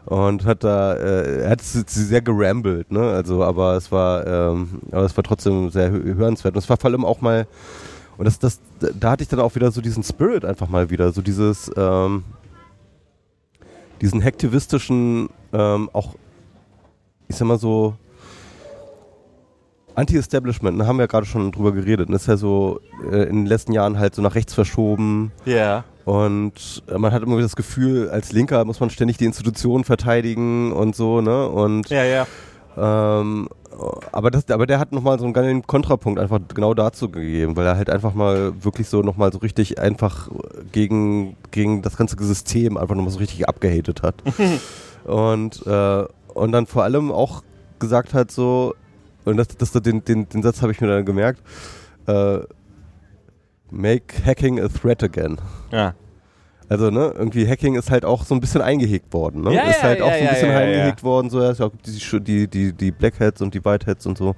Und 0.05 0.45
hat 0.45 0.63
da, 0.63 0.93
äh, 0.93 1.41
er 1.43 1.49
hat 1.49 1.61
sehr 1.61 2.21
gerambelt, 2.21 2.91
ne? 2.91 3.01
Also, 3.09 3.43
aber 3.43 3.75
es 3.75 3.91
war, 3.91 4.25
ähm, 4.27 4.81
aber 4.91 5.01
es 5.03 5.17
war 5.17 5.23
trotzdem 5.23 5.71
sehr 5.71 5.91
hö- 5.91 6.15
hörenswert. 6.15 6.53
Und 6.55 6.59
es 6.63 6.69
war 6.69 6.77
vor 6.77 6.91
allem 6.91 7.03
auch 7.03 7.21
mal, 7.21 7.47
und 8.17 8.25
das, 8.25 8.37
das, 8.37 8.59
da 8.99 9.11
hatte 9.11 9.23
ich 9.23 9.29
dann 9.29 9.39
auch 9.39 9.55
wieder 9.55 9.71
so 9.71 9.81
diesen 9.81 10.03
Spirit 10.03 10.45
einfach 10.45 10.69
mal 10.69 10.89
wieder, 10.91 11.11
so 11.11 11.21
dieses, 11.23 11.71
ähm, 11.75 12.23
diesen 14.01 14.23
hacktivistischen, 14.23 15.29
ähm, 15.53 15.89
auch, 15.93 16.15
ich 17.27 17.35
sag 17.35 17.47
mal 17.47 17.57
so, 17.57 17.95
Anti-Establishment, 19.95 20.79
da 20.79 20.87
haben 20.87 20.97
wir 20.97 21.03
ja 21.03 21.07
gerade 21.07 21.25
schon 21.25 21.51
drüber 21.51 21.71
geredet. 21.71 22.09
Das 22.09 22.23
ist 22.23 22.27
ja 22.27 22.37
so 22.37 22.79
äh, 23.11 23.23
in 23.23 23.37
den 23.37 23.45
letzten 23.45 23.71
Jahren 23.71 23.97
halt 23.97 24.15
so 24.15 24.21
nach 24.21 24.35
rechts 24.35 24.53
verschoben. 24.53 25.31
Ja. 25.45 25.83
Und 26.05 26.83
äh, 26.87 26.97
man 26.97 27.11
hat 27.11 27.23
immer 27.23 27.33
wieder 27.33 27.43
das 27.43 27.55
Gefühl, 27.55 28.09
als 28.09 28.31
Linker 28.31 28.63
muss 28.65 28.79
man 28.79 28.89
ständig 28.89 29.17
die 29.17 29.25
Institutionen 29.25 29.83
verteidigen 29.83 30.71
und 30.71 30.95
so, 30.95 31.21
ne? 31.21 31.47
Und 31.47 31.89
Ja, 31.89 32.03
ja. 32.03 32.27
ähm, 32.77 33.47
aber, 34.11 34.31
das, 34.31 34.49
aber 34.49 34.67
der 34.67 34.79
hat 34.79 34.91
nochmal 34.91 35.17
so 35.17 35.25
einen 35.25 35.33
geilen 35.33 35.65
Kontrapunkt 35.65 36.19
einfach 36.19 36.39
genau 36.53 36.73
dazu 36.73 37.09
gegeben, 37.09 37.55
weil 37.55 37.65
er 37.65 37.75
halt 37.75 37.89
einfach 37.89 38.13
mal 38.13 38.53
wirklich 38.63 38.87
so 38.87 39.01
nochmal 39.01 39.31
so 39.33 39.39
richtig 39.39 39.79
einfach 39.79 40.29
gegen, 40.71 41.35
gegen 41.51 41.81
das 41.81 41.97
ganze 41.97 42.15
System 42.23 42.77
einfach 42.77 42.95
nochmal 42.95 43.11
so 43.11 43.19
richtig 43.19 43.47
abgehatet 43.49 44.03
hat. 44.03 44.15
und, 45.05 45.65
äh, 45.65 46.05
und 46.33 46.51
dann 46.51 46.67
vor 46.67 46.83
allem 46.83 47.11
auch 47.11 47.43
gesagt 47.79 48.13
hat 48.13 48.31
so, 48.31 48.75
und 49.25 49.37
das, 49.37 49.47
das, 49.49 49.71
den, 49.71 50.03
den, 50.03 50.29
den 50.29 50.43
Satz 50.43 50.61
habe 50.61 50.71
ich 50.71 50.81
mir 50.81 50.87
dann 50.87 51.05
gemerkt, 51.05 51.41
äh, 52.07 52.39
make 53.71 54.25
hacking 54.25 54.59
a 54.59 54.67
threat 54.67 55.03
again. 55.03 55.37
Ja. 55.71 55.95
Also, 56.67 56.89
ne, 56.89 57.13
irgendwie 57.15 57.47
Hacking 57.47 57.75
ist 57.75 57.91
halt 57.91 58.05
auch 58.05 58.23
so 58.23 58.33
ein 58.33 58.41
bisschen 58.41 58.61
eingehegt 58.61 59.13
worden, 59.13 59.41
ne? 59.41 59.53
Ja, 59.53 59.69
ist 59.69 59.77
ja, 59.77 59.83
halt 59.83 60.01
auch 60.01 60.09
ja, 60.09 60.17
so 60.17 60.23
ein 60.23 60.29
bisschen 60.29 60.49
ja, 60.49 60.57
eingehegt 60.57 61.03
worden, 61.03 61.29
so, 61.29 61.39
ja, 61.39 61.51
ja 61.51 61.65
auch 61.65 61.71
die, 61.85 62.23
die, 62.23 62.47
die, 62.47 62.73
die 62.73 62.91
Blackheads 62.91 63.41
und 63.41 63.53
die 63.53 63.63
Whiteheads 63.63 64.07
und 64.07 64.17
so. 64.17 64.35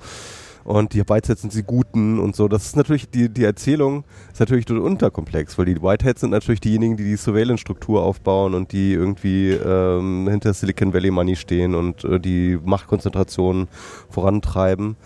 Und 0.68 0.94
die 0.94 1.00
Whiteheads 1.00 1.44
sind 1.44 1.54
die 1.54 1.64
Guten 1.64 2.20
und 2.20 2.36
so. 2.36 2.50
Das 2.50 2.66
ist 2.66 2.76
natürlich, 2.76 3.10
die, 3.10 3.30
die 3.30 3.46
Erzählung 3.46 4.04
ist 4.34 4.42
natürlich 4.42 4.66
total 4.66 4.84
unterkomplex, 4.84 5.58
weil 5.58 5.64
die 5.64 5.82
Whiteheads 5.82 6.20
sind 6.20 6.32
natürlich 6.32 6.60
diejenigen, 6.60 6.98
die 6.98 7.06
die 7.06 7.16
Surveillance-Struktur 7.16 8.04
aufbauen 8.04 8.54
und 8.54 8.74
die 8.74 8.92
irgendwie 8.92 9.52
ähm, 9.52 10.28
hinter 10.30 10.54
Silicon 10.54 10.94
Valley 10.94 11.10
Money 11.10 11.38
stehen 11.38 11.74
und 11.74 12.04
äh, 12.04 12.20
die 12.20 12.60
Machtkonzentration 12.62 13.70
vorantreiben. 14.10 14.98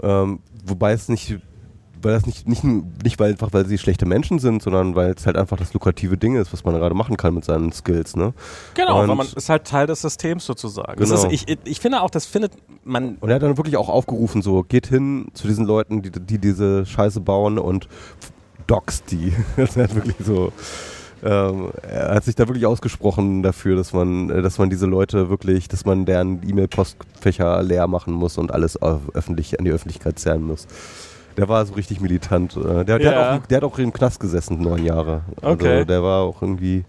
Ähm, 0.00 0.38
wobei 0.66 0.92
es 0.92 1.08
nicht, 1.08 1.40
weil 2.02 2.12
das 2.12 2.26
nicht, 2.26 2.48
nicht, 2.48 2.64
nicht 2.64 3.18
weil 3.18 3.32
einfach, 3.32 3.48
weil 3.52 3.66
sie 3.66 3.78
schlechte 3.78 4.06
Menschen 4.06 4.38
sind, 4.38 4.62
sondern 4.62 4.94
weil 4.94 5.12
es 5.12 5.26
halt 5.26 5.36
einfach 5.36 5.56
das 5.56 5.72
lukrative 5.72 6.16
Ding 6.16 6.36
ist, 6.36 6.52
was 6.52 6.64
man 6.64 6.74
gerade 6.74 6.94
machen 6.94 7.16
kann 7.16 7.34
mit 7.34 7.44
seinen 7.44 7.72
Skills, 7.72 8.16
ne? 8.16 8.34
Genau, 8.74 9.02
Und- 9.02 9.08
weil 9.08 9.16
man 9.16 9.26
ist 9.34 9.48
halt 9.48 9.64
Teil 9.64 9.86
des 9.86 10.02
Systems 10.02 10.44
sozusagen. 10.46 10.96
Genau. 10.96 11.14
ist, 11.14 11.26
ich, 11.30 11.46
ich 11.64 11.80
finde 11.80 12.02
auch, 12.02 12.10
das 12.10 12.26
findet 12.26 12.52
man. 12.84 13.16
Und 13.20 13.28
er 13.30 13.36
hat 13.36 13.42
dann 13.42 13.56
wirklich 13.56 13.76
auch 13.76 13.88
aufgerufen, 13.88 14.42
so, 14.42 14.62
geht 14.62 14.86
hin 14.86 15.26
zu 15.34 15.46
diesen 15.48 15.64
Leuten, 15.66 16.02
die, 16.02 16.10
die 16.10 16.38
diese 16.38 16.84
Scheiße 16.86 17.20
bauen 17.20 17.58
und 17.58 17.88
doxt 18.66 19.10
die. 19.10 19.32
Das 19.56 19.76
hat 19.76 19.94
wirklich 19.94 20.16
so, 20.24 20.52
ähm, 21.24 21.70
er 21.88 22.14
hat 22.16 22.24
sich 22.24 22.34
da 22.34 22.48
wirklich 22.48 22.66
ausgesprochen 22.66 23.42
dafür, 23.42 23.76
dass 23.76 23.92
man, 23.92 24.28
dass 24.28 24.58
man 24.58 24.70
diese 24.70 24.86
Leute 24.86 25.30
wirklich, 25.30 25.68
dass 25.68 25.84
man 25.84 26.04
deren 26.04 26.40
E-Mail-Postfächer 26.48 27.62
leer 27.62 27.86
machen 27.86 28.12
muss 28.12 28.38
und 28.38 28.50
alles 28.52 28.80
öffentlich, 28.82 29.58
an 29.58 29.64
die 29.64 29.70
Öffentlichkeit 29.70 30.18
zerren 30.18 30.42
muss. 30.42 30.66
Der 31.36 31.48
war 31.48 31.64
so 31.66 31.74
richtig 31.74 32.00
militant. 32.00 32.56
Äh, 32.56 32.84
Der, 32.84 32.98
der, 32.98 33.00
Ja. 33.00 33.32
hat 33.32 33.40
auch, 33.42 33.46
der 33.46 33.56
hat 33.58 33.64
auch 33.64 33.78
im 33.78 33.92
Knast 33.92 34.20
gesessen, 34.20 34.60
neun 34.60 34.84
Jahre. 34.84 35.22
Also 35.40 35.54
Okay. 35.54 35.84
der 35.84 36.02
war 36.02 36.22
auch 36.22 36.42
irgendwie, 36.42 36.84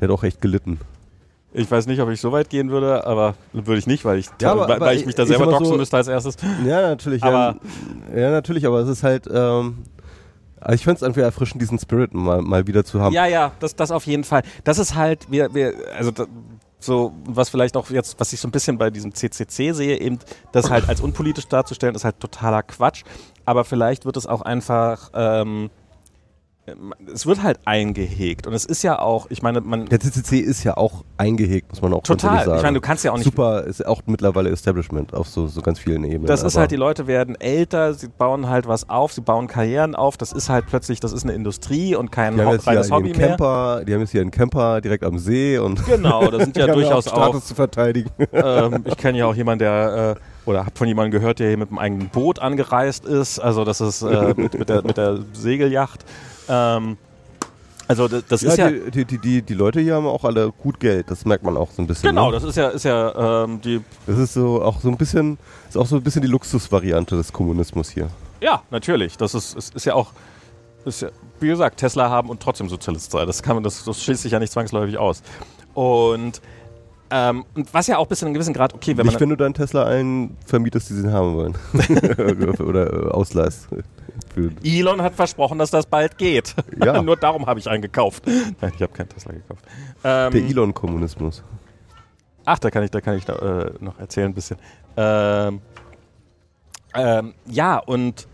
der 0.00 0.08
hat 0.08 0.14
auch 0.14 0.24
echt 0.24 0.40
gelitten. 0.40 0.78
Ich 1.52 1.70
weiß 1.70 1.86
nicht, 1.86 2.00
ob 2.02 2.10
ich 2.10 2.20
so 2.20 2.32
weit 2.32 2.50
gehen 2.50 2.70
würde, 2.70 3.06
aber 3.06 3.34
würde 3.54 3.78
ich 3.78 3.86
nicht, 3.86 4.04
weil 4.04 4.18
ich, 4.18 4.26
Ja, 4.42 4.52
aber- 4.52 4.68
weil, 4.68 4.76
aber 4.76 4.92
ich 4.92 5.06
mich 5.06 5.14
da 5.14 5.24
selber 5.24 5.46
mal 5.46 5.52
doxen 5.52 5.66
so- 5.68 5.76
müsste 5.76 5.96
als 5.96 6.08
erstes. 6.08 6.36
Ja, 6.66 6.82
natürlich. 6.82 7.22
Aber- 7.22 7.56
ja, 8.14 8.20
ja, 8.20 8.30
natürlich, 8.30 8.66
aber 8.66 8.80
es 8.80 8.88
ist 8.88 9.02
halt, 9.02 9.26
ähm, 9.32 9.78
also 10.60 10.74
ich 10.74 10.84
fände 10.84 10.96
es 10.96 11.02
einfach 11.02 11.22
erfrischend, 11.22 11.62
diesen 11.62 11.78
Spirit 11.78 12.12
mal, 12.12 12.42
mal 12.42 12.66
wieder 12.66 12.84
zu 12.84 13.00
haben. 13.00 13.14
Ja, 13.14 13.24
ja, 13.26 13.52
das, 13.60 13.74
das 13.76 13.90
auf 13.90 14.04
jeden 14.06 14.24
Fall. 14.24 14.42
Das 14.64 14.78
ist 14.78 14.94
halt, 14.96 15.30
wir, 15.30 15.54
wir, 15.54 15.72
also 15.96 16.10
so, 16.86 17.12
was 17.24 17.48
vielleicht 17.48 17.76
auch 17.76 17.90
jetzt, 17.90 18.18
was 18.18 18.32
ich 18.32 18.40
so 18.40 18.48
ein 18.48 18.52
bisschen 18.52 18.78
bei 18.78 18.90
diesem 18.90 19.14
CCC 19.14 19.72
sehe, 19.72 20.00
eben 20.00 20.18
das 20.52 20.70
halt 20.70 20.88
als 20.88 21.00
unpolitisch 21.00 21.46
darzustellen, 21.48 21.94
ist 21.94 22.04
halt 22.04 22.20
totaler 22.20 22.62
Quatsch. 22.62 23.02
Aber 23.44 23.64
vielleicht 23.64 24.04
wird 24.04 24.16
es 24.16 24.26
auch 24.26 24.42
einfach, 24.42 25.10
ähm, 25.14 25.70
es 27.12 27.26
wird 27.26 27.42
halt 27.42 27.60
eingehegt. 27.64 28.46
Und 28.46 28.52
es 28.52 28.64
ist 28.64 28.82
ja 28.82 28.98
auch, 28.98 29.26
ich 29.30 29.42
meine, 29.42 29.60
man. 29.60 29.86
Der 29.86 30.00
CCC 30.00 30.38
ist 30.38 30.64
ja 30.64 30.76
auch 30.76 31.04
eingehegt, 31.16 31.70
muss 31.70 31.80
man 31.80 31.92
auch 31.94 32.02
Total. 32.02 32.44
sagen. 32.44 32.56
Ich 32.58 32.62
meine, 32.62 32.74
du 32.74 32.80
kannst 32.80 33.04
ja 33.04 33.12
auch 33.12 33.16
nicht. 33.16 33.24
Super, 33.24 33.64
ist 33.64 33.86
auch 33.86 34.02
mittlerweile 34.06 34.50
Establishment 34.50 35.14
auf 35.14 35.28
so, 35.28 35.46
so 35.46 35.62
ganz 35.62 35.78
vielen 35.78 36.02
Ebenen. 36.04 36.26
Das 36.26 36.42
ist 36.42 36.56
halt, 36.56 36.70
die 36.72 36.76
Leute 36.76 37.06
werden 37.06 37.40
älter, 37.40 37.94
sie 37.94 38.08
bauen 38.08 38.48
halt 38.48 38.66
was 38.66 38.88
auf, 38.88 39.12
sie 39.12 39.20
bauen 39.20 39.46
Karrieren 39.46 39.94
auf. 39.94 40.16
Das 40.16 40.32
ist 40.32 40.48
halt 40.48 40.66
plötzlich, 40.66 40.98
das 40.98 41.12
ist 41.12 41.24
eine 41.24 41.34
Industrie 41.34 41.94
und 41.94 42.10
kein 42.10 42.34
die 42.34 42.42
haben 42.42 42.58
Ho 42.58 42.62
reines 42.64 42.90
Hobby 42.90 43.10
einen 43.10 43.18
mehr. 43.18 43.28
Camper, 43.28 43.84
die 43.86 43.94
haben 43.94 44.00
jetzt 44.00 44.10
hier 44.10 44.20
einen 44.20 44.30
Camper 44.32 44.80
direkt 44.80 45.04
am 45.04 45.18
See 45.18 45.58
und 45.58 45.84
Genau, 45.86 46.30
das 46.30 46.44
sind 46.44 46.56
ja 46.56 46.66
durchaus 46.66 47.06
auch 47.08 47.12
auch. 47.12 47.22
Status 47.26 47.46
zu 47.46 47.54
verteidigen. 47.54 48.10
ähm, 48.32 48.84
ich 48.84 48.96
kenne 48.96 49.18
ja 49.18 49.26
auch 49.26 49.34
jemanden, 49.34 49.60
der 49.60 50.16
äh, 50.16 50.48
oder 50.48 50.60
habe 50.60 50.76
von 50.76 50.86
jemandem 50.86 51.20
gehört, 51.20 51.38
der 51.40 51.48
hier 51.48 51.58
mit 51.58 51.70
einem 51.70 51.78
eigenen 51.78 52.08
Boot 52.08 52.38
angereist 52.38 53.04
ist. 53.04 53.38
Also 53.38 53.64
das 53.64 53.80
ist 53.80 54.02
äh, 54.02 54.34
mit, 54.36 54.58
mit, 54.58 54.68
der, 54.68 54.82
mit 54.82 54.96
der 54.96 55.18
Segelyacht. 55.32 56.04
Ähm, 56.48 56.96
also 57.88 58.08
das, 58.08 58.24
das 58.26 58.42
ja, 58.42 58.50
ist 58.50 58.58
ja 58.58 58.70
die, 58.70 59.04
die, 59.04 59.18
die, 59.18 59.42
die, 59.42 59.54
Leute 59.54 59.80
hier 59.80 59.94
haben 59.94 60.06
auch 60.06 60.24
alle 60.24 60.50
gut 60.50 60.80
Geld, 60.80 61.10
das 61.10 61.24
merkt 61.24 61.44
man 61.44 61.56
auch 61.56 61.70
so 61.70 61.82
ein 61.82 61.86
bisschen. 61.86 62.08
genau, 62.08 62.26
Ne? 62.26 62.32
das 62.32 62.44
ist 62.44 62.56
ja 62.56 62.68
ist 62.68 62.84
ja 62.84 63.44
ähm, 63.44 63.60
die 63.60 63.80
Das 64.06 64.18
ist 64.18 64.34
so 64.34 64.60
auch 64.62 64.80
so 64.80 64.88
ein 64.88 64.96
bisschen, 64.96 65.38
ist 65.68 65.76
auch 65.76 65.86
so 65.86 65.96
ein 65.96 66.02
bisschen 66.02 66.22
die 66.22 66.28
Luxusvariante 66.28 67.16
des 67.16 67.32
Kommunismus 67.32 67.90
hier. 67.90 68.08
ja 68.40 68.62
natürlich. 68.70 69.16
Das 69.16 69.34
ist 69.34 69.56
ist, 69.56 69.74
ist 69.74 69.84
ja 69.84 69.94
auch 69.94 70.12
ist 70.84 71.02
ja, 71.02 71.08
wie 71.40 71.48
gesagt 71.48 71.78
Tesla 71.78 72.10
haben 72.10 72.28
und 72.30 72.40
trotzdem 72.40 72.68
Sozialist 72.68 73.10
sein. 73.10 73.26
Das 73.26 73.42
kann 73.42 73.56
man 73.56 73.62
das, 73.62 73.84
das 73.84 74.02
schließt 74.02 74.22
sich 74.22 74.32
ja 74.32 74.38
nicht 74.38 74.52
zwangsläufig 74.52 74.98
aus. 74.98 75.22
Und 75.74 76.40
ähm, 77.10 77.44
was 77.72 77.86
ja 77.86 77.98
auch 77.98 78.08
bis 78.08 78.18
zu 78.20 78.26
einem 78.26 78.34
gewissen 78.34 78.54
Grad 78.54 78.74
okay, 78.74 78.96
wenn 78.96 79.06
Nicht, 79.06 79.20
wenn 79.20 79.28
du 79.28 79.36
deinen 79.36 79.54
Tesla 79.54 79.84
allen 79.84 80.36
vermietest, 80.44 80.90
die 80.90 80.94
sie 80.94 81.12
haben 81.12 81.36
wollen. 81.36 81.54
Oder 82.66 82.92
äh, 82.92 83.10
ausleihst. 83.10 83.68
Für, 84.36 84.50
Elon 84.62 85.00
hat 85.00 85.14
versprochen, 85.14 85.58
dass 85.58 85.70
das 85.70 85.86
bald 85.86 86.18
geht. 86.18 86.54
Ja. 86.84 87.00
Nur 87.02 87.16
darum 87.16 87.46
habe 87.46 87.58
ich 87.58 87.68
einen 87.68 87.80
gekauft. 87.80 88.26
Nein, 88.60 88.72
ich 88.76 88.82
habe 88.82 88.92
keinen 88.92 89.08
Tesla 89.08 89.32
gekauft. 89.32 89.64
Ähm, 90.04 90.30
der 90.30 90.42
Elon-Kommunismus. 90.42 91.42
Ach, 92.44 92.58
da 92.58 92.70
kann 92.70 92.82
ich, 92.82 92.90
da 92.90 93.00
kann 93.00 93.16
ich 93.16 93.26
äh, 93.26 93.70
noch 93.80 93.98
erzählen 93.98 94.30
ein 94.30 94.34
bisschen. 94.34 94.58
Ähm, 94.98 95.62
ähm, 96.94 97.34
ja, 97.46 97.78
und 97.78 98.28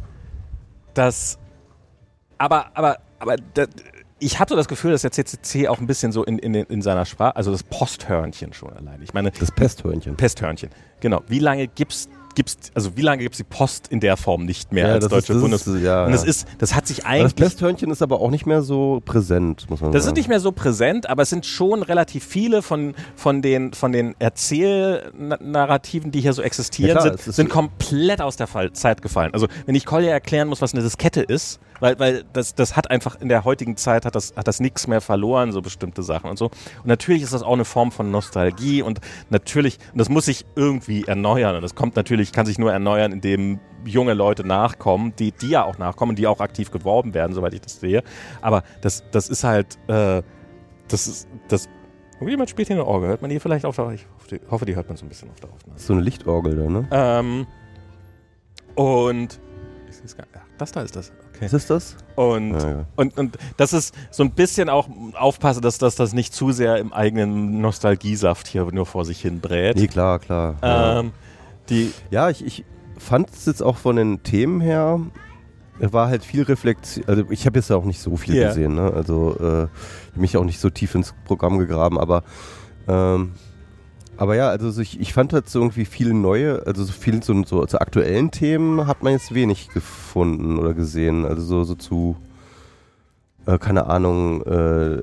das, 0.94 1.38
aber, 2.36 2.76
aber, 2.76 2.98
aber, 3.20 3.36
da, 3.54 3.66
ich 4.18 4.40
hatte 4.40 4.56
das 4.56 4.66
Gefühl, 4.66 4.90
dass 4.90 5.02
der 5.02 5.12
CCC 5.12 5.68
auch 5.68 5.78
ein 5.78 5.86
bisschen 5.86 6.10
so 6.10 6.24
in, 6.24 6.38
in, 6.38 6.54
in 6.54 6.82
seiner 6.82 7.04
Sprache, 7.04 7.36
also 7.36 7.52
das 7.52 7.62
Posthörnchen 7.62 8.52
schon 8.52 8.72
allein. 8.72 9.02
Ich 9.02 9.14
meine, 9.14 9.30
Das 9.30 9.52
Pesthörnchen. 9.52 10.16
Pesthörnchen. 10.16 10.70
Genau. 10.98 11.22
Wie 11.28 11.38
lange 11.38 11.68
gibt's 11.68 12.08
gibt's 12.34 12.56
also 12.74 12.96
wie 12.96 13.02
lange 13.02 13.22
gibt's 13.22 13.38
die 13.38 13.44
Post 13.44 13.88
in 13.88 14.00
der 14.00 14.16
Form 14.16 14.44
nicht 14.44 14.72
mehr 14.72 14.88
Ja, 14.88 14.94
als 14.94 15.04
das 15.04 15.10
deutsche 15.10 15.32
ist- 15.32 15.36
das 15.36 15.40
Bundes 15.42 15.66
ist- 15.66 15.82
ja, 15.82 16.06
und 16.06 16.12
es 16.14 16.22
ja. 16.22 16.28
ist 16.28 16.46
das 16.58 16.74
hat 16.74 16.86
sich 16.86 17.04
Aber 17.04 17.14
das 17.14 17.20
eigentlich 17.22 17.34
Pesthörnchen 17.36 17.90
ist 17.90 18.02
aber 18.02 18.20
auch 18.20 18.30
nicht 18.30 18.46
mehr 18.46 18.62
so 18.62 19.00
präsent, 19.04 19.68
muss 19.70 19.80
man 19.80 19.92
das 19.92 20.00
ist 20.00 20.06
sagen. 20.06 20.16
nicht 20.18 20.28
mehr 20.28 20.40
so 20.40 20.52
präsent, 20.52 21.08
aber 21.08 21.22
es 21.22 21.30
sind 21.30 21.46
schon 21.46 21.82
relativ 21.82 22.24
viele 22.24 22.62
von, 22.62 22.94
von 23.16 23.42
den, 23.42 23.72
von 23.72 23.92
den 23.92 24.14
Erzählnarrativen, 24.18 26.10
die 26.10 26.20
hier 26.20 26.32
so 26.32 26.42
existieren, 26.42 26.88
Ja, 26.88 26.94
klar, 26.94 27.04
sind, 27.04 27.20
es 27.20 27.26
ist- 27.28 27.36
sind 27.36 27.48
komplett 27.50 28.20
aus 28.20 28.36
der 28.36 28.46
Fall, 28.46 28.72
Zeit 28.72 29.02
gefallen. 29.02 29.32
Also 29.34 29.46
wenn 29.66 29.74
ich 29.74 29.84
Kolja 29.86 30.10
erklären 30.10 30.48
muss, 30.48 30.60
was 30.62 30.72
eine 30.74 30.82
Diskette 30.82 31.22
ist, 31.22 31.60
weil, 31.80 31.98
weil 31.98 32.24
das, 32.32 32.54
das 32.54 32.76
hat 32.76 32.90
einfach 32.90 33.20
in 33.20 33.28
der 33.28 33.44
heutigen 33.44 33.76
Zeit 33.76 34.04
hat 34.04 34.14
das, 34.14 34.34
hat 34.36 34.46
das 34.46 34.60
nichts 34.60 34.86
mehr 34.86 35.00
verloren, 35.00 35.50
so 35.50 35.60
bestimmte 35.62 36.02
Sachen 36.04 36.30
und 36.30 36.38
so. 36.38 36.46
Und 36.46 36.86
natürlich 36.86 37.22
ist 37.22 37.32
das 37.32 37.42
auch 37.42 37.54
eine 37.54 37.64
Form 37.64 37.90
von 37.90 38.10
Nostalgie 38.12 38.82
und 38.82 39.00
natürlich, 39.30 39.78
und 39.92 39.98
das 39.98 40.08
muss 40.08 40.26
sich 40.26 40.44
irgendwie 40.54 41.04
erneuern. 41.06 41.56
Und 41.56 41.62
das 41.62 41.74
kommt 41.74 41.96
natürlich, 41.96 42.21
kann 42.30 42.46
sich 42.46 42.58
nur 42.58 42.72
erneuern, 42.72 43.10
indem 43.10 43.58
junge 43.84 44.14
Leute 44.14 44.46
nachkommen, 44.46 45.14
die, 45.18 45.32
die 45.32 45.48
ja 45.48 45.64
auch 45.64 45.78
nachkommen, 45.78 46.14
die 46.14 46.28
auch 46.28 46.40
aktiv 46.40 46.70
geworben 46.70 47.14
werden, 47.14 47.34
soweit 47.34 47.54
ich 47.54 47.60
das 47.60 47.80
sehe. 47.80 48.04
Aber 48.40 48.62
das, 48.80 49.02
das 49.10 49.28
ist 49.28 49.42
halt, 49.42 49.78
äh, 49.88 50.22
das 50.88 51.08
ist, 51.08 51.28
das, 51.48 51.68
jemand 52.20 52.50
spielt 52.50 52.68
hier 52.68 52.76
eine 52.76 52.86
Orgel, 52.86 53.08
hört 53.08 53.22
man 53.22 53.30
die 53.30 53.40
vielleicht 53.40 53.64
auf 53.64 53.76
der, 53.76 53.90
ich 53.90 54.06
hoffe, 54.50 54.66
die, 54.66 54.76
hört 54.76 54.88
man 54.88 54.96
so 54.96 55.04
ein 55.04 55.08
bisschen 55.08 55.30
auf 55.30 55.40
der 55.40 55.50
Aufnahme. 55.50 55.78
so 55.78 55.92
eine 55.94 56.02
Lichtorgel 56.02 56.56
da, 56.56 56.68
ne? 56.68 56.88
Ähm, 56.90 57.46
und, 58.74 59.40
ach, 60.34 60.40
das 60.58 60.72
da 60.72 60.82
ist 60.82 60.94
das, 60.94 61.12
okay. 61.34 61.46
Was 61.46 61.52
ist 61.52 61.70
das? 61.70 61.96
Und, 62.14 62.52
Ja, 62.52 62.70
ja. 62.70 62.86
und, 62.96 63.18
und 63.18 63.36
das 63.56 63.72
ist 63.72 63.94
so 64.10 64.22
ein 64.22 64.30
bisschen 64.30 64.68
auch 64.68 64.88
aufpasse, 65.14 65.60
dass, 65.60 65.78
dass 65.78 65.96
das 65.96 66.12
nicht 66.12 66.32
zu 66.32 66.52
sehr 66.52 66.76
im 66.76 66.92
eigenen 66.92 67.60
Nostalgiesaft 67.60 68.46
hier 68.46 68.70
nur 68.72 68.86
vor 68.86 69.04
sich 69.04 69.20
hin 69.20 69.40
brät. 69.40 69.76
Nee, 69.76 69.88
klar, 69.88 70.18
klar. 70.18 70.56
ja. 70.62 71.04
Die, 71.68 71.92
Ja, 72.10 72.30
ich, 72.30 72.44
ich 72.44 72.64
fand 72.98 73.30
es 73.30 73.46
jetzt 73.46 73.62
auch 73.62 73.76
von 73.76 73.96
den 73.96 74.22
Themen 74.22 74.60
her, 74.60 75.00
war 75.78 76.08
halt 76.08 76.24
viel 76.24 76.42
Reflexion. 76.42 77.04
Also 77.08 77.24
ich 77.30 77.46
habe 77.46 77.58
jetzt 77.58 77.70
ja 77.70 77.76
auch 77.76 77.84
nicht 77.84 78.00
so 78.00 78.16
viel 78.16 78.36
Ja. 78.36 78.48
gesehen, 78.48 78.74
ne? 78.74 78.92
Also 78.92 79.36
äh, 79.40 80.18
mich 80.18 80.36
auch 80.36 80.44
nicht 80.44 80.60
so 80.60 80.70
tief 80.70 80.94
ins 80.94 81.14
Programm 81.24 81.58
gegraben, 81.58 81.98
aber 81.98 82.22
ähm, 82.86 83.32
aber 84.16 84.36
ja, 84.36 84.48
also 84.50 84.70
so 84.70 84.80
ich, 84.82 85.00
ich 85.00 85.12
fand 85.12 85.32
halt 85.32 85.48
so 85.48 85.60
irgendwie 85.60 85.84
viele 85.86 86.14
neue, 86.14 86.64
also 86.66 86.84
so 86.84 86.92
viel 86.92 87.22
so, 87.22 87.42
so 87.44 87.64
zu 87.66 87.80
aktuellen 87.80 88.30
Themen 88.30 88.86
hat 88.86 89.02
man 89.02 89.12
jetzt 89.12 89.34
wenig 89.34 89.70
gefunden 89.70 90.58
oder 90.58 90.74
gesehen. 90.74 91.24
Also 91.24 91.42
so, 91.42 91.64
so 91.64 91.74
zu 91.74 92.16
äh, 93.46 93.58
keine 93.58 93.86
Ahnung, 93.86 94.42
äh, 94.42 94.98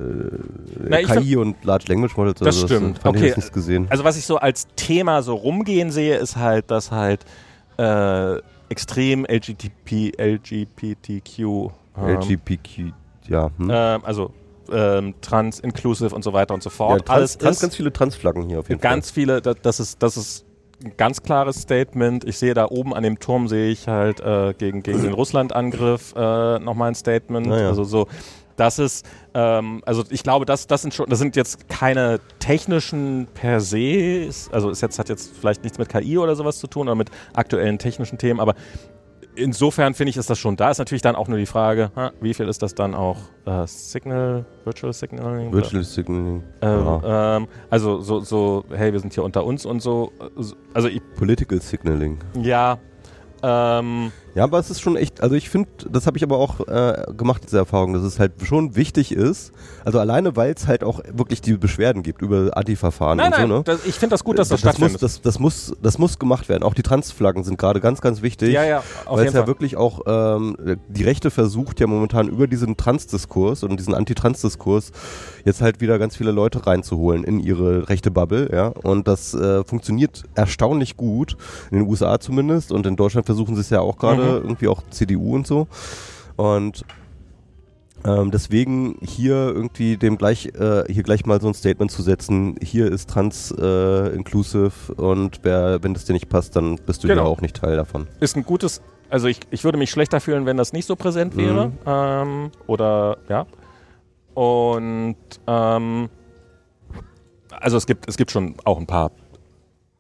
Na, 0.88 0.98
KI 1.02 1.36
und 1.36 1.64
Large 1.64 1.86
Language 1.88 2.16
Models. 2.16 2.40
Das 2.40 2.48
also 2.48 2.68
stimmt. 2.68 3.00
Okay. 3.04 3.28
jetzt 3.28 3.38
nicht 3.38 3.54
gesehen. 3.54 3.88
also 3.90 4.04
was 4.04 4.18
ich 4.18 4.26
so 4.26 4.38
als 4.38 4.68
Thema 4.76 5.22
so 5.22 5.36
rumgehen 5.36 5.92
sehe, 5.92 6.18
ist 6.18 6.38
halt, 6.38 6.72
dass 6.72 6.92
halt 6.92 7.26
äh, 7.78 8.38
extrem 8.70 9.26
LGTB, 9.26 10.18
LGBTQ, 10.18 11.40
ähm, 11.40 11.72
LGBTQ, 11.98 12.94
ja. 13.28 13.50
Hm? 13.58 13.70
ähm, 13.72 14.02
also 14.04 14.32
ähm, 14.72 15.16
trans, 15.22 15.60
inclusive 15.60 16.14
und 16.16 16.24
so 16.24 16.34
weiter 16.34 16.54
und 16.54 16.64
so 16.64 16.70
ja 16.70 16.76
fort. 16.76 17.06
trans, 17.06 17.10
Alles 17.10 17.38
trans, 17.38 17.58
ist 17.58 17.62
ganz 17.62 17.76
viele 17.76 17.92
Transflaggen 17.92 18.48
hier 18.48 18.60
auf 18.60 18.70
jeden 18.70 18.82
ganz 18.82 19.12
viele, 19.12 19.42
das, 19.42 19.56
das 19.62 19.80
ist, 19.80 20.04
das 20.04 20.18
ist 20.18 20.46
ein 20.84 20.94
ganz 20.98 21.24
klares 21.24 21.62
Statement. 21.62 22.24
Ich 22.24 22.38
sehe 22.38 22.54
da 22.54 22.68
oben 22.70 22.94
an 22.94 23.04
dem 23.04 23.20
Turm 23.20 23.48
sehe 23.48 23.70
ich 23.70 23.88
halt 23.88 24.20
äh, 24.20 24.54
gegen, 24.58 24.84
gegen 24.84 25.02
den 25.02 25.14
Russland-Angriff 25.14 26.14
äh, 26.16 26.60
nochmal 26.60 26.90
ein 26.90 26.96
Statement. 26.96 27.48
Na 27.48 27.62
ja. 27.62 27.68
Also 27.68 27.84
so, 27.84 28.08
das 28.60 28.78
ist, 28.78 29.06
ähm, 29.34 29.82
also 29.86 30.04
ich 30.10 30.24
glaube, 30.24 30.46
das, 30.46 30.68
das 30.68 30.82
sind 30.82 30.94
schon, 30.94 31.10
das 31.10 31.20
sind 31.20 31.36
jetzt 31.36 31.70
keine 31.70 32.20
technischen 32.40 33.28
per 33.34 33.62
se, 33.62 34.30
also 34.52 34.70
es 34.70 34.82
jetzt, 34.82 35.00
hat 35.00 35.08
jetzt 35.08 35.32
vielleicht 35.40 35.64
nichts 35.64 35.78
mit 35.78 35.88
KI 35.88 36.18
oder 36.18 36.36
sowas 36.36 36.60
zu 36.60 36.68
tun 36.68 36.88
oder 36.88 36.96
mit 36.96 37.10
aktuellen 37.34 37.80
technischen 37.80 38.18
Themen, 38.18 38.40
aber 38.40 38.56
insofern 39.40 39.94
finde 39.94 40.10
ich, 40.10 40.18
ist 40.18 40.30
das 40.30 40.40
schon 40.40 40.56
da. 40.56 40.70
Ist 40.70 40.80
natürlich 40.80 41.02
dann 41.02 41.16
auch 41.16 41.28
nur 41.28 41.38
die 41.38 41.46
Frage, 41.46 41.92
ha, 41.96 42.12
wie 42.22 42.34
viel 42.34 42.48
ist 42.48 42.62
das 42.62 42.76
dann 42.76 42.94
auch 42.94 43.18
äh, 43.46 43.66
Signal, 43.66 44.46
Virtual 44.66 44.94
Signaling? 44.94 45.52
Virtual 45.52 45.84
Signaling. 45.84 46.44
ähm, 46.62 46.86
ja. 46.86 47.38
ähm, 47.38 47.48
also 47.70 48.02
so, 48.02 48.20
so, 48.20 48.66
hey, 48.70 48.94
wir 48.94 49.00
sind 49.00 49.14
hier 49.14 49.24
unter 49.24 49.46
uns 49.46 49.66
und 49.66 49.82
so. 49.82 50.12
Also 50.74 50.88
ich, 50.88 51.02
Political 51.16 51.62
Signaling. 51.62 52.20
ja, 52.36 52.78
ähm, 53.42 54.12
Ja, 54.36 54.44
aber 54.44 54.60
es 54.60 54.70
ist 54.70 54.82
schon 54.82 54.96
echt, 54.96 55.22
also 55.22 55.36
ich 55.36 55.50
finde, 55.50 55.70
das 55.90 56.06
habe 56.06 56.18
ich 56.18 56.24
aber 56.24 56.38
auch 56.38 56.60
äh, 56.68 57.06
gemacht, 57.18 57.44
diese 57.46 57.58
Erfahrung, 57.58 57.94
dass 57.94 58.04
es 58.04 58.20
halt 58.20 58.34
schon 58.44 58.76
wichtig 58.76 59.12
ist, 59.12 59.52
also 59.84 60.00
alleine, 60.00 60.36
weil 60.36 60.54
es 60.54 60.68
halt 60.68 60.84
auch 60.84 61.02
wirklich 61.12 61.42
die 61.42 61.54
Beschwerden 61.54 62.04
gibt 62.04 62.22
über 62.22 62.52
Anti-Verfahren 62.56 63.18
nein, 63.18 63.28
und 63.28 63.34
so, 63.34 63.40
nein, 63.42 63.50
ne? 63.50 63.64
das, 63.64 63.86
ich 63.86 63.96
finde 63.96 64.14
das 64.14 64.24
gut, 64.24 64.38
dass 64.38 64.50
das, 64.50 64.62
das, 64.62 64.78
muss, 64.80 64.92
stattfindet. 64.92 65.02
das, 65.02 65.22
das, 65.22 65.40
muss, 65.40 65.74
das 65.82 65.98
muss 65.98 66.20
gemacht 66.20 66.48
werden. 66.48 66.64
Auch 66.64 66.74
die 66.74 66.84
Transflaggen 66.84 67.44
sind 67.44 67.58
gerade 67.58 67.80
ganz, 67.80 68.02
ganz 68.02 68.22
wichtig. 68.22 68.54
ja, 68.54 68.64
ja, 68.64 68.84
auf 69.06 69.18
Weil 69.18 69.28
es 69.28 69.34
ja 69.34 69.48
wirklich 69.48 69.78
auch, 69.78 70.02
ähm, 70.06 70.56
die 70.88 71.04
Rechte 71.04 71.32
versucht 71.32 71.80
ja 71.80 71.88
momentan 71.88 72.28
über 72.28 72.48
diesen 72.48 72.78
Transdiskurs 72.78 73.64
und 73.64 73.78
diesen 73.78 73.96
Anti-Trans-Diskurs 73.96 74.92
jetzt 75.44 75.62
halt 75.62 75.82
wieder 75.82 75.98
ganz 75.98 76.16
viele 76.16 76.32
Leute 76.32 76.68
reinzuholen 76.68 77.24
in 77.24 77.40
ihre 77.40 77.90
rechte 77.90 78.12
Bubble, 78.12 78.50
ja. 78.52 78.68
Und 78.68 79.08
das 79.08 79.34
äh, 79.34 79.64
funktioniert 79.64 80.24
erstaunlich 80.36 80.98
gut, 80.98 81.36
in 81.72 81.80
den 81.80 81.88
USA 81.88 82.20
zumindest. 82.20 82.72
Und 82.72 82.86
in 82.86 82.96
Deutschland 82.96 83.26
versuchen 83.26 83.56
sie 83.56 83.62
es 83.62 83.70
ja 83.70 83.80
auch 83.80 83.98
gerade, 83.98 84.19
Mhm. 84.19 84.19
Irgendwie 84.22 84.68
auch 84.68 84.82
CDU 84.90 85.36
und 85.36 85.48
so. 85.48 85.68
Und 86.36 86.86
ähm, 88.06 88.32
deswegen 88.32 88.98
hier 89.02 89.34
irgendwie 89.36 89.98
dem 89.98 90.18
gleich, 90.18 90.46
äh, 90.58 90.84
hier 90.92 91.04
gleich 91.04 91.26
mal 91.26 91.42
so 91.42 91.48
ein 91.48 91.54
Statement 91.54 91.92
zu 91.92 92.02
setzen, 92.02 92.56
hier 92.62 92.90
ist 92.90 93.10
trans 93.10 93.52
äh, 93.52 94.16
inclusive 94.16 94.94
und 94.96 95.40
wer, 95.44 95.84
wenn 95.84 95.94
das 95.94 96.06
dir 96.06 96.14
nicht 96.14 96.30
passt, 96.30 96.56
dann 96.56 96.78
bist 96.86 97.04
du 97.04 97.10
Genau. 97.10 97.24
ja 97.24 97.28
auch 97.30 97.42
nicht 97.42 97.58
Teil 97.58 97.76
davon. 97.76 98.08
ist 98.22 98.38
ein 98.38 98.46
gutes, 98.46 98.82
also 99.10 99.28
ich, 99.28 99.42
ich 99.52 99.66
würde 99.66 99.78
mich 99.78 99.90
schlechter 99.92 100.22
fühlen, 100.22 100.46
wenn 100.46 100.56
das 100.56 100.72
nicht 100.72 100.86
so 100.86 100.96
präsent 100.96 101.36
Mhm. 101.36 101.40
wäre. 101.42 101.72
Ähm, 101.86 102.52
oder, 102.68 103.18
ja. 103.28 103.46
Und, 104.34 105.18
ähm, 105.48 106.08
also 107.52 107.76
es 107.76 107.86
gibt, 107.86 108.08
es 108.08 108.16
gibt 108.16 108.32
schon 108.32 108.56
auch 108.64 108.80
ein 108.80 108.88
paar 108.88 109.12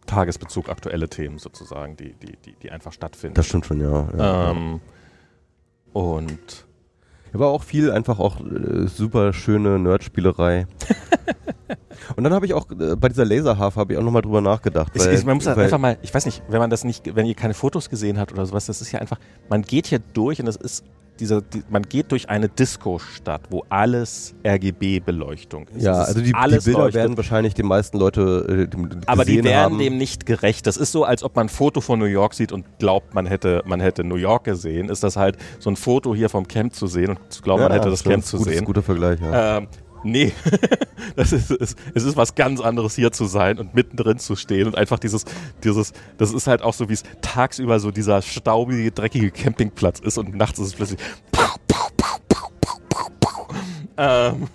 Tagesbezug 0.09 0.69
aktuelle 0.69 1.07
Themen 1.07 1.37
sozusagen, 1.37 1.95
die, 1.95 2.13
die, 2.13 2.35
die, 2.45 2.53
die 2.61 2.71
einfach 2.71 2.93
stattfinden. 2.93 3.35
Das 3.35 3.45
stimmt 3.45 3.65
schon, 3.65 3.79
ja. 3.79 4.09
ja. 4.17 4.51
ähm, 4.51 4.81
und 5.93 6.65
Aber 7.33 7.47
auch 7.49 7.63
viel 7.63 7.91
einfach 7.91 8.19
auch 8.19 8.39
äh, 8.41 8.87
super 8.87 9.33
schöne 9.33 9.79
Nerdspielerei. 9.79 10.67
Und 12.15 12.23
dann 12.23 12.33
habe 12.33 12.45
ich 12.45 12.53
auch 12.53 12.69
äh, 12.71 12.95
bei 12.95 13.09
dieser 13.09 13.25
Laserhafe 13.25 13.79
habe 13.79 13.93
ich 13.93 13.99
auch 13.99 14.03
nochmal 14.03 14.21
drüber 14.21 14.41
nachgedacht. 14.41 14.91
Weil- 14.97 15.13
ist, 15.13 15.25
man 15.25 15.35
muss 15.35 15.45
halt 15.45 15.57
einfach 15.57 15.77
mal, 15.77 15.97
ich 16.01 16.13
weiß 16.13 16.25
nicht, 16.25 16.41
wenn 16.47 16.59
man 16.59 16.69
das 16.69 16.83
nicht, 16.83 17.15
wenn 17.15 17.25
ihr 17.25 17.35
keine 17.35 17.53
Fotos 17.53 17.89
gesehen 17.89 18.19
habt 18.19 18.31
oder 18.31 18.45
sowas, 18.45 18.65
das 18.65 18.81
ist 18.81 18.91
ja 18.91 18.99
einfach, 18.99 19.19
man 19.49 19.61
geht 19.61 19.87
hier 19.87 19.99
durch 19.99 20.39
und 20.39 20.47
es 20.47 20.55
ist 20.55 20.83
dieser, 21.19 21.41
die, 21.41 21.63
man 21.69 21.83
geht 21.83 22.11
durch 22.11 22.29
eine 22.29 22.49
Disco-Stadt, 22.49 23.41
wo 23.49 23.63
alles 23.69 24.33
RGB-Beleuchtung 24.45 25.67
ist. 25.75 25.83
Ja, 25.83 26.01
ist 26.03 26.07
also 26.09 26.19
die, 26.21 26.27
die 26.27 26.31
Bilder 26.33 26.79
leuchtet. 26.79 26.93
werden 26.95 27.17
wahrscheinlich 27.17 27.53
den 27.53 27.67
meisten 27.67 27.97
Leute 27.97 28.45
äh, 28.47 28.67
die- 28.67 28.89
die 28.89 29.07
aber 29.07 29.25
die 29.25 29.31
gesehen 29.37 29.45
werden 29.45 29.73
haben. 29.73 29.79
dem 29.79 29.97
nicht 29.97 30.25
gerecht. 30.25 30.65
Das 30.67 30.77
ist 30.77 30.91
so, 30.91 31.03
als 31.03 31.23
ob 31.23 31.35
man 31.35 31.47
ein 31.47 31.49
Foto 31.49 31.81
von 31.81 31.99
New 31.99 32.05
York 32.05 32.33
sieht 32.33 32.51
und 32.51 32.65
glaubt, 32.79 33.13
man 33.13 33.25
hätte, 33.25 33.61
man 33.65 33.79
hätte 33.79 34.03
New 34.03 34.15
York 34.15 34.45
gesehen. 34.45 34.89
Ist 34.89 35.03
das 35.03 35.15
halt 35.17 35.37
so 35.59 35.69
ein 35.69 35.75
Foto 35.75 36.15
hier 36.15 36.29
vom 36.29 36.47
Camp 36.47 36.73
zu 36.73 36.87
sehen 36.87 37.09
und 37.11 37.19
zu 37.29 37.41
glauben, 37.41 37.63
man 37.63 37.71
hätte 37.71 37.89
das 37.89 37.99
stimmt, 37.99 38.13
Camp 38.15 38.25
zu 38.25 38.37
gut, 38.37 38.47
ist 38.47 38.53
sehen. 38.53 38.61
ein 38.61 38.65
guter 38.65 38.81
Vergleich, 38.83 39.19
ja. 39.21 39.57
Ähm, 39.57 39.67
nee, 40.03 40.33
das 41.15 41.31
ist, 41.31 41.51
es, 41.51 41.75
es 41.93 42.03
ist 42.03 42.17
was 42.17 42.35
ganz 42.35 42.59
anderes 42.61 42.95
hier 42.95 43.11
zu 43.11 43.25
sein 43.25 43.59
und 43.59 43.73
mittendrin 43.73 44.19
zu 44.19 44.35
stehen 44.35 44.67
und 44.67 44.77
einfach 44.77 44.99
dieses, 44.99 45.25
dieses, 45.63 45.93
das 46.17 46.33
ist 46.33 46.47
halt 46.47 46.61
auch 46.61 46.73
so, 46.73 46.89
wie 46.89 46.93
es 46.93 47.03
tagsüber 47.21 47.79
so 47.79 47.91
dieser 47.91 48.21
staubige, 48.21 48.91
dreckige 48.91 49.31
Campingplatz 49.31 49.99
ist 49.99 50.17
und 50.17 50.35
nachts 50.35 50.59
ist 50.59 50.67
es 50.67 50.73
plötzlich 50.73 50.99
ähm, 53.99 54.47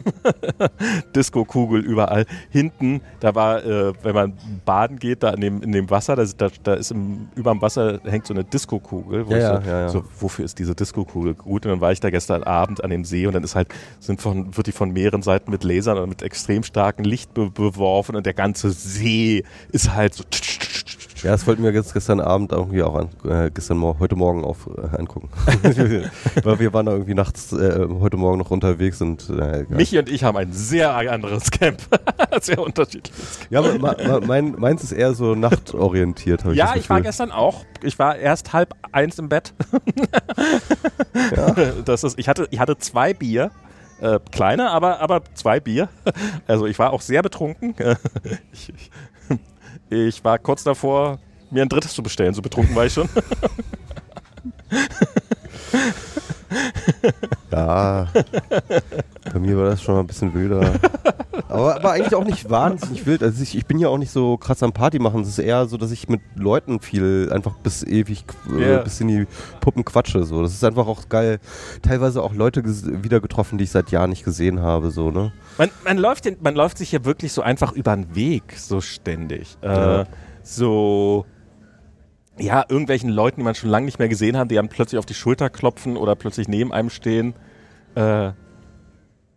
Disco-Kugel 1.14 1.80
überall. 1.84 2.24
Hinten, 2.50 3.00
da 3.20 3.34
war, 3.34 3.64
äh, 3.64 3.92
wenn 4.02 4.14
man 4.14 4.32
baden 4.64 4.98
geht, 4.98 5.22
da 5.22 5.30
in 5.30 5.40
dem, 5.40 5.62
in 5.62 5.72
dem 5.72 5.90
Wasser, 5.90 6.16
da, 6.16 6.22
ist- 6.22 6.40
da, 6.40 6.48
da 6.62 6.74
ist 6.74 6.90
im, 6.90 7.28
über 7.34 7.52
dem 7.52 7.60
Wasser 7.62 8.00
hängt 8.04 8.26
so 8.26 8.34
eine 8.34 8.44
Disco-Kugel. 8.44 9.26
wo 9.26 9.32
Ja, 9.32 9.60
so, 9.62 9.68
ja, 9.68 9.80
ja. 9.82 9.88
so, 9.88 10.04
wofür 10.18 10.44
ist 10.44 10.58
diese 10.58 10.74
Disco-Kugel 10.74 11.34
gut? 11.34 11.66
Und 11.66 11.72
dann 11.72 11.80
war 11.80 11.92
ich 11.92 12.00
da 12.00 12.10
gestern 12.10 12.42
Abend 12.42 12.82
an 12.82 12.90
dem 12.90 13.04
See 13.04 13.26
und 13.26 13.34
dann 13.34 13.44
ist 13.44 13.54
halt, 13.54 13.68
sind 14.00 14.20
von, 14.20 14.56
wird 14.56 14.66
die 14.66 14.72
von 14.72 14.90
mehreren 14.90 15.22
Seiten 15.22 15.50
mit 15.50 15.62
Lasern 15.64 15.98
und 15.98 16.08
mit 16.08 16.22
extrem 16.22 16.62
starkem 16.62 17.04
Licht 17.04 17.34
be 17.34 17.50
beworfen 17.50 18.16
und 18.16 18.24
der 18.26 18.34
ganze 18.34 18.70
See 18.70 19.44
ist 19.70 19.94
halt 19.94 20.14
so. 20.14 20.24
Ja, 21.24 21.30
das 21.30 21.46
wollten 21.46 21.62
wir 21.62 21.72
jetzt 21.72 21.94
gestern 21.94 22.20
Abend 22.20 22.52
irgendwie 22.52 22.82
auch 22.82 22.94
an, 22.94 23.08
äh, 23.26 23.50
gestern 23.50 23.82
heute 23.98 24.14
Morgen 24.14 24.44
auf 24.44 24.68
äh, 24.68 24.94
angucken. 24.94 25.30
Weil 26.42 26.58
wir 26.58 26.74
waren 26.74 26.84
da 26.84 26.92
irgendwie 26.92 27.14
nachts 27.14 27.50
äh, 27.54 27.86
heute 27.98 28.18
Morgen 28.18 28.36
noch 28.36 28.50
unterwegs 28.50 29.00
und 29.00 29.30
äh. 29.30 29.64
Michi 29.70 29.98
und 29.98 30.10
ich 30.10 30.22
haben 30.22 30.36
ein 30.36 30.52
sehr 30.52 30.94
anderes 30.94 31.50
Camp. 31.50 31.80
sehr 32.42 32.58
unterschiedliches 32.58 33.38
Camp. 33.40 33.50
Ja, 33.50 33.60
aber 33.60 33.78
ma, 33.78 33.96
ma, 34.06 34.20
mein, 34.20 34.52
meins 34.58 34.84
ist 34.84 34.92
eher 34.92 35.14
so 35.14 35.34
nachtorientiert, 35.34 36.44
habe 36.44 36.52
ich 36.52 36.58
Ja, 36.58 36.74
das 36.74 36.76
ich 36.76 36.90
war 36.90 37.00
gestern 37.00 37.32
auch. 37.32 37.64
Ich 37.82 37.98
war 37.98 38.16
erst 38.16 38.52
halb 38.52 38.74
eins 38.92 39.18
im 39.18 39.30
Bett. 39.30 39.54
Das 41.86 42.04
ist, 42.04 42.18
ich, 42.18 42.28
hatte, 42.28 42.48
ich 42.50 42.58
hatte 42.58 42.76
zwei 42.76 43.14
Bier. 43.14 43.50
Äh, 44.00 44.18
kleine, 44.30 44.70
aber, 44.70 45.00
aber 45.00 45.22
zwei 45.34 45.60
Bier. 45.60 45.88
Also 46.46 46.66
ich 46.66 46.78
war 46.78 46.92
auch 46.92 47.00
sehr 47.00 47.22
betrunken. 47.22 47.74
ich, 48.52 48.68
ich, 48.68 48.90
ich 49.90 50.24
war 50.24 50.38
kurz 50.38 50.64
davor, 50.64 51.18
mir 51.50 51.62
ein 51.62 51.68
drittes 51.68 51.94
zu 51.94 52.02
bestellen. 52.02 52.34
So 52.34 52.42
betrunken 52.42 52.74
war 52.74 52.86
ich 52.86 52.92
schon. 52.92 53.08
Ja, 57.52 58.08
bei 59.32 59.38
mir 59.38 59.56
war 59.56 59.64
das 59.66 59.82
schon 59.82 59.94
mal 59.94 60.00
ein 60.00 60.06
bisschen 60.06 60.34
wilder. 60.34 60.72
Aber, 61.48 61.76
aber 61.76 61.92
eigentlich 61.92 62.14
auch 62.14 62.24
nicht 62.24 62.50
wahnsinnig 62.50 63.06
wild. 63.06 63.22
Also 63.22 63.42
ich, 63.42 63.56
ich 63.56 63.66
bin 63.66 63.78
ja 63.78 63.88
auch 63.88 63.98
nicht 63.98 64.10
so 64.10 64.36
krass 64.36 64.62
am 64.62 64.72
Party 64.72 64.98
machen. 64.98 65.20
Es 65.22 65.28
ist 65.28 65.38
eher 65.38 65.66
so, 65.66 65.76
dass 65.76 65.90
ich 65.90 66.08
mit 66.08 66.20
Leuten 66.36 66.80
viel 66.80 67.30
einfach 67.32 67.54
bis 67.58 67.82
ewig, 67.84 68.24
Ja. 68.58 68.80
äh, 68.80 68.82
bis 68.82 69.00
in 69.00 69.08
die 69.08 69.26
Puppen 69.60 69.84
quatsche. 69.84 70.24
So. 70.24 70.42
Das 70.42 70.52
ist 70.52 70.64
einfach 70.64 70.86
auch 70.86 71.08
geil. 71.08 71.38
Teilweise 71.82 72.22
auch 72.22 72.34
Leute 72.34 72.62
wieder 72.64 73.20
getroffen, 73.20 73.58
die 73.58 73.64
ich 73.64 73.70
seit 73.70 73.90
Jahren 73.90 74.10
nicht 74.10 74.24
gesehen 74.24 74.60
habe. 74.60 74.90
So, 74.90 75.10
ne? 75.10 75.32
Man, 75.58 75.70
man, 75.84 75.98
läuft 75.98 76.24
den, 76.24 76.36
man 76.40 76.54
läuft 76.54 76.78
sich 76.78 76.90
ja 76.92 77.04
wirklich 77.04 77.32
so 77.32 77.42
einfach 77.42 77.72
über 77.72 77.94
den 77.94 78.14
Weg, 78.16 78.54
so 78.56 78.80
ständig. 78.80 79.56
Ja. 79.62 80.02
Äh, 80.02 80.04
so, 80.42 81.24
ja, 82.38 82.64
irgendwelchen 82.68 83.10
Leuten, 83.10 83.40
die 83.40 83.44
man 83.44 83.54
schon 83.54 83.70
lange 83.70 83.86
nicht 83.86 83.98
mehr 83.98 84.08
gesehen 84.08 84.36
hat, 84.36 84.50
die 84.50 84.58
einem 84.58 84.68
plötzlich 84.68 84.98
auf 84.98 85.06
die 85.06 85.14
Schulter 85.14 85.50
klopfen 85.50 85.96
oder 85.96 86.16
plötzlich 86.16 86.48
neben 86.48 86.72
einem 86.72 86.90
stehen. 86.90 87.34
Äh, 87.94 88.32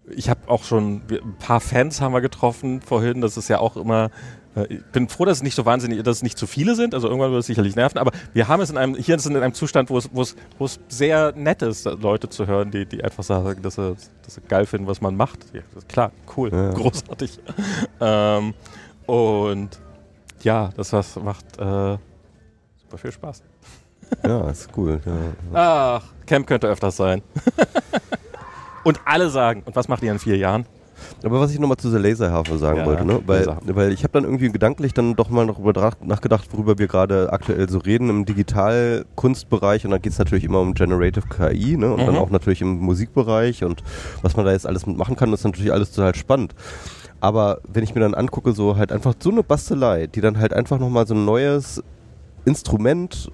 ich 0.10 0.30
habe 0.30 0.39
auch 0.48 0.64
schon, 0.64 1.02
ein 1.10 1.36
paar 1.38 1.60
Fans 1.60 2.02
haben 2.02 2.14
wir 2.14 2.22
getroffen 2.22 2.82
vorhin, 2.82 3.22
das 3.22 3.38
ist 3.38 3.50
ja 3.50 3.60
auch 3.60 3.76
immer, 3.76 4.10
äh, 4.56 4.74
ich 4.74 4.84
bin 4.86 5.10
froh, 5.10 5.26
dass 5.26 5.38
es 5.39 5.43
nicht 5.43 5.54
so 5.56 5.66
wahnsinnig, 5.66 6.02
dass 6.04 6.18
es 6.18 6.24
nicht 6.24 6.38
zu 6.38 6.48
viele 6.48 6.76
sind, 6.76 6.93
also 6.93 7.08
irgendwann 7.08 7.32
wird 7.32 7.41
es 7.41 7.48
sicherlich 7.48 7.76
nerven, 7.76 7.98
aber 7.98 8.12
wir 8.34 8.48
haben 8.48 8.62
es 8.62 8.70
in 8.70 8.78
einem, 8.78 8.95
hier 8.95 9.16
ist 9.16 9.26
es 9.26 9.30
in 9.32 9.36
einem 9.36 9.54
Zustand, 9.54 9.89
wo 9.89 9.98
es, 9.98 10.10
wo 10.14 10.22
es, 10.22 10.36
wo 10.58 10.66
es 10.66 10.80
sehr 10.88 11.34
nett 11.36 11.62
ist, 11.62 11.86
Leute 11.86 12.30
zu 12.30 12.48
hören, 12.48 12.72
die, 12.72 12.86
die 12.86 13.04
einfach 13.04 13.24
sagen, 13.24 13.62
dass 13.62 13.76
sie, 13.76 13.95
dass 14.24 14.36
sie 14.36 14.41
geil 14.48 14.66
finden, 14.66 14.88
was 14.88 15.02
man 15.02 15.16
macht. 15.16 15.39
Ja, 15.54 15.62
das 15.74 15.84
ist 15.84 15.89
klar, 15.89 16.12
cool, 16.36 16.52
Ja. 16.54 16.72
großartig. 16.72 17.39
ähm, 18.02 18.54
und 19.06 19.70
ja, 20.43 20.70
das 20.78 20.93
was 20.93 21.16
macht 21.18 21.45
äh, 21.60 21.98
super 22.88 22.97
viel 22.97 23.11
Spaß. 23.11 23.43
Ja, 24.23 24.49
ist 24.49 24.69
cool. 24.77 25.01
Ja. 25.05 25.99
Ach, 26.01 26.03
Camp 26.25 26.47
könnte 26.47 26.67
öfters 26.67 26.95
sein. 26.95 27.21
und 28.83 29.01
alle 29.05 29.29
sagen, 29.29 29.63
und 29.65 29.75
was 29.75 29.88
macht 29.89 30.01
ihr 30.03 30.11
in 30.11 30.19
vier 30.19 30.38
Jahren? 30.38 30.65
Aber 31.23 31.39
was 31.39 31.51
ich 31.51 31.59
nochmal 31.59 31.77
zu 31.77 31.91
der 31.91 31.99
Laserharfe 31.99 32.57
sagen 32.57 32.79
Ja, 32.79 32.85
wollte, 32.85 33.05
ne? 33.05 33.19
weil, 33.27 33.45
weil 33.65 33.91
ich 33.91 34.03
habe 34.03 34.13
dann 34.13 34.23
irgendwie 34.23 34.49
gedanklich 34.49 34.93
dann 34.93 35.15
doch 35.15 35.29
mal 35.29 35.45
dra- 35.47 35.93
nachgedacht, 36.03 36.47
worüber 36.53 36.79
wir 36.79 36.88
gerade 36.88 37.31
aktuell 37.31 37.69
so 37.69 37.77
reden 37.77 38.09
im 38.09 38.25
Digitalkunstbereich 38.25 39.85
und 39.85 39.91
dann 39.91 40.01
geht 40.01 40.13
es 40.13 40.17
natürlich 40.19 40.43
immer 40.45 40.59
um 40.59 40.73
Generative 40.73 41.27
KI 41.27 41.77
ne? 41.77 41.91
und 41.93 41.99
dann 41.99 42.15
Mhm. 42.15 42.19
auch 42.21 42.29
natürlich 42.31 42.61
im 42.61 42.79
Musikbereich 42.79 43.63
und 43.63 43.83
was 44.23 44.35
man 44.38 44.45
da 44.45 44.53
jetzt 44.53 44.65
alles 44.65 44.88
mitmachen 44.88 45.15
kann, 45.15 45.31
ist 45.33 45.43
natürlich 45.43 45.71
alles 45.71 45.91
total 45.91 46.15
spannend. 46.15 46.55
Aber 47.19 47.59
wenn 47.67 47.83
ich 47.83 47.93
mir 47.93 48.01
dann 48.01 48.15
angucke, 48.15 48.53
so 48.53 48.75
halt 48.77 48.91
einfach 48.91 49.13
so 49.19 49.29
eine 49.29 49.43
Bastelei, 49.43 50.07
die 50.07 50.21
dann 50.21 50.39
halt 50.39 50.53
einfach 50.53 50.79
nochmal 50.79 51.05
so 51.05 51.13
ein 51.13 51.25
neues 51.25 51.83
Instrument 52.48 53.32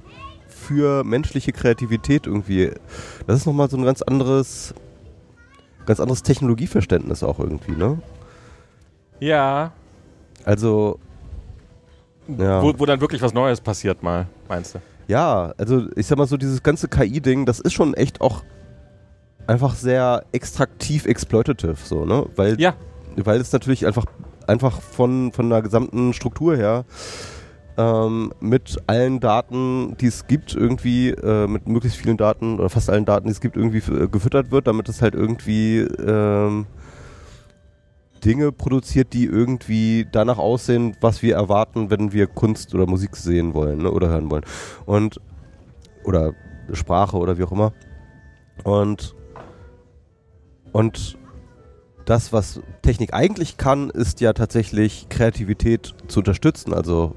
für 0.47 1.03
menschliche 1.03 1.51
Kreativität 1.51 2.26
irgendwie, 2.28 2.72
das 3.28 3.38
ist 3.38 3.45
nochmal 3.45 3.70
so 3.70 3.78
ein 3.78 3.84
ganz 3.84 4.01
anderes, 4.01 4.74
ganz 5.86 5.99
anderes 5.99 6.24
Technologieverständnis 6.24 7.24
auch 7.24 7.39
irgendwie, 7.39 7.74
ne? 7.74 7.99
Ja. 9.20 9.72
Also, 10.45 10.99
ja. 12.28 12.61
Wo, 12.61 12.74
wo 12.78 12.86
dann 12.86 13.01
wirklich 13.01 13.22
was 13.22 13.34
Neues 13.34 13.61
passiert 13.61 14.03
mal, 14.03 14.28
meinst 14.47 14.76
du? 14.76 14.80
Ja, 15.07 15.53
also 15.57 15.88
ich 15.95 16.07
sag 16.07 16.18
mal 16.18 16.28
so, 16.28 16.38
dieses 16.38 16.64
ganze 16.64 16.88
KI-Ding, 16.88 17.45
das 17.45 17.59
ist 17.59 17.74
schon 17.74 17.93
echt 17.93 18.22
auch 18.22 18.43
einfach 19.47 19.76
sehr 19.76 20.24
extraktiv 20.32 21.05
exploitative, 21.05 21.76
so, 21.84 22.05
ne? 22.05 22.26
Weil, 22.36 22.59
Ja. 22.59 22.76
weil 23.18 23.41
es 23.41 23.51
natürlich 23.51 23.86
einfach, 23.86 24.05
einfach 24.47 24.82
von, 24.82 25.34
von 25.34 25.49
der 25.49 25.61
gesamten 25.61 26.14
Struktur 26.14 26.55
her 26.55 26.86
ähm, 27.78 28.32
mit 28.39 28.78
allen 28.88 29.19
Daten, 29.19 29.95
die 29.99 30.07
es 30.07 30.28
gibt, 30.28 30.53
irgendwie, 30.53 31.09
äh, 31.09 31.47
mit 31.47 31.67
möglichst 31.67 31.97
vielen 31.99 32.17
Daten 32.17 32.59
oder 32.59 32.69
fast 32.69 32.89
allen 32.89 33.05
Daten, 33.05 33.26
die 33.28 33.32
es 33.32 33.41
gibt, 33.41 33.57
irgendwie 33.57 33.80
f- 33.80 34.11
gefüttert 34.11 34.51
wird, 34.51 34.67
damit 34.67 34.89
es 34.89 35.01
halt 35.01 35.15
irgendwie 35.15 35.80
ähm, 35.80 36.65
Dinge 38.24 38.51
produziert, 38.51 39.13
die 39.13 39.26
irgendwie 39.26 40.07
danach 40.11 40.38
aussehen, 40.38 40.95
was 41.01 41.21
wir 41.21 41.36
erwarten, 41.36 41.89
wenn 41.89 42.13
wir 42.13 42.28
Kunst 42.28 42.74
oder 42.74 42.86
Musik 42.86 43.17
sehen 43.17 43.53
wollen 43.53 43.80
ne, 43.80 43.91
oder 43.91 44.07
hören 44.07 44.30
wollen. 44.32 44.45
Und 44.86 45.19
oder 46.03 46.34
Sprache 46.71 47.17
oder 47.17 47.38
wie 47.38 47.43
auch 47.43 47.51
immer. 47.51 47.74
Und 48.63 49.15
und 50.71 51.17
das, 52.05 52.34
was 52.34 52.61
Technik 52.82 53.13
eigentlich 53.13 53.57
kann, 53.57 53.89
ist 53.89 54.21
ja 54.21 54.34
tatsächlich 54.34 55.07
Kreativität 55.09 55.93
zu 56.07 56.19
unterstützen. 56.19 56.74
Also 56.74 57.15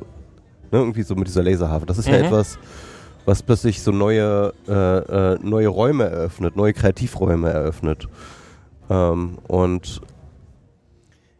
ne, 0.72 0.78
irgendwie 0.78 1.02
so 1.02 1.14
mit 1.14 1.28
dieser 1.28 1.42
Laserharfe. 1.42 1.86
Das 1.86 1.98
ist 1.98 2.08
ja 2.08 2.18
Mhm. 2.18 2.24
etwas, 2.24 2.58
was 3.24 3.42
plötzlich 3.42 3.82
so 3.82 3.92
neue, 3.92 4.52
äh, 4.68 4.72
äh, 4.72 5.38
neue 5.42 5.68
Räume 5.68 6.04
eröffnet, 6.04 6.56
neue 6.56 6.72
Kreativräume 6.72 7.50
eröffnet. 7.50 8.08
Ähm, 8.88 9.38
und 9.48 10.00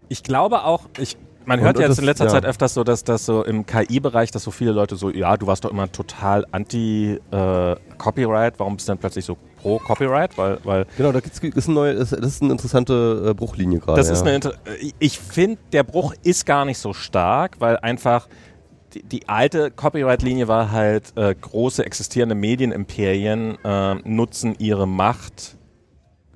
Ich 0.09 0.23
glaube 0.23 0.65
auch, 0.65 0.83
ich, 0.99 1.17
man 1.45 1.61
hört 1.61 1.77
und 1.77 1.83
ja 1.83 1.89
jetzt 1.89 1.97
das- 1.97 1.99
in 2.01 2.05
letzter 2.07 2.25
ja. 2.25 2.31
Zeit 2.31 2.45
öfters 2.45 2.75
so, 2.75 2.83
dass 2.85 3.05
das 3.05 3.25
so 3.27 3.45
im 3.45 3.67
KI-Bereich, 3.67 4.31
dass 4.33 4.43
so 4.43 4.51
viele 4.51 4.73
Leute 4.73 4.97
so, 4.97 5.11
ja, 5.11 5.37
du 5.37 5.47
warst 5.47 5.65
doch 5.65 5.71
immer 5.71 5.91
total 5.91 6.45
anti-Copyright, 6.51 8.55
warum 8.59 8.77
bist 8.77 8.89
du 8.89 8.93
dann 8.93 8.99
plötzlich 8.99 9.25
so 9.25 9.37
pro 9.61 9.79
Copyright? 9.79 10.37
Weil, 10.39 10.59
weil 10.65 10.87
genau, 10.97 11.13
da 11.13 11.21
gibt's, 11.21 11.39
ist, 11.41 11.69
ein 11.69 11.75
neue, 11.75 11.95
das 11.95 12.13
ist 12.13 12.43
eine 12.43 12.53
interessante 12.53 13.29
äh, 13.31 13.35
Bruchlinie 13.35 13.79
gerade. 13.81 13.99
das 13.99 14.09
ja. 14.09 14.15
ist 14.15 14.23
eine, 14.27 14.37
äh, 14.37 14.93
ich 14.99 15.19
finde, 15.19 15.59
der 15.73 15.83
Bruch 15.85 16.15
ist 16.23 16.47
gar 16.47 16.65
nicht 16.65 16.79
so 16.79 16.93
stark, 16.93 17.57
weil 17.61 17.77
einfach 17.79 18.29
die, 19.03 19.29
alte 19.29 19.71
Copyright-Linie 19.71 20.49
war 20.49 20.73
halt, 20.73 21.13
äh, 21.17 21.35
große 21.35 21.85
existierende 21.85 22.35
Medienimperien 22.35 23.59
äh, 23.65 23.95
nutzen 24.05 24.55
ihre 24.59 24.87
Macht 24.87 25.57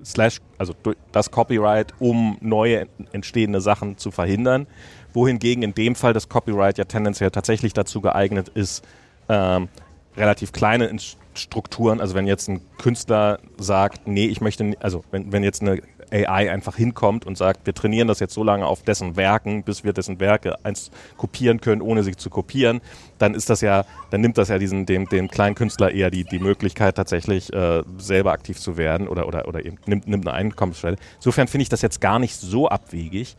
slash, 0.05 0.41
also 0.59 0.75
das 1.13 1.31
Copyright, 1.31 1.95
um 1.99 2.39
neue 2.41 2.81
ent- 2.81 2.91
entstehende 3.13 3.61
Sachen 3.61 3.99
zu 3.99 4.11
verhindern. 4.11 4.67
Wohingegen 5.13 5.63
in 5.63 5.75
dem 5.75 5.95
Fall 5.95 6.13
das 6.13 6.29
Copyright 6.29 6.79
ja 6.79 6.85
tendenziell 6.85 7.31
tatsächlich 7.31 7.73
dazu 7.73 8.01
geeignet 8.01 8.49
ist, 8.49 8.85
ähm, 9.29 9.69
relativ 10.17 10.53
kleine 10.53 10.87
In- 10.87 11.01
Strukturen, 11.35 12.01
also 12.01 12.17
wenn 12.17 12.27
jetzt 12.27 12.49
ein 12.49 12.61
Künstler 12.79 13.39
sagt, 13.57 14.09
nee, 14.09 14.27
ich 14.27 14.41
möchte, 14.41 14.75
also 14.81 15.05
wenn, 15.13 15.31
wenn 15.33 15.45
jetzt 15.45 15.63
eine 15.63 15.81
AI 16.13 16.51
einfach 16.51 16.77
hinkommt 16.77 17.27
und 17.27 17.37
sagt, 17.37 17.67
wir 17.67 17.75
trainieren 17.75 18.09
das 18.09 18.21
jetzt 18.21 18.35
so 18.35 18.45
lange 18.45 18.67
auf 18.67 18.83
dessen 18.83 19.17
Werken, 19.17 19.63
bis 19.63 19.85
wir 19.85 19.93
dessen 19.93 20.21
Werke 20.21 20.65
eins 20.65 20.91
kopieren 21.17 21.61
können, 21.61 21.83
ohne 21.83 22.03
sie 22.03 22.17
zu 22.17 22.31
kopieren, 22.31 22.81
dann 23.19 23.35
ist 23.35 23.51
das 23.51 23.61
ja, 23.61 23.85
dann 24.11 24.21
nimmt 24.21 24.39
das 24.39 24.49
ja 24.49 24.59
diesen, 24.59 24.87
dem, 24.87 25.09
dem 25.09 25.29
kleinen 25.29 25.55
Künstler 25.55 25.93
eher 25.93 26.11
die, 26.11 26.25
die 26.25 26.39
Möglichkeit, 26.39 26.97
tatsächlich 26.97 27.53
äh, 27.53 27.83
selber 27.99 28.33
aktiv 28.33 28.59
zu 28.59 28.77
werden 28.77 29.09
oder, 29.09 29.27
oder, 29.27 29.47
oder 29.49 29.65
eben 29.65 29.79
nimmt, 29.87 30.09
nimmt 30.09 30.27
eine 30.27 30.37
Einkommensschwelle. 30.37 30.97
Insofern 31.17 31.49
finde 31.49 31.63
ich 31.63 31.69
das 31.69 31.83
jetzt 31.83 32.01
gar 32.01 32.19
nicht 32.19 32.37
so 32.37 32.69
abwegig. 32.69 33.37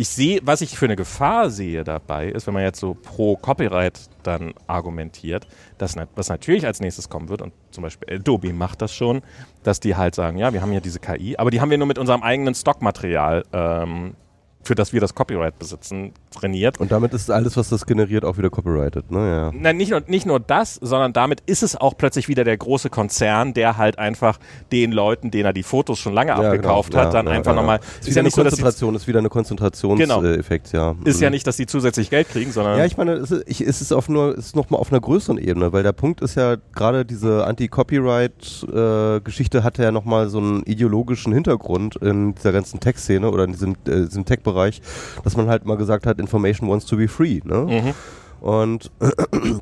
Ich 0.00 0.08
sehe, 0.08 0.40
was 0.44 0.62
ich 0.62 0.78
für 0.78 0.86
eine 0.86 0.96
Gefahr 0.96 1.50
sehe 1.50 1.84
dabei, 1.84 2.30
ist, 2.30 2.46
wenn 2.46 2.54
man 2.54 2.62
jetzt 2.62 2.80
so 2.80 2.94
pro 2.94 3.36
Copyright 3.36 4.00
dann 4.22 4.54
argumentiert, 4.66 5.46
dass 5.76 5.94
was 6.14 6.30
natürlich 6.30 6.64
als 6.64 6.80
nächstes 6.80 7.10
kommen 7.10 7.28
wird, 7.28 7.42
und 7.42 7.52
zum 7.70 7.82
Beispiel 7.82 8.16
Adobe 8.16 8.54
macht 8.54 8.80
das 8.80 8.94
schon, 8.94 9.20
dass 9.62 9.78
die 9.78 9.96
halt 9.96 10.14
sagen, 10.14 10.38
ja, 10.38 10.54
wir 10.54 10.62
haben 10.62 10.70
hier 10.70 10.80
diese 10.80 11.00
KI, 11.00 11.36
aber 11.36 11.50
die 11.50 11.60
haben 11.60 11.68
wir 11.68 11.76
nur 11.76 11.86
mit 11.86 11.98
unserem 11.98 12.22
eigenen 12.22 12.54
Stockmaterial, 12.54 13.44
ähm, 13.52 14.14
für 14.62 14.74
das 14.74 14.92
wir 14.92 15.00
das 15.00 15.14
Copyright 15.14 15.58
besitzen, 15.58 16.12
trainiert. 16.30 16.78
Und 16.80 16.92
damit 16.92 17.12
ist 17.14 17.30
alles, 17.30 17.56
was 17.56 17.70
das 17.70 17.86
generiert, 17.86 18.24
auch 18.24 18.36
wieder 18.38 18.50
copyrighted, 18.50 19.10
ne? 19.10 19.18
Ja. 19.18 19.50
Nein, 19.54 19.76
nicht 19.78 19.90
nur, 19.90 20.02
nicht 20.06 20.26
nur 20.26 20.38
das, 20.38 20.74
sondern 20.74 21.12
damit 21.12 21.40
ist 21.46 21.62
es 21.62 21.76
auch 21.76 21.96
plötzlich 21.96 22.28
wieder 22.28 22.44
der 22.44 22.56
große 22.58 22.90
Konzern, 22.90 23.54
der 23.54 23.76
halt 23.78 23.98
einfach 23.98 24.38
den 24.70 24.92
Leuten, 24.92 25.30
denen 25.30 25.46
er 25.46 25.52
die 25.52 25.62
Fotos 25.62 25.98
schon 25.98 26.12
lange 26.12 26.30
Ja, 26.32 26.36
abgekauft 26.36 26.90
genau. 26.90 27.02
hat, 27.04 27.14
Ja, 27.14 27.22
dann 27.22 27.28
einfach 27.28 27.54
nochmal. 27.54 27.78
Ist 27.78 28.00
Ist 28.00 28.06
wieder 28.08 28.16
ja 28.16 28.20
eine 28.20 28.26
nicht 28.26 28.34
so, 28.34 28.42
sie, 28.42 28.48
Konzentration, 28.48 28.94
ist 28.94 29.08
wieder 29.08 29.18
eine 29.20 29.28
Konzentrationseffekt, 29.30 30.72
ja. 30.72 30.94
ist 31.04 31.16
Mhm. 31.18 31.22
ja 31.22 31.30
nicht, 31.30 31.46
dass 31.46 31.56
die 31.56 31.66
zusätzlich 31.66 32.10
Geld 32.10 32.28
kriegen, 32.28 32.52
sondern 32.52 32.78
Ja, 32.78 32.84
ich 32.84 32.96
meine, 32.96 33.12
es 33.12 33.30
ist, 33.30 33.60
es 33.60 33.80
ist, 33.80 33.92
auf 33.92 34.08
nur, 34.08 34.36
es 34.36 34.46
ist 34.48 34.56
noch 34.56 34.68
mal 34.70 34.78
auf 34.78 34.92
einer 34.92 35.00
größeren 35.00 35.38
Ebene, 35.38 35.72
weil 35.72 35.82
der 35.82 35.92
Punkt 35.92 36.20
ist 36.20 36.34
ja, 36.34 36.56
gerade 36.74 37.04
diese 37.06 37.46
Anti-Copyright-Geschichte 37.46 39.64
hatte 39.64 39.82
ja 39.82 39.92
noch 39.92 40.04
mal 40.04 40.28
so 40.28 40.38
einen 40.38 40.62
ideologischen 40.64 41.32
Hintergrund 41.32 41.96
in 41.96 42.34
dieser 42.34 42.52
ganzen 42.52 42.80
Tech-Szene 42.80 43.30
oder 43.30 43.44
in 43.44 43.52
diesem, 43.52 43.72
äh, 43.86 44.04
diesem 44.06 44.24
Tech-Bereich, 44.50 44.82
dass 45.22 45.36
man 45.36 45.48
halt 45.48 45.64
mal 45.64 45.76
gesagt 45.76 46.06
hat, 46.06 46.18
Information 46.18 46.68
wants 46.68 46.86
to 46.86 46.96
be 46.96 47.06
free, 47.08 47.40
ne? 47.44 47.82
Mhm. 47.82 47.94
Und, 48.40 48.90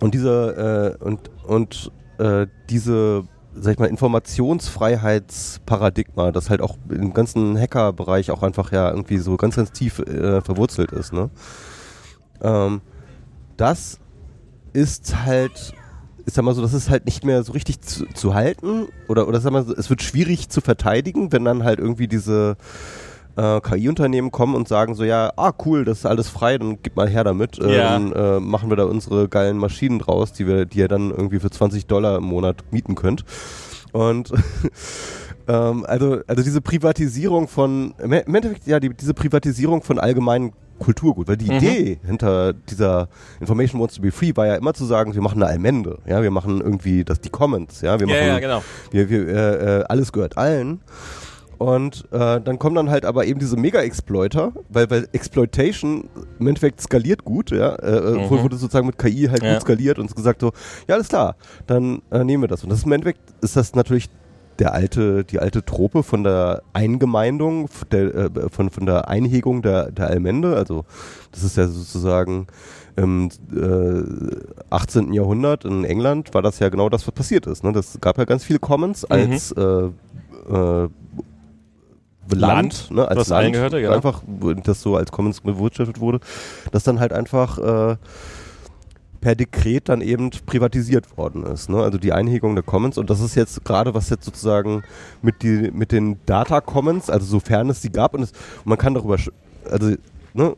und 0.00 0.14
diese, 0.14 0.96
äh, 1.00 1.04
und, 1.04 1.30
und 1.46 1.92
äh, 2.18 2.46
diese, 2.70 3.24
sag 3.54 3.74
ich 3.74 3.78
mal, 3.78 3.86
Informationsfreiheitsparadigma, 3.86 6.32
das 6.32 6.50
halt 6.50 6.60
auch 6.60 6.76
im 6.88 7.14
ganzen 7.14 7.56
Hacker-Bereich 7.58 8.30
auch 8.30 8.42
einfach 8.42 8.72
ja 8.72 8.90
irgendwie 8.90 9.18
so 9.18 9.36
ganz, 9.36 9.54
ganz 9.56 9.72
tief 9.72 9.98
äh, 10.00 10.40
verwurzelt 10.40 10.92
ist, 10.92 11.12
ne? 11.12 11.30
Ähm, 12.42 12.80
das 13.56 14.00
ist 14.72 15.24
halt 15.24 15.74
ich 16.26 16.32
sag 16.32 16.42
mal 16.42 16.54
so, 16.54 16.62
das 16.62 16.72
ist 16.72 16.88
halt 16.88 17.04
nicht 17.04 17.22
mehr 17.22 17.42
so 17.42 17.52
richtig 17.52 17.82
zu, 17.82 18.06
zu 18.06 18.34
halten 18.34 18.88
oder, 19.08 19.28
oder 19.28 19.42
sag 19.42 19.52
mal 19.52 19.62
so, 19.62 19.74
es 19.74 19.90
wird 19.90 20.02
schwierig 20.02 20.48
zu 20.48 20.62
verteidigen, 20.62 21.32
wenn 21.32 21.44
dann 21.44 21.64
halt 21.64 21.78
irgendwie 21.78 22.08
diese 22.08 22.56
äh, 23.36 23.60
KI-Unternehmen 23.60 24.30
kommen 24.30 24.54
und 24.54 24.68
sagen 24.68 24.94
so, 24.94 25.04
ja, 25.04 25.32
ah 25.36 25.52
cool, 25.64 25.84
das 25.84 25.98
ist 25.98 26.06
alles 26.06 26.28
frei, 26.28 26.58
dann 26.58 26.78
gib 26.82 26.96
mal 26.96 27.08
her 27.08 27.24
damit. 27.24 27.58
Äh, 27.58 27.76
Ja. 27.76 27.92
Dann 27.92 28.12
äh, 28.12 28.40
machen 28.40 28.70
wir 28.70 28.76
da 28.76 28.84
unsere 28.84 29.28
geilen 29.28 29.58
Maschinen 29.58 29.98
draus, 29.98 30.32
die 30.32 30.46
wir, 30.46 30.64
die 30.66 30.78
ihr 30.78 30.88
dann 30.88 31.10
irgendwie 31.10 31.40
für 31.40 31.50
20 31.50 31.86
Dollar 31.86 32.18
im 32.18 32.24
Monat 32.24 32.64
mieten 32.70 32.94
könnt. 32.94 33.24
Und 33.92 34.32
ähm, 35.48 35.84
also, 35.86 36.20
also 36.26 36.42
diese 36.42 36.60
Privatisierung 36.60 37.48
von, 37.48 37.94
im 37.98 38.12
Endeffekt, 38.12 38.66
ja, 38.66 38.80
die, 38.80 38.90
diese 38.90 39.14
Privatisierung 39.14 39.82
von 39.82 39.98
allgemeinen 39.98 40.52
Kulturgut, 40.78 41.28
weil 41.28 41.36
die 41.36 41.46
Mhm. 41.50 41.56
Idee 41.58 41.98
hinter 42.04 42.52
dieser 42.52 43.08
Information 43.40 43.80
Wants 43.80 43.94
to 43.94 44.02
be 44.02 44.10
Free 44.10 44.32
war 44.34 44.46
ja 44.46 44.56
immer 44.56 44.74
zu 44.74 44.84
sagen, 44.84 45.14
wir 45.14 45.22
machen 45.22 45.40
eine 45.40 45.50
Allmende, 45.52 45.98
ja, 46.04 46.20
wir 46.20 46.32
machen 46.32 46.60
irgendwie 46.60 47.04
das, 47.04 47.20
die 47.20 47.28
Commons, 47.28 47.80
ja, 47.80 48.00
wir 48.00 48.08
Ja, 48.08 48.14
machen, 48.14 48.26
ja, 48.26 48.38
genau. 48.40 48.62
wir, 48.90 49.08
wir, 49.08 49.28
äh, 49.28 49.80
äh, 49.80 49.84
alles 49.88 50.12
gehört 50.12 50.36
allen. 50.36 50.80
Und 51.58 52.04
äh, 52.12 52.40
dann 52.40 52.58
kommen 52.58 52.76
dann 52.76 52.90
halt 52.90 53.04
aber 53.04 53.26
eben 53.26 53.38
diese 53.40 53.56
Mega-Exploiter, 53.56 54.52
weil, 54.68 54.90
weil 54.90 55.08
Exploitation 55.12 56.08
im 56.38 56.46
Endeffekt 56.46 56.80
skaliert 56.80 57.24
gut, 57.24 57.50
ja. 57.50 57.74
Äh, 57.76 57.96
äh, 57.96 58.24
Mhm. 58.24 58.30
Wurde 58.30 58.56
sozusagen 58.56 58.86
mit 58.86 58.98
KI 58.98 59.28
halt 59.30 59.42
Ja. 59.42 59.54
gut 59.54 59.62
skaliert 59.62 59.98
und 59.98 60.14
gesagt 60.14 60.40
so, 60.40 60.52
ja, 60.88 60.94
alles 60.94 61.08
klar, 61.08 61.36
dann 61.66 62.02
äh, 62.10 62.24
nehmen 62.24 62.42
wir 62.42 62.48
das. 62.48 62.62
Und 62.64 62.70
das 62.70 62.80
ist 62.80 62.86
im 62.86 62.92
Endeffekt 62.92 63.20
ist 63.42 63.56
das 63.56 63.74
natürlich 63.74 64.08
der 64.60 64.72
alte, 64.72 65.24
die 65.24 65.40
alte 65.40 65.64
Trope 65.64 66.02
von 66.04 66.22
der 66.22 66.62
Eingemeindung, 66.72 67.68
der, 67.90 68.14
äh, 68.14 68.30
von, 68.50 68.70
von 68.70 68.86
der 68.86 69.08
Einhegung 69.08 69.62
der, 69.62 69.90
der 69.90 70.08
Allmende. 70.08 70.54
Also 70.56 70.84
das 71.32 71.42
ist 71.42 71.56
ja 71.56 71.66
sozusagen 71.66 72.46
im 72.96 73.30
äh, 73.52 74.02
18. 74.70 75.12
Jahrhundert 75.12 75.64
in 75.64 75.84
England 75.84 76.32
war 76.34 76.42
das 76.42 76.60
ja 76.60 76.68
genau 76.68 76.88
das, 76.88 77.04
was 77.06 77.14
passiert 77.14 77.46
ist. 77.48 77.64
Ne? 77.64 77.72
Das 77.72 77.98
gab 78.00 78.16
ja 78.18 78.24
ganz 78.24 78.44
viele 78.44 78.60
Commons 78.60 79.04
als 79.04 79.50
äh, 79.52 79.62
äh, 80.48 80.88
Land, 82.30 82.88
Land, 82.88 82.90
ne, 82.90 83.08
als 83.08 83.18
was 83.18 83.28
Land, 83.28 83.46
eingehörte, 83.46 83.80
genau. 83.80 83.94
einfach, 83.94 84.22
das 84.64 84.80
so 84.82 84.96
als 84.96 85.12
Commons 85.12 85.40
bewirtschaftet 85.40 86.00
wurde, 86.00 86.20
das 86.72 86.84
dann 86.84 87.00
halt 87.00 87.12
einfach 87.12 87.58
äh, 87.58 87.96
per 89.20 89.34
Dekret 89.34 89.88
dann 89.88 90.02
eben 90.02 90.30
privatisiert 90.44 91.16
worden 91.16 91.44
ist. 91.44 91.70
Ne? 91.70 91.78
Also 91.82 91.96
die 91.96 92.12
Einhegung 92.12 92.54
der 92.54 92.62
Commons 92.62 92.98
und 92.98 93.08
das 93.08 93.20
ist 93.20 93.34
jetzt 93.34 93.64
gerade, 93.64 93.94
was 93.94 94.10
jetzt 94.10 94.24
sozusagen 94.24 94.82
mit, 95.22 95.42
die, 95.42 95.70
mit 95.72 95.92
den 95.92 96.18
Data 96.26 96.60
Commons, 96.60 97.08
also 97.08 97.24
sofern 97.26 97.70
es 97.70 97.80
die 97.80 97.90
gab 97.90 98.14
und, 98.14 98.22
es, 98.22 98.32
und 98.32 98.66
man 98.66 98.78
kann 98.78 98.94
darüber, 98.94 99.16
also 99.70 99.94
ne, 100.34 100.54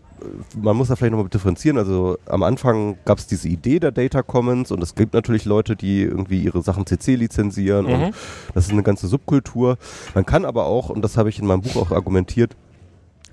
man 0.61 0.77
muss 0.77 0.89
da 0.89 0.97
vielleicht 0.97 1.13
nochmal 1.13 1.29
differenzieren. 1.29 1.79
Also 1.79 2.19
am 2.27 2.43
Anfang 2.43 2.97
gab 3.05 3.19
es 3.19 3.27
diese 3.27 3.49
Idee 3.49 3.79
der 3.79 3.93
Data 3.93 4.23
Commons 4.23 4.73
und 4.73 4.83
es 4.83 4.95
gibt 4.95 5.15
natürlich 5.15 5.45
Leute, 5.45 5.77
die 5.77 6.03
irgendwie 6.03 6.43
ihre 6.43 6.63
Sachen 6.63 6.87
CC 6.87 7.15
lizenzieren 7.15 7.87
Mhm. 7.87 7.93
und 7.93 8.15
das 8.55 8.67
ist 8.67 8.73
eine 8.73 8.83
ganze 8.83 9.07
Subkultur. 9.07 9.77
Man 10.15 10.27
kann 10.27 10.45
aber 10.45 10.67
auch, 10.67 10.89
und 10.89 11.03
das 11.03 11.17
habe 11.17 11.29
ich 11.29 11.39
in 11.39 11.47
meinem 11.47 11.61
Buch 11.61 11.77
auch 11.77 11.91
argumentiert, 11.93 12.57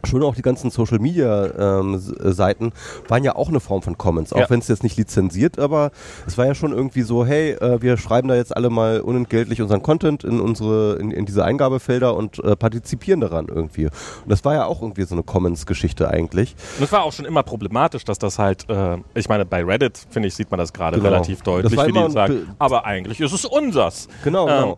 schon 0.06 0.24
auch 0.24 0.36
die 0.36 0.42
ganzen 0.42 0.70
Social 0.70 1.00
Media 1.00 1.80
ähm, 1.80 1.96
äh, 1.96 2.32
Seiten 2.32 2.72
waren 3.08 3.24
ja 3.24 3.36
auch 3.36 3.50
eine 3.50 3.60
Form 3.60 3.82
von 3.82 3.98
Commons, 3.98 4.34
auch 4.34 4.40
Ja. 4.40 4.50
wenn 4.50 4.60
es 4.60 4.68
jetzt 4.68 4.84
nicht 4.84 4.98
lizenziert, 4.98 5.60
aber 5.60 5.92
es 6.28 6.38
war 6.38 6.46
ja 6.46 6.56
schon 6.56 6.72
irgendwie 6.74 7.04
so, 7.04 7.26
hey, 7.26 7.52
äh, 7.52 7.82
wir 7.82 7.98
schreiben 7.98 8.28
da 8.28 8.36
jetzt 8.36 8.56
alle 8.56 8.70
mal 8.70 9.00
unentgeltlich 9.02 9.62
unseren 9.62 9.82
Content 9.82 10.24
in 10.24 10.40
unsere 10.40 10.96
in, 11.00 11.12
in 11.12 11.26
diese 11.26 11.44
Eingabefelder 11.46 12.16
und 12.16 12.44
äh, 12.44 12.56
partizipieren 12.56 13.22
daran 13.22 13.48
irgendwie. 13.48 13.86
Und 13.86 13.92
das 14.28 14.44
war 14.46 14.54
ja 14.54 14.66
auch 14.66 14.82
irgendwie 14.82 15.04
so 15.04 15.16
eine 15.16 15.24
Commons-Geschichte 15.24 16.10
eigentlich. 16.10 16.56
Und 16.78 16.84
es 16.84 16.92
war 16.92 17.04
auch 17.04 17.14
schon 17.14 17.26
immer 17.26 17.44
problematisch, 17.44 18.04
dass 18.04 18.20
das 18.20 18.40
halt, 18.40 18.70
äh, 18.70 18.98
ich 19.16 19.30
meine, 19.30 19.46
bei 19.46 19.64
Reddit, 19.64 20.00
finde 20.10 20.28
ich, 20.28 20.36
sieht 20.36 20.52
man 20.52 20.58
das 20.58 20.74
gerade 20.74 20.98
Genau. 20.98 21.10
relativ 21.10 21.42
deutlich, 21.42 21.72
wie 21.72 21.92
die 21.92 22.12
sagen, 22.12 22.34
Be- 22.34 22.56
aber 22.60 22.86
eigentlich 22.86 23.20
ist 23.22 23.34
es 23.34 23.46
unsers. 23.46 24.08
Genau, 24.24 24.48
Ähm, 24.48 24.54
genau. 24.56 24.78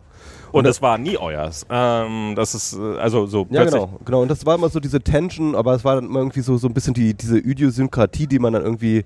Und 0.56 0.64
Und 0.64 0.70
es 0.70 0.80
war 0.80 0.96
nie 0.98 1.18
euers. 1.18 1.66
Ähm, 1.70 2.34
das 2.34 2.54
ist, 2.54 2.72
äh, 2.74 2.98
also 2.98 3.26
so 3.26 3.46
Ja, 3.50 3.64
genau, 3.64 3.90
genau. 4.04 4.22
Und 4.22 4.30
das 4.30 4.44
war 4.46 4.54
immer 4.54 4.68
so 4.68 4.80
diese 4.80 5.00
Tension, 5.00 5.54
aber 5.54 5.74
es 5.74 5.84
war 5.84 5.96
dann 5.96 6.06
immer 6.06 6.20
irgendwie 6.20 6.40
so, 6.40 6.56
so 6.56 6.66
ein 6.66 6.74
bisschen 6.74 6.94
die, 6.94 7.14
diese 7.14 7.38
Idiosynkratie, 7.38 8.26
die 8.26 8.38
man 8.38 8.54
dann 8.54 8.62
irgendwie 8.62 9.04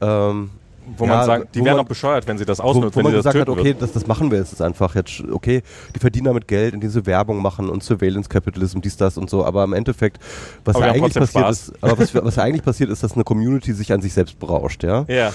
ähm, 0.00 0.50
Wo 0.96 1.04
ja, 1.06 1.16
man 1.16 1.26
sagt, 1.26 1.54
die 1.54 1.60
wo 1.60 1.64
wären 1.64 1.80
auch 1.80 1.84
bescheuert, 1.84 2.26
wenn 2.28 2.38
sie 2.38 2.44
das 2.44 2.58
wo, 2.58 2.64
ausnutzen, 2.64 2.94
wo 2.94 2.98
wenn 2.98 3.04
man 3.04 3.12
sie 3.12 3.16
das 3.16 3.24
gesagt 3.24 3.48
hat, 3.48 3.56
töten 3.56 3.60
okay, 3.60 3.76
das, 3.78 3.92
das 3.92 4.06
machen 4.06 4.30
wir 4.30 4.38
jetzt 4.38 4.60
einfach 4.62 4.94
jetzt, 4.94 5.22
okay, 5.32 5.62
die 5.94 5.98
verdienen 5.98 6.26
damit 6.26 6.46
Geld, 6.46 6.74
indem 6.74 6.90
sie 6.90 7.04
Werbung 7.06 7.42
machen 7.42 7.68
und 7.68 7.82
Surveillance 7.82 8.28
Capitalism, 8.28 8.80
dies, 8.80 8.96
das 8.96 9.18
und 9.18 9.28
so, 9.28 9.44
aber 9.44 9.64
im 9.64 9.72
Endeffekt, 9.72 10.18
was 10.64 10.78
ja 10.78 10.92
eigentlich 10.92 11.14
passiert 11.14 11.44
Spaß. 11.44 11.68
ist, 11.68 11.82
aber 11.82 11.98
was, 11.98 12.14
was 12.14 12.38
eigentlich 12.38 12.62
passiert 12.62 12.90
ist, 12.90 13.02
dass 13.02 13.14
eine 13.14 13.24
Community 13.24 13.72
sich 13.72 13.92
an 13.92 14.00
sich 14.00 14.12
selbst 14.12 14.38
berauscht, 14.38 14.84
ja. 14.84 15.04
Ja. 15.08 15.32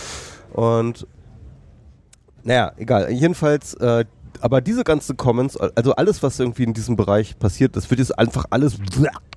Und 0.54 1.06
naja, 2.44 2.72
egal. 2.78 3.12
Jedenfalls, 3.12 3.74
äh, 3.76 4.06
aber 4.42 4.62
diese 4.62 4.84
ganzen 4.84 5.18
Comments, 5.18 5.58
also 5.58 5.94
alles, 5.96 6.24
was 6.24 6.40
irgendwie 6.40 6.64
in 6.64 6.74
diesem 6.74 6.96
Bereich 6.96 7.38
passiert, 7.38 7.76
das 7.76 7.90
wird 7.90 8.00
jetzt 8.00 8.18
einfach 8.18 8.46
alles 8.50 8.78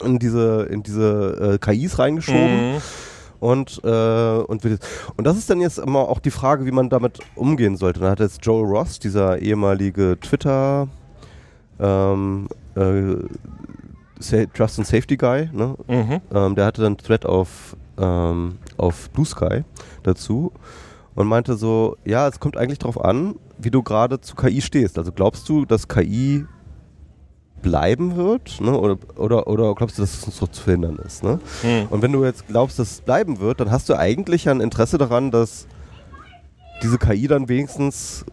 in 0.04 0.18
diese, 0.18 0.62
in 0.70 0.82
diese 0.82 1.54
äh, 1.54 1.58
KIs 1.58 1.98
reingeschoben. 1.98 2.74
Mhm. 2.74 2.82
Und, 3.40 3.80
äh, 3.82 3.88
und, 3.88 4.62
wird 4.62 4.74
jetzt, 4.74 4.88
und 5.16 5.26
das 5.26 5.36
ist 5.36 5.50
dann 5.50 5.60
jetzt 5.60 5.78
immer 5.78 6.08
auch 6.08 6.20
die 6.20 6.30
Frage, 6.30 6.64
wie 6.64 6.70
man 6.70 6.88
damit 6.88 7.18
umgehen 7.34 7.76
sollte. 7.76 7.98
Da 7.98 8.10
hat 8.10 8.20
jetzt 8.20 8.46
Joel 8.46 8.66
Ross, 8.66 9.00
dieser 9.00 9.40
ehemalige 9.40 10.16
Twitter 10.20 10.86
ähm, 11.80 12.48
äh, 12.76 13.16
Trust 14.54 14.78
and 14.78 14.86
Safety 14.86 15.16
Guy, 15.16 15.50
ne? 15.52 15.74
Mhm. 15.88 16.20
ähm, 16.32 16.54
der 16.54 16.66
hatte 16.66 16.82
dann 16.82 16.92
einen 16.92 16.98
Thread 16.98 17.26
auf, 17.26 17.76
ähm, 17.98 18.58
auf 18.76 19.10
Blue 19.10 19.26
Sky 19.26 19.64
dazu 20.04 20.52
und 21.16 21.26
meinte 21.26 21.56
so, 21.56 21.96
ja, 22.04 22.28
es 22.28 22.38
kommt 22.38 22.56
eigentlich 22.56 22.78
darauf 22.78 23.04
an, 23.04 23.34
wie 23.64 23.70
du 23.70 23.82
gerade 23.82 24.20
zu 24.20 24.34
KI 24.34 24.60
stehst. 24.60 24.98
Also 24.98 25.12
glaubst 25.12 25.48
du, 25.48 25.64
dass 25.64 25.88
KI 25.88 26.44
bleiben 27.62 28.16
wird? 28.16 28.60
Ne? 28.60 28.76
Oder, 28.76 28.98
oder, 29.16 29.46
oder 29.46 29.74
glaubst 29.74 29.98
du, 29.98 30.02
dass 30.02 30.14
es 30.14 30.24
uns 30.24 30.36
so 30.36 30.46
zu 30.46 30.62
verhindern 30.62 30.96
ist? 31.04 31.22
Ne? 31.22 31.38
Mhm. 31.62 31.86
Und 31.90 32.02
wenn 32.02 32.12
du 32.12 32.24
jetzt 32.24 32.46
glaubst, 32.48 32.78
dass 32.78 32.90
es 32.90 33.00
bleiben 33.00 33.38
wird, 33.40 33.60
dann 33.60 33.70
hast 33.70 33.88
du 33.88 33.96
eigentlich 33.98 34.48
ein 34.48 34.60
Interesse 34.60 34.98
daran, 34.98 35.30
dass 35.30 35.66
diese 36.82 36.98
KI 36.98 37.28
dann 37.28 37.48
wenigstens 37.48 38.24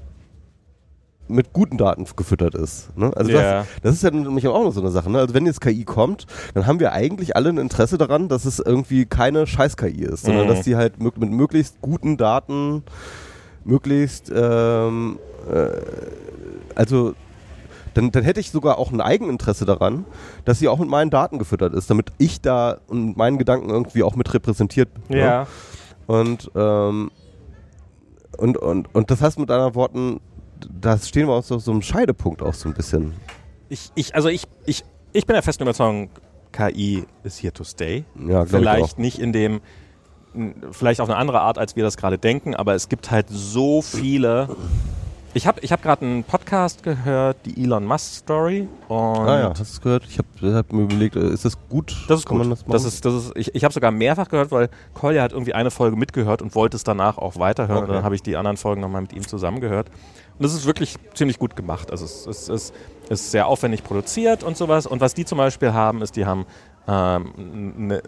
mit 1.28 1.54
guten 1.54 1.78
Daten 1.78 2.06
gefüttert 2.16 2.56
ist. 2.56 2.90
Ne? 2.98 3.12
Also 3.16 3.30
Ja. 3.30 3.60
das, 3.60 3.68
das 3.84 3.94
ist 3.96 4.02
ja 4.04 4.10
nämlich 4.10 4.48
auch 4.48 4.64
noch 4.64 4.74
so 4.74 4.82
eine 4.82 4.90
Sache. 4.90 5.12
Ne? 5.12 5.20
Also 5.20 5.36
wenn 5.36 5.46
jetzt 5.46 5.62
KI 5.62 5.84
kommt, 5.84 6.26
dann 6.56 6.66
haben 6.66 6.80
wir 6.80 6.92
eigentlich 6.92 7.36
alle 7.36 7.50
ein 7.50 7.60
Interesse 7.60 8.00
daran, 8.00 8.30
dass 8.30 8.46
es 8.46 8.58
irgendwie 8.58 9.06
keine 9.06 9.46
Scheiß-KI 9.46 10.02
ist, 10.06 10.26
sondern 10.26 10.46
Mhm. 10.46 10.50
dass 10.50 10.62
die 10.64 10.76
halt 10.76 11.00
mit 11.04 11.16
möglichst 11.20 11.80
guten 11.82 12.18
Daten, 12.18 12.82
möglichst, 13.70 14.32
ähm, 14.36 15.20
äh, 15.50 15.70
also 16.76 17.14
dann, 17.94 18.12
dann 18.12 18.24
hätte 18.24 18.40
ich 18.40 18.52
sogar 18.52 18.78
auch 18.78 18.92
ein 18.92 19.02
Eigeninteresse 19.02 19.66
daran, 19.66 20.06
dass 20.46 20.60
sie 20.60 20.68
auch 20.68 20.80
mit 20.80 20.90
meinen 20.90 21.10
Daten 21.10 21.40
gefüttert 21.40 21.74
ist, 21.74 21.90
damit 21.90 22.12
ich 22.18 22.42
da 22.42 22.80
und 22.88 23.18
meinen 23.18 23.38
Gedanken 23.38 23.70
irgendwie 23.70 24.04
auch 24.04 24.16
mit 24.16 24.34
repräsentiert 24.34 24.94
bin. 24.94 25.18
ne? 25.18 25.24
Ja. 25.24 25.48
Und, 26.08 26.52
ähm, 26.56 27.12
und, 28.38 28.58
und, 28.58 28.94
und 28.96 29.12
das 29.12 29.22
heißt 29.22 29.38
mit 29.40 29.52
anderen 29.52 29.76
Worten, 29.76 30.20
da 30.82 30.98
stehen 30.98 31.28
wir 31.28 31.34
auf 31.34 31.46
so, 31.46 31.60
so 31.60 31.72
einem 31.72 31.82
Scheidepunkt 31.82 32.42
auch 32.42 32.54
so 32.54 32.70
ein 32.70 32.76
bisschen. 32.76 33.14
Ich, 33.70 33.92
ich, 33.96 34.16
also 34.16 34.30
ich, 34.30 34.48
ich, 34.66 34.84
ich 35.14 35.26
bin 35.26 35.34
der 35.34 35.44
festen 35.44 35.64
Überzeugung, 35.64 36.10
KI 36.52 37.06
ist 37.24 37.42
here 37.42 37.54
to 37.54 37.64
stay. 37.64 38.06
Ja, 38.28 38.46
vielleicht 38.46 38.98
nicht 38.98 39.20
in 39.20 39.34
dem, 39.34 39.62
vielleicht 40.72 41.02
auf 41.02 41.10
eine 41.10 41.18
andere 41.18 41.42
Art, 41.42 41.58
als 41.58 41.76
wir 41.76 41.84
das 41.84 41.98
gerade 41.98 42.18
denken, 42.18 42.56
aber 42.56 42.76
es 42.76 42.90
gibt 42.90 43.12
halt 43.12 43.28
so 43.30 43.82
viele. 43.82 44.50
Ich 45.34 45.46
habe 45.46 45.60
ich 45.62 45.72
hab 45.72 45.84
gerade 45.84 46.06
einen 46.06 46.24
Podcast 46.24 46.82
gehört, 46.82 47.38
die 47.46 47.64
Elon 47.64 47.86
Musk 47.86 48.16
Story. 48.16 48.68
Ah 48.90 49.26
ja, 49.28 49.50
hast 49.52 49.60
du 49.60 49.64
es 49.64 49.82
gehört? 49.82 50.04
Ich 50.10 50.18
habe 50.18 50.56
hab 50.56 50.74
mir 50.74 50.84
überlegt, 50.84 51.16
äh, 51.16 51.30
ist 51.30 51.46
das 51.46 51.56
gut? 51.70 51.96
Das 52.08 52.22
ist 52.22 52.26
Kann 52.26 52.40
gut. 52.40 52.48
Man 52.48 52.58
das, 52.58 52.66
das, 52.66 52.86
ist, 52.86 53.06
das 53.06 53.14
ist, 53.14 53.32
ich 53.36 53.54
ich 53.54 53.64
habe 53.64 53.74
sogar 53.74 53.92
mehrfach 53.92 54.28
gehört, 54.30 54.52
weil 54.52 54.70
Kolja 54.96 55.22
hat 55.22 55.32
irgendwie 55.32 55.54
eine 55.54 55.70
Folge 55.70 55.98
mitgehört 55.98 56.42
und 56.42 56.56
wollte 56.56 56.78
es 56.78 56.84
danach 56.84 57.20
auch 57.20 57.38
weiterhören. 57.38 57.84
Okay. 57.84 57.90
Und 57.90 57.96
dann 57.96 58.04
habe 58.04 58.16
ich 58.16 58.24
die 58.24 58.38
anderen 58.38 58.58
Folgen 58.58 58.82
nochmal 58.82 59.02
mit 59.02 59.14
ihm 59.14 59.28
zusammen 59.28 59.62
gehört. 59.62 59.90
Und 59.90 60.44
das 60.44 60.54
ist 60.54 60.66
wirklich 60.66 60.96
ziemlich 61.14 61.38
gut 61.38 61.56
gemacht. 61.56 61.92
Also 61.92 62.06
es, 62.06 62.26
es, 62.26 62.50
es 62.50 62.74
ist 63.10 63.32
sehr 63.32 63.46
aufwendig 63.46 63.84
produziert 63.84 64.44
und 64.44 64.58
sowas. 64.58 64.88
Und 64.88 65.00
was 65.00 65.14
die 65.14 65.26
zum 65.26 65.38
Beispiel 65.38 65.74
haben, 65.74 66.02
ist, 66.02 66.16
die 66.16 66.26
haben 66.26 66.46
ähm, 66.88 67.88
ne, 67.88 68.02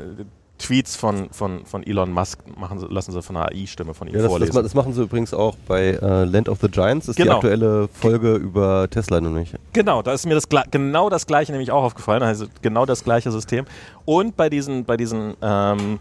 Tweets 0.61 0.95
von, 0.95 1.29
von, 1.31 1.65
von 1.65 1.83
Elon 1.83 2.11
Musk, 2.11 2.39
machen, 2.57 2.79
lassen 2.89 3.11
sie 3.11 3.21
von 3.21 3.35
einer 3.35 3.47
AI-Stimme 3.47 3.93
von 3.93 4.07
ihm 4.07 4.13
ja, 4.15 4.19
das, 4.21 4.23
das, 4.23 4.31
vorlesen. 4.31 4.55
ma- 4.55 4.61
das 4.61 4.73
machen 4.75 4.93
sie 4.93 5.01
übrigens 5.01 5.33
auch 5.33 5.55
bei 5.67 5.87
äh, 6.01 6.23
Land 6.25 6.47
of 6.49 6.59
the 6.61 6.67
Giants, 6.69 7.07
ist 7.07 7.17
die 7.17 7.23
Genau. 7.23 7.35
aktuelle 7.35 7.87
Folge 7.87 8.35
über 8.35 8.87
Tesla 8.89 9.19
nämlich. 9.19 9.53
Genau, 9.73 10.01
da 10.01 10.13
ist 10.13 10.25
mir 10.25 10.35
das 10.35 10.47
genau 10.69 11.09
das 11.09 11.25
gleiche 11.25 11.51
nämlich 11.51 11.71
auch 11.71 11.83
aufgefallen, 11.83 12.21
also 12.23 12.45
genau 12.61 12.85
das 12.85 13.03
gleiche 13.03 13.31
System. 13.31 13.65
Und 14.05 14.37
bei 14.37 14.49
diesen, 14.49 14.85
bei 14.85 14.97
diesen, 14.97 15.35
ähm, 15.41 15.99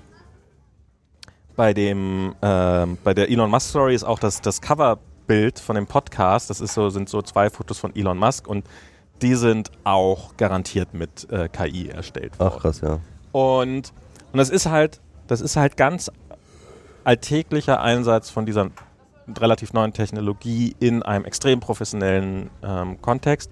bei 1.57 1.75
dem, 1.75 2.35
ähm, 2.43 2.99
bei 3.05 3.15
der 3.15 3.29
Elon 3.31 3.51
Musk 3.51 3.71
Story 3.71 3.95
ist 3.95 4.05
auch 4.05 4.19
das, 4.19 4.41
das 4.41 4.61
Coverbild 4.61 5.59
von 5.59 5.75
dem 5.77 5.87
Podcast. 5.87 6.49
Das 6.51 6.61
ist 6.61 6.75
so, 6.75 6.89
sind 6.91 7.09
so 7.09 7.23
zwei 7.23 7.51
Fotos 7.51 7.79
von 7.79 7.95
Elon 7.95 8.19
Musk 8.19 8.47
und 8.47 8.65
die 9.23 9.35
sind 9.35 9.71
auch 9.85 10.37
garantiert 10.37 10.95
mit 10.95 11.31
äh, 11.31 11.49
KI 11.49 11.89
erstellt 11.89 12.39
worden. 12.39 12.53
Ach 12.57 12.61
krass, 12.63 12.81
ja. 12.81 12.99
Und, 13.33 13.93
und 14.33 14.39
das 14.39 14.51
ist 14.51 14.67
halt, 14.67 15.01
das 15.27 15.41
ist 15.41 15.57
halt 15.57 15.77
ganz 15.77 16.11
alltäglicher 17.05 17.81
Einsatz 17.81 18.31
von 18.31 18.47
dieser 18.47 18.71
relativ 19.39 19.73
neuen 19.73 19.93
Technologie 19.93 20.75
in 20.81 21.03
einem 21.03 21.25
extrem 21.25 21.61
professionellen 21.61 22.51
ähm, 22.63 23.01
Kontext. 23.01 23.51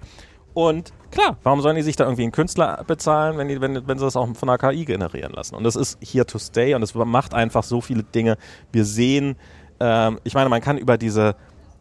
Und 0.53 0.91
klar, 1.11 1.37
warum 1.43 1.61
sollen 1.61 1.75
die 1.75 1.81
sich 1.83 1.95
da 1.95 2.03
irgendwie 2.03 2.23
einen 2.23 2.31
Künstler 2.31 2.83
bezahlen, 2.85 3.37
wenn, 3.37 3.47
die, 3.47 3.61
wenn, 3.61 3.87
wenn 3.87 3.97
sie 3.97 4.05
das 4.05 4.15
auch 4.15 4.27
von 4.35 4.49
einer 4.49 4.57
KI 4.57 4.83
generieren 4.85 5.31
lassen? 5.31 5.55
Und 5.55 5.63
das 5.63 5.75
ist 5.75 5.97
here 6.01 6.25
to 6.25 6.37
stay 6.39 6.73
und 6.73 6.83
es 6.83 6.93
macht 6.95 7.33
einfach 7.33 7.63
so 7.63 7.81
viele 7.81 8.03
Dinge. 8.03 8.37
Wir 8.71 8.83
sehen, 8.83 9.35
ähm, 9.79 10.19
ich 10.23 10.33
meine, 10.33 10.49
man 10.49 10.61
kann 10.61 10.77
über 10.77 10.97
diese, 10.97 11.35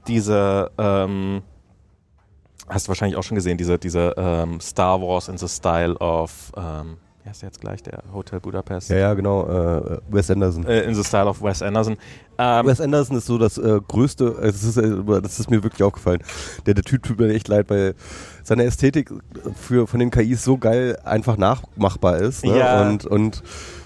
diese 0.07 0.71
ähm, 0.79 1.43
hast 2.69 2.87
du 2.87 2.89
wahrscheinlich 2.89 3.17
auch 3.17 3.23
schon 3.23 3.35
gesehen, 3.35 3.57
diese, 3.59 3.79
diese 3.79 4.15
ähm, 4.17 4.61
Star 4.61 5.01
Wars 5.01 5.29
in 5.29 5.39
the 5.39 5.49
Style 5.49 5.97
of 5.97 6.53
ähm, 6.57 6.99
wie 7.23 7.29
heißt 7.29 7.43
der 7.43 7.49
jetzt 7.49 7.61
gleich, 7.61 7.83
der 7.83 8.03
Hotel 8.13 8.41
Budapest? 8.41 8.91
Ja, 8.91 8.97
ja, 8.97 9.15
genau, 9.15 9.47
äh, 9.49 9.99
Wes 10.09 10.31
Anderson. 10.31 10.65
Äh, 10.67 10.83
in 10.83 10.95
the 10.95 11.05
Style 11.05 11.27
of 11.27 11.43
Wes 11.43 11.63
Anderson. 11.63 11.97
Ähm, 12.39 12.67
Wes 12.67 12.81
Anderson 12.81 13.17
ist 13.17 13.27
so 13.27 13.39
das 13.39 13.59
äh, 13.59 13.81
größte, 13.87 14.37
äh, 14.41 14.47
das 14.47 14.63
ist, 14.63 14.77
äh, 14.77 15.21
das 15.21 15.41
ist 15.41 15.51
mir 15.51 15.63
wirklich 15.63 15.83
aufgefallen. 15.83 16.23
Der, 16.67 16.75
der 16.75 16.85
Typ 16.85 17.03
tut 17.03 17.19
mir 17.19 17.33
echt 17.33 17.49
leid, 17.49 17.69
weil 17.71 17.95
seine 18.45 18.65
Ästhetik 18.65 19.13
für, 19.55 19.87
von 19.87 20.01
den 20.01 20.11
KIs 20.11 20.45
so 20.45 20.59
geil 20.59 20.99
einfach 21.05 21.37
nachmachbar 21.37 22.19
ist. 22.19 22.45
Ne? 22.45 22.59
Ja. 22.59 22.89
Und, 22.89 23.05
und 23.05 23.43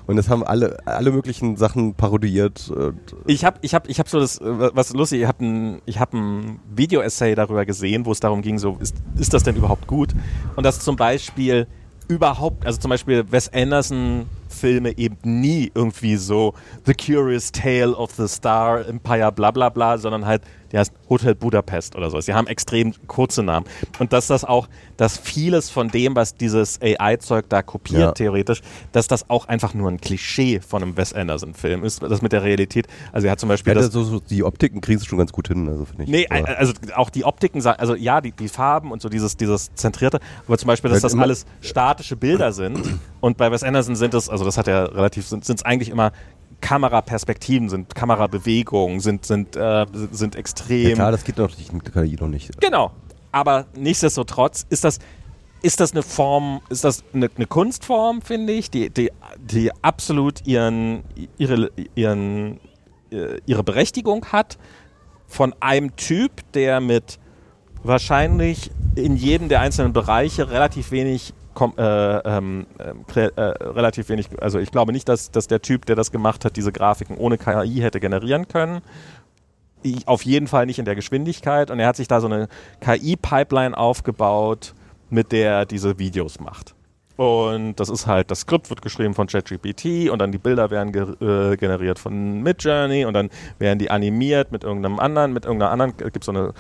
und 0.06 0.16
das 0.16 0.28
haben 0.28 0.42
alle, 0.42 0.78
alle 0.84 1.12
möglichen 1.12 1.56
Sachen 1.56 1.94
parodiert. 1.94 2.72
Ich 3.26 3.44
habe 3.44 3.58
ich 3.62 3.74
hab, 3.74 3.88
ich 3.88 4.00
hab 4.00 4.08
so 4.08 4.18
das, 4.18 4.40
was 4.42 4.92
lustig, 4.92 5.22
ich 5.22 5.28
habe 5.28 5.44
ein, 5.44 5.82
hab 5.90 6.12
ein 6.12 6.58
Video-Essay 6.74 7.34
darüber 7.34 7.64
gesehen, 7.64 8.04
wo 8.04 8.12
es 8.12 8.20
darum 8.20 8.42
ging, 8.42 8.58
so, 8.58 8.76
ist, 8.80 8.96
ist 9.16 9.32
das 9.32 9.44
denn 9.44 9.56
überhaupt 9.56 9.86
gut? 9.86 10.12
Und 10.56 10.64
das 10.64 10.80
zum 10.80 10.96
Beispiel 10.96 11.68
überhaupt, 12.08 12.66
also 12.66 12.78
zum 12.78 12.90
Beispiel 12.90 13.24
Wes 13.30 13.48
Anderson 13.52 14.26
Filme 14.48 14.96
eben 14.96 15.16
nie 15.22 15.72
irgendwie 15.74 16.16
so 16.16 16.54
The 16.84 16.94
Curious 16.94 17.50
Tale 17.50 17.94
of 17.94 18.12
the 18.12 18.28
Star 18.28 18.86
Empire, 18.86 19.32
bla 19.32 19.50
bla 19.50 19.68
bla, 19.68 19.98
sondern 19.98 20.26
halt 20.26 20.42
die 20.72 20.78
heißt 20.78 20.92
Hotel 21.08 21.34
Budapest 21.34 21.96
oder 21.96 22.10
so. 22.10 22.20
Sie 22.20 22.34
haben 22.34 22.46
extrem 22.46 22.94
kurze 23.06 23.42
Namen. 23.42 23.66
Und 23.98 24.12
dass 24.12 24.26
das 24.26 24.44
auch, 24.44 24.68
dass 24.96 25.18
vieles 25.18 25.70
von 25.70 25.88
dem, 25.88 26.16
was 26.16 26.34
dieses 26.34 26.80
AI-Zeug 26.80 27.46
da 27.48 27.62
kopiert, 27.62 28.00
ja. 28.00 28.12
theoretisch, 28.12 28.62
dass 28.92 29.06
das 29.06 29.28
auch 29.28 29.46
einfach 29.46 29.74
nur 29.74 29.90
ein 29.90 30.00
Klischee 30.00 30.60
von 30.60 30.82
einem 30.82 30.96
Wes 30.96 31.12
Anderson-Film 31.12 31.84
ist, 31.84 32.02
das 32.02 32.22
mit 32.22 32.32
der 32.32 32.42
Realität. 32.42 32.86
Also 33.12 33.26
er 33.26 33.32
hat 33.32 33.40
zum 33.40 33.48
Beispiel. 33.48 33.74
Ja, 33.74 33.80
das, 33.80 33.92
so, 33.92 34.02
so 34.04 34.20
die 34.20 34.42
Optiken 34.44 34.80
kriegst 34.80 35.04
du 35.04 35.08
schon 35.08 35.18
ganz 35.18 35.32
gut 35.32 35.48
hin, 35.48 35.68
also 35.68 35.84
finde 35.84 36.04
ich. 36.04 36.08
Nee, 36.08 36.26
aber 36.30 36.58
also 36.58 36.72
auch 36.94 37.10
die 37.10 37.24
Optiken, 37.24 37.64
also 37.64 37.94
ja, 37.94 38.20
die, 38.20 38.32
die 38.32 38.48
Farben 38.48 38.90
und 38.90 39.02
so 39.02 39.08
dieses, 39.08 39.36
dieses 39.36 39.74
Zentrierte, 39.74 40.20
aber 40.46 40.58
zum 40.58 40.68
Beispiel, 40.68 40.90
dass 40.90 41.00
das 41.00 41.16
alles 41.16 41.44
statische 41.60 42.16
Bilder 42.16 42.52
sind. 42.52 42.98
Und 43.20 43.36
bei 43.36 43.50
Wes 43.50 43.62
Anderson 43.62 43.94
sind 43.94 44.14
es, 44.14 44.28
also 44.28 44.44
das 44.44 44.56
hat 44.56 44.68
er 44.68 44.94
relativ, 44.94 45.26
sind 45.26 45.48
es 45.48 45.64
eigentlich 45.64 45.90
immer 45.90 46.12
Kameraperspektiven 46.62 47.68
sind, 47.68 47.94
Kamerabewegungen 47.94 49.00
sind, 49.00 49.26
sind, 49.26 49.56
äh, 49.56 49.84
sind 50.12 50.36
extrem. 50.36 50.88
Ja 50.88 50.94
klar, 50.94 51.12
das 51.12 51.24
geht 51.24 51.36
natürlich 51.36 51.72
mit 51.72 51.92
KI 51.92 52.16
noch 52.18 52.28
nicht. 52.28 52.58
Genau. 52.60 52.92
Aber 53.32 53.66
nichtsdestotrotz 53.76 54.64
ist 54.70 54.84
das, 54.84 54.98
ist 55.60 55.80
das 55.80 55.92
eine 55.92 56.02
Form, 56.02 56.60
ist 56.70 56.84
das 56.84 57.04
eine, 57.12 57.28
eine 57.36 57.46
Kunstform, 57.46 58.22
finde 58.22 58.52
ich, 58.52 58.70
die, 58.70 58.90
die, 58.90 59.10
die 59.38 59.70
absolut 59.82 60.46
ihren, 60.46 61.02
ihre, 61.36 61.70
ihren, 61.94 62.60
äh, 63.10 63.40
ihre 63.44 63.64
Berechtigung 63.64 64.26
hat 64.26 64.56
von 65.26 65.54
einem 65.60 65.96
Typ, 65.96 66.30
der 66.52 66.80
mit 66.80 67.18
wahrscheinlich 67.82 68.70
in 68.94 69.16
jedem 69.16 69.48
der 69.48 69.60
einzelnen 69.60 69.92
Bereiche 69.92 70.50
relativ 70.50 70.90
wenig 70.90 71.34
äh, 71.76 72.18
ähm, 72.18 72.66
äh, 73.14 73.40
relativ 73.40 74.08
wenig, 74.08 74.28
also 74.40 74.58
ich 74.58 74.70
glaube 74.70 74.92
nicht, 74.92 75.08
dass, 75.08 75.30
dass 75.30 75.46
der 75.46 75.62
Typ, 75.62 75.86
der 75.86 75.96
das 75.96 76.10
gemacht 76.10 76.44
hat, 76.44 76.56
diese 76.56 76.72
Grafiken 76.72 77.16
ohne 77.16 77.38
KI 77.38 77.80
hätte 77.80 78.00
generieren 78.00 78.48
können. 78.48 78.82
Ich, 79.82 80.06
auf 80.06 80.22
jeden 80.22 80.46
Fall 80.46 80.66
nicht 80.66 80.78
in 80.78 80.84
der 80.84 80.94
Geschwindigkeit. 80.94 81.70
Und 81.70 81.80
er 81.80 81.88
hat 81.88 81.96
sich 81.96 82.08
da 82.08 82.20
so 82.20 82.26
eine 82.26 82.48
KI-Pipeline 82.80 83.76
aufgebaut, 83.76 84.74
mit 85.10 85.32
der 85.32 85.52
er 85.52 85.66
diese 85.66 85.98
Videos 85.98 86.38
macht. 86.38 86.74
Und 87.16 87.76
das 87.76 87.88
ist 87.88 88.06
halt, 88.06 88.30
das 88.30 88.40
Skript 88.40 88.70
wird 88.70 88.80
geschrieben 88.80 89.14
von 89.14 89.26
ChatGPT 89.26 90.10
und 90.10 90.18
dann 90.18 90.32
die 90.32 90.38
Bilder 90.38 90.70
werden 90.70 90.92
ge 90.92 91.02
äh, 91.20 91.56
generiert 91.56 91.98
von 91.98 92.42
Midjourney 92.42 93.04
und 93.04 93.12
dann 93.14 93.28
werden 93.58 93.78
die 93.78 93.90
animiert 93.90 94.50
mit 94.50 94.64
irgendeinem 94.64 94.98
anderen, 94.98 95.32
mit 95.32 95.44
irgendeiner 95.44 95.70
anderen, 95.70 95.96
gibt 95.96 96.20
es 96.20 96.26
so 96.26 96.32
eine 96.32 96.54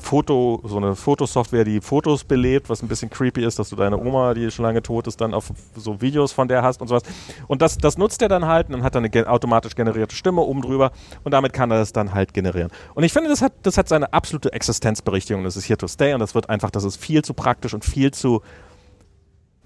Foto, 0.00 0.60
so 0.64 0.76
eine 0.76 0.96
Fotosoftware, 0.96 1.64
die 1.64 1.80
Fotos 1.80 2.24
belebt, 2.24 2.68
was 2.68 2.82
ein 2.82 2.88
bisschen 2.88 3.10
creepy 3.10 3.44
ist, 3.44 3.58
dass 3.58 3.68
du 3.68 3.76
deine 3.76 3.98
Oma, 3.98 4.34
die 4.34 4.50
schon 4.50 4.64
lange 4.64 4.82
tot 4.82 5.06
ist, 5.06 5.20
dann 5.20 5.34
auf 5.34 5.52
so 5.76 6.00
Videos 6.00 6.32
von 6.32 6.48
der 6.48 6.62
hast 6.62 6.80
und 6.80 6.88
sowas. 6.88 7.02
Und 7.46 7.62
das, 7.62 7.78
das 7.78 7.96
nutzt 7.96 8.20
er 8.22 8.28
dann 8.28 8.46
halt 8.46 8.68
und 8.68 8.72
dann 8.72 8.82
hat 8.82 8.94
er 8.96 9.02
eine 9.02 9.28
automatisch 9.28 9.74
generierte 9.74 10.16
Stimme 10.16 10.40
oben 10.40 10.62
drüber 10.62 10.90
und 11.22 11.32
damit 11.32 11.52
kann 11.52 11.70
er 11.70 11.78
das 11.78 11.92
dann 11.92 12.12
halt 12.12 12.34
generieren. 12.34 12.70
Und 12.94 13.04
ich 13.04 13.12
finde, 13.12 13.28
das 13.28 13.40
hat, 13.40 13.52
das 13.62 13.78
hat 13.78 13.88
seine 13.88 14.12
absolute 14.12 14.52
Existenzberichtigung. 14.52 15.44
Das 15.44 15.56
ist 15.56 15.68
here 15.68 15.78
to 15.78 15.86
stay 15.86 16.12
und 16.12 16.20
das 16.20 16.34
wird 16.34 16.50
einfach, 16.50 16.70
das 16.70 16.84
ist 16.84 16.96
viel 16.96 17.22
zu 17.22 17.34
praktisch 17.34 17.74
und 17.74 17.84
viel 17.84 18.10
zu 18.10 18.42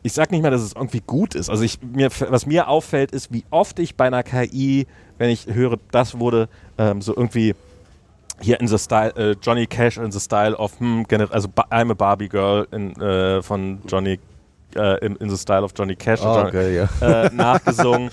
ich 0.05 0.13
sag 0.13 0.33
nicht 0.33 0.43
mal, 0.43 0.51
dass 0.51 0.63
es 0.63 0.73
irgendwie 0.73 1.01
gut 1.01 1.35
ist. 1.35 1.49
Also 1.49 1.63
ich, 1.63 1.81
mir, 1.81 2.11
was 2.29 2.45
mir 2.45 2.69
auffällt, 2.69 3.13
ist, 3.13 3.33
wie 3.33 3.45
oft 3.51 3.79
ich 3.79 3.95
bei 3.95 4.07
einer 4.07 4.25
KI, 4.25 4.87
wenn 5.19 5.31
ich 5.31 5.47
höre, 5.47 5.79
das 5.93 6.19
wurde 6.19 6.49
ähm, 6.77 7.01
so 7.01 7.15
irgendwie 7.15 7.55
hier 8.43 8.61
in 8.61 8.67
the 8.67 8.79
style, 8.79 9.13
äh, 9.17 9.37
Johnny 9.41 9.67
Cash 9.67 9.99
in 9.99 10.11
the 10.13 10.21
style 10.21 10.55
of, 10.55 10.79
hm, 10.79 11.07
also 11.31 11.49
I'm 11.71 11.91
a 11.91 11.95
Barbie 11.95 12.29
Girl 12.29 12.67
in, 12.71 12.93
äh, 13.01 13.43
von 13.43 13.81
Johnny, 13.89 14.19
äh, 14.75 15.05
in, 15.05 15.17
in, 15.17 15.31
the 15.31 15.37
style 15.37 15.63
of 15.63 15.73
Johnny 15.77 15.97
Cash 15.97 16.21
oh, 16.23 16.45
okay, 16.47 16.77
ja. 16.77 16.89
Äh, 17.01 17.31
nachgesungen. 17.33 18.11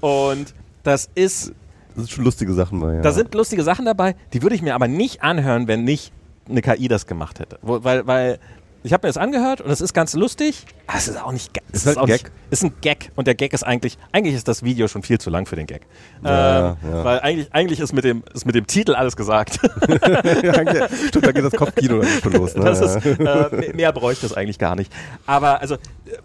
Und 0.00 0.54
das 0.82 1.08
ist. 1.14 1.52
Das 1.94 2.06
sind 2.06 2.10
schon 2.10 2.24
lustige 2.24 2.52
Sachen 2.52 2.80
dabei, 2.80 2.94
ja. 2.94 3.02
Da 3.02 3.12
sind 3.12 3.34
lustige 3.34 3.62
Sachen 3.62 3.84
dabei, 3.84 4.14
die 4.32 4.42
würde 4.42 4.54
ich 4.54 4.62
mir 4.62 4.74
aber 4.74 4.88
nicht 4.88 5.22
anhören, 5.22 5.66
wenn 5.68 5.84
nicht 5.84 6.12
eine 6.48 6.62
KI 6.62 6.88
das 6.88 7.06
gemacht 7.06 7.40
hätte. 7.40 7.58
Wo, 7.62 7.82
weil, 7.84 8.06
weil 8.06 8.38
ich 8.84 8.92
habe 8.92 9.06
mir 9.06 9.08
das 9.08 9.16
angehört 9.16 9.60
und 9.60 9.70
es 9.70 9.80
ist 9.80 9.92
ganz 9.92 10.14
lustig. 10.14 10.64
Aber 10.86 10.98
es 10.98 11.08
ist 11.08 11.20
auch 11.20 11.32
nicht 11.32 11.50
es 11.72 11.84
ist, 11.84 11.96
halt 11.96 11.96
ist 11.96 12.02
ein 12.02 12.06
Gag. 12.06 12.22
Nicht, 12.22 12.32
ist 12.50 12.64
ein 12.64 12.72
Gag 12.80 13.10
und 13.16 13.26
der 13.26 13.34
Gag 13.34 13.52
ist 13.52 13.64
eigentlich 13.64 13.98
eigentlich 14.12 14.34
ist 14.34 14.46
das 14.46 14.62
Video 14.62 14.86
schon 14.88 15.02
viel 15.02 15.18
zu 15.18 15.30
lang 15.30 15.46
für 15.46 15.56
den 15.56 15.66
Gag. 15.66 15.86
Ja, 16.24 16.70
ähm, 16.70 16.76
ja. 16.90 17.04
Weil 17.04 17.20
eigentlich 17.20 17.52
eigentlich 17.52 17.80
ist 17.80 17.92
mit 17.92 18.04
dem 18.04 18.22
ist 18.32 18.46
mit 18.46 18.54
dem 18.54 18.66
Titel 18.66 18.94
alles 18.94 19.16
gesagt. 19.16 19.58
ja, 20.42 20.88
stimmt, 21.08 21.26
da 21.26 21.32
geht 21.32 21.44
das 21.44 21.52
Kopfkino 21.52 22.00
dann 22.00 22.08
schon 22.22 22.32
los. 22.32 22.54
Ne? 22.54 22.70
Ist, 22.70 23.04
äh, 23.04 23.72
mehr 23.74 23.92
bräuchte 23.92 24.26
es 24.26 24.32
eigentlich 24.32 24.58
gar 24.58 24.76
nicht. 24.76 24.92
Aber 25.26 25.60
also 25.60 25.76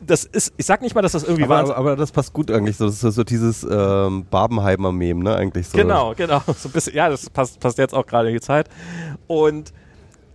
das 0.05 0.23
ist 0.23 0.53
ich 0.57 0.65
sag 0.65 0.81
nicht 0.81 0.93
mal, 0.93 1.01
dass 1.01 1.13
das 1.13 1.23
irgendwie 1.23 1.43
aber, 1.43 1.59
aber, 1.59 1.75
aber 1.75 1.95
das 1.95 2.11
passt 2.11 2.33
gut 2.33 2.51
eigentlich 2.51 2.77
so. 2.77 2.85
Das 2.85 3.03
ist 3.03 3.15
so 3.15 3.23
dieses 3.23 3.63
ähm, 3.63 4.25
Barbenheimer 4.29 4.91
Meme, 4.91 5.23
ne, 5.23 5.35
eigentlich 5.35 5.67
so. 5.67 5.77
Genau, 5.77 6.13
genau, 6.15 6.41
so 6.55 6.69
ein 6.69 6.71
bisschen 6.71 6.93
ja, 6.93 7.09
das 7.09 7.29
passt 7.29 7.59
passt 7.59 7.79
jetzt 7.79 7.95
auch 7.95 8.05
gerade 8.05 8.29
in 8.29 8.35
die 8.35 8.41
Zeit 8.41 8.69
und 9.27 9.73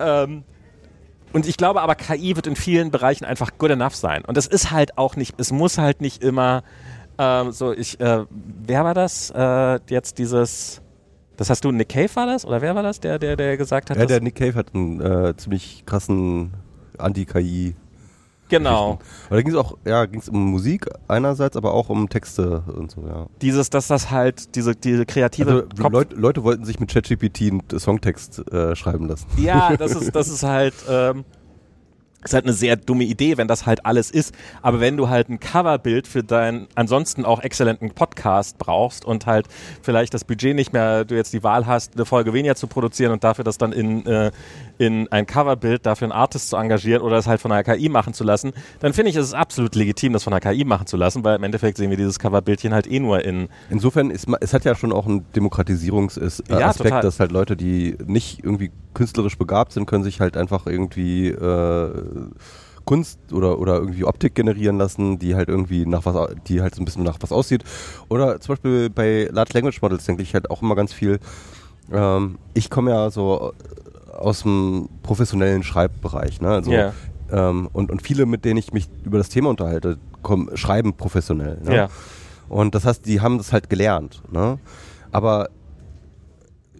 ähm, 0.00 0.44
und 1.32 1.46
ich 1.46 1.56
glaube 1.56 1.82
aber, 1.82 1.94
KI 1.94 2.36
wird 2.36 2.46
in 2.46 2.56
vielen 2.56 2.90
Bereichen 2.90 3.24
einfach 3.24 3.52
good 3.58 3.70
enough 3.70 3.94
sein. 3.94 4.24
Und 4.24 4.36
das 4.36 4.46
ist 4.46 4.70
halt 4.70 4.98
auch 4.98 5.16
nicht, 5.16 5.34
es 5.38 5.52
muss 5.52 5.78
halt 5.78 6.00
nicht 6.00 6.22
immer 6.22 6.62
ähm, 7.18 7.50
so, 7.50 7.72
ich, 7.72 7.98
äh, 8.00 8.24
wer 8.30 8.84
war 8.84 8.94
das? 8.94 9.30
Äh, 9.30 9.80
jetzt 9.88 10.18
dieses, 10.18 10.80
das 11.36 11.50
hast 11.50 11.64
du, 11.64 11.72
Nick 11.72 11.88
Cave 11.90 12.14
war 12.14 12.26
das? 12.26 12.44
Oder 12.44 12.62
wer 12.62 12.74
war 12.74 12.82
das, 12.84 13.00
der, 13.00 13.18
der, 13.18 13.36
der 13.36 13.56
gesagt 13.56 13.90
hat? 13.90 13.96
Ja, 13.96 14.06
der 14.06 14.20
Nick 14.20 14.36
Cave 14.36 14.54
hat 14.54 14.74
einen 14.74 15.00
äh, 15.00 15.36
ziemlich 15.36 15.84
krassen 15.84 16.54
Anti-KI 16.96 17.74
Genau. 18.48 18.98
Aber 19.26 19.36
da 19.36 19.42
ging 19.42 19.52
es 19.52 19.58
auch, 19.58 19.76
ja, 19.84 20.06
ging 20.06 20.20
es 20.20 20.28
um 20.28 20.50
Musik 20.50 20.86
einerseits, 21.06 21.56
aber 21.56 21.74
auch 21.74 21.88
um 21.88 22.08
Texte 22.08 22.62
und 22.66 22.90
so, 22.90 23.02
ja. 23.06 23.26
Dieses, 23.42 23.70
dass 23.70 23.86
das 23.88 24.10
halt, 24.10 24.54
diese, 24.54 24.74
diese 24.74 25.06
kreative. 25.06 25.66
Also, 25.70 25.88
Leute, 25.88 26.16
Leute 26.16 26.44
wollten 26.44 26.64
sich 26.64 26.80
mit 26.80 26.90
ChatGPT 26.90 27.42
einen 27.42 27.62
Songtext 27.78 28.50
äh, 28.52 28.74
schreiben 28.74 29.08
lassen. 29.08 29.26
Ja, 29.36 29.76
das 29.78 29.94
ist, 29.94 30.14
das 30.14 30.28
ist 30.28 30.42
halt, 30.42 30.74
ähm, 30.88 31.24
ist 32.24 32.34
halt 32.34 32.44
eine 32.44 32.52
sehr 32.52 32.76
dumme 32.76 33.04
Idee, 33.04 33.36
wenn 33.36 33.46
das 33.46 33.64
halt 33.64 33.86
alles 33.86 34.10
ist. 34.10 34.34
Aber 34.60 34.80
wenn 34.80 34.96
du 34.96 35.08
halt 35.08 35.28
ein 35.28 35.38
Coverbild 35.38 36.08
für 36.08 36.24
deinen 36.24 36.66
ansonsten 36.74 37.24
auch 37.24 37.40
exzellenten 37.40 37.92
Podcast 37.92 38.58
brauchst 38.58 39.04
und 39.04 39.26
halt 39.26 39.46
vielleicht 39.82 40.14
das 40.14 40.24
Budget 40.24 40.56
nicht 40.56 40.72
mehr, 40.72 41.04
du 41.04 41.14
jetzt 41.14 41.32
die 41.32 41.44
Wahl 41.44 41.66
hast, 41.66 41.94
eine 41.94 42.04
Folge 42.04 42.32
weniger 42.32 42.56
zu 42.56 42.66
produzieren 42.66 43.12
und 43.12 43.22
dafür 43.22 43.44
das 43.44 43.56
dann 43.56 43.72
in, 43.72 44.04
äh, 44.06 44.32
in 44.78 45.08
ein 45.08 45.26
Coverbild 45.26 45.84
dafür 45.84 46.06
einen 46.06 46.12
Artist 46.12 46.50
zu 46.50 46.56
engagieren 46.56 47.02
oder 47.02 47.16
es 47.16 47.26
halt 47.26 47.40
von 47.40 47.52
einer 47.52 47.64
KI 47.64 47.88
machen 47.88 48.14
zu 48.14 48.24
lassen, 48.24 48.52
dann 48.80 48.92
finde 48.92 49.10
ich, 49.10 49.16
ist 49.16 49.26
es 49.26 49.34
absolut 49.34 49.74
legitim, 49.74 50.12
das 50.12 50.22
von 50.22 50.32
einer 50.32 50.40
KI 50.40 50.64
machen 50.64 50.86
zu 50.86 50.96
lassen, 50.96 51.24
weil 51.24 51.36
im 51.36 51.42
Endeffekt 51.42 51.76
sehen 51.76 51.90
wir 51.90 51.96
dieses 51.96 52.18
Coverbildchen 52.18 52.72
halt 52.72 52.90
eh 52.90 53.00
nur 53.00 53.24
in. 53.24 53.48
Insofern 53.70 54.10
ist 54.10 54.28
es 54.40 54.54
hat 54.54 54.64
ja 54.64 54.74
schon 54.74 54.92
auch 54.92 55.06
einen 55.06 55.24
Demokratisierungsaspekt, 55.32 56.60
ja, 56.60 56.72
total. 56.72 57.02
dass 57.02 57.20
halt 57.20 57.32
Leute, 57.32 57.56
die 57.56 57.96
nicht 58.06 58.44
irgendwie 58.44 58.70
künstlerisch 58.94 59.36
begabt 59.36 59.72
sind, 59.72 59.86
können 59.86 60.04
sich 60.04 60.20
halt 60.20 60.36
einfach 60.36 60.66
irgendwie 60.66 61.28
äh, 61.28 61.90
Kunst 62.84 63.18
oder, 63.32 63.58
oder 63.58 63.74
irgendwie 63.74 64.04
Optik 64.04 64.34
generieren 64.34 64.78
lassen, 64.78 65.18
die 65.18 65.34
halt 65.34 65.48
irgendwie 65.48 65.84
nach 65.84 66.06
was, 66.06 66.34
die 66.46 66.62
halt 66.62 66.74
so 66.74 66.80
ein 66.80 66.86
bisschen 66.86 67.02
nach 67.02 67.18
was 67.20 67.32
aussieht. 67.32 67.62
Oder 68.08 68.40
zum 68.40 68.54
Beispiel 68.54 68.88
bei 68.88 69.28
Large 69.30 69.52
Language 69.54 69.82
Models 69.82 70.06
denke 70.06 70.22
ich 70.22 70.32
halt 70.32 70.50
auch 70.50 70.62
immer 70.62 70.74
ganz 70.74 70.92
viel. 70.92 71.20
Ähm, 71.92 72.38
ich 72.54 72.70
komme 72.70 72.90
ja 72.90 73.10
so 73.10 73.52
aus 74.18 74.42
dem 74.42 74.88
professionellen 75.02 75.62
Schreibbereich. 75.62 76.40
Ne? 76.40 76.48
Also, 76.48 76.70
yeah. 76.70 76.92
ähm, 77.30 77.68
und, 77.72 77.90
und 77.90 78.02
viele, 78.02 78.26
mit 78.26 78.44
denen 78.44 78.58
ich 78.58 78.72
mich 78.72 78.88
über 79.04 79.18
das 79.18 79.28
Thema 79.28 79.50
unterhalte, 79.50 79.98
kommen, 80.22 80.56
schreiben 80.56 80.94
professionell. 80.94 81.58
Ne? 81.62 81.70
Yeah. 81.70 81.90
Und 82.48 82.74
das 82.74 82.84
heißt, 82.84 83.06
die 83.06 83.20
haben 83.20 83.38
das 83.38 83.52
halt 83.52 83.70
gelernt. 83.70 84.22
Ne? 84.30 84.58
Aber 85.12 85.48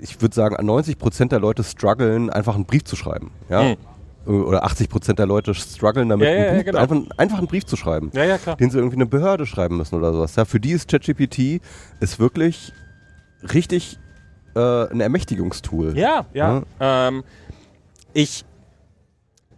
ich 0.00 0.20
würde 0.20 0.34
sagen, 0.34 0.64
90 0.64 0.98
Prozent 0.98 1.32
der 1.32 1.40
Leute 1.40 1.64
strugglen, 1.64 2.30
einfach 2.30 2.54
einen 2.54 2.64
Brief 2.64 2.84
zu 2.84 2.96
schreiben. 2.96 3.30
Ja? 3.48 3.62
Hm. 3.62 3.76
Oder 4.26 4.64
80 4.64 4.90
Prozent 4.90 5.18
der 5.18 5.26
Leute 5.26 5.54
strugglen 5.54 6.08
damit, 6.08 6.26
Ja, 6.28 6.34
ja, 6.34 6.38
einen 6.38 6.46
ja, 6.46 6.58
Buch, 6.58 6.64
genau. 6.66 6.78
einfach, 6.78 7.16
einfach 7.16 7.38
einen 7.38 7.46
Brief 7.46 7.64
zu 7.64 7.76
schreiben, 7.76 8.10
Ja, 8.12 8.24
ja, 8.24 8.36
klar. 8.36 8.56
den 8.56 8.70
sie 8.70 8.76
irgendwie 8.76 8.96
eine 8.96 9.06
Behörde 9.06 9.46
schreiben 9.46 9.78
müssen 9.78 9.94
oder 9.94 10.12
sowas. 10.12 10.36
Ja, 10.36 10.44
für 10.44 10.60
die 10.60 10.72
ist 10.72 10.88
ChatGPT 10.90 11.62
ist 12.00 12.18
wirklich 12.18 12.72
richtig 13.54 13.98
äh, 14.58 14.92
ein 14.92 15.00
Ermächtigungstool. 15.00 15.96
Ja, 15.96 16.26
ja. 16.34 16.62
Ähm, 16.80 17.24
ich 18.12 18.44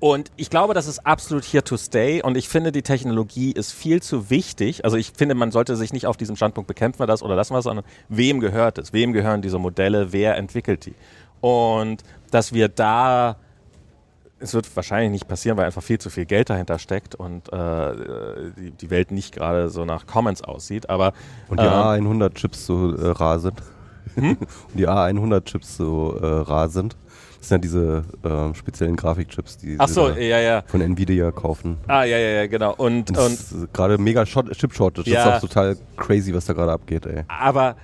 und 0.01 0.31
ich 0.37 0.49
glaube, 0.49 0.73
das 0.73 0.87
ist 0.87 1.07
absolut 1.07 1.45
here 1.45 1.63
to 1.63 1.77
stay 1.77 2.23
und 2.23 2.37
ich 2.37 2.49
finde, 2.49 2.73
die 2.73 2.81
Technologie 2.81 3.53
ist 3.53 3.73
viel 3.73 4.01
zu 4.01 4.31
wichtig. 4.31 4.85
Also 4.85 4.97
ich 4.97 5.13
finde, 5.15 5.35
man 5.35 5.51
sollte 5.51 5.77
sich 5.77 5.93
nicht 5.93 6.07
auf 6.07 6.17
diesem 6.17 6.37
Standpunkt 6.37 6.67
bekämpfen 6.69 7.01
wir 7.01 7.07
das 7.07 7.23
oder 7.23 7.37
lassen 7.37 7.53
wir 7.53 7.59
es, 7.59 7.65
sondern 7.65 7.85
wem 8.09 8.41
gehört 8.41 8.79
es? 8.79 8.95
Wem 8.95 9.13
gehören 9.13 9.43
diese 9.43 9.59
Modelle? 9.59 10.11
Wer 10.13 10.37
entwickelt 10.37 10.87
die? 10.87 10.95
Und 11.43 12.03
dass 12.31 12.55
wir 12.55 12.69
da 12.69 13.37
es 14.41 14.55
wird 14.55 14.75
wahrscheinlich 14.75 15.11
nicht 15.11 15.29
passieren, 15.29 15.59
weil 15.59 15.67
einfach 15.67 15.83
viel 15.83 15.99
zu 15.99 16.09
viel 16.09 16.25
Geld 16.25 16.49
dahinter 16.49 16.79
steckt 16.79 17.15
und 17.15 17.53
äh, 17.53 17.93
die, 18.57 18.71
die 18.71 18.91
Welt 18.91 19.11
nicht 19.11 19.35
gerade 19.35 19.69
so 19.69 19.85
nach 19.85 20.07
Commons 20.07 20.43
aussieht. 20.43 20.89
Aber 20.89 21.13
Und 21.49 21.61
die 21.61 21.65
ähm, 21.65 21.73
A100-Chips 21.73 22.65
so 22.65 22.95
äh, 22.97 23.11
rar 23.11 23.39
sind. 23.39 23.63
Hm? 24.15 24.37
Und 24.39 24.49
die 24.75 24.89
A100-Chips 24.89 25.77
so 25.77 26.19
äh, 26.21 26.27
rar 26.27 26.69
sind. 26.69 26.97
Das 27.39 27.49
sind 27.49 27.57
ja 27.57 27.59
diese 27.59 28.05
äh, 28.23 28.55
speziellen 28.55 28.97
Grafikchips, 28.97 29.57
die 29.57 29.77
ach 29.79 29.89
so, 29.89 30.11
ja, 30.11 30.41
ja. 30.41 30.63
von 30.67 30.83
Nvidia 30.83 31.31
kaufen. 31.31 31.79
Ah, 31.87 32.05
ja, 32.05 32.19
ja, 32.19 32.29
ja, 32.31 32.47
genau. 32.47 32.75
Und, 32.77 33.17
Und 33.17 33.19
und 33.19 33.73
gerade 33.73 33.97
mega 33.97 34.27
Short 34.27 34.51
Chip 34.53 34.75
Shortage. 34.75 35.11
Ja. 35.11 35.25
Das 35.25 35.27
ist 35.27 35.37
auch 35.37 35.49
total 35.49 35.77
crazy, 35.97 36.35
was 36.35 36.45
da 36.45 36.53
gerade 36.53 36.73
abgeht, 36.73 37.07
ey. 37.07 37.25
aber 37.29 37.77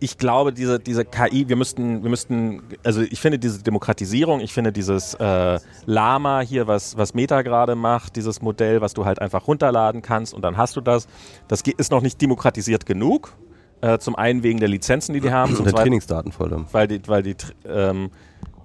ich 0.00 0.16
glaube, 0.16 0.52
diese, 0.52 0.80
diese 0.80 1.04
KI, 1.04 1.48
wir 1.48 1.56
müssten, 1.56 2.02
wir 2.02 2.10
müssten, 2.10 2.62
also 2.82 3.02
ich 3.02 3.20
finde 3.20 3.38
diese 3.38 3.62
Demokratisierung, 3.62 4.40
ich 4.40 4.52
finde 4.52 4.72
dieses 4.72 5.14
äh, 5.14 5.60
Lama 5.84 6.40
hier, 6.40 6.66
was, 6.66 6.96
was 6.96 7.12
Meta 7.12 7.42
gerade 7.42 7.74
macht, 7.74 8.16
dieses 8.16 8.40
Modell, 8.40 8.80
was 8.80 8.94
du 8.94 9.04
halt 9.04 9.20
einfach 9.20 9.46
runterladen 9.46 10.00
kannst 10.00 10.32
und 10.32 10.42
dann 10.42 10.56
hast 10.56 10.74
du 10.76 10.80
das, 10.80 11.06
das 11.48 11.60
ist 11.76 11.90
noch 11.90 12.00
nicht 12.00 12.20
demokratisiert 12.20 12.86
genug. 12.86 13.36
Äh, 13.82 13.98
zum 13.98 14.14
einen 14.16 14.42
wegen 14.42 14.60
der 14.60 14.68
Lizenzen, 14.68 15.14
die 15.14 15.20
die 15.20 15.30
haben, 15.30 15.50
Und 15.50 15.56
zum 15.56 15.64
der 15.64 15.72
zweiten, 15.72 15.84
Trainingsdaten 15.84 16.32
vor 16.32 16.46
allem. 16.46 16.66
weil 16.72 16.86
die, 16.86 17.00
weil 17.06 17.22
die, 17.22 17.34
ähm, 17.66 18.10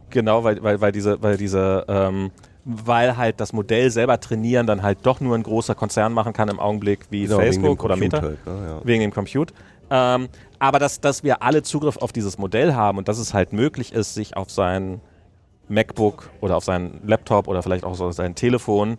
genau, 0.10 0.44
weil, 0.44 0.62
weil, 0.62 0.82
weil 0.82 0.92
diese, 0.92 1.22
weil 1.24 1.38
diese, 1.38 1.86
ähm, 1.88 2.32
weil 2.66 3.16
halt 3.16 3.40
das 3.40 3.54
Modell 3.54 3.92
selber 3.92 4.20
trainieren 4.20 4.68
dann 4.68 4.82
halt 4.82 5.00
doch 5.04 5.22
nur 5.22 5.36
ein 5.36 5.44
großer 5.44 5.76
Konzern 5.76 6.12
machen 6.14 6.34
kann 6.34 6.50
im 6.50 6.60
Augenblick 6.60 7.06
wie 7.12 7.24
Genau, 7.26 7.38
Facebook 7.38 7.84
oder 7.84 7.96
Meta 7.96 8.22
Halt, 8.22 8.46
ne? 8.46 8.68
ja. 8.68 8.82
wegen 8.84 9.02
dem 9.02 9.14
Compute. 9.14 9.54
Ähm, 9.90 10.28
aber 10.60 10.80
dass, 10.80 11.00
dass 11.00 11.24
wir 11.24 11.44
alle 11.44 11.62
Zugriff 11.62 11.98
auf 11.98 12.12
dieses 12.12 12.38
Modell 12.38 12.74
haben 12.74 12.98
und 12.98 13.08
dass 13.08 13.20
es 13.20 13.34
halt 13.34 13.54
möglich 13.54 13.94
ist, 13.94 14.16
sich 14.16 14.36
auf 14.36 14.50
sein 14.50 15.00
MacBook 15.70 16.30
oder 16.42 16.58
auf 16.58 16.64
seinen 16.64 17.02
Laptop 17.06 17.48
oder 17.48 17.62
vielleicht 17.64 17.84
auch 17.84 17.96
so 17.96 18.06
auf 18.06 18.14
sein 18.14 18.36
Telefon 18.36 18.94
äh, 18.94 18.96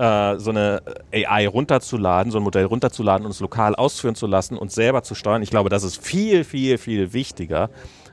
so 0.00 0.50
eine 0.50 0.82
AI 1.12 1.46
runterzuladen, 1.46 2.32
so 2.32 2.38
ein 2.38 2.42
Modell 2.42 2.64
runterzuladen 2.64 3.26
und 3.26 3.32
es 3.32 3.40
lokal 3.40 3.74
ausführen 3.74 4.14
zu 4.14 4.26
lassen 4.26 4.56
und 4.56 4.72
selber 4.72 5.02
zu 5.02 5.14
steuern. 5.14 5.42
Ich 5.42 5.50
glaube, 5.50 5.68
das 5.68 5.82
ist 5.82 6.02
viel, 6.02 6.44
viel, 6.44 6.78
viel 6.78 7.12
wichtiger, 7.12 7.68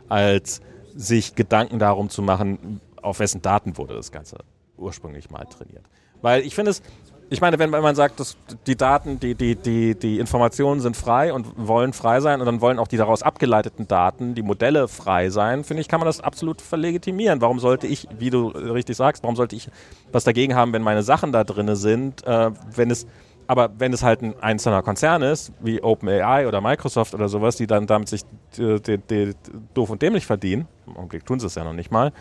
als 0.09 0.59
sich 0.95 1.35
Gedanken 1.35 1.79
darum 1.79 2.09
zu 2.09 2.21
machen, 2.21 2.81
auf 3.01 3.19
wessen 3.19 3.41
Daten 3.41 3.77
wurde 3.77 3.93
das 3.93 4.11
Ganze 4.11 4.37
ursprünglich 4.75 5.29
mal 5.29 5.45
trainiert. 5.45 5.85
Weil 6.21 6.41
ich 6.41 6.55
finde 6.55 6.71
es, 6.71 6.81
ich 7.29 7.41
meine, 7.41 7.59
wenn, 7.59 7.69
man 7.69 7.95
sagt, 7.95 8.19
dass 8.19 8.37
die 8.67 8.75
Daten, 8.75 9.19
die, 9.19 9.35
die, 9.35 9.55
die, 9.55 9.95
die 9.95 10.19
Informationen 10.19 10.79
sind 10.79 10.95
frei 10.95 11.33
und 11.33 11.47
wollen 11.57 11.91
frei 11.91 12.21
sein 12.21 12.39
und 12.39 12.45
dann 12.45 12.61
wollen 12.61 12.79
auch 12.79 12.87
die 12.87 12.97
daraus 12.97 13.21
abgeleiteten 13.21 13.87
Daten, 13.87 14.33
die 14.33 14.43
Modelle 14.43 14.87
frei 14.87 15.29
sein, 15.29 15.63
finde 15.63 15.81
ich, 15.81 15.87
kann 15.87 15.99
man 15.99 16.05
das 16.07 16.21
absolut 16.21 16.61
verlegitimieren. 16.61 17.41
Warum 17.41 17.59
sollte 17.59 17.87
ich, 17.87 18.07
wie 18.17 18.29
du 18.29 18.47
richtig 18.47 18.95
sagst, 18.95 19.23
warum 19.23 19.35
sollte 19.35 19.55
ich 19.55 19.69
was 20.11 20.23
dagegen 20.23 20.55
haben, 20.55 20.71
wenn 20.71 20.81
meine 20.81 21.03
Sachen 21.03 21.31
da 21.31 21.43
drin 21.43 21.75
sind, 21.75 22.25
äh, 22.25 22.51
wenn 22.75 22.91
es 22.91 23.07
aber 23.49 23.69
wenn 23.77 23.93
es 23.93 24.03
halt 24.03 24.21
ein 24.21 24.37
einzelner 24.41 24.83
Konzern 24.83 25.21
ist, 25.21 25.53
wie 25.61 25.81
OpenAI 25.81 26.47
oder 26.47 26.59
Microsoft 26.59 27.13
oder 27.13 27.29
sowas, 27.29 27.55
die 27.55 27.65
dann 27.65 27.87
damit 27.87 28.09
sich 28.09 28.23
äh, 28.57 28.79
die, 28.79 28.97
die, 28.97 29.33
doof 29.73 29.89
und 29.89 30.01
dämlich 30.01 30.25
verdienen, 30.25 30.67
im 30.85 30.97
Augenblick 30.97 31.25
tun 31.25 31.39
sie 31.39 31.47
es 31.47 31.55
ja 31.55 31.63
noch 31.63 31.73
nicht 31.73 31.89
mal, 31.89 32.11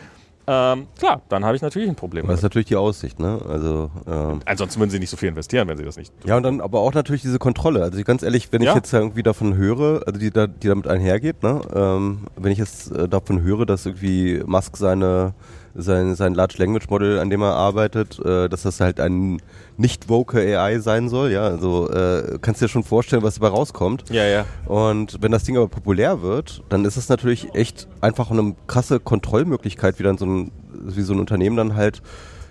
ähm, 0.48 0.86
klar, 0.98 1.22
dann 1.28 1.44
habe 1.44 1.56
ich 1.56 1.62
natürlich 1.62 1.88
ein 1.88 1.96
Problem. 1.96 2.26
Das 2.26 2.36
ist 2.38 2.42
natürlich 2.42 2.66
die 2.68 2.76
Aussicht, 2.76 3.18
ne? 3.18 3.40
Also, 3.48 3.90
ähm, 4.06 4.40
Ansonsten 4.44 4.78
würden 4.80 4.90
sie 4.90 4.98
nicht 5.00 5.10
so 5.10 5.16
viel 5.16 5.28
investieren, 5.28 5.66
wenn 5.68 5.76
sie 5.76 5.84
das 5.84 5.96
nicht 5.96 6.12
tun. 6.20 6.28
ja, 6.28 6.36
und 6.36 6.42
dann 6.44 6.60
aber 6.60 6.80
auch 6.80 6.94
natürlich 6.94 7.22
diese 7.22 7.38
Kontrolle. 7.38 7.82
Also 7.82 8.02
ganz 8.04 8.22
ehrlich, 8.22 8.48
wenn 8.52 8.62
Ja. 8.62 8.70
ich 8.70 8.76
jetzt 8.76 8.92
irgendwie 8.92 9.22
davon 9.22 9.56
höre, 9.56 10.02
also 10.06 10.18
die, 10.20 10.30
die 10.30 10.68
damit 10.68 10.86
einhergeht, 10.86 11.42
ne? 11.42 11.60
Ähm, 11.74 12.26
wenn 12.36 12.52
ich 12.52 12.58
jetzt 12.58 12.92
äh, 12.92 13.08
davon 13.08 13.42
höre, 13.42 13.66
dass 13.66 13.86
irgendwie 13.86 14.42
Musk 14.46 14.76
seine 14.76 15.34
sein, 15.76 16.14
sein 16.14 16.34
Large 16.34 16.54
Language 16.58 16.88
Model, 16.88 17.18
an 17.18 17.30
dem 17.30 17.42
er 17.42 17.54
arbeitet, 17.54 18.18
äh, 18.24 18.48
dass 18.48 18.62
das 18.62 18.80
halt 18.80 19.00
ein 19.00 19.40
nicht 19.76 20.08
woke 20.08 20.38
AI 20.38 20.78
sein 20.78 21.08
soll, 21.08 21.30
ja, 21.30 21.42
also 21.42 21.90
äh, 21.90 22.38
kannst 22.40 22.60
du 22.60 22.64
dir 22.64 22.68
schon 22.70 22.84
vorstellen, 22.84 23.22
was 23.22 23.34
dabei 23.34 23.48
rauskommt. 23.48 24.04
Ja, 24.10 24.24
ja. 24.24 24.46
Und 24.64 25.18
wenn 25.20 25.32
das 25.32 25.44
Ding 25.44 25.56
aber 25.56 25.68
populär 25.68 26.22
wird, 26.22 26.62
dann 26.68 26.84
ist 26.84 26.96
es 26.96 27.08
natürlich 27.08 27.54
echt 27.54 27.88
einfach 28.00 28.30
eine 28.30 28.54
krasse 28.66 29.00
Kontrollmöglichkeit, 29.00 29.98
wie 29.98 30.02
dann 30.02 30.18
so 30.18 30.26
ein, 30.26 30.52
wie 30.72 31.02
so 31.02 31.12
ein 31.12 31.20
Unternehmen 31.20 31.56
dann 31.56 31.74
halt 31.74 32.02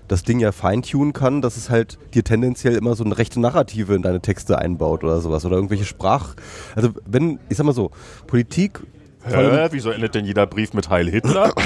das 0.07 0.23
Ding 0.23 0.39
ja 0.39 0.51
feintunen 0.51 1.13
kann, 1.13 1.41
dass 1.41 1.57
es 1.57 1.71
halt 1.71 1.97
dir 2.13 2.23
tendenziell 2.23 2.75
immer 2.75 2.95
so 2.95 3.03
eine 3.03 3.17
rechte 3.17 3.39
Narrative 3.39 3.95
in 3.95 4.03
deine 4.03 4.21
Texte 4.21 4.59
einbaut 4.59 5.03
oder 5.03 5.19
sowas 5.19 5.45
oder 5.45 5.55
irgendwelche 5.55 5.85
Sprach... 5.85 6.35
Also 6.75 6.89
wenn, 7.05 7.39
ich 7.49 7.57
sag 7.57 7.65
mal 7.65 7.73
so, 7.73 7.91
Politik... 8.27 8.81
Hä, 9.27 9.67
wieso 9.71 9.89
endet 9.91 10.15
denn 10.15 10.25
jeder 10.25 10.45
Brief 10.45 10.73
mit 10.73 10.89
Heil 10.89 11.09
Hitler? 11.09 11.53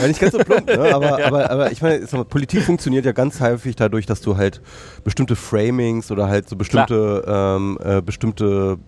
Ja, 0.00 0.06
nicht 0.08 0.20
ganz 0.20 0.32
so 0.32 0.38
plump, 0.38 0.66
ne? 0.66 0.94
aber, 0.94 1.24
aber, 1.26 1.50
aber 1.50 1.72
ich 1.72 1.82
meine, 1.82 1.98
ich 1.98 2.10
sag 2.10 2.18
mal, 2.18 2.24
Politik 2.24 2.62
funktioniert 2.62 3.04
ja 3.04 3.12
ganz 3.12 3.40
häufig 3.40 3.76
dadurch, 3.76 4.06
dass 4.06 4.20
du 4.20 4.36
halt 4.36 4.60
bestimmte 5.04 5.36
Framings 5.36 6.10
oder 6.10 6.28
halt 6.28 6.48
so 6.48 6.56
bestimmte, 6.56 7.24
ähm, 7.26 7.78
äh, 7.82 8.00
bestimmte, 8.00 8.78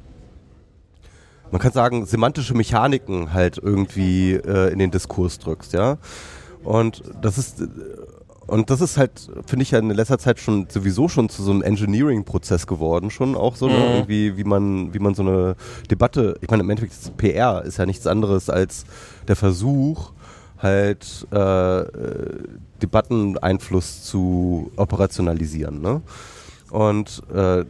man 1.50 1.60
kann 1.60 1.72
sagen, 1.72 2.06
semantische 2.06 2.54
Mechaniken 2.54 3.34
halt 3.34 3.58
irgendwie 3.58 4.34
äh, 4.34 4.72
in 4.72 4.78
den 4.78 4.90
Diskurs 4.90 5.38
drückst, 5.38 5.72
ja. 5.74 5.98
Und 6.64 7.02
das 7.20 7.38
ist, 7.38 7.62
und 8.46 8.70
das 8.70 8.80
ist 8.80 8.96
halt, 8.96 9.30
finde 9.46 9.62
ich 9.62 9.70
ja 9.70 9.78
in 9.78 9.90
letzter 9.90 10.18
Zeit 10.18 10.40
schon 10.40 10.66
sowieso 10.68 11.08
schon 11.08 11.28
zu 11.28 11.42
so 11.42 11.50
einem 11.50 11.62
Engineering-Prozess 11.62 12.66
geworden, 12.66 13.10
schon 13.10 13.36
auch 13.36 13.56
so, 13.56 13.66
ne? 13.68 13.74
Mhm. 13.74 13.80
irgendwie, 13.80 14.36
wie 14.36 14.44
man, 14.44 14.92
wie 14.94 14.98
man 14.98 15.14
so 15.14 15.22
eine 15.22 15.56
Debatte, 15.90 16.36
ich 16.40 16.50
meine, 16.50 16.62
im 16.62 16.70
Endeffekt 16.70 16.92
ist 16.92 17.16
PR 17.16 17.62
ist 17.64 17.78
ja 17.78 17.86
nichts 17.86 18.06
anderes 18.06 18.50
als 18.50 18.84
der 19.28 19.36
Versuch, 19.36 20.12
halt 20.58 21.26
äh, 21.32 21.80
äh, 21.80 22.38
Debatteneinfluss 22.82 24.04
zu 24.04 24.70
operationalisieren. 24.76 25.80
Ne? 25.80 26.02
Und 26.70 27.22
äh, 27.34 27.64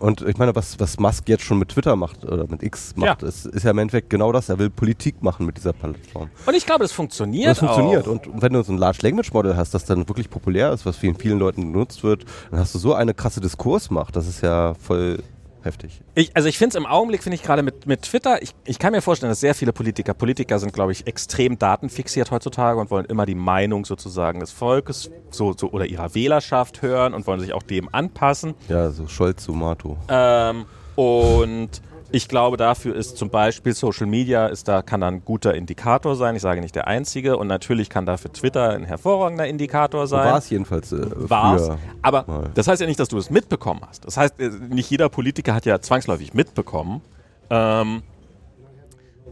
und 0.00 0.22
ich 0.22 0.36
meine, 0.38 0.54
was, 0.56 0.80
was 0.80 0.98
Musk 0.98 1.28
jetzt 1.28 1.44
schon 1.44 1.58
mit 1.58 1.68
Twitter 1.70 1.94
macht 1.96 2.24
oder 2.24 2.46
mit 2.48 2.62
X 2.62 2.94
macht, 2.96 3.22
Ja. 3.22 3.28
ist, 3.28 3.46
ist 3.46 3.62
ja 3.64 3.70
im 3.70 3.78
Endeffekt 3.78 4.10
genau 4.10 4.32
das. 4.32 4.48
Er 4.48 4.58
will 4.58 4.70
Politik 4.70 5.22
machen 5.22 5.46
mit 5.46 5.56
dieser 5.56 5.72
Plattform. 5.72 6.30
Und 6.46 6.54
ich 6.56 6.66
glaube, 6.66 6.84
es 6.84 6.90
Und 6.92 6.96
funktioniert 6.96 7.50
das 7.50 7.58
funktioniert. 7.58 8.06
auch. 8.08 8.12
Und 8.12 8.42
wenn 8.42 8.52
du 8.52 8.62
so 8.62 8.72
ein 8.72 8.78
Large 8.78 8.98
Language 9.02 9.32
Model 9.32 9.56
hast, 9.56 9.74
das 9.74 9.84
dann 9.84 10.08
wirklich 10.08 10.28
populär 10.30 10.72
ist, 10.72 10.84
was 10.86 10.96
vielen, 10.96 11.16
vielen 11.16 11.38
Leuten 11.38 11.72
genutzt 11.72 12.02
wird, 12.02 12.24
dann 12.50 12.60
hast 12.60 12.74
du 12.74 12.78
so 12.78 12.94
eine 12.94 13.14
krasse 13.14 13.40
Diskursmacht. 13.40 14.16
Das 14.16 14.26
ist 14.26 14.40
ja 14.40 14.74
voll 14.74 15.22
heftig. 15.62 16.00
Ich, 16.14 16.36
also 16.36 16.48
ich 16.48 16.58
finde 16.58 16.70
es 16.70 16.74
im 16.76 16.86
Augenblick, 16.86 17.22
finde 17.22 17.36
ich 17.36 17.42
gerade 17.42 17.62
mit, 17.62 17.86
mit 17.86 18.02
Twitter, 18.02 18.42
ich, 18.42 18.54
ich 18.64 18.78
kann 18.78 18.92
mir 18.92 19.02
vorstellen, 19.02 19.30
dass 19.30 19.40
sehr 19.40 19.54
viele 19.54 19.72
Politiker, 19.72 20.14
Politiker 20.14 20.58
sind, 20.58 20.72
glaube 20.72 20.92
ich, 20.92 21.06
extrem 21.06 21.58
datenfixiert 21.58 22.30
heutzutage 22.30 22.78
und 22.80 22.90
wollen 22.90 23.06
immer 23.06 23.26
die 23.26 23.34
Meinung 23.34 23.84
sozusagen 23.84 24.40
des 24.40 24.50
Volkes 24.50 25.10
so, 25.30 25.52
so, 25.52 25.70
oder 25.70 25.86
ihrer 25.86 26.14
Wählerschaft 26.14 26.82
hören 26.82 27.14
und 27.14 27.26
wollen 27.26 27.40
sich 27.40 27.52
auch 27.52 27.62
dem 27.62 27.92
anpassen. 27.92 28.54
Ja, 28.68 28.90
so 28.90 29.06
Scholz, 29.06 29.44
so 29.44 29.52
Mato. 29.52 29.96
Ähm, 30.08 30.66
und 30.96 31.70
ich 32.12 32.28
glaube, 32.28 32.56
dafür 32.56 32.94
ist 32.94 33.16
zum 33.16 33.30
Beispiel 33.30 33.72
Social 33.74 34.06
Media, 34.06 34.46
ist 34.46 34.66
da, 34.68 34.82
kann 34.82 35.00
da 35.00 35.08
ein 35.08 35.24
guter 35.24 35.54
Indikator 35.54 36.16
sein. 36.16 36.34
Ich 36.34 36.42
sage 36.42 36.60
nicht 36.60 36.74
der 36.74 36.86
einzige. 36.86 37.36
Und 37.36 37.46
natürlich 37.46 37.88
kann 37.88 38.06
dafür 38.06 38.32
Twitter 38.32 38.70
ein 38.70 38.84
hervorragender 38.84 39.46
Indikator 39.46 40.06
sein. 40.06 40.26
war 40.26 40.38
es 40.38 40.50
jedenfalls 40.50 40.92
äh, 40.92 41.06
früher. 41.06 41.78
Aber 42.02 42.24
mal. 42.26 42.50
das 42.54 42.66
heißt 42.66 42.80
ja 42.80 42.86
nicht, 42.86 42.98
dass 42.98 43.08
du 43.08 43.18
es 43.18 43.30
mitbekommen 43.30 43.82
hast. 43.86 44.04
Das 44.04 44.16
heißt, 44.16 44.40
äh, 44.40 44.50
nicht 44.68 44.90
jeder 44.90 45.08
Politiker 45.08 45.54
hat 45.54 45.66
ja 45.66 45.80
zwangsläufig 45.80 46.34
mitbekommen, 46.34 47.00
ähm, 47.48 48.02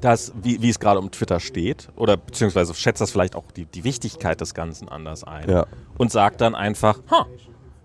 dass, 0.01 0.33
wie, 0.41 0.63
wie 0.63 0.69
es 0.69 0.79
gerade 0.79 1.01
um 1.01 1.11
Twitter 1.11 1.41
steht. 1.41 1.89
Oder 1.97 2.17
beziehungsweise 2.17 2.75
schätzt 2.75 3.01
das 3.01 3.11
vielleicht 3.11 3.35
auch 3.35 3.51
die, 3.51 3.67
die 3.67 3.83
Wichtigkeit 3.83 4.41
des 4.41 4.55
Ganzen 4.55 4.89
anders 4.89 5.25
ein. 5.25 5.51
Ja. 5.51 5.67
Und 5.97 6.13
sagt 6.13 6.41
dann 6.41 6.55
einfach, 6.55 7.01
ha, 7.11 7.27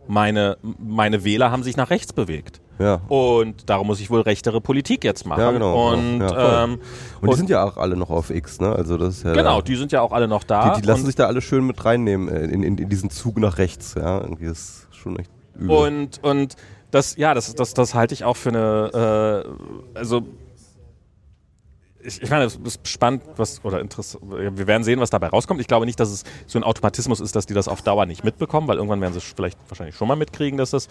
meine, 0.08 0.58
meine 0.62 1.24
Wähler 1.24 1.50
haben 1.50 1.64
sich 1.64 1.78
nach 1.78 1.90
rechts 1.90 2.14
bewegt. 2.14 2.62
Ja. 2.80 3.02
Und 3.08 3.70
darum 3.70 3.88
muss 3.88 4.00
ich 4.00 4.10
wohl 4.10 4.22
rechtere 4.22 4.62
Politik 4.62 5.04
jetzt 5.04 5.26
machen. 5.26 5.42
Ja, 5.42 5.52
genau. 5.52 5.92
Und, 5.94 6.20
Ja, 6.20 6.64
ähm, 6.64 6.80
Und 7.22 7.32
die 7.32 7.38
sind 7.38 7.50
ja 7.50 7.64
auch 7.64 7.78
alle 7.78 7.96
noch 7.96 8.10
auf 8.10 8.30
X, 8.30 8.60
ne? 8.60 8.74
Also 8.74 8.98
das 8.98 9.18
ist 9.18 9.24
ja 9.24 9.34
genau, 9.34 9.62
die 9.62 9.76
sind 9.76 9.92
ja 9.92 10.02
auch 10.02 10.12
alle 10.12 10.28
noch 10.28 10.44
da. 10.44 10.76
die, 10.76 10.82
die 10.82 10.88
lassen 10.88 11.06
sich 11.06 11.16
da 11.16 11.28
alle 11.28 11.42
schön 11.42 11.66
mit 11.66 11.84
reinnehmen 11.86 12.28
äh, 12.30 12.46
in, 12.46 12.64
in, 12.64 12.78
in 12.78 12.90
diesen 12.90 13.10
Zug 13.10 13.38
nach 13.38 13.58
rechts, 13.58 13.96
ja. 13.96 14.22
Irgendwie 14.22 14.46
ist 14.46 14.88
schon 14.92 15.18
echt 15.18 15.30
übel. 15.56 15.76
Und, 15.76 16.24
und 16.24 16.56
das, 16.92 17.16
ja, 17.16 17.34
das, 17.34 17.54
das, 17.56 17.74
das 17.74 17.96
halte 17.96 18.14
ich 18.14 18.24
auch 18.24 18.38
für 18.38 18.50
eine, 18.50 19.46
äh, 19.96 19.98
also 19.98 20.24
ich, 22.04 22.22
ich 22.22 22.30
meine, 22.30 22.46
es 22.46 22.56
ist 22.56 22.88
spannend, 22.88 23.24
was, 23.38 23.64
oder 23.64 23.80
interessant, 23.80 24.24
wir 24.30 24.68
werden 24.68 24.84
sehen, 24.84 25.00
was 25.00 25.10
dabei 25.10 25.28
rauskommt. 25.28 25.62
Ich 25.62 25.68
glaube 25.68 25.86
nicht, 25.86 26.00
dass 26.00 26.10
es 26.10 26.24
so 26.46 26.60
ein 26.60 26.64
Automatismus 26.64 27.20
ist, 27.20 27.36
dass 27.36 27.46
die 27.46 27.54
das 27.54 27.68
auf 27.68 27.82
Dauer 27.82 28.06
nicht 28.06 28.24
mitbekommen, 28.24 28.68
weil 28.68 28.78
irgendwann 28.78 29.02
werden 29.02 29.14
sie 29.14 29.22
vielleicht 29.22 29.58
wahrscheinlich 29.70 29.96
schon 29.96 30.08
mal 30.08 30.16
mitkriegen, 30.16 30.58
dass 30.58 30.72
das 30.72 30.88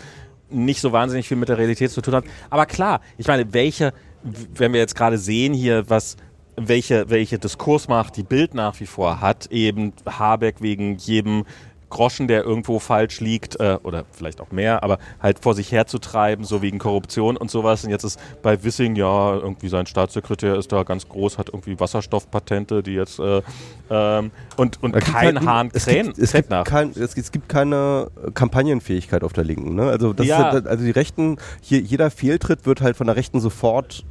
nicht 0.50 0.80
so 0.80 0.92
wahnsinnig 0.92 1.28
viel 1.28 1.36
mit 1.36 1.48
der 1.48 1.58
Realität 1.58 1.90
zu 1.90 2.00
tun 2.00 2.14
hat. 2.14 2.24
Aber 2.50 2.66
klar, 2.66 3.00
ich 3.18 3.26
meine, 3.26 3.52
welche, 3.52 3.92
wenn 4.22 4.72
wir 4.72 4.80
jetzt 4.80 4.94
gerade 4.94 5.18
sehen 5.18 5.54
hier, 5.54 5.88
was, 5.88 6.16
welche, 6.56 7.08
welche 7.08 7.38
Diskursmacht 7.38 8.16
die 8.16 8.22
Bild 8.22 8.54
nach 8.54 8.78
wie 8.80 8.86
vor 8.86 9.20
hat, 9.20 9.46
eben 9.50 9.92
Habeck 10.06 10.60
wegen 10.60 10.96
jedem 10.96 11.44
Groschen, 11.92 12.26
der 12.26 12.42
irgendwo 12.42 12.78
falsch 12.78 13.20
liegt, 13.20 13.60
äh, 13.60 13.78
oder 13.82 14.04
vielleicht 14.10 14.40
auch 14.40 14.50
mehr, 14.50 14.82
aber 14.82 14.98
halt 15.20 15.38
vor 15.38 15.54
sich 15.54 15.70
herzutreiben, 15.70 16.44
so 16.44 16.62
wegen 16.62 16.78
Korruption 16.78 17.36
und 17.36 17.50
sowas. 17.50 17.84
Und 17.84 17.90
jetzt 17.90 18.04
ist 18.04 18.18
bei 18.42 18.64
Wissing, 18.64 18.96
ja, 18.96 19.34
irgendwie 19.34 19.68
sein 19.68 19.86
Staatssekretär 19.86 20.56
ist 20.56 20.72
da 20.72 20.82
ganz 20.82 21.08
groß, 21.08 21.38
hat 21.38 21.50
irgendwie 21.50 21.78
Wasserstoffpatente, 21.78 22.82
die 22.82 22.94
jetzt 22.94 23.18
äh, 23.20 23.42
ähm, 23.90 24.30
und, 24.56 24.82
und 24.82 24.92
kein 24.92 25.36
halt, 25.36 25.46
Hahn 25.46 25.70
es 25.74 25.84
gibt, 25.84 26.18
es, 26.18 26.32
gibt 26.32 26.48
kein, 26.64 26.90
es, 26.90 27.14
es, 27.14 27.30
gibt 27.30 27.48
keine 27.48 28.10
Kampagnenfähigkeit 28.34 29.22
auf 29.22 29.34
der 29.34 29.44
Linken. 29.44 29.74
Ne? 29.74 29.84
Also, 29.84 30.14
das 30.14 30.26
ja. 30.26 30.50
ist, 30.50 30.66
also 30.66 30.84
die 30.84 30.90
Rechten, 30.90 31.36
hier, 31.60 31.80
jeder 31.80 32.10
Fehltritt 32.10 32.64
wird 32.64 32.80
halt 32.80 32.96
von 32.96 33.06
der 33.06 33.16
Rechten 33.16 33.38
sofort 33.38 34.04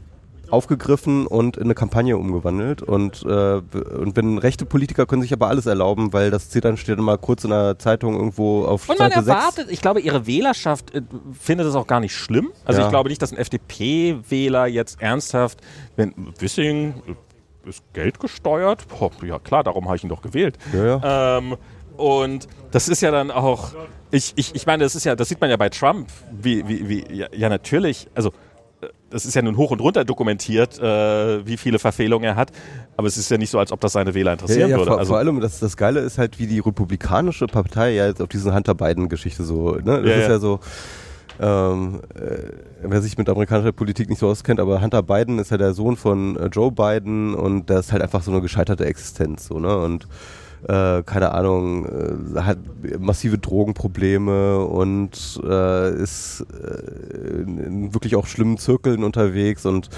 aufgegriffen 0.51 1.27
und 1.27 1.57
in 1.57 1.63
eine 1.63 1.75
Kampagne 1.75 2.17
umgewandelt. 2.17 2.81
Und, 2.81 3.23
äh, 3.23 3.27
und 3.27 4.15
wenn 4.15 4.37
rechte 4.37 4.65
Politiker 4.65 5.05
können 5.05 5.21
sich 5.21 5.33
aber 5.33 5.47
alles 5.47 5.65
erlauben, 5.65 6.13
weil 6.13 6.31
das 6.31 6.49
dann 6.49 6.77
steht 6.77 6.97
immer 6.97 7.17
kurz 7.17 7.43
in 7.43 7.49
der 7.49 7.79
Zeitung 7.79 8.15
irgendwo 8.15 8.65
auf 8.65 8.89
Und 8.89 8.99
man 8.99 9.11
Seite 9.11 9.27
erwartet, 9.29 9.67
6. 9.67 9.71
ich 9.71 9.81
glaube, 9.81 10.01
ihre 10.01 10.27
Wählerschaft 10.27 10.93
äh, 10.93 11.01
findet 11.39 11.67
das 11.67 11.75
auch 11.75 11.87
gar 11.87 11.99
nicht 11.99 12.15
schlimm. 12.15 12.51
Also 12.65 12.81
ja. 12.81 12.87
ich 12.87 12.91
glaube 12.91 13.09
nicht, 13.09 13.21
dass 13.21 13.31
ein 13.31 13.37
FDP-Wähler 13.37 14.67
jetzt 14.67 15.01
ernsthaft, 15.01 15.59
wenn 15.95 16.13
Wissing 16.39 16.95
ist 17.65 17.83
Geld 17.93 18.19
gesteuert, 18.19 18.87
boah, 18.87 19.11
ja 19.23 19.39
klar, 19.39 19.63
darum 19.63 19.85
habe 19.85 19.95
ich 19.95 20.03
ihn 20.03 20.09
doch 20.09 20.21
gewählt. 20.21 20.57
Ja, 20.73 20.85
ja. 20.85 21.37
Ähm, 21.37 21.57
und 21.97 22.47
das 22.71 22.89
ist 22.89 23.01
ja 23.01 23.11
dann 23.11 23.31
auch, 23.31 23.73
ich, 24.09 24.33
ich, 24.35 24.55
ich 24.55 24.65
meine, 24.65 24.83
das 24.83 24.95
ist 24.95 25.03
ja, 25.03 25.15
das 25.15 25.29
sieht 25.29 25.39
man 25.39 25.49
ja 25.49 25.57
bei 25.57 25.69
Trump, 25.69 26.09
wie, 26.31 26.67
wie, 26.67 26.89
wie 26.89 27.13
ja, 27.13 27.27
ja 27.31 27.49
natürlich, 27.49 28.07
also 28.15 28.31
das 29.11 29.25
ist 29.25 29.35
ja 29.35 29.41
nun 29.41 29.57
hoch 29.57 29.71
und 29.71 29.81
runter 29.81 30.03
dokumentiert, 30.03 30.79
äh, 30.79 31.45
wie 31.45 31.57
viele 31.57 31.79
Verfehlungen 31.79 32.25
er 32.25 32.35
hat. 32.35 32.51
Aber 32.97 33.07
es 33.07 33.17
ist 33.17 33.29
ja 33.29 33.37
nicht 33.37 33.49
so, 33.49 33.59
als 33.59 33.71
ob 33.71 33.79
das 33.79 33.93
seine 33.93 34.13
Wähler 34.13 34.33
interessieren 34.33 34.61
ja, 34.61 34.67
ja, 34.67 34.77
würde. 34.77 34.91
Vor, 34.91 34.99
also 34.99 35.09
vor 35.09 35.19
allem, 35.19 35.39
das, 35.39 35.59
das 35.59 35.77
Geile 35.77 35.99
ist 35.99 36.17
halt, 36.17 36.39
wie 36.39 36.47
die 36.47 36.59
republikanische 36.59 37.47
Partei 37.47 37.91
ja 37.91 38.07
jetzt 38.07 38.21
auf 38.21 38.29
diese 38.29 38.53
Hunter 38.53 38.73
Biden-Geschichte 38.73 39.43
so, 39.43 39.73
ne? 39.75 40.01
Das 40.01 40.05
ja, 40.05 40.15
ist 40.17 40.29
ja, 40.29 40.39
so, 40.39 40.59
ähm, 41.39 42.01
äh, 42.15 42.37
wer 42.83 43.01
sich 43.01 43.17
mit 43.17 43.27
amerikanischer 43.29 43.71
Politik 43.71 44.09
nicht 44.09 44.19
so 44.19 44.27
auskennt, 44.27 44.59
aber 44.59 44.81
Hunter 44.81 45.03
Biden 45.03 45.39
ist 45.39 45.51
ja 45.51 45.57
der 45.57 45.73
Sohn 45.73 45.97
von 45.97 46.37
äh, 46.37 46.45
Joe 46.47 46.71
Biden 46.71 47.33
und 47.33 47.69
der 47.69 47.79
ist 47.79 47.91
halt 47.91 48.01
einfach 48.01 48.23
so 48.23 48.31
eine 48.31 48.41
gescheiterte 48.41 48.85
Existenz, 48.85 49.47
so, 49.47 49.59
ne? 49.59 49.77
Und 49.77 50.07
äh, 50.67 51.03
keine 51.03 51.31
Ahnung, 51.33 51.85
äh, 51.85 52.41
hat 52.41 52.57
massive 52.99 53.37
Drogenprobleme 53.37 54.59
und 54.65 55.41
äh, 55.43 55.93
ist 55.95 56.45
äh, 56.51 57.41
in 57.41 57.93
wirklich 57.93 58.15
auch 58.15 58.27
schlimmen 58.27 58.57
Zirkeln 58.57 59.03
unterwegs 59.03 59.65
und 59.65 59.89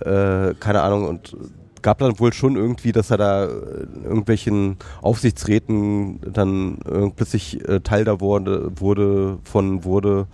äh, 0.00 0.54
keine 0.54 0.82
Ahnung 0.82 1.06
und 1.06 1.36
gab 1.82 1.98
dann 1.98 2.18
wohl 2.18 2.32
schon 2.32 2.56
irgendwie, 2.56 2.92
dass 2.92 3.10
er 3.10 3.18
da 3.18 3.44
in 3.44 4.02
irgendwelchen 4.04 4.78
Aufsichtsräten 5.00 6.20
dann 6.32 6.78
plötzlich 7.14 7.66
äh, 7.68 7.80
Teil 7.80 8.04
da 8.04 8.20
wurde, 8.20 8.72
wurde 8.80 9.38
von 9.44 9.84
wurde 9.84 10.26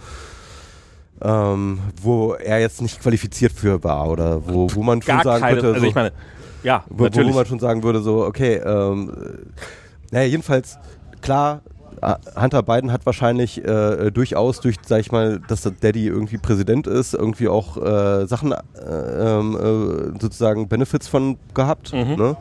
ähm, 1.22 1.78
wo 2.02 2.34
er 2.34 2.60
jetzt 2.60 2.82
nicht 2.82 3.00
qualifiziert 3.00 3.52
für 3.52 3.82
war 3.84 4.10
oder 4.10 4.46
wo, 4.46 4.68
wo 4.74 4.82
man 4.82 5.00
schon 5.02 5.14
Gar 5.14 5.24
sagen 5.24 5.40
keine, 5.42 5.60
könnte. 5.60 5.74
Also 5.74 5.86
ich 5.86 5.94
meine, 5.94 6.12
ja, 6.64 6.84
wo, 6.88 7.04
natürlich. 7.04 7.32
Wo 7.32 7.36
man 7.36 7.46
schon 7.46 7.60
sagen 7.60 7.82
würde, 7.82 8.00
so, 8.00 8.24
okay, 8.24 8.56
ähm, 8.56 9.12
naja, 10.10 10.26
jedenfalls, 10.26 10.78
klar, 11.20 11.62
Hunter 12.36 12.62
Biden 12.62 12.92
hat 12.92 13.06
wahrscheinlich 13.06 13.64
äh, 13.64 14.10
durchaus 14.10 14.60
durch, 14.60 14.76
sag 14.84 15.00
ich 15.00 15.12
mal, 15.12 15.40
dass 15.48 15.62
der 15.62 15.72
Daddy 15.72 16.06
irgendwie 16.06 16.38
Präsident 16.38 16.86
ist, 16.86 17.14
irgendwie 17.14 17.48
auch 17.48 17.76
äh, 17.76 18.26
Sachen, 18.26 18.52
äh, 18.52 18.58
ähm, 18.78 19.56
äh 19.56 20.20
sozusagen 20.20 20.68
Benefits 20.68 21.08
von 21.08 21.38
gehabt. 21.54 21.92
Mhm. 21.92 22.16
Ne? 22.16 22.36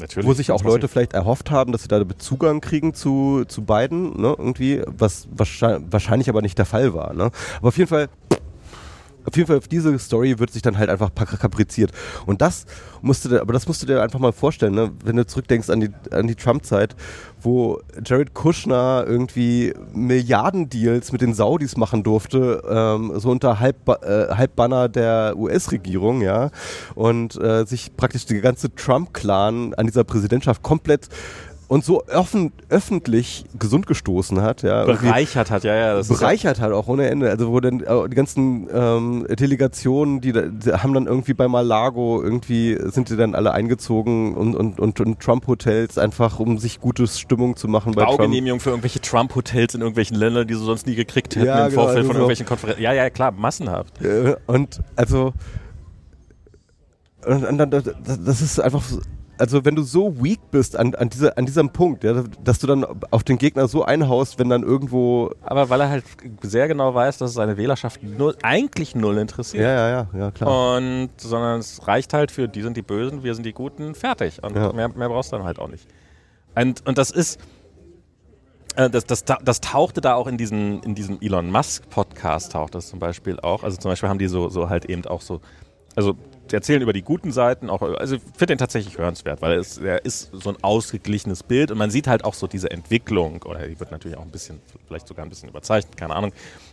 Natürlich, 0.00 0.28
Wo 0.28 0.32
sich 0.34 0.50
auch 0.50 0.62
Leute 0.62 0.88
vielleicht 0.88 1.14
erhofft 1.14 1.50
haben, 1.50 1.72
dass 1.72 1.82
sie 1.82 1.88
da 1.88 2.02
Zugang 2.18 2.60
kriegen 2.60 2.92
zu, 2.92 3.44
zu 3.46 3.62
beiden, 3.62 4.20
ne? 4.20 4.34
irgendwie, 4.36 4.82
was 4.86 5.26
wahrscheinlich, 5.30 5.90
wahrscheinlich 5.90 6.28
aber 6.28 6.42
nicht 6.42 6.58
der 6.58 6.66
Fall 6.66 6.92
war. 6.92 7.14
Ne? 7.14 7.30
Aber 7.58 7.68
auf 7.68 7.78
jeden 7.78 7.88
Fall 7.88 8.08
auf 9.26 9.36
jeden 9.36 9.46
Fall 9.46 9.58
auf 9.58 9.68
diese 9.68 9.98
Story 9.98 10.38
wird 10.38 10.52
sich 10.52 10.62
dann 10.62 10.78
halt 10.78 10.88
einfach 10.88 11.14
kapriziert. 11.14 11.90
Und 12.26 12.40
das 12.40 12.66
musste 13.02 13.40
aber 13.40 13.52
das 13.52 13.66
musst 13.66 13.82
du 13.82 13.86
dir 13.86 14.02
einfach 14.02 14.18
mal 14.18 14.32
vorstellen, 14.32 14.74
ne? 14.74 14.92
wenn 15.04 15.16
du 15.16 15.26
zurückdenkst 15.26 15.68
an 15.70 15.80
die, 15.80 15.90
an 16.10 16.26
die 16.26 16.34
Trump-Zeit, 16.34 16.94
wo 17.40 17.80
Jared 18.04 18.34
Kushner 18.34 19.04
irgendwie 19.06 19.74
Milliardendeals 19.92 21.12
mit 21.12 21.20
den 21.20 21.34
Saudis 21.34 21.76
machen 21.76 22.02
durfte, 22.02 22.62
ähm, 22.68 23.12
so 23.16 23.30
unter 23.30 23.60
Halb, 23.60 23.88
äh, 23.88 24.28
Halbbanner 24.34 24.88
der 24.88 25.34
US-Regierung, 25.36 26.22
ja, 26.22 26.50
und 26.94 27.36
äh, 27.36 27.64
sich 27.66 27.96
praktisch 27.96 28.26
der 28.26 28.40
ganze 28.40 28.74
Trump-Clan 28.74 29.74
an 29.74 29.86
dieser 29.86 30.04
Präsidentschaft 30.04 30.62
komplett 30.62 31.08
und 31.68 31.84
so 31.84 32.04
offen, 32.06 32.52
öffentlich 32.68 33.44
gesund 33.58 33.86
gestoßen 33.86 34.40
hat. 34.40 34.62
Ja, 34.62 34.84
bereichert 34.84 35.50
hat, 35.50 35.64
ja, 35.64 35.74
ja. 35.74 36.02
Bereichert 36.02 36.60
hat 36.60 36.72
auch 36.72 36.86
ohne 36.86 37.08
Ende. 37.08 37.28
Also 37.28 37.50
wo 37.50 37.60
dann 37.60 37.80
äh, 37.80 38.08
die 38.08 38.14
ganzen 38.14 38.68
ähm, 38.72 39.26
Delegationen, 39.28 40.20
die, 40.20 40.32
die, 40.32 40.72
haben 40.72 40.94
dann 40.94 41.06
irgendwie 41.06 41.34
bei 41.34 41.48
Malago 41.48 42.22
irgendwie, 42.22 42.78
sind 42.90 43.10
die 43.10 43.16
dann 43.16 43.34
alle 43.34 43.52
eingezogen 43.52 44.34
und, 44.34 44.54
und, 44.54 44.78
und, 44.78 45.00
und 45.00 45.20
Trump-Hotels 45.20 45.98
einfach, 45.98 46.38
um 46.38 46.58
sich 46.58 46.80
gute 46.80 47.06
Stimmung 47.08 47.56
zu 47.56 47.66
machen 47.66 47.92
bei 47.92 48.04
Baugenehmigung 48.04 48.58
Trump. 48.58 48.62
für 48.62 48.70
irgendwelche 48.70 49.00
Trump-Hotels 49.00 49.74
in 49.74 49.80
irgendwelchen 49.80 50.16
Ländern, 50.16 50.46
die 50.46 50.54
sie 50.54 50.64
sonst 50.64 50.86
nie 50.86 50.94
gekriegt 50.94 51.34
hätten 51.34 51.46
ja, 51.46 51.64
im 51.64 51.70
genau, 51.70 51.82
Vorfeld 51.82 51.98
also 51.98 52.08
von 52.08 52.16
irgendwelchen 52.16 52.46
Konferenzen. 52.46 52.82
Ja, 52.82 52.92
ja, 52.92 53.10
klar, 53.10 53.32
massenhaft. 53.32 53.94
Und 54.46 54.80
also 54.94 55.32
und, 57.26 57.44
und, 57.44 57.84
das 58.24 58.40
ist 58.40 58.60
einfach 58.60 58.84
also 59.38 59.64
wenn 59.64 59.74
du 59.74 59.82
so 59.82 60.22
weak 60.22 60.40
bist 60.50 60.76
an, 60.76 60.94
an, 60.94 61.10
diese, 61.10 61.36
an 61.36 61.46
diesem 61.46 61.70
Punkt, 61.70 62.04
ja, 62.04 62.24
dass 62.42 62.58
du 62.58 62.66
dann 62.66 62.84
auf 63.10 63.24
den 63.24 63.38
Gegner 63.38 63.68
so 63.68 63.84
einhaust, 63.84 64.38
wenn 64.38 64.48
dann 64.48 64.62
irgendwo. 64.62 65.30
Aber 65.42 65.68
weil 65.68 65.80
er 65.80 65.90
halt 65.90 66.04
sehr 66.42 66.68
genau 66.68 66.94
weiß, 66.94 67.18
dass 67.18 67.30
es 67.30 67.36
seine 67.36 67.56
Wählerschaft 67.56 68.02
null, 68.02 68.36
eigentlich 68.42 68.94
null 68.94 69.18
interessiert. 69.18 69.64
Ja, 69.64 69.70
ja, 69.70 69.88
ja, 69.88 70.18
ja, 70.18 70.30
klar. 70.30 70.76
Und 70.76 71.10
sondern 71.18 71.60
es 71.60 71.86
reicht 71.86 72.12
halt 72.12 72.30
für 72.30 72.48
die 72.48 72.62
sind 72.62 72.76
die 72.76 72.82
Bösen, 72.82 73.22
wir 73.22 73.34
sind 73.34 73.44
die 73.44 73.52
Guten, 73.52 73.94
fertig. 73.94 74.42
Und 74.42 74.56
ja. 74.56 74.72
mehr, 74.72 74.88
mehr 74.88 75.08
brauchst 75.08 75.32
du 75.32 75.36
dann 75.36 75.46
halt 75.46 75.58
auch 75.58 75.68
nicht. 75.68 75.86
Und, 76.54 76.86
und 76.86 76.98
das 76.98 77.10
ist. 77.10 77.40
Äh, 78.76 78.90
das, 78.90 79.04
das, 79.04 79.24
das 79.24 79.60
tauchte 79.60 80.00
da 80.00 80.14
auch 80.14 80.26
in 80.26 80.36
diesem, 80.36 80.80
in 80.82 80.94
diesem 80.94 81.18
Elon 81.20 81.50
Musk 81.50 81.88
Podcast 81.90 82.52
taucht 82.52 82.74
das 82.74 82.88
zum 82.88 82.98
Beispiel 82.98 83.40
auch. 83.40 83.62
Also 83.62 83.76
zum 83.76 83.90
Beispiel 83.90 84.08
haben 84.08 84.18
die 84.18 84.28
so, 84.28 84.48
so 84.48 84.68
halt 84.68 84.86
eben 84.86 85.04
auch 85.06 85.22
so, 85.22 85.40
also 85.94 86.14
erzählen 86.52 86.82
über 86.82 86.92
die 86.92 87.02
guten 87.02 87.32
Seiten, 87.32 87.70
auch, 87.70 87.82
also 87.82 88.16
ich 88.16 88.22
finde 88.22 88.46
den 88.46 88.58
tatsächlich 88.58 88.98
hörenswert, 88.98 89.42
weil 89.42 89.58
es, 89.58 89.78
er 89.78 90.04
ist 90.04 90.30
so 90.32 90.50
ein 90.50 90.56
ausgeglichenes 90.62 91.42
Bild 91.42 91.70
und 91.70 91.78
man 91.78 91.90
sieht 91.90 92.06
halt 92.06 92.24
auch 92.24 92.34
so 92.34 92.46
diese 92.46 92.70
Entwicklung, 92.70 93.42
oder 93.44 93.66
die 93.66 93.78
wird 93.78 93.90
natürlich 93.90 94.16
auch 94.16 94.22
ein 94.22 94.30
bisschen, 94.30 94.60
vielleicht 94.86 95.08
sogar 95.08 95.24
ein 95.24 95.28
bisschen 95.28 95.48
überzeichnet, 95.48 95.96
keine 95.96 96.14
Ahnung. 96.14 96.32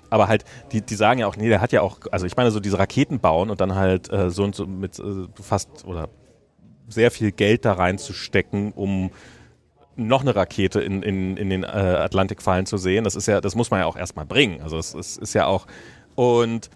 Aber 0.09 0.27
halt, 0.27 0.45
die, 0.71 0.81
die 0.81 0.95
sagen 0.95 1.19
ja 1.19 1.27
auch, 1.27 1.37
nee, 1.37 1.49
der 1.49 1.61
hat 1.61 1.71
ja 1.71 1.81
auch, 1.81 1.99
also 2.11 2.25
ich 2.25 2.35
meine, 2.35 2.51
so 2.51 2.59
diese 2.59 2.77
Raketen 2.77 3.19
bauen 3.19 3.49
und 3.49 3.61
dann 3.61 3.75
halt 3.75 4.11
äh, 4.11 4.29
so 4.29 4.43
und 4.43 4.55
so 4.55 4.67
mit 4.67 4.99
äh, 4.99 5.27
fast 5.41 5.85
oder 5.85 6.09
sehr 6.87 7.09
viel 7.11 7.31
Geld 7.31 7.65
da 7.65 7.73
reinzustecken, 7.73 8.73
um 8.73 9.11
noch 9.95 10.21
eine 10.21 10.35
Rakete 10.35 10.81
in, 10.81 11.03
in, 11.03 11.37
in 11.37 11.49
den 11.49 11.63
äh, 11.63 11.67
Atlantik 11.67 12.41
fallen 12.41 12.65
zu 12.65 12.77
sehen. 12.77 13.03
Das 13.03 13.15
ist 13.15 13.27
ja, 13.27 13.41
das 13.41 13.55
muss 13.55 13.71
man 13.71 13.79
ja 13.79 13.85
auch 13.85 13.97
erstmal 13.97 14.25
bringen. 14.25 14.61
Also 14.61 14.77
es, 14.77 14.93
es 14.93 15.17
ist 15.17 15.33
ja 15.33 15.45
auch 15.45 15.65
und 16.15 16.69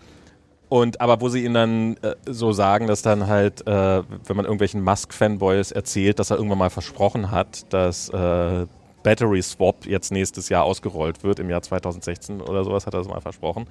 und 0.69 0.99
aber 0.99 1.21
wo 1.21 1.29
sie 1.29 1.43
ihnen 1.45 1.53
dann 1.53 1.97
äh, 1.97 2.15
so 2.25 2.51
sagen, 2.51 2.87
dass 2.87 3.01
dann 3.01 3.27
halt, 3.27 3.65
äh, 3.67 4.03
wenn 4.25 4.35
man 4.35 4.45
irgendwelchen 4.45 4.83
Musk-Fanboys 4.83 5.71
erzählt, 5.71 6.19
dass 6.19 6.31
er 6.31 6.37
irgendwann 6.37 6.59
mal 6.59 6.69
versprochen 6.69 7.31
hat, 7.31 7.71
dass 7.73 8.09
äh, 8.09 8.65
Battery 9.03 9.41
Swap 9.41 9.85
jetzt 9.85 10.11
nächstes 10.11 10.49
Jahr 10.49 10.63
ausgerollt 10.63 11.23
wird, 11.23 11.39
im 11.39 11.49
Jahr 11.49 11.61
2016 11.61 12.41
oder 12.41 12.63
sowas 12.65 12.85
hat 12.85 12.93
er 12.93 12.99
das 12.99 13.07
mal 13.07 13.21
versprochen. 13.21 13.65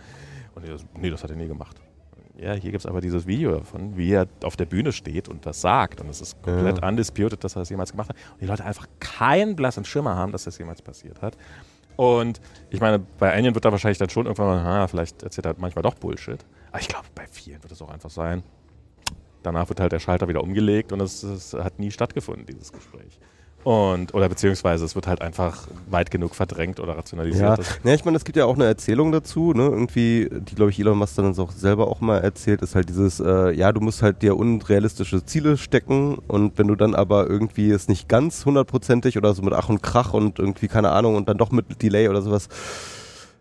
Und 0.54 0.66
die, 0.66 0.74
nee, 0.98 1.10
das 1.10 1.22
hat 1.22 1.30
er 1.30 1.36
nie 1.36 1.48
gemacht. 1.48 1.76
Ja, 2.38 2.52
hier 2.52 2.70
gibt 2.70 2.84
es 2.84 2.86
aber 2.86 3.00
dieses 3.00 3.26
Video 3.26 3.52
davon, 3.52 3.96
wie 3.96 4.12
er 4.12 4.26
auf 4.42 4.56
der 4.56 4.66
Bühne 4.66 4.92
steht 4.92 5.28
und 5.28 5.44
das 5.46 5.60
sagt. 5.60 6.00
Und 6.00 6.08
es 6.08 6.20
ist 6.20 6.42
komplett 6.42 6.80
ja. 6.80 6.88
undisputed, 6.88 7.42
dass 7.42 7.56
er 7.56 7.60
das 7.60 7.70
jemals 7.70 7.90
gemacht 7.92 8.10
hat. 8.10 8.16
Und 8.32 8.42
die 8.42 8.46
Leute 8.46 8.64
einfach 8.64 8.86
keinen 9.00 9.56
blassen 9.56 9.84
Schimmer 9.84 10.16
haben, 10.16 10.32
dass 10.32 10.44
das 10.44 10.58
jemals 10.58 10.82
passiert 10.82 11.22
hat. 11.22 11.36
Und 11.96 12.40
ich 12.70 12.80
meine, 12.80 12.98
bei 12.98 13.32
einigen 13.32 13.54
wird 13.54 13.64
da 13.64 13.72
wahrscheinlich 13.72 13.98
dann 13.98 14.10
schon 14.10 14.26
irgendwann 14.26 14.46
mal, 14.46 14.62
na, 14.62 14.86
vielleicht 14.86 15.22
erzählt 15.22 15.46
er 15.46 15.54
manchmal 15.58 15.82
doch 15.82 15.94
Bullshit. 15.94 16.44
Aber 16.70 16.80
ich 16.80 16.88
glaube, 16.88 17.06
bei 17.14 17.26
vielen 17.26 17.62
wird 17.62 17.72
es 17.72 17.80
auch 17.80 17.90
einfach 17.90 18.10
sein. 18.10 18.42
Danach 19.42 19.68
wird 19.68 19.80
halt 19.80 19.92
der 19.92 20.00
Schalter 20.00 20.28
wieder 20.28 20.42
umgelegt 20.42 20.92
und 20.92 21.00
es, 21.00 21.22
es 21.22 21.54
hat 21.54 21.78
nie 21.78 21.90
stattgefunden, 21.90 22.46
dieses 22.46 22.72
Gespräch. 22.72 23.18
Und, 23.66 24.14
oder 24.14 24.28
beziehungsweise 24.28 24.84
es 24.84 24.94
wird 24.94 25.08
halt 25.08 25.22
einfach 25.22 25.66
weit 25.90 26.12
genug 26.12 26.36
verdrängt 26.36 26.78
oder 26.78 26.96
rationalisiert. 26.96 27.58
Ja, 27.58 27.64
ja 27.82 27.94
ich 27.94 28.04
meine, 28.04 28.16
es 28.16 28.24
gibt 28.24 28.36
ja 28.36 28.44
auch 28.44 28.54
eine 28.54 28.66
Erzählung 28.66 29.10
dazu, 29.10 29.54
ne? 29.54 29.64
Irgendwie, 29.64 30.28
die 30.30 30.54
glaube 30.54 30.70
ich 30.70 30.78
Elon 30.78 30.96
Musk 30.96 31.16
dann 31.16 31.36
auch 31.36 31.50
selber 31.50 31.88
auch 31.88 32.00
mal 32.00 32.18
erzählt, 32.18 32.62
ist 32.62 32.76
halt 32.76 32.88
dieses, 32.88 33.18
äh, 33.18 33.50
ja, 33.50 33.72
du 33.72 33.80
musst 33.80 34.02
halt 34.02 34.22
dir 34.22 34.36
unrealistische 34.36 35.24
Ziele 35.24 35.56
stecken 35.56 36.16
und 36.28 36.58
wenn 36.58 36.68
du 36.68 36.76
dann 36.76 36.94
aber 36.94 37.28
irgendwie 37.28 37.72
es 37.72 37.88
nicht 37.88 38.08
ganz 38.08 38.46
hundertprozentig 38.46 39.18
oder 39.18 39.34
so 39.34 39.42
mit 39.42 39.52
Ach 39.52 39.68
und 39.68 39.82
Krach 39.82 40.14
und 40.14 40.38
irgendwie, 40.38 40.68
keine 40.68 40.90
Ahnung, 40.90 41.16
und 41.16 41.28
dann 41.28 41.36
doch 41.36 41.50
mit 41.50 41.82
Delay 41.82 42.08
oder 42.08 42.22
sowas, 42.22 42.48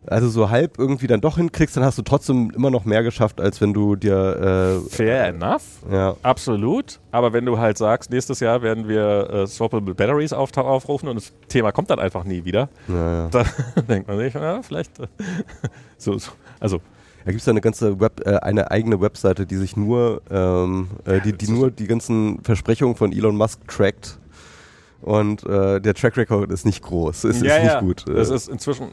also 0.07 0.29
so 0.29 0.49
halb 0.49 0.77
irgendwie 0.77 1.07
dann 1.07 1.21
doch 1.21 1.37
hinkriegst, 1.37 1.75
dann 1.77 1.83
hast 1.83 1.97
du 1.97 2.01
trotzdem 2.01 2.51
immer 2.55 2.69
noch 2.69 2.85
mehr 2.85 3.03
geschafft, 3.03 3.39
als 3.41 3.59
wenn 3.61 3.73
du 3.73 3.95
dir, 3.95 4.81
Fair 4.89 5.27
enough. 5.27 5.63
äh, 5.89 5.95
ja, 5.95 6.15
Absolut. 6.23 6.99
Aber 7.11 7.33
wenn 7.33 7.45
du 7.45 7.57
halt 7.57 7.77
sagst, 7.77 8.11
nächstes 8.11 8.39
Jahr 8.39 8.61
werden 8.61 8.87
wir 8.87 9.29
äh, 9.29 9.47
Swappable 9.47 9.95
Batteries 9.95 10.33
auftau- 10.33 10.61
aufrufen 10.65 11.09
und 11.09 11.15
das 11.15 11.33
Thema 11.47 11.71
kommt 11.71 11.89
dann 11.89 11.99
einfach 11.99 12.23
nie 12.23 12.45
wieder, 12.45 12.69
ja, 12.87 13.23
ja. 13.23 13.29
dann 13.75 13.87
denkt 13.87 14.07
man 14.07 14.17
sich, 14.17 14.33
ja, 14.33 14.61
vielleicht 14.61 14.99
äh, 14.99 15.07
so, 15.97 16.17
so. 16.17 16.31
Also, 16.59 16.79
Da 17.25 17.31
gibt 17.31 17.41
es 17.41 17.47
eine 17.47 17.61
ganze 17.61 17.99
Web, 17.99 18.21
äh, 18.25 18.35
eine 18.37 18.69
eigene 18.71 19.01
Webseite, 19.01 19.45
die 19.45 19.55
sich 19.55 19.75
nur, 19.75 20.21
ähm, 20.29 20.87
äh, 21.05 21.19
die, 21.21 21.33
die 21.33 21.49
nur 21.51 21.71
die 21.71 21.87
ganzen 21.87 22.43
Versprechungen 22.43 22.95
von 22.95 23.11
Elon 23.11 23.35
Musk 23.35 23.67
trackt. 23.67 24.19
Und 25.01 25.45
äh, 25.45 25.79
der 25.81 25.93
Track 25.93 26.17
Record 26.17 26.51
ist 26.51 26.65
nicht 26.65 26.81
groß, 26.81 27.25
ist, 27.25 27.41
ja, 27.43 27.55
ist 27.57 27.63
nicht 27.63 27.73
ja. 27.73 27.79
gut. 27.81 28.05
Das 28.07 28.31
Äh, 28.31 28.35
ist 28.35 28.47
inzwischen, 28.49 28.87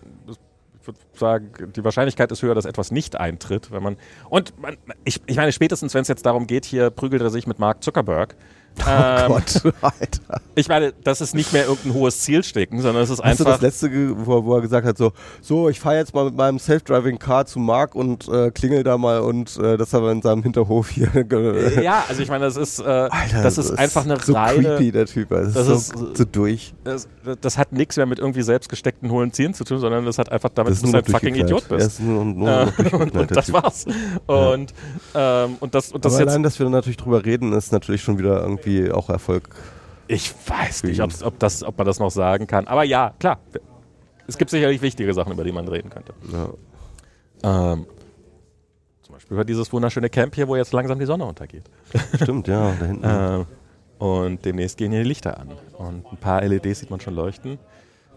würde 0.87 0.99
sagen, 1.15 1.53
die 1.75 1.85
Wahrscheinlichkeit 1.85 2.31
ist 2.33 2.43
höher, 2.43 2.55
dass 2.55 2.65
etwas 2.65 2.91
nicht 2.91 3.17
eintritt, 3.17 3.71
wenn 3.71 3.83
man. 3.83 3.97
Und 4.29 4.61
man, 4.61 4.77
ich, 5.05 5.21
ich 5.27 5.37
meine, 5.37 5.53
spätestens, 5.53 5.95
wenn 5.95 6.03
es 6.03 6.09
jetzt 6.09 6.27
darum 6.27 6.47
geht, 6.47 6.65
hier 6.65 6.91
prügelt 6.91 7.23
er 7.23 7.31
sich 7.31 7.47
mit 7.47 7.59
Mark 7.59 7.83
Zuckerberg. 7.83 8.37
Ähm, 8.89 9.31
oh 9.31 9.35
Gott, 9.35 9.63
Alter. 9.83 10.41
ich 10.57 10.69
meine, 10.69 10.93
das 11.05 11.21
ist 11.21 11.35
nicht 11.37 11.53
mehr 11.53 11.67
irgendein 11.67 11.95
hohes 11.95 12.19
Ziel 12.21 12.43
stecken, 12.43 12.81
sondern 12.81 13.05
es 13.05 13.11
ist 13.11 13.23
Hast 13.23 13.39
du 13.39 13.45
das 13.45 13.53
einfach. 13.55 13.63
letzte, 13.63 14.27
wo, 14.27 14.39
er- 14.39 14.45
wo 14.45 14.55
er 14.57 14.61
gesagt 14.61 14.85
hat, 14.87 14.99
so, 14.99 15.13
so 15.41 15.69
ich 15.69 15.79
fahre 15.79 15.99
jetzt 15.99 16.15
mal 16.15 16.25
mit 16.25 16.35
meinem 16.37 16.59
Self-Driving 16.59 17.19
Car 17.21 17.47
zu 17.47 17.61
Mark 17.61 17.95
und 17.95 18.27
äh, 18.29 18.51
klingel 18.51 18.83
da 18.83 18.99
mal 18.99 19.21
und 19.21 19.57
äh, 19.59 19.77
das 19.77 19.93
haben 19.93 20.05
wir 20.05 20.11
in 20.11 20.21
seinem 20.23 20.43
Hinterhof 20.43 20.89
hier. 20.89 21.07
ge- 21.09 21.81
Ja, 21.85 22.05
also 22.09 22.23
ich 22.23 22.29
meine, 22.29 22.45
das 22.47 22.57
ist, 22.57 22.81
äh, 22.81 22.83
Alter, 22.85 23.43
das 23.43 23.57
ist 23.59 23.71
einfach 23.79 24.05
eine 24.05 24.19
so 24.19 24.33
reine. 24.33 24.63
creepy, 24.77 24.91
der 24.91 25.07
Typ. 25.07 25.29
Das, 25.29 25.53
das 25.53 25.69
ist 25.69 25.97
so, 25.97 26.15
so 26.15 26.25
durch. 26.25 26.75
Das, 26.83 27.07
das 27.41 27.59
hat 27.59 27.73
nichts 27.73 27.97
mehr 27.97 28.07
mit 28.07 28.19
irgendwie 28.19 28.43
selbst 28.43 28.69
gesteckten 28.69 29.11
hohlen 29.13 29.33
Zielen 29.33 29.55
zu 29.55 29.63
tun, 29.63 29.79
sondern 29.79 30.05
das 30.07 30.19
hat 30.19 30.33
einfach 30.33 30.51
damit, 30.53 30.73
Das 30.73 30.83
dass 30.83 30.91
du 30.91 30.97
ein 30.97 31.05
fucking 31.05 31.35
Idiot 31.37 31.71
durchgeknallt. 31.71 31.71
Er 31.71 31.77
bist. 31.87 31.99
ist 31.99 32.01
nur, 32.01 32.25
nur 32.25 32.49
Äh, 32.51 32.97
und 32.97 33.15
der 33.15 33.27
das 33.27 33.53
war's. 33.53 33.85
Und, 34.27 34.75
ähm, 35.15 35.57
und 35.61 35.75
das, 35.75 35.93
und 35.93 36.05
das 36.05 36.15
Aber 36.15 36.21
jetzt. 36.23 36.31
allein, 36.31 36.43
dass 36.43 36.59
wir 36.59 36.69
natürlich 36.69 36.97
drüber 36.97 37.25
reden, 37.25 37.53
ist 37.53 37.71
natürlich 37.71 38.03
schon 38.03 38.19
wieder 38.19 38.41
irgendwie 38.41 38.62
auch 38.93 39.09
Erfolg. 39.09 39.49
Ich 40.09 40.35
weiß 40.47 40.85
nicht, 40.85 41.01
ob, 41.01 41.39
das, 41.39 41.63
ob 41.63 41.79
man 41.79 41.87
das 41.87 41.99
noch 41.99 42.11
sagen 42.11 42.47
kann. 42.47 42.67
Aber 42.67 42.85
ja, 42.85 43.15
klar. 43.19 43.39
Es 44.27 44.39
gibt 44.39 44.51
sicherlich 44.51 44.83
wichtige 44.83 45.13
Sachen, 45.15 45.33
über 45.33 45.45
die 45.45 45.53
man 45.53 45.67
reden 45.69 45.91
könnte. 45.91 46.15
Ja. 46.33 47.73
Ähm, 47.73 47.87
zum 49.03 49.15
Beispiel 49.15 49.35
über 49.35 49.45
dieses 49.45 49.73
wunderschöne 49.73 50.09
Camp 50.11 50.35
hier, 50.35 50.49
wo 50.49 50.57
jetzt 50.57 50.73
langsam 50.73 50.99
die 50.99 51.07
Sonne 51.07 51.25
untergeht. 51.25 51.65
Stimmt, 52.15 52.49
ja, 52.49 52.75
da 52.79 52.87
hinten. 52.87 53.05
Ähm, 53.09 53.47
und 53.99 54.45
demnächst 54.45 54.79
gehen 54.79 54.91
hier 54.91 55.03
die 55.05 55.09
Lichter 55.09 55.39
an. 55.39 55.53
Und 55.79 56.05
ein 56.11 56.17
paar 56.17 56.43
LEDs 56.43 56.81
sieht 56.81 56.91
man 56.91 56.99
schon 56.99 57.15
leuchten. 57.15 57.61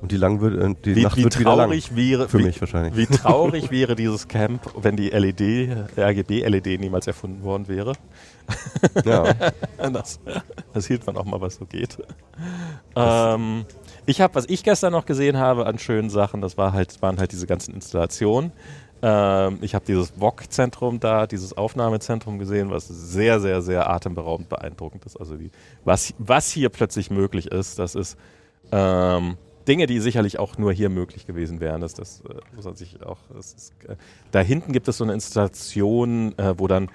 Und 0.01 0.11
die, 0.11 0.17
lang 0.17 0.41
wird, 0.41 0.61
äh, 0.61 0.75
die 0.83 0.95
Wie, 0.95 1.03
Nacht 1.03 1.17
wie 1.17 1.23
wird 1.23 1.39
wieder 1.39 1.55
lang. 1.55 1.71
wäre, 1.71 2.27
Für 2.27 2.39
wie, 2.39 2.43
mich 2.43 2.59
wahrscheinlich. 2.59 2.95
Wie 2.95 3.05
traurig 3.15 3.71
wäre 3.71 3.95
dieses 3.95 4.27
Camp, 4.27 4.61
wenn 4.75 4.95
die 4.97 5.09
LED, 5.09 5.69
RGB-LED 5.97 6.79
niemals 6.79 7.07
erfunden 7.07 7.43
worden 7.43 7.67
wäre. 7.67 7.93
Ja. 9.03 9.33
Das, 9.77 10.19
das 10.73 10.87
hielt 10.87 11.05
man 11.05 11.15
auch 11.15 11.25
mal, 11.25 11.41
was 11.41 11.55
so 11.55 11.65
geht. 11.65 11.97
Ähm, 12.95 13.65
ich 14.05 14.19
habe, 14.19 14.35
was 14.35 14.45
ich 14.47 14.63
gestern 14.63 14.93
noch 14.93 15.05
gesehen 15.05 15.37
habe 15.37 15.65
an 15.67 15.77
schönen 15.79 16.09
Sachen, 16.09 16.41
das 16.41 16.57
war 16.57 16.73
halt, 16.73 17.01
waren 17.01 17.17
halt 17.19 17.31
diese 17.31 17.45
ganzen 17.45 17.73
Installationen. 17.73 18.51
Ähm, 19.01 19.59
ich 19.61 19.75
habe 19.75 19.85
dieses 19.85 20.11
VOG-Zentrum 20.11 20.99
da, 20.99 21.27
dieses 21.27 21.55
Aufnahmezentrum 21.55 22.39
gesehen, 22.39 22.71
was 22.71 22.87
sehr, 22.87 23.39
sehr, 23.39 23.61
sehr 23.61 23.89
atemberaubend 23.89 24.49
beeindruckend 24.49 25.05
ist. 25.05 25.17
Also 25.17 25.35
die, 25.35 25.51
was, 25.83 26.13
was 26.17 26.49
hier 26.51 26.69
plötzlich 26.69 27.11
möglich 27.11 27.47
ist, 27.51 27.77
das 27.77 27.95
ist 27.95 28.17
ähm, 28.71 29.37
Dinge, 29.67 29.87
die 29.87 29.99
sicherlich 29.99 30.39
auch 30.39 30.57
nur 30.57 30.71
hier 30.71 30.89
möglich 30.89 31.25
gewesen 31.25 31.59
wären. 31.59 31.81
Das, 31.81 31.93
das 31.93 32.21
äh, 32.21 32.35
muss 32.55 32.65
man 32.65 32.75
sich 32.75 33.03
auch. 33.03 33.17
Ist, 33.37 33.73
äh, 33.87 33.95
da 34.31 34.41
hinten 34.41 34.73
gibt 34.73 34.87
es 34.87 34.97
so 34.97 35.03
eine 35.03 35.13
Installation, 35.13 36.37
äh, 36.37 36.57
wo 36.57 36.67
dann 36.67 36.89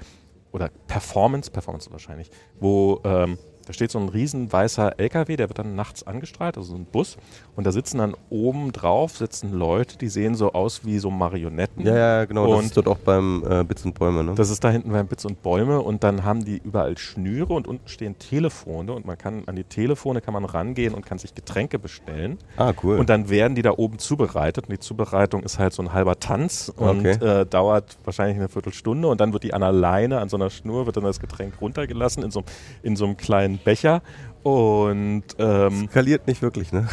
oder 0.53 0.71
Performance, 0.89 1.51
Performance 1.51 1.91
wahrscheinlich, 1.91 2.31
wo 2.59 3.01
ähm, 3.05 3.39
da 3.71 3.75
steht 3.75 3.93
so 3.93 4.01
ein 4.01 4.09
riesen 4.09 4.53
weißer 4.53 4.99
LKW, 4.99 5.37
der 5.37 5.49
wird 5.49 5.61
dann 5.61 5.77
nachts 5.77 6.05
angestrahlt, 6.05 6.57
also 6.57 6.71
so 6.73 6.77
ein 6.77 6.87
Bus, 6.87 7.17
und 7.55 7.65
da 7.69 7.71
sitzen 7.71 7.99
dann 7.99 8.17
oben 8.29 8.73
drauf 8.73 9.17
sitzen 9.17 9.53
Leute, 9.53 9.97
die 9.97 10.09
sehen 10.09 10.35
so 10.35 10.53
aus 10.55 10.85
wie 10.85 10.99
so 10.99 11.09
Marionetten. 11.09 11.87
ja, 11.87 11.97
ja, 11.97 12.25
genau. 12.25 12.49
das 12.49 12.59
Und- 12.59 12.65
ist 12.65 12.77
dort 12.77 12.89
auch 12.89 12.99
beim 12.99 13.45
äh, 13.49 13.63
Bits 13.63 13.85
und 13.85 13.97
Bäume, 13.97 14.25
ne? 14.25 14.35
Das 14.35 14.51
ist 14.51 14.65
da 14.65 14.71
hinten 14.71 14.91
beim 14.91 15.07
Bits 15.07 15.25
und 15.25 15.41
Bäume 15.43 15.81
und 15.81 16.03
dann 16.03 16.25
haben 16.25 16.45
die 16.45 16.61
überall 16.65 16.99
Schnüre 16.99 17.53
und 17.55 17.69
unten 17.69 17.87
stehen 17.89 18.19
Telefone 18.19 18.93
und 18.93 19.07
man 19.07 19.17
kann 19.17 19.45
an 19.47 19.55
die 19.55 19.63
Telefone 19.63 20.21
kann 20.21 20.35
man 20.35 20.45
rangehen 20.45 20.93
und 20.93 21.07
kann 21.07 21.19
sich 21.19 21.33
Getränke 21.37 21.79
bestellen. 21.79 22.39
ah, 22.57 22.73
cool. 22.83 22.99
Und 22.99 23.09
dann 23.09 23.29
werden 23.31 23.55
die 23.55 23.63
da 23.63 23.71
oben 23.77 24.01
zubereitet. 24.01 24.65
Und 24.67 24.73
die 24.73 24.81
Zubereitung 24.81 25.45
ist 25.45 25.61
halt 25.61 25.73
so 25.75 25.83
ein 25.83 25.93
halber 25.93 26.19
Tanz 26.19 26.73
und 26.77 27.07
Okay. 27.07 27.25
äh, 27.25 27.47
dauert 27.47 27.99
wahrscheinlich 28.05 28.37
eine 28.37 28.49
Viertelstunde. 28.49 29.07
Und 29.07 29.21
dann 29.21 29.33
wird 29.33 29.45
die 29.45 29.55
an 29.55 29.61
der 29.61 29.71
Leine, 29.71 30.19
an 30.19 30.29
so 30.29 30.37
einer 30.37 30.51
Schnur, 30.51 30.87
wird 30.87 30.97
dann 30.97 31.05
das 31.05 31.21
Getränk 31.21 31.61
runtergelassen 31.61 32.25
in 32.25 32.33
so, 32.33 32.43
in 32.83 32.97
so 32.97 33.05
einem 33.05 33.17
kleinen 33.17 33.60
Becher. 33.65 34.03
Und 34.43 35.25
ähm, 35.39 35.89
Skaliert 35.91 36.27
nicht 36.27 36.41
wirklich, 36.41 36.73
ne? 36.73 36.89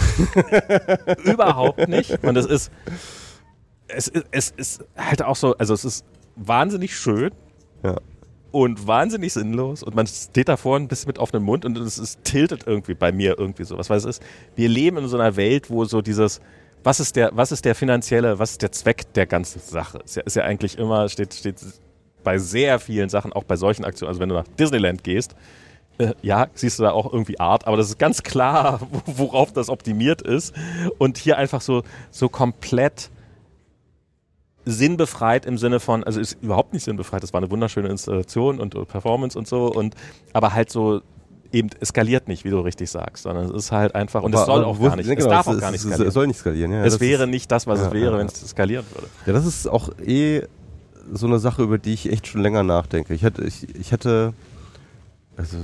überhaupt 1.24 1.88
nicht. 1.88 2.24
Und 2.24 2.36
es 2.38 2.46
ist, 2.46 2.72
es 3.88 4.08
ist, 4.10 4.26
es 4.32 4.50
ist 4.52 4.86
halt 4.98 5.22
auch 5.24 5.36
so, 5.36 5.56
also 5.58 5.74
es 5.74 5.86
ist 5.86 6.06
wahnsinnig 6.36 6.96
schön 6.96 7.32
Ja. 7.84 7.96
und 8.52 8.86
wahnsinnig 8.86 9.32
sinnlos 9.34 9.82
und 9.82 9.96
man 9.96 10.08
steht 10.08 10.50
davor 10.50 10.76
ein 10.78 10.88
bisschen 10.90 11.08
mit 11.08 11.20
offenem 11.20 11.44
Mund 11.44 11.64
und 11.66 11.78
es 11.78 11.98
ist 11.98 12.24
tiltet 12.26 12.68
irgendwie 12.68 12.96
bei 12.96 13.12
mir 13.14 13.40
irgendwie 13.40 13.64
sowas, 13.64 13.90
weil 13.90 13.98
es 13.98 14.06
ist, 14.06 14.22
wir 14.56 14.68
leben 14.70 14.98
in 14.98 15.08
so 15.08 15.18
einer 15.18 15.36
Welt, 15.38 15.70
wo 15.70 15.86
so 15.86 16.02
dieses, 16.02 16.42
was 16.84 17.00
ist 17.00 17.16
der, 17.16 17.32
was 17.34 17.52
ist 17.54 17.64
der 17.66 17.76
finanzielle, 17.76 18.40
was 18.40 18.52
ist 18.52 18.62
der 18.62 18.72
Zweck 18.74 19.14
der 19.14 19.26
ganzen 19.26 19.62
Sache? 19.62 20.00
Ist 20.04 20.18
ja, 20.18 20.24
ist 20.24 20.36
ja 20.36 20.44
eigentlich 20.44 20.78
immer, 20.78 21.08
steht, 21.10 21.34
steht 21.34 21.56
bei 22.24 22.38
sehr 22.38 22.78
vielen 22.80 23.08
Sachen, 23.10 23.32
auch 23.32 23.46
bei 23.46 23.56
solchen 23.56 23.86
Aktionen, 23.86 24.10
also 24.10 24.20
wenn 24.20 24.30
du 24.30 24.36
nach 24.36 24.48
Disneyland 24.60 25.04
gehst, 25.04 25.34
äh, 26.00 26.14
ja, 26.22 26.48
siehst 26.54 26.80
du 26.80 26.84
da 26.84 26.92
auch 26.92 27.12
irgendwie 27.12 27.40
Art, 27.40 27.66
aber 27.68 27.78
das 27.78 27.88
ist 27.90 27.98
ganz 28.00 28.24
klar, 28.24 28.80
worauf 29.06 29.52
das 29.54 29.70
optimiert 29.70 30.22
ist. 30.22 30.54
Und 30.98 31.18
hier 31.18 31.38
einfach 31.38 31.62
so, 31.62 31.84
so 32.12 32.30
komplett 32.30 33.10
sinnbefreit 34.66 35.46
im 35.46 35.58
Sinne 35.58 35.80
von, 35.80 36.04
also 36.04 36.20
ist 36.20 36.38
überhaupt 36.42 36.74
nicht 36.74 36.84
sinnbefreit, 36.84 37.24
das 37.24 37.32
war 37.34 37.40
eine 37.40 37.50
wunderschöne 37.50 37.88
Installation 37.88 38.60
und 38.60 38.72
Performance 38.90 39.38
und 39.38 39.48
so, 39.48 39.68
und 39.72 39.96
aber 40.34 40.54
halt 40.54 40.70
so 40.70 41.02
eben 41.54 41.70
eskaliert 41.80 42.28
nicht, 42.28 42.44
wie 42.44 42.50
du 42.50 42.60
richtig 42.60 42.90
sagst, 42.92 43.24
sondern 43.24 43.46
es 43.46 43.52
ist 43.52 43.72
halt 43.72 43.96
einfach, 43.96 44.22
und 44.24 44.34
es 44.36 44.42
Aber- 44.42 44.46
soll 44.52 44.64
aber 44.66 44.72
auch 44.72 44.80
gar 44.82 44.98
nicht, 44.98 45.08
ja, 45.08 45.14
es 45.14 45.20
genau, 45.20 45.30
darf 45.30 45.48
auch 45.48 45.54
es- 45.54 45.62
gar 45.62 45.70
es- 45.70 45.74
nicht 45.74 45.86
Es 45.86 45.90
skalieren. 45.94 46.12
soll 46.12 46.28
nicht 46.28 46.38
skalieren, 46.40 46.72
ja. 46.74 46.84
es 46.84 47.00
wäre 47.00 47.24
ist, 47.24 47.30
nicht 47.30 47.50
das, 47.50 47.66
was 47.66 47.80
Ja, 47.80 47.88
es 47.88 47.94
wäre, 47.94 48.12
ja, 48.12 48.18
wenn 48.18 48.28
es 48.28 48.50
skalieren 48.50 48.86
würde. 48.94 49.08
Ja, 49.26 49.32
das 49.32 49.46
ist 49.46 49.68
auch 49.68 49.90
eh 50.06 50.44
so 51.14 51.26
eine 51.28 51.40
Sache, 51.40 51.64
über 51.64 51.78
die 51.78 51.94
ich 51.94 52.12
echt 52.12 52.28
schon 52.28 52.42
länger 52.42 52.64
nachdenke. 52.64 53.14
Ich 53.14 53.24
hatte, 53.24 53.46
ich, 53.46 53.74
ich 53.78 53.94
hatte, 53.94 54.34
also, 55.38 55.58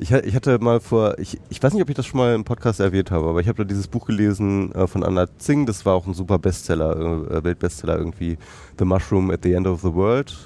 ich, 0.00 0.12
ich 0.12 0.34
hatte 0.34 0.58
mal 0.58 0.80
vor, 0.80 1.18
ich, 1.18 1.40
ich 1.48 1.62
weiß 1.62 1.72
nicht, 1.72 1.82
ob 1.82 1.88
ich 1.88 1.96
das 1.96 2.06
schon 2.06 2.18
mal 2.18 2.34
im 2.34 2.44
Podcast 2.44 2.78
erwähnt 2.80 3.10
habe, 3.10 3.28
aber 3.28 3.40
ich 3.40 3.48
habe 3.48 3.58
da 3.58 3.64
dieses 3.64 3.88
Buch 3.88 4.06
gelesen 4.06 4.72
äh, 4.72 4.86
von 4.86 5.02
Anna 5.02 5.26
Zing, 5.38 5.66
das 5.66 5.84
war 5.86 5.94
auch 5.94 6.06
ein 6.06 6.14
super 6.14 6.38
Bestseller, 6.38 6.96
äh, 7.30 7.44
Weltbestseller 7.44 7.98
irgendwie, 7.98 8.38
The 8.78 8.84
Mushroom 8.84 9.30
at 9.30 9.40
the 9.42 9.52
End 9.52 9.66
of 9.66 9.80
the 9.80 9.92
World. 9.92 10.36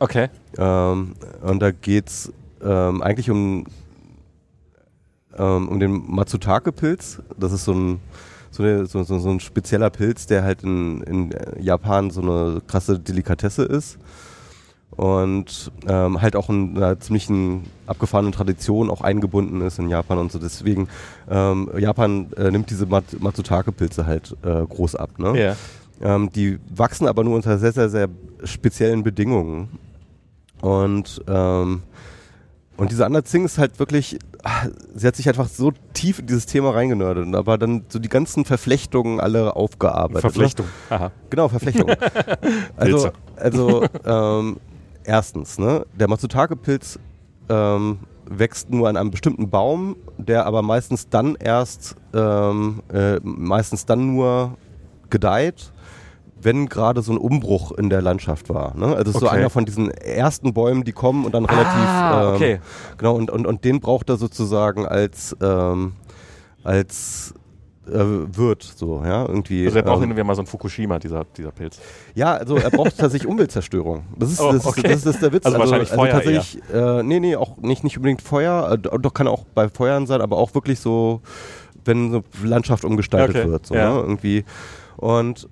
Okay. 0.00 0.28
Ähm, 0.56 1.14
und 1.42 1.60
da 1.60 1.70
geht's 1.70 2.32
ähm, 2.62 3.02
eigentlich 3.02 3.30
um, 3.30 3.66
ähm, 5.36 5.68
um 5.68 5.80
den 5.80 6.04
Matsutake-Pilz. 6.06 7.22
Das 7.38 7.52
ist 7.52 7.64
so 7.64 7.72
ein, 7.72 8.00
so, 8.50 8.62
eine, 8.62 8.86
so, 8.86 9.02
so, 9.02 9.18
so 9.18 9.30
ein 9.30 9.40
spezieller 9.40 9.90
Pilz, 9.90 10.26
der 10.26 10.42
halt 10.42 10.62
in, 10.62 11.02
in 11.02 11.34
Japan 11.58 12.10
so 12.10 12.20
eine 12.20 12.60
krasse 12.66 12.98
Delikatesse 12.98 13.64
ist. 13.64 13.98
Und 14.90 15.70
ähm, 15.86 16.20
halt 16.20 16.34
auch 16.34 16.48
in 16.48 16.76
einer 16.76 16.98
ziemlichen 16.98 17.64
abgefahrenen 17.86 18.32
Tradition 18.32 18.90
auch 18.90 19.00
eingebunden 19.00 19.60
ist 19.60 19.78
in 19.78 19.88
Japan 19.88 20.18
und 20.18 20.32
so. 20.32 20.38
Deswegen, 20.38 20.88
ähm, 21.30 21.70
Japan 21.78 22.32
äh, 22.36 22.50
nimmt 22.50 22.70
diese 22.70 22.86
Mat 22.86 23.04
Matsutake-Pilze 23.20 24.06
halt 24.06 24.36
äh, 24.42 24.64
groß 24.66 24.96
ab. 24.96 25.18
Ne? 25.18 25.40
Ja. 25.40 25.56
Ähm, 26.00 26.30
die 26.32 26.58
wachsen 26.74 27.06
aber 27.06 27.22
nur 27.24 27.36
unter 27.36 27.58
sehr, 27.58 27.72
sehr, 27.72 27.88
sehr 27.88 28.08
speziellen 28.44 29.02
Bedingungen. 29.02 29.68
Und, 30.60 31.22
ähm, 31.28 31.82
und 32.76 32.90
diese 32.90 33.04
Anderzing 33.06 33.44
ist 33.44 33.58
halt 33.58 33.78
wirklich, 33.78 34.18
ah, 34.44 34.66
sie 34.94 35.06
hat 35.06 35.16
sich 35.16 35.28
einfach 35.28 35.48
so 35.48 35.72
tief 35.92 36.20
in 36.20 36.26
dieses 36.26 36.46
Thema 36.46 36.70
reingenördet, 36.70 37.34
aber 37.34 37.58
dann 37.58 37.84
so 37.88 37.98
die 37.98 38.08
ganzen 38.08 38.44
Verflechtungen 38.44 39.20
alle 39.20 39.56
aufgearbeitet. 39.56 40.20
Verflechtung. 40.20 40.66
Aha. 40.90 41.06
Ne? 41.06 41.12
Genau, 41.30 41.48
Verflechtung. 41.48 41.90
also, 42.76 43.10
also 43.36 43.84
ähm, 44.04 44.58
erstens, 45.08 45.58
ne, 45.58 45.84
der 45.98 46.08
Matsutake-Pilz 46.08 46.98
ähm, 47.48 47.98
wächst 48.26 48.70
nur 48.70 48.88
an 48.88 48.96
einem 48.96 49.10
bestimmten 49.10 49.48
Baum, 49.50 49.96
der 50.18 50.46
aber 50.46 50.62
meistens 50.62 51.08
dann 51.08 51.34
erst, 51.34 51.96
ähm, 52.14 52.82
äh, 52.92 53.18
meistens 53.22 53.86
dann 53.86 54.14
nur 54.14 54.56
gedeiht, 55.10 55.72
wenn 56.40 56.68
gerade 56.68 57.02
so 57.02 57.10
ein 57.12 57.18
Umbruch 57.18 57.72
in 57.72 57.88
der 57.90 58.02
Landschaft 58.02 58.48
war. 58.50 58.76
Ne? 58.76 58.86
Also 58.94 59.10
es 59.10 59.16
ist 59.16 59.20
so 59.20 59.26
Okay. 59.26 59.36
einer 59.38 59.50
von 59.50 59.64
diesen 59.64 59.90
ersten 59.90 60.52
Bäumen, 60.52 60.84
die 60.84 60.92
kommen 60.92 61.24
und 61.24 61.34
dann 61.34 61.46
relativ 61.46 61.88
Ah, 62.04 62.28
ähm, 62.28 62.34
okay. 62.34 62.60
genau 62.98 63.16
und, 63.16 63.30
und, 63.30 63.46
und 63.46 63.64
den 63.64 63.80
braucht 63.80 64.08
er 64.10 64.18
sozusagen 64.18 64.86
als 64.86 65.34
ähm, 65.40 65.94
als 66.64 67.32
äh, 67.88 68.36
Wirt 68.36 68.62
so 68.62 69.02
ja 69.04 69.26
irgendwie 69.26 69.64
Also 69.66 69.78
er 69.78 69.82
braucht 69.82 70.02
ähm, 70.02 70.10
irgendwie 70.10 70.22
mal 70.24 70.34
so 70.34 70.42
ein 70.42 70.46
Fukushima, 70.46 70.98
dieser, 70.98 71.24
dieser 71.36 71.50
Pilz. 71.50 71.78
ja, 72.14 72.34
also 72.34 72.56
er 72.56 72.70
braucht 72.70 72.96
tatsächlich 72.98 73.28
Umweltzerstörung. 73.28 74.04
Das 74.16 74.30
ist, 74.30 74.40
Oh, 74.40 74.52
das, 74.52 74.66
okay. 74.66 74.82
das, 74.82 74.92
ist, 74.92 75.06
das 75.06 75.14
ist 75.16 75.22
der 75.22 75.32
Witz. 75.32 75.46
Also 75.46 75.58
wahrscheinlich 75.58 75.88
Feuer 75.88 76.12
tatsächlich, 76.12 76.60
äh, 76.72 77.02
nee, 77.02 77.20
nee, 77.20 77.36
auch 77.36 77.56
nicht, 77.58 77.84
nicht 77.84 77.96
unbedingt 77.96 78.22
Feuer, 78.22 78.72
äh, 78.72 78.78
doch 78.78 79.14
kann 79.14 79.26
auch 79.28 79.44
bei 79.54 79.68
Feuern 79.68 80.06
sein, 80.06 80.20
aber 80.20 80.36
auch 80.36 80.54
wirklich 80.54 80.80
so, 80.80 81.20
wenn 81.84 82.10
so 82.10 82.22
Landschaft 82.42 82.84
umgestaltet 82.84 83.36
Okay, 83.36 83.48
wird. 83.48 83.66
So, 83.66 83.74
ja. 83.74 83.94
ne, 83.94 84.00
irgendwie. 84.00 84.44
Und 84.96 85.48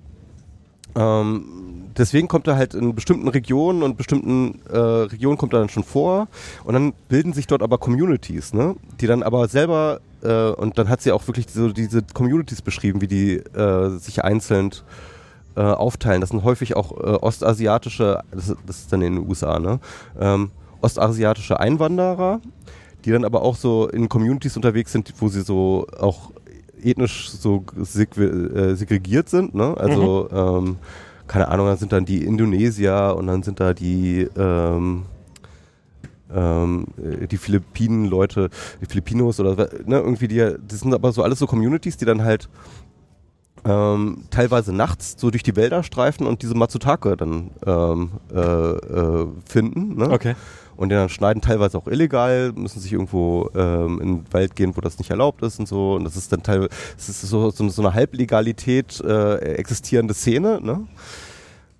ähm, 0.95 1.89
deswegen 1.97 2.27
kommt 2.27 2.47
er 2.47 2.55
halt 2.55 2.73
in 2.73 2.95
bestimmten 2.95 3.27
Regionen 3.27 3.83
und 3.83 3.97
bestimmten 3.97 4.59
äh, 4.71 4.77
Regionen 4.77 5.37
kommt 5.37 5.53
er 5.53 5.59
dann 5.59 5.69
schon 5.69 5.83
vor 5.83 6.27
und 6.63 6.73
dann 6.73 6.93
bilden 7.07 7.33
sich 7.33 7.47
dort 7.47 7.61
aber 7.61 7.77
Communities, 7.77 8.53
ne? 8.53 8.75
die 8.99 9.07
dann 9.07 9.23
aber 9.23 9.47
selber 9.47 9.99
äh, 10.23 10.49
und 10.51 10.77
dann 10.77 10.89
hat 10.89 11.01
sie 11.01 11.11
auch 11.11 11.25
wirklich 11.27 11.47
so 11.49 11.69
diese 11.71 12.01
Communities 12.13 12.61
beschrieben, 12.61 13.01
wie 13.01 13.07
die 13.07 13.35
äh, 13.37 13.89
sich 13.97 14.23
einzeln 14.23 14.71
äh, 15.55 15.61
aufteilen. 15.61 16.21
Das 16.21 16.29
sind 16.31 16.43
häufig 16.43 16.75
auch 16.75 16.91
äh, 16.91 17.17
ostasiatische, 17.21 18.21
das, 18.31 18.49
ist- 18.49 18.57
das 18.65 18.77
ist 18.79 18.93
dann 18.93 19.01
in 19.01 19.15
den 19.15 19.27
USA, 19.27 19.59
ne? 19.59 19.79
Ähm, 20.19 20.51
ostasiatische 20.81 21.59
Einwanderer, 21.59 22.39
die 23.05 23.11
dann 23.11 23.25
aber 23.25 23.41
auch 23.41 23.55
so 23.55 23.87
in 23.87 24.09
Communities 24.09 24.55
unterwegs 24.55 24.91
sind, 24.91 25.13
wo 25.19 25.27
sie 25.27 25.41
so 25.41 25.87
auch 25.99 26.31
ethnisch 26.83 27.29
so 27.31 27.63
äh, 27.75 28.75
segregiert 28.75 29.29
sind, 29.29 29.55
ne? 29.55 29.75
Also 29.77 30.29
ähm, 30.31 30.75
keine 31.27 31.47
Ahnung, 31.49 31.65
dann 31.67 31.77
sind 31.77 31.91
dann 31.91 32.05
die 32.05 32.23
Indonesier 32.23 33.15
und 33.17 33.27
dann 33.27 33.43
sind 33.43 33.59
da 33.59 33.73
die 33.73 34.27
ähm, 34.37 35.03
ähm, 36.33 36.85
äh, 36.97 37.27
die 37.27 37.37
Philippinen-Leute, 37.37 38.49
die 38.81 38.85
Filipinos 38.85 39.39
oder 39.39 39.55
ne, 39.85 39.99
irgendwie 39.99 40.27
die, 40.27 40.37
das 40.37 40.79
sind 40.79 40.93
aber 40.93 41.11
so 41.11 41.23
alles 41.23 41.39
so 41.39 41.47
Communities, 41.47 41.97
die 41.97 42.05
dann 42.05 42.23
halt 42.23 42.49
ähm, 43.65 44.23
teilweise 44.29 44.73
nachts 44.73 45.15
so 45.17 45.29
durch 45.29 45.43
die 45.43 45.55
Wälder 45.55 45.83
streifen 45.83 46.25
und 46.25 46.41
diese 46.41 46.55
Matsutake 46.55 47.17
dann 47.17 47.51
ähm, 47.65 48.11
äh, 48.33 48.39
äh, 48.39 49.27
finden. 49.45 49.95
Ne? 49.95 50.09
Okay. 50.09 50.35
Und 50.75 50.89
die 50.89 50.95
dann 50.95 51.09
schneiden 51.09 51.41
teilweise 51.41 51.77
auch 51.77 51.87
illegal, 51.87 52.51
müssen 52.53 52.79
sich 52.79 52.93
irgendwo 52.93 53.49
ähm, 53.55 53.99
in 53.99 54.07
den 54.07 54.25
Wald 54.33 54.55
gehen, 54.55 54.77
wo 54.77 54.81
das 54.81 54.99
nicht 54.99 55.09
erlaubt 55.09 55.41
ist 55.41 55.59
und 55.59 55.67
so. 55.67 55.95
Und 55.95 56.03
das 56.03 56.15
ist 56.15 56.31
dann 56.31 56.43
teilweise, 56.43 56.69
das 56.95 57.09
ist 57.09 57.21
so, 57.21 57.49
so, 57.49 57.67
so 57.67 57.81
eine 57.81 57.95
Halblegalität 57.95 59.01
äh, 59.01 59.37
existierende 59.55 60.13
Szene, 60.13 60.61
ne? 60.61 60.87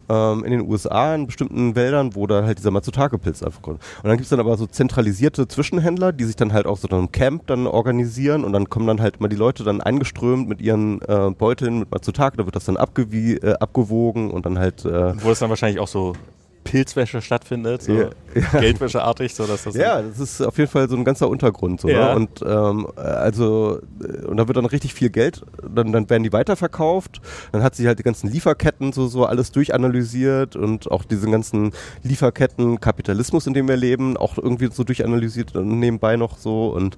Ähm, 0.10 0.44
in 0.44 0.52
den 0.52 0.62
USA 0.62 1.16
in 1.16 1.28
bestimmten 1.28 1.76
Wäldern, 1.76 2.16
wo 2.16 2.28
da 2.28 2.44
halt 2.44 2.58
dieser 2.58 2.72
Matsutake-Pilz 2.72 3.44
einfach 3.44 3.62
kommt. 3.62 3.80
Und 3.98 4.10
dann 4.10 4.18
gibt's 4.18 4.30
dann 4.30 4.40
aber 4.40 4.58
so 4.58 4.66
zentralisierte 4.68 5.48
Zwischenhändler, 5.48 6.12
die 6.12 6.24
sich 6.24 6.36
dann 6.36 6.54
halt 6.54 6.66
auch 6.66 6.78
so 6.78 6.88
einem 6.88 7.12
Camp 7.12 7.48
dann 7.48 7.68
organisieren 7.68 8.44
und 8.44 8.54
dann 8.54 8.70
kommen 8.70 8.88
dann 8.88 9.02
halt 9.02 9.20
mal 9.20 9.28
die 9.28 9.36
Leute 9.36 9.64
dann 9.64 9.82
eingeströmt 9.82 10.48
mit 10.48 10.62
ihren 10.62 11.02
äh, 11.02 11.32
Beuteln 11.32 11.80
mit 11.80 11.92
Matsutake, 11.92 12.38
da 12.38 12.46
wird 12.46 12.56
das 12.56 12.66
dann 12.66 12.78
abgewie 12.78 13.36
äh, 13.36 13.54
abgewogen 13.60 14.32
und 14.32 14.46
dann 14.46 14.60
halt 14.60 14.86
äh, 14.86 15.22
Wo 15.22 15.32
es 15.32 15.40
dann 15.40 15.50
wahrscheinlich 15.50 15.80
auch 15.80 15.88
so 15.88 16.14
Pilzwäsche 16.70 17.22
stattfindet, 17.22 17.82
so 17.84 17.94
Ja, 18.36 18.60
Geldwäscheartig, 18.60 19.34
so 19.34 19.48
dass 19.48 19.64
das 19.64 19.76
Ja, 19.76 20.02
das 20.02 20.20
ist 20.20 20.42
auf 20.42 20.58
jeden 20.58 20.70
Fall 20.70 20.88
so 20.90 20.96
ein 20.96 21.04
ganzer 21.04 21.28
Untergrund. 21.30 21.82
So, 21.82 21.90
Ja. 21.90 22.10
ne? 22.10 22.16
Und 22.16 22.42
ähm, 22.46 22.88
äh, 22.98 23.02
also 23.02 23.80
äh, 24.02 24.26
und 24.26 24.38
da 24.38 24.48
wird 24.48 24.58
dann 24.58 24.66
richtig 24.66 24.94
viel 24.94 25.10
Geld, 25.10 25.44
dann, 25.68 25.92
dann 25.92 26.10
werden 26.10 26.24
die 26.24 26.34
weiterverkauft. 26.34 27.22
Dann 27.52 27.64
hat 27.64 27.76
sie 27.76 27.88
halt 27.88 28.00
die 28.00 28.04
ganzen 28.04 28.30
Lieferketten 28.30 28.94
so 28.94 29.08
so 29.08 29.26
alles 29.26 29.52
durchanalysiert 29.52 30.56
und 30.56 30.92
auch 30.92 31.04
diesen 31.04 31.32
ganzen 31.32 31.72
Lieferketten 32.04 32.80
Kapitalismus, 32.80 33.48
in 33.48 33.54
dem 33.54 33.68
wir 33.68 33.78
leben, 33.78 34.18
auch 34.18 34.38
irgendwie 34.38 34.70
so 34.72 34.84
durchanalysiert 34.84 35.56
und 35.56 35.80
nebenbei 35.80 36.16
noch 36.18 36.38
so 36.38 36.70
und 36.70 36.98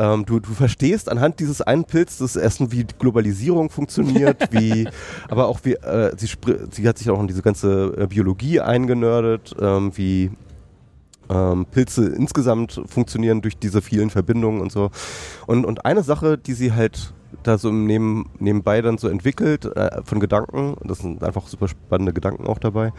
ähm, 0.00 0.24
du, 0.24 0.40
du 0.40 0.52
verstehst 0.54 1.10
anhand 1.10 1.40
dieses 1.40 1.60
einen 1.60 1.84
Pilzes 1.84 2.34
erstens, 2.34 2.72
wie 2.72 2.84
die 2.84 2.94
Globalisierung 2.98 3.68
funktioniert, 3.68 4.48
wie, 4.50 4.88
aber 5.28 5.46
auch 5.46 5.60
wie, 5.62 5.74
äh, 5.74 6.16
sie, 6.16 6.28
sie 6.70 6.88
hat 6.88 6.96
sich 6.96 7.10
auch 7.10 7.20
in 7.20 7.28
diese 7.28 7.42
ganze 7.42 7.94
äh, 7.98 8.06
Biologie 8.06 8.60
eingenördet, 8.60 9.54
ähm, 9.60 9.92
wie 9.94 10.30
ähm, 11.28 11.66
Pilze 11.70 12.06
insgesamt 12.06 12.80
funktionieren 12.86 13.42
durch 13.42 13.58
diese 13.58 13.82
vielen 13.82 14.08
Verbindungen 14.08 14.62
und 14.62 14.72
so. 14.72 14.90
Und, 15.46 15.66
und 15.66 15.84
eine 15.84 16.02
Sache, 16.02 16.38
die 16.38 16.54
sie 16.54 16.72
halt 16.72 17.12
da 17.42 17.58
so 17.58 17.68
im 17.68 17.86
neben, 17.86 18.30
nebenbei 18.38 18.80
dann 18.80 18.96
so 18.96 19.08
entwickelt, 19.08 19.66
äh, 19.66 20.00
von 20.02 20.18
Gedanken, 20.18 20.76
das 20.82 21.00
sind 21.00 21.22
einfach 21.22 21.46
super 21.46 21.68
spannende 21.68 22.14
Gedanken 22.14 22.46
auch 22.46 22.58
dabei, 22.58 22.92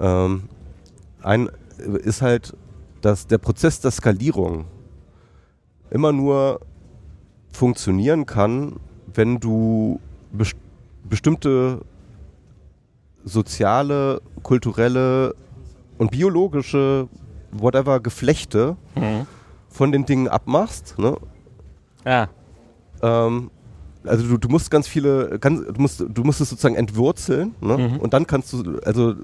ähm, 0.00 0.44
ein 1.22 1.50
ist 1.78 2.22
halt, 2.22 2.54
dass 3.02 3.26
der 3.26 3.38
Prozess 3.38 3.80
der 3.80 3.90
Skalierung 3.90 4.64
immer 5.90 6.12
nur 6.12 6.60
funktionieren 7.52 8.26
kann, 8.26 8.76
wenn 9.12 9.40
du 9.40 10.00
best 10.32 10.54
bestimmte 11.08 11.80
soziale, 13.24 14.20
kulturelle 14.42 15.34
und 15.98 16.10
biologische, 16.10 17.08
whatever, 17.52 18.00
Geflechte 18.00 18.76
Mhm. 18.94 19.26
von 19.68 19.92
den 19.92 20.06
Dingen 20.06 20.28
abmachst. 20.28 20.98
Ne? 20.98 21.16
Ja. 22.04 22.28
Ähm, 23.02 23.50
also 24.04 24.26
du, 24.26 24.38
du 24.38 24.48
musst 24.48 24.70
ganz 24.70 24.88
viele, 24.88 25.38
ganz, 25.38 25.60
du 25.66 25.80
musst, 25.80 26.00
du 26.08 26.22
musst 26.24 26.40
es 26.40 26.48
sozusagen 26.50 26.76
entwurzeln 26.76 27.54
ne? 27.60 27.76
Mhm. 27.76 27.96
und 27.98 28.14
dann 28.14 28.26
kannst 28.26 28.52
du, 28.52 28.78
also, 28.84 29.14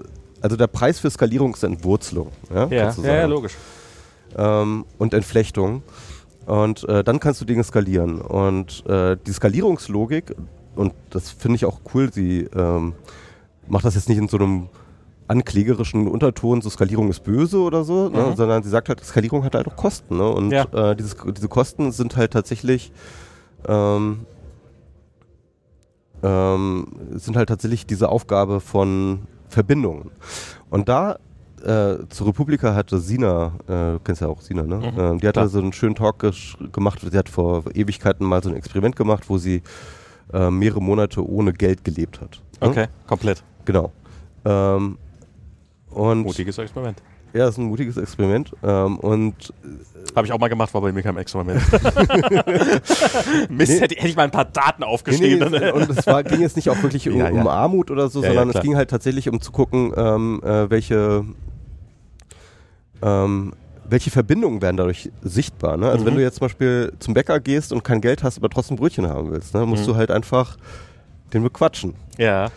also 0.40 0.56
der 0.56 0.66
Preis 0.66 0.98
für 0.98 1.08
Skalierung 1.10 1.54
ist 1.54 1.62
Entwurzelung. 1.62 2.28
Ja, 2.52 2.66
Ja, 2.66 2.90
ja, 2.92 3.14
ja, 3.14 3.26
logisch. 3.26 3.54
ähm, 4.36 4.84
und 4.98 5.14
Entflechtung. 5.14 5.82
Und 6.46 6.88
äh, 6.88 7.02
dann 7.04 7.18
kannst 7.20 7.40
du 7.40 7.44
Dinge 7.44 7.64
skalieren. 7.64 8.20
Und 8.20 8.84
äh, 8.86 9.16
die 9.26 9.32
Skalierungslogik, 9.32 10.34
und 10.76 10.94
das 11.10 11.30
finde 11.30 11.56
ich 11.56 11.64
auch 11.64 11.80
cool, 11.94 12.12
sie 12.12 12.42
ähm, 12.54 12.94
macht 13.68 13.84
das 13.84 13.94
jetzt 13.96 14.08
nicht 14.08 14.18
in 14.18 14.28
so 14.28 14.36
einem 14.38 14.68
anklägerischen 15.28 16.06
Unterton, 16.06 16.60
so 16.62 16.70
Skalierung 16.70 17.10
ist 17.10 17.24
böse 17.24 17.58
oder 17.58 17.82
so, 17.82 18.08
ne, 18.08 18.30
Mhm. 18.30 18.36
sondern 18.36 18.62
sie 18.62 18.68
sagt 18.70 18.88
halt, 18.88 19.04
Skalierung 19.04 19.42
hat 19.42 19.56
halt 19.56 19.66
auch 19.66 19.74
Kosten. 19.74 20.18
Ne? 20.18 20.28
Und 20.28 20.52
Ja. 20.52 20.66
äh, 20.72 20.94
dieses, 20.94 21.16
diese 21.36 21.48
Kosten 21.48 21.90
sind 21.90 22.16
halt 22.16 22.32
tatsächlich 22.32 22.92
ähm, 23.66 24.20
ähm, 26.22 26.86
sind 27.14 27.36
halt 27.36 27.48
tatsächlich 27.48 27.86
diese 27.86 28.08
Aufgabe 28.08 28.60
von 28.60 29.22
Verbindungen. 29.48 30.10
Und 30.70 30.88
da 30.88 31.18
äh, 31.64 31.96
zur 32.08 32.28
Republika 32.28 32.74
hatte 32.74 32.98
Sina, 33.00 33.52
äh, 33.66 33.72
du 33.94 34.00
kennst 34.04 34.20
ja 34.22 34.28
auch 34.28 34.40
Sina, 34.40 34.62
ne? 34.64 34.76
Mhm, 34.76 34.84
ähm, 35.00 35.20
die 35.20 35.26
hatte 35.26 35.40
klar. 35.40 35.48
so 35.48 35.58
einen 35.58 35.72
schönen 35.72 35.94
Talk 35.94 36.24
gemacht. 36.72 37.00
Sie 37.10 37.16
hat 37.18 37.28
vor 37.28 37.64
Ewigkeiten 37.74 38.26
mal 38.26 38.42
so 38.42 38.50
ein 38.50 38.56
Experiment 38.56 38.96
gemacht, 38.96 39.24
wo 39.28 39.38
sie 39.38 39.62
äh, 40.32 40.50
mehrere 40.50 40.82
Monate 40.82 41.26
ohne 41.28 41.52
Geld 41.52 41.84
gelebt 41.84 42.20
hat. 42.20 42.40
ne? 42.60 42.68
Okay, 42.68 42.86
komplett. 43.06 43.42
Genau. 43.64 43.92
Ähm, 44.44 44.98
und 45.90 46.22
Mutiges 46.22 46.58
Experiment. 46.58 47.02
ja, 47.32 47.46
das 47.46 47.50
ist 47.54 47.58
ein 47.58 47.64
mutiges 47.66 47.96
Experiment. 47.96 48.52
Ähm, 48.62 48.98
und 48.98 49.52
Habe 50.14 50.26
ich 50.26 50.32
auch 50.32 50.38
mal 50.38 50.48
gemacht, 50.48 50.72
war 50.74 50.80
bei 50.82 50.92
mir 50.92 51.02
kein 51.02 51.16
Experiment. 51.16 51.60
Mist, 53.48 53.72
Nee. 53.72 53.80
hätte, 53.80 53.94
hätte 53.96 54.08
ich 54.08 54.16
mal 54.16 54.24
ein 54.24 54.30
paar 54.30 54.44
Daten 54.44 54.80
Nee, 54.82 54.86
aufgeschrieben. 54.86 55.50
nee, 55.50 55.70
und 55.70 55.90
es 55.90 56.06
war, 56.06 56.22
ging 56.22 56.40
jetzt 56.40 56.56
nicht 56.56 56.70
auch 56.70 56.82
wirklich 56.82 57.08
um, 57.10 57.16
Ja, 57.16 57.30
ja. 57.30 57.40
um 57.40 57.46
Armut 57.48 57.90
oder 57.90 58.08
so, 58.08 58.22
Ja, 58.22 58.28
sondern 58.28 58.50
es 58.50 58.60
ging 58.60 58.76
halt 58.76 58.90
tatsächlich 58.90 59.28
um 59.28 59.40
zu 59.40 59.52
gucken, 59.52 59.92
ähm, 59.96 60.40
äh, 60.44 60.68
welche, 60.70 61.24
ähm, 63.02 63.52
welche 63.88 64.10
Verbindungen 64.10 64.60
werden 64.62 64.76
dadurch 64.76 65.10
sichtbar. 65.22 65.76
Ne? 65.76 65.88
Also 65.88 66.02
Mhm. 66.02 66.06
wenn 66.08 66.14
du 66.16 66.22
jetzt 66.22 66.36
zum 66.38 66.46
Beispiel 66.46 66.92
zum 66.98 67.14
Bäcker 67.14 67.38
gehst 67.40 67.72
und 67.72 67.84
kein 67.84 68.00
Geld 68.00 68.22
hast, 68.24 68.36
aber 68.38 68.50
trotzdem 68.50 68.76
Brötchen 68.76 69.06
haben 69.08 69.30
willst, 69.30 69.54
ne, 69.54 69.64
musst 69.64 69.82
Mhm. 69.82 69.86
du 69.92 69.96
halt 69.96 70.10
einfach 70.10 70.56
den 71.32 71.42
bequatschen. 71.42 71.94
ja. 72.18 72.48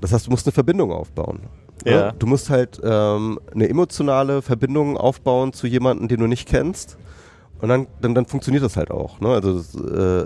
Das 0.00 0.12
heißt, 0.12 0.28
du 0.28 0.30
musst 0.30 0.46
eine 0.46 0.52
Verbindung 0.52 0.92
aufbauen. 0.92 1.40
ne? 1.84 1.90
Ja. 1.90 2.12
Du 2.12 2.26
musst 2.28 2.50
halt 2.50 2.80
ähm, 2.84 3.40
eine 3.52 3.68
emotionale 3.68 4.42
Verbindung 4.42 4.96
aufbauen 4.96 5.52
zu 5.52 5.66
jemandem, 5.66 6.06
den 6.06 6.20
du 6.20 6.28
nicht 6.28 6.48
kennst. 6.48 6.96
Und 7.60 7.68
dann, 7.68 7.88
dann, 8.00 8.14
dann 8.14 8.24
funktioniert 8.26 8.62
das 8.62 8.76
halt 8.76 8.92
auch. 8.92 9.18
Ne? 9.20 9.28
Also 9.30 9.58
das, 9.58 9.74
äh, 9.74 10.24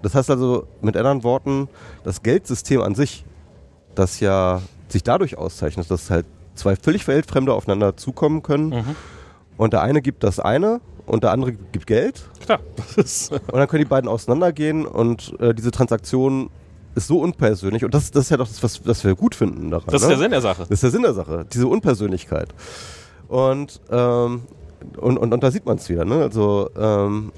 das 0.00 0.14
heißt 0.14 0.30
also 0.30 0.66
mit 0.80 0.96
anderen 0.96 1.22
Worten, 1.24 1.68
das 2.04 2.22
Geldsystem 2.22 2.80
an 2.80 2.94
sich, 2.94 3.26
das 3.94 4.20
ja 4.20 4.62
sich 4.88 5.02
dadurch 5.02 5.36
auszeichnet, 5.36 5.90
dass 5.90 6.08
halt 6.08 6.24
zwei 6.60 6.76
völlig 6.76 7.06
Weltfremde 7.08 7.52
aufeinander 7.52 7.96
zukommen 7.96 8.42
können 8.42 8.68
Mhm. 8.70 8.96
und 9.56 9.72
der 9.72 9.82
eine 9.82 10.00
gibt 10.02 10.22
das 10.22 10.38
eine 10.40 10.80
und 11.06 11.24
der 11.24 11.32
andere 11.32 11.52
gibt 11.52 11.86
Geld 11.86 12.22
Klar. 12.40 12.60
Und 12.96 13.54
dann 13.58 13.68
können 13.68 13.82
die 13.84 13.88
beiden 13.88 14.08
auseinandergehen 14.08 14.86
und 14.86 15.34
äh, 15.40 15.54
diese 15.54 15.70
Transaktion 15.70 16.50
ist 16.94 17.06
so 17.06 17.20
unpersönlich 17.20 17.84
und 17.84 17.94
das, 17.94 18.10
das 18.10 18.24
ist 18.24 18.30
ja 18.30 18.36
doch 18.36 18.48
das, 18.48 18.62
was, 18.62 18.86
was 18.86 19.04
wir 19.04 19.14
gut 19.14 19.34
finden 19.34 19.70
daran. 19.70 19.86
das 19.90 20.02
ist 20.02 20.08
ne? 20.08 20.14
der 20.14 20.18
Sinn 20.18 20.30
der 20.32 20.40
Sache. 20.40 20.62
Das 20.62 20.70
ist 20.70 20.82
der 20.82 20.90
Sinn 20.90 21.02
der 21.02 21.14
Sache, 21.14 21.46
diese 21.52 21.66
Unpersönlichkeit. 21.68 22.48
Und 23.28 23.80
ähm, 23.90 24.42
und, 24.96 25.18
und, 25.18 25.32
und 25.34 25.42
da 25.42 25.50
sieht 25.50 25.66
man 25.66 25.76
es 25.76 25.88
wieder, 25.90 26.04
ne? 26.06 26.22
Also 26.22 26.70
ähm, 26.76 27.32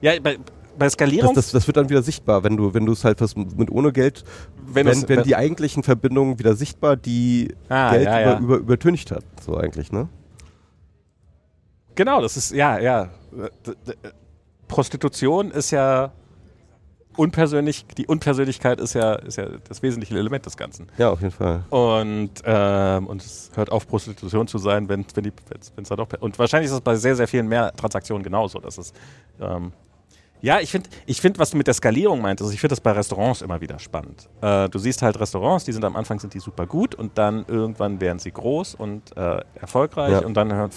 Ja, 0.00 0.12
bei, 0.22 0.38
bei 0.80 0.88
Skalierung. 0.90 1.34
das, 1.34 1.44
das, 1.46 1.52
das 1.52 1.66
wird 1.68 1.76
dann 1.76 1.88
wieder 1.88 2.02
sichtbar, 2.02 2.42
wenn 2.42 2.56
du 2.56 2.74
wenn 2.74 2.84
du 2.86 2.92
es 2.92 3.04
halt 3.04 3.20
was 3.20 3.36
mit 3.36 3.70
ohne 3.70 3.92
Geld, 3.92 4.24
Wenn 4.66 4.86
wenn, 4.86 5.02
wenn, 5.02 5.08
wenn- 5.18 5.22
die 5.24 5.36
eigentlichen 5.36 5.84
Verbindungen 5.84 6.38
wieder 6.40 6.56
sichtbar, 6.56 6.96
die 6.96 7.54
Ah, 7.68 7.92
Geld 7.92 8.06
ja, 8.06 8.20
über, 8.22 8.30
ja. 8.32 8.38
Über, 8.40 8.56
übertüncht 8.56 9.12
hat, 9.12 9.22
so 9.40 9.56
eigentlich, 9.56 9.92
ne? 9.92 10.08
Genau, 11.94 12.20
das 12.22 12.36
ist, 12.36 12.52
ja, 12.52 12.78
ja. 12.78 13.10
Prostitution 14.68 15.50
ist 15.50 15.70
ja 15.70 16.12
unpersönlich, 17.16 17.84
die 17.98 18.06
Unpersönlichkeit 18.06 18.80
ist 18.80 18.94
ja, 18.94 19.14
ist 19.16 19.36
ja 19.36 19.46
das 19.68 19.82
wesentliche 19.82 20.16
Element 20.16 20.46
des 20.46 20.56
Ganzen. 20.56 20.86
Ja, 20.96 21.10
auf 21.10 21.20
jeden 21.20 21.32
Fall. 21.32 21.64
Und, 21.70 22.30
ähm, 22.44 23.06
und 23.06 23.20
es 23.20 23.50
hört 23.54 23.70
auf, 23.72 23.86
Prostitution 23.88 24.46
zu 24.46 24.58
sein, 24.58 24.88
wenn 24.88 25.04
wenn 25.14 25.24
die, 25.24 25.32
wenn 25.74 25.82
es 25.82 25.88
da 25.88 25.96
doch. 25.96 26.08
Und 26.20 26.38
wahrscheinlich 26.38 26.70
ist 26.70 26.74
es 26.74 26.80
bei 26.80 26.94
sehr, 26.94 27.16
sehr 27.16 27.26
vielen 27.28 27.48
mehr 27.48 27.72
Transaktionen 27.74 28.22
genauso. 28.22 28.60
Dass 28.60 28.78
es, 28.78 28.92
ähm, 29.40 29.72
ja, 30.42 30.60
ich 30.60 30.70
finde, 30.70 30.88
ich 31.06 31.20
find, 31.20 31.38
was 31.38 31.50
du 31.50 31.56
mit 31.56 31.66
der 31.66 31.74
Skalierung 31.74 32.20
meintest, 32.20 32.46
also 32.46 32.54
ich 32.54 32.60
finde 32.60 32.72
das 32.72 32.80
bei 32.80 32.92
Restaurants 32.92 33.42
immer 33.42 33.60
wieder 33.60 33.78
spannend. 33.78 34.28
Äh, 34.40 34.68
du 34.68 34.78
siehst 34.78 35.02
halt 35.02 35.18
Restaurants, 35.20 35.64
die 35.64 35.72
sind 35.72 35.84
am 35.84 35.96
Anfang 35.96 36.18
sind 36.18 36.34
die 36.34 36.40
super 36.40 36.66
gut 36.66 36.94
und 36.94 37.16
dann 37.18 37.44
irgendwann 37.46 38.00
werden 38.00 38.18
sie 38.18 38.30
groß 38.32 38.74
und 38.74 39.16
äh, 39.16 39.40
erfolgreich 39.54 40.12
Ja. 40.12 40.20
und 40.20 40.34
dann 40.34 40.52
hört, 40.52 40.74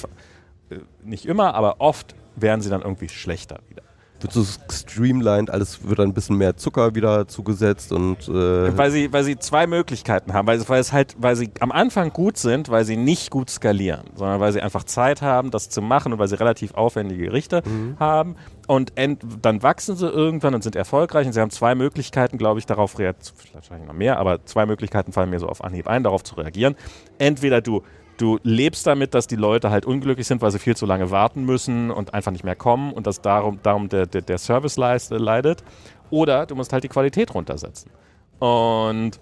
äh, 0.70 0.78
nicht 1.04 1.26
immer, 1.26 1.54
aber 1.56 1.80
oft 1.80 2.16
werden 2.36 2.62
sie 2.62 2.70
dann 2.70 2.82
irgendwie 2.82 3.10
schlechter 3.10 3.60
wieder. 3.70 3.84
Wird 4.24 4.34
so 4.34 4.46
streamlined, 4.72 5.50
alles 5.50 5.88
wird 5.88 6.00
dann 6.00 6.10
ein 6.10 6.14
bisschen 6.14 6.38
mehr 6.38 6.56
Zucker 6.58 6.96
wieder 6.96 7.28
zugesetzt 7.28 7.92
und 7.92 8.28
äh, 8.30 8.78
Weil 8.78 8.90
sie, 8.92 9.12
weil 9.12 9.24
sie 9.24 9.38
zwei 9.38 9.68
Möglichkeiten 9.68 10.34
haben, 10.34 10.48
weil, 10.48 10.68
weil 10.68 10.80
es 10.80 10.94
halt, 10.94 11.16
weil 11.20 11.36
sie 11.36 11.52
am 11.60 11.72
Anfang 11.72 12.12
gut 12.12 12.38
sind, 12.38 12.70
weil 12.70 12.86
sie 12.86 12.96
nicht 12.98 13.30
gut 13.30 13.50
skalieren, 13.50 14.04
sondern 14.16 14.40
weil 14.40 14.54
sie 14.54 14.62
einfach 14.62 14.84
Zeit 14.84 15.22
haben, 15.22 15.52
das 15.52 15.70
zu 15.70 15.82
machen 15.82 16.14
und 16.14 16.20
weil 16.20 16.28
sie 16.28 16.40
relativ 16.40 16.74
aufwendige 16.74 17.26
Gerichte 17.26 17.62
haben. 18.00 18.36
Und 18.68 18.94
dann 18.96 19.62
wachsen 19.62 19.98
sie 19.98 20.08
irgendwann 20.08 20.56
und 20.56 20.64
sind 20.64 20.76
erfolgreich. 20.76 21.28
Und 21.28 21.34
sie 21.34 21.42
haben 21.42 21.52
zwei 21.52 21.76
Möglichkeiten, 21.76 22.38
glaube 22.38 22.60
ich, 22.60 22.66
darauf 22.66 22.98
reagieren, 22.98 23.36
wahrscheinlich 23.54 23.88
noch 23.88 23.94
mehr, 23.94 24.18
aber 24.18 24.46
zwei 24.46 24.66
Möglichkeiten 24.66 25.12
fallen 25.12 25.30
mir 25.30 25.40
so 25.40 25.48
auf 25.48 25.64
Anhieb 25.64 25.88
ein, 25.88 26.04
darauf 26.04 26.24
zu 26.24 26.36
reagieren. 26.36 26.76
Entweder 27.18 27.62
du 27.62 27.84
Du 28.24 28.40
lebst 28.44 28.88
damit, 28.88 29.14
dass 29.16 29.28
die 29.28 29.36
Leute 29.36 29.70
halt 29.70 29.86
unglücklich 29.86 30.26
sind, 30.28 30.42
weil 30.42 30.50
sie 30.50 30.58
viel 30.58 30.78
zu 30.78 30.86
lange 30.86 31.12
warten 31.12 31.44
müssen 31.44 31.92
und 31.92 32.14
einfach 32.14 32.32
nicht 32.32 32.46
mehr 32.46 32.56
kommen 32.56 32.94
und 32.94 33.06
dass 33.06 33.20
darum, 33.20 33.60
darum 33.64 33.90
der, 33.90 34.06
der, 34.06 34.22
der 34.22 34.38
Service 34.38 34.78
leidet. 34.78 35.62
Oder 36.10 36.46
du 36.46 36.56
musst 36.56 36.72
halt 36.72 36.86
die 36.86 36.88
Qualität 36.88 37.36
runtersetzen. 37.36 37.92
Und 38.40 39.20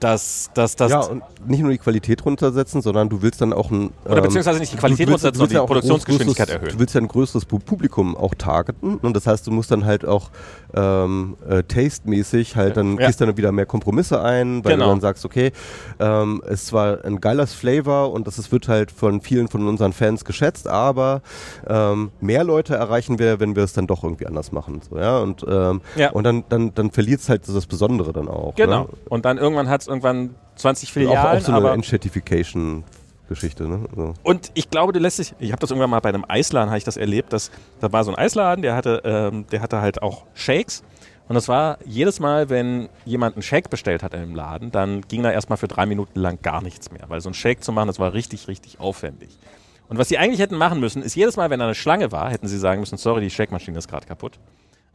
das, 0.00 0.50
das, 0.54 0.76
das, 0.76 0.92
ja, 0.92 1.00
und 1.00 1.22
nicht 1.46 1.60
nur 1.60 1.70
die 1.72 1.78
Qualität 1.78 2.24
runtersetzen, 2.24 2.82
sondern 2.82 3.08
du 3.08 3.22
willst 3.22 3.40
dann 3.40 3.52
auch 3.52 3.70
ein. 3.70 3.90
oder 4.04 4.20
beziehungsweise 4.20 4.60
nicht 4.60 4.72
die 4.72 4.76
Qualität 4.76 5.08
willst- 5.08 5.24
runtersetzen, 5.24 5.38
sondern 5.48 5.62
die 5.62 5.66
Produktionsgeschwindigkeit 5.66 6.48
größeres- 6.48 6.52
erhöhen. 6.52 6.68
Du 6.72 6.78
willst 6.78 6.94
ja 6.94 7.00
ein 7.00 7.08
größeres 7.08 7.48
Pu- 7.48 7.58
Publikum 7.64 8.14
auch 8.16 8.34
targeten. 8.34 8.98
Und 8.98 9.14
das 9.16 9.26
heißt, 9.26 9.46
du 9.46 9.50
musst 9.50 9.70
dann 9.70 9.84
halt 9.86 10.04
auch 10.04 10.30
ähm, 10.74 11.36
äh, 11.48 11.62
tastemäßig 11.62 12.54
halt 12.54 12.76
dann 12.76 12.98
Ja. 12.98 13.06
gehst 13.06 13.20
dann 13.22 13.34
wieder 13.38 13.50
mehr 13.50 13.64
Kompromisse 13.66 14.22
ein, 14.22 14.62
weil 14.64 14.72
Genau. 14.74 14.84
du 14.84 14.90
dann 14.92 15.00
sagst, 15.00 15.24
okay, 15.24 15.52
ähm, 15.98 16.42
es 16.44 16.60
ist 16.62 16.66
zwar 16.68 17.04
ein 17.04 17.20
geiles 17.20 17.54
Flavor 17.54 18.12
und 18.12 18.26
das 18.26 18.38
ist, 18.38 18.52
wird 18.52 18.68
halt 18.68 18.92
von 18.92 19.22
vielen 19.22 19.48
von 19.48 19.66
unseren 19.66 19.94
Fans 19.94 20.24
geschätzt, 20.26 20.68
aber 20.68 21.22
ähm, 21.66 22.10
mehr 22.20 22.44
Leute 22.44 22.74
erreichen 22.76 23.18
wir, 23.18 23.40
wenn 23.40 23.56
wir 23.56 23.64
es 23.64 23.72
dann 23.72 23.86
doch 23.86 24.04
irgendwie 24.04 24.26
anders 24.26 24.52
machen. 24.52 24.80
So, 24.88 24.98
ja? 24.98 25.18
Und, 25.20 25.44
ähm, 25.48 25.80
Ja. 25.96 26.10
und 26.10 26.24
dann, 26.24 26.44
dann, 26.50 26.74
dann 26.74 26.90
verliert 26.90 27.20
es 27.20 27.28
halt 27.30 27.46
so 27.46 27.54
das 27.54 27.66
Besondere 27.66 28.12
dann 28.12 28.28
auch. 28.28 28.54
Genau. 28.54 28.82
Ne? 28.82 28.88
Und 29.08 29.24
dann 29.24 29.38
irgendwann 29.38 29.68
hat 29.70 29.77
es 29.82 29.88
irgendwann 29.88 30.34
20 30.56 30.88
Auch, 30.88 30.92
Filialen, 30.92 31.38
auch 31.38 31.44
so 31.44 31.52
eine 31.52 31.56
aber 31.58 31.72
Entchatification-Geschichte. 31.74 33.68
Ne? 33.68 33.84
So. 33.94 34.14
Und 34.22 34.50
ich 34.54 34.70
glaube, 34.70 34.92
du 34.92 34.98
lässt 34.98 35.18
dich, 35.18 35.34
ich 35.38 35.52
habe 35.52 35.60
das 35.60 35.70
irgendwann 35.70 35.90
mal 35.90 36.00
bei 36.00 36.08
einem 36.08 36.24
Eisladen, 36.26 36.70
habe 36.70 36.78
ich 36.78 36.84
das 36.84 36.96
erlebt, 36.96 37.32
dass, 37.32 37.50
da 37.80 37.92
war 37.92 38.04
so 38.04 38.10
ein 38.10 38.18
Eisladen, 38.18 38.62
der 38.62 38.74
hatte, 38.74 39.02
ähm, 39.04 39.46
der 39.50 39.60
hatte 39.60 39.80
halt 39.80 40.02
auch 40.02 40.24
Shakes. 40.34 40.82
Und 41.28 41.34
das 41.34 41.46
war 41.46 41.78
jedes 41.84 42.20
Mal, 42.20 42.48
wenn 42.48 42.88
jemand 43.04 43.36
einen 43.36 43.42
Shake 43.42 43.68
bestellt 43.68 44.02
hat 44.02 44.14
in 44.14 44.20
dem 44.20 44.34
Laden, 44.34 44.70
dann 44.70 45.02
ging 45.02 45.22
da 45.22 45.30
erstmal 45.30 45.58
für 45.58 45.68
drei 45.68 45.84
Minuten 45.84 46.18
lang 46.18 46.38
gar 46.40 46.62
nichts 46.62 46.90
mehr. 46.90 47.04
Weil 47.08 47.20
so 47.20 47.28
ein 47.28 47.34
Shake 47.34 47.62
zu 47.62 47.70
machen, 47.70 47.86
das 47.86 47.98
war 47.98 48.14
richtig, 48.14 48.48
richtig 48.48 48.80
aufwendig. 48.80 49.38
Und 49.88 49.98
was 49.98 50.08
sie 50.08 50.18
eigentlich 50.18 50.40
hätten 50.40 50.56
machen 50.56 50.80
müssen, 50.80 51.02
ist 51.02 51.14
jedes 51.14 51.36
Mal, 51.36 51.50
wenn 51.50 51.60
da 51.60 51.66
eine 51.66 51.74
Schlange 51.74 52.12
war, 52.12 52.30
hätten 52.30 52.48
sie 52.48 52.58
sagen 52.58 52.80
müssen, 52.80 52.96
sorry, 52.96 53.20
die 53.20 53.30
Shake-Maschine 53.30 53.78
ist 53.78 53.88
gerade 53.88 54.06
kaputt. 54.06 54.38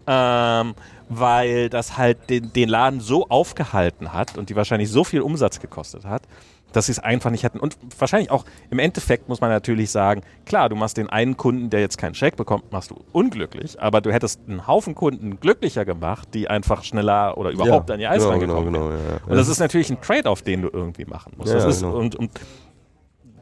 Ähm, 0.05 0.75
weil 1.09 1.69
das 1.69 1.97
halt 1.97 2.30
den, 2.30 2.53
den 2.53 2.69
Laden 2.69 2.99
so 2.99 3.27
aufgehalten 3.30 4.13
hat 4.13 4.38
und 4.38 4.49
die 4.49 4.55
wahrscheinlich 4.55 4.89
so 4.89 5.03
viel 5.03 5.21
Umsatz 5.21 5.59
gekostet 5.59 6.05
hat, 6.05 6.23
dass 6.71 6.88
sie 6.88 6.91
es 6.91 6.99
einfach 6.99 7.30
nicht 7.30 7.43
hätten. 7.43 7.59
Und 7.59 7.77
wahrscheinlich 7.97 8.31
auch 8.31 8.45
im 8.69 8.80
Endeffekt 8.80 9.30
muss 9.30 9.41
man 9.41 9.49
natürlich 9.49 9.91
sagen, 9.91 10.21
klar, 10.45 10.69
du 10.69 10.75
machst 10.75 10.97
den 10.97 11.09
einen 11.09 11.38
Kunden, 11.38 11.69
der 11.69 11.81
jetzt 11.81 11.97
keinen 11.97 12.15
Scheck 12.15 12.35
bekommt, 12.35 12.71
machst 12.71 12.91
du 12.91 12.95
unglücklich, 13.11 13.80
aber 13.80 14.01
du 14.01 14.11
hättest 14.11 14.41
einen 14.47 14.67
Haufen 14.67 14.95
Kunden 14.95 15.39
glücklicher 15.39 15.85
gemacht, 15.85 16.30
die 16.34 16.49
einfach 16.49 16.84
schneller 16.84 17.38
oder 17.38 17.51
überhaupt 17.51 17.91
an 17.91 17.99
ihr 17.99 18.09
Eis 18.09 18.19
genau, 18.19 18.31
rangekommen 18.31 18.73
genau, 18.73 18.89
genau, 18.89 18.91
ja, 18.91 19.13
ja. 19.13 19.19
Und 19.27 19.35
das 19.35 19.47
ist 19.47 19.59
natürlich 19.59 19.89
ein 19.91 20.01
Trade-off, 20.01 20.41
den 20.41 20.63
du 20.63 20.69
irgendwie 20.71 21.05
machen 21.05 21.34
musst. 21.38 21.49
Ja, 21.49 21.55
das 21.55 21.63
ja, 21.63 21.69
ist, 21.69 21.81
genau. 21.81 21.95
und, 21.95 22.15
und 22.15 22.31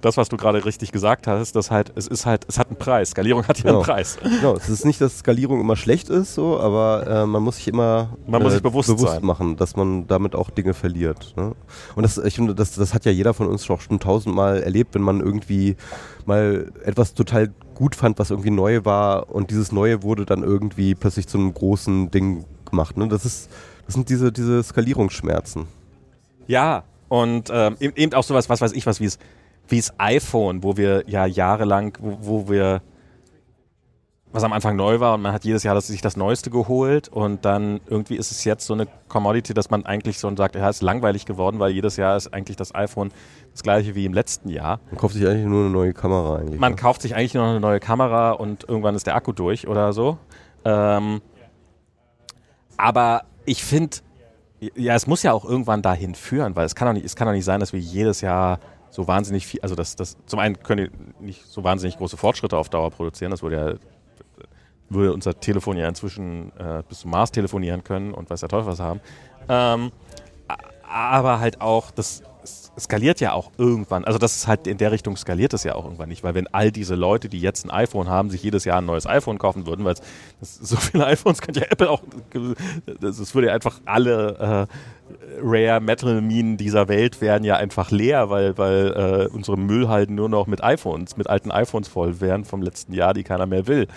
das, 0.02 0.18
was 0.18 0.30
du 0.30 0.38
gerade 0.38 0.64
richtig 0.66 0.92
gesagt 0.92 1.28
hast, 1.28 1.56
dass 1.56 1.72
halt, 1.72 1.92
es 1.96 2.08
ist 2.08 2.26
halt, 2.26 2.46
es 2.48 2.58
hat 2.60 2.68
einen 2.68 2.78
Preis. 2.78 3.12
Skalierung 3.12 3.48
hat 3.48 3.58
ja 3.60 3.64
Genau. 3.66 3.76
einen 3.78 3.84
Preis. 3.86 4.18
Genau, 4.22 4.56
es 4.56 4.70
ist 4.70 4.86
nicht, 4.86 5.00
dass 5.02 5.20
Skalierung 5.20 5.60
immer 5.62 5.76
schlecht 5.76 6.10
ist, 6.10 6.34
so, 6.34 6.60
aber 6.60 7.06
äh, 7.08 7.26
man 7.26 7.42
muss 7.44 7.58
sich 7.58 7.68
immer 7.68 8.10
Man 8.28 8.42
muss 8.42 8.52
äh, 8.52 8.56
sich 8.56 8.64
bewusst 8.64 8.98
sein. 9.00 9.24
machen, 9.26 9.56
dass 9.58 9.76
man 9.76 10.08
damit 10.08 10.36
auch 10.36 10.50
Dinge 10.50 10.74
verliert. 10.74 11.34
Ne? 11.38 11.54
Und 11.96 12.04
das, 12.04 12.18
ich 12.18 12.36
finde, 12.36 12.56
das, 12.56 12.74
das 12.76 12.94
hat 12.94 13.06
ja 13.06 13.12
jeder 13.12 13.34
von 13.34 13.48
uns 13.48 13.66
schon, 13.66 13.80
schon 13.80 14.00
tausendmal 14.00 14.62
erlebt, 14.64 14.96
wenn 14.96 15.02
man 15.04 15.20
irgendwie 15.22 15.76
mal 16.26 16.72
etwas 16.84 17.14
total 17.14 17.52
gut 17.76 17.96
fand, 17.96 18.20
was 18.20 18.30
irgendwie 18.30 18.52
neu 18.52 18.86
war 18.86 19.30
und 19.34 19.50
dieses 19.52 19.72
Neue 19.72 20.04
wurde 20.04 20.26
dann 20.26 20.44
irgendwie 20.44 20.94
plötzlich 20.96 21.28
zu 21.28 21.38
einem 21.38 21.54
großen 21.54 22.12
Ding 22.12 22.46
gemacht. 22.70 22.98
Ne? 22.98 23.08
Das 23.08 23.26
ist, 23.26 23.50
das 23.86 23.96
sind 23.96 24.10
diese, 24.10 24.32
diese 24.32 24.62
Skalierungsschmerzen. 24.64 25.68
Ja, 26.48 26.84
und 27.10 27.50
ähm, 27.52 27.76
eben 27.80 27.96
eben 27.96 28.14
auch 28.14 28.24
sowas, 28.24 28.50
was 28.50 28.62
weiß 28.62 28.72
ich, 28.74 28.86
was 28.86 29.00
wie 29.00 29.06
es 29.06 29.18
wie 29.72 29.78
das 29.78 29.94
iPhone, 29.98 30.64
wo 30.64 30.78
wir 30.78 31.04
ja 31.08 31.26
jahrelang, 31.26 31.98
wo, 32.00 32.18
wo 32.22 32.50
wir 32.50 32.82
was 34.34 34.44
am 34.44 34.54
Anfang 34.54 34.76
neu 34.76 35.00
war 35.00 35.16
und 35.16 35.22
man 35.22 35.34
hat 35.34 35.44
jedes 35.44 35.64
Jahr 35.64 35.76
das, 35.76 35.88
sich 35.88 36.02
das 36.02 36.16
Neueste 36.16 36.50
geholt 36.50 37.10
und 37.10 37.44
dann 37.44 37.82
irgendwie 37.88 38.16
ist 38.16 38.32
es 38.32 38.44
jetzt 38.46 38.66
so 38.66 38.74
eine 38.74 38.88
Commodity, 39.10 39.54
dass 39.54 39.70
man 39.70 39.86
eigentlich 39.86 40.20
so 40.20 40.34
sagt, 40.36 40.56
ja, 40.56 40.70
ist 40.70 40.82
langweilig 40.82 41.26
geworden, 41.26 41.60
weil 41.60 41.72
jedes 41.72 41.98
Jahr 41.98 42.16
ist 42.16 42.34
eigentlich 42.34 42.56
das 42.56 42.74
iPhone 42.74 43.12
das 43.52 43.64
gleiche 43.64 43.94
wie 43.94 44.06
im 44.06 44.14
letzten 44.14 44.50
Jahr. 44.50 44.80
Man 44.90 45.00
kauft 45.00 45.16
sich 45.16 45.28
eigentlich 45.28 45.46
nur 45.46 45.66
eine 45.66 45.70
neue 45.70 45.94
Kamera 45.94 46.38
eigentlich. 46.38 46.60
Man 46.60 46.74
ne? 46.74 46.76
kauft 46.78 47.02
sich 47.02 47.14
eigentlich 47.14 47.34
nur 47.34 47.44
noch 47.44 47.52
eine 47.52 47.60
neue 47.60 47.82
Kamera 47.82 48.32
und 48.32 48.68
irgendwann 48.70 48.96
ist 48.96 49.06
der 49.06 49.16
Akku 49.16 49.34
durch 49.34 49.68
oder 49.68 49.92
so. 49.92 50.18
Ähm, 50.64 51.22
aber 52.78 53.24
ich 53.46 53.64
finde, 53.64 53.98
ja, 54.76 54.96
es 54.96 55.08
muss 55.08 55.24
ja 55.24 55.34
auch 55.34 55.44
irgendwann 55.44 55.82
dahin 55.82 56.16
führen, 56.16 56.56
weil 56.56 56.66
es 56.66 56.76
kann 56.76 56.88
doch 56.88 56.94
nicht, 56.94 57.06
es 57.06 57.16
kann 57.16 57.28
doch 57.28 57.34
nicht 57.34 57.46
sein, 57.46 57.60
dass 57.60 57.74
wir 57.74 57.80
jedes 57.80 58.22
Jahr 58.22 58.60
so 58.92 59.08
wahnsinnig 59.08 59.48
viel, 59.48 59.62
also 59.62 59.74
das, 59.74 59.96
das, 59.96 60.18
zum 60.26 60.40
einen 60.40 60.62
können 60.62 60.92
die 61.20 61.26
nicht 61.26 61.46
so 61.48 61.64
wahnsinnig 61.64 61.98
große 61.98 62.18
Fortschritte 62.18 62.58
auf 62.58 62.70
Dauer 62.70 62.92
produzieren, 62.92 63.32
das 63.32 63.42
würde 63.42 63.56
ja, 63.56 63.74
würde 64.90 65.14
unser 65.14 65.40
Telefon 65.40 65.78
ja 65.78 65.88
inzwischen 65.88 66.52
äh, 66.58 66.84
bis 66.88 67.00
zum 67.00 67.12
Mars 67.12 67.32
telefonieren 67.32 67.84
können 67.84 68.14
und 68.14 68.30
weiß 68.30 68.42
der 68.42 68.50
Teufel 68.50 68.68
was 68.68 68.80
haben. 68.80 69.00
Ähm, 69.48 69.92
aber 70.84 71.40
halt 71.40 71.62
auch, 71.62 71.92
das 71.92 72.22
es 72.44 72.72
skaliert 72.80 73.20
ja 73.20 73.34
auch 73.34 73.52
irgendwann. 73.58 74.06
Also 74.06 74.18
das 74.18 74.36
ist 74.36 74.48
halt 74.48 74.68
in 74.68 74.78
der 74.78 74.92
Richtung 74.92 75.18
skaliert 75.18 75.54
es 75.54 75.64
ja 75.64 75.76
auch 75.76 75.86
irgendwann 75.86 76.10
nicht, 76.10 76.24
weil 76.24 76.34
wenn 76.34 76.48
all 76.48 76.72
diese 76.72 76.96
Leute, 76.96 77.30
die 77.30 77.40
jetzt 77.40 77.66
ein 77.66 77.72
iPhone 77.72 78.10
haben, 78.10 78.30
sich 78.30 78.44
jedes 78.44 78.66
Jahr 78.66 78.80
ein 78.80 78.86
neues 78.86 79.06
iPhone 79.06 79.38
kaufen 79.38 79.66
würden, 79.66 79.86
weil 79.86 79.96
es 80.42 80.56
so 80.56 80.76
viele 80.78 81.06
iPhones 81.08 81.42
könnte 81.42 81.62
ja 81.62 81.68
Apple 81.70 81.90
auch, 81.90 82.02
das 83.00 83.36
würde 83.36 83.48
ja 83.48 83.54
einfach 83.54 83.80
alle 83.86 84.68
äh, 84.70 84.76
Rare 85.42 85.82
Metal 85.82 86.22
Minen 86.22 86.58
dieser 86.58 86.88
Welt 86.88 87.22
wären 87.22 87.44
ja 87.44 87.58
einfach 87.58 87.92
leer, 87.92 88.30
weil, 88.30 88.58
weil 88.58 89.28
äh, 89.32 89.34
unsere 89.34 89.58
Müllhalden 89.58 90.16
nur 90.16 90.30
noch 90.30 90.48
mit 90.48 90.64
iPhones, 90.64 91.18
mit 91.18 91.30
alten 91.30 91.52
iPhones 91.52 91.88
voll 91.88 92.22
wären 92.22 92.46
vom 92.46 92.62
letzten 92.62 92.94
Jahr, 92.94 93.14
die 93.14 93.24
keiner 93.24 93.46
mehr 93.46 93.68
will. 93.68 93.88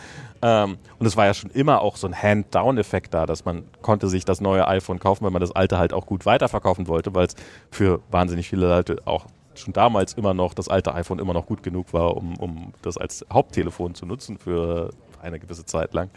Ähm, 0.47 0.77
und 0.99 1.07
es 1.07 1.16
war 1.16 1.25
ja 1.25 1.33
schon 1.33 1.51
immer 1.53 1.81
auch 1.81 1.97
so 1.97 2.07
ein 2.07 2.15
Hand-Down-Effekt 2.15 3.15
da, 3.15 3.25
dass 3.25 3.47
man 3.47 3.65
konnte 3.81 4.09
sich 4.11 4.27
das 4.27 4.43
neue 4.43 4.69
iPhone 4.69 4.99
kaufen, 4.99 5.25
weil 5.25 5.31
man 5.31 5.41
das 5.41 5.53
alte 5.53 5.79
halt 5.79 5.95
auch 5.95 6.05
gut 6.05 6.27
weiterverkaufen 6.27 6.87
wollte, 6.87 7.15
weil 7.15 7.29
es 7.29 7.35
für 7.71 8.01
wahnsinnig 8.11 8.51
viele 8.51 8.69
Leute 8.69 8.99
auch 9.07 9.25
schon 9.55 9.73
damals 9.73 10.12
immer 10.12 10.35
noch 10.35 10.53
das 10.53 10.69
alte 10.69 10.95
iPhone 10.95 11.19
immer 11.19 11.33
noch 11.33 11.47
gut 11.47 11.62
genug 11.62 11.95
war, 11.95 12.15
um, 12.15 12.37
um 12.37 12.75
das 12.83 12.99
als 12.99 13.25
Haupttelefon 13.33 13.95
zu 13.95 14.05
nutzen 14.05 14.37
für 14.37 14.91
eine 15.23 15.41
gewisse 15.41 15.65
Zeit 15.65 15.95
lang. 15.95 16.11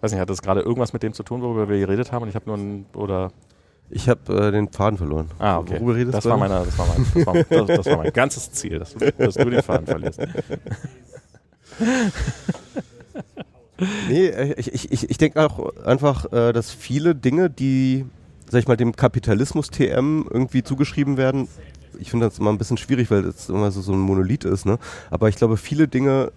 Weiß 0.00 0.10
nicht, 0.10 0.20
hat 0.20 0.28
das 0.28 0.42
gerade 0.42 0.62
irgendwas 0.62 0.92
mit 0.92 1.04
dem 1.04 1.12
zu 1.12 1.22
tun, 1.22 1.42
worüber 1.42 1.68
wir 1.68 1.78
geredet 1.78 2.10
haben? 2.10 2.24
Und 2.24 2.30
ich 2.30 2.34
habe 2.34 2.46
nur 2.46 2.56
ein, 2.56 2.86
oder 2.94 3.30
Ich 3.88 4.08
habe 4.08 4.48
äh, 4.48 4.50
den 4.50 4.68
Faden 4.72 4.98
verloren. 4.98 5.30
Ah, 5.38 5.58
okay. 5.58 5.74
Worüber 5.78 5.94
redest 5.94 6.16
Das 6.16 6.24
du? 6.24 6.30
war, 6.30 6.38
meine, 6.38 6.64
das, 6.64 6.76
war 6.76 6.86
mein, 6.88 7.06
das, 7.14 7.26
war, 7.26 7.34
das, 7.66 7.76
das 7.76 7.86
war 7.86 7.96
mein 7.98 8.12
ganzes 8.12 8.50
Ziel, 8.50 8.80
dass 8.80 8.94
du, 8.94 9.12
dass 9.12 9.34
du 9.34 9.48
den 9.48 9.62
Faden 9.62 9.86
verlierst. 9.86 10.20
Nee, 14.08 14.28
äh, 14.28 14.54
ich, 14.58 14.90
ich, 14.90 15.10
ich, 15.10 15.18
denke 15.18 15.44
auch 15.44 15.74
einfach, 15.84 16.32
äh, 16.32 16.52
dass 16.52 16.70
viele 16.70 17.14
Dinge, 17.14 17.50
die, 17.50 18.06
sag 18.48 18.60
ich 18.60 18.68
mal, 18.68 18.76
dem 18.76 18.96
Kapitalismus 18.96 19.68
TM 19.68 20.26
irgendwie 20.30 20.62
zugeschrieben 20.62 21.16
werden, 21.16 21.48
ich 21.98 22.10
finde 22.10 22.26
das 22.26 22.38
immer 22.38 22.50
ein 22.50 22.58
bisschen 22.58 22.76
schwierig, 22.76 23.10
weil 23.10 23.24
es 23.24 23.48
immer 23.48 23.70
so, 23.70 23.80
so 23.80 23.92
ein 23.92 23.98
Monolith 23.98 24.44
ist, 24.44 24.66
ne? 24.66 24.78
Aber 25.10 25.28
ich 25.28 25.36
glaube, 25.36 25.56
viele 25.56 25.88
Dinge, 25.88 26.32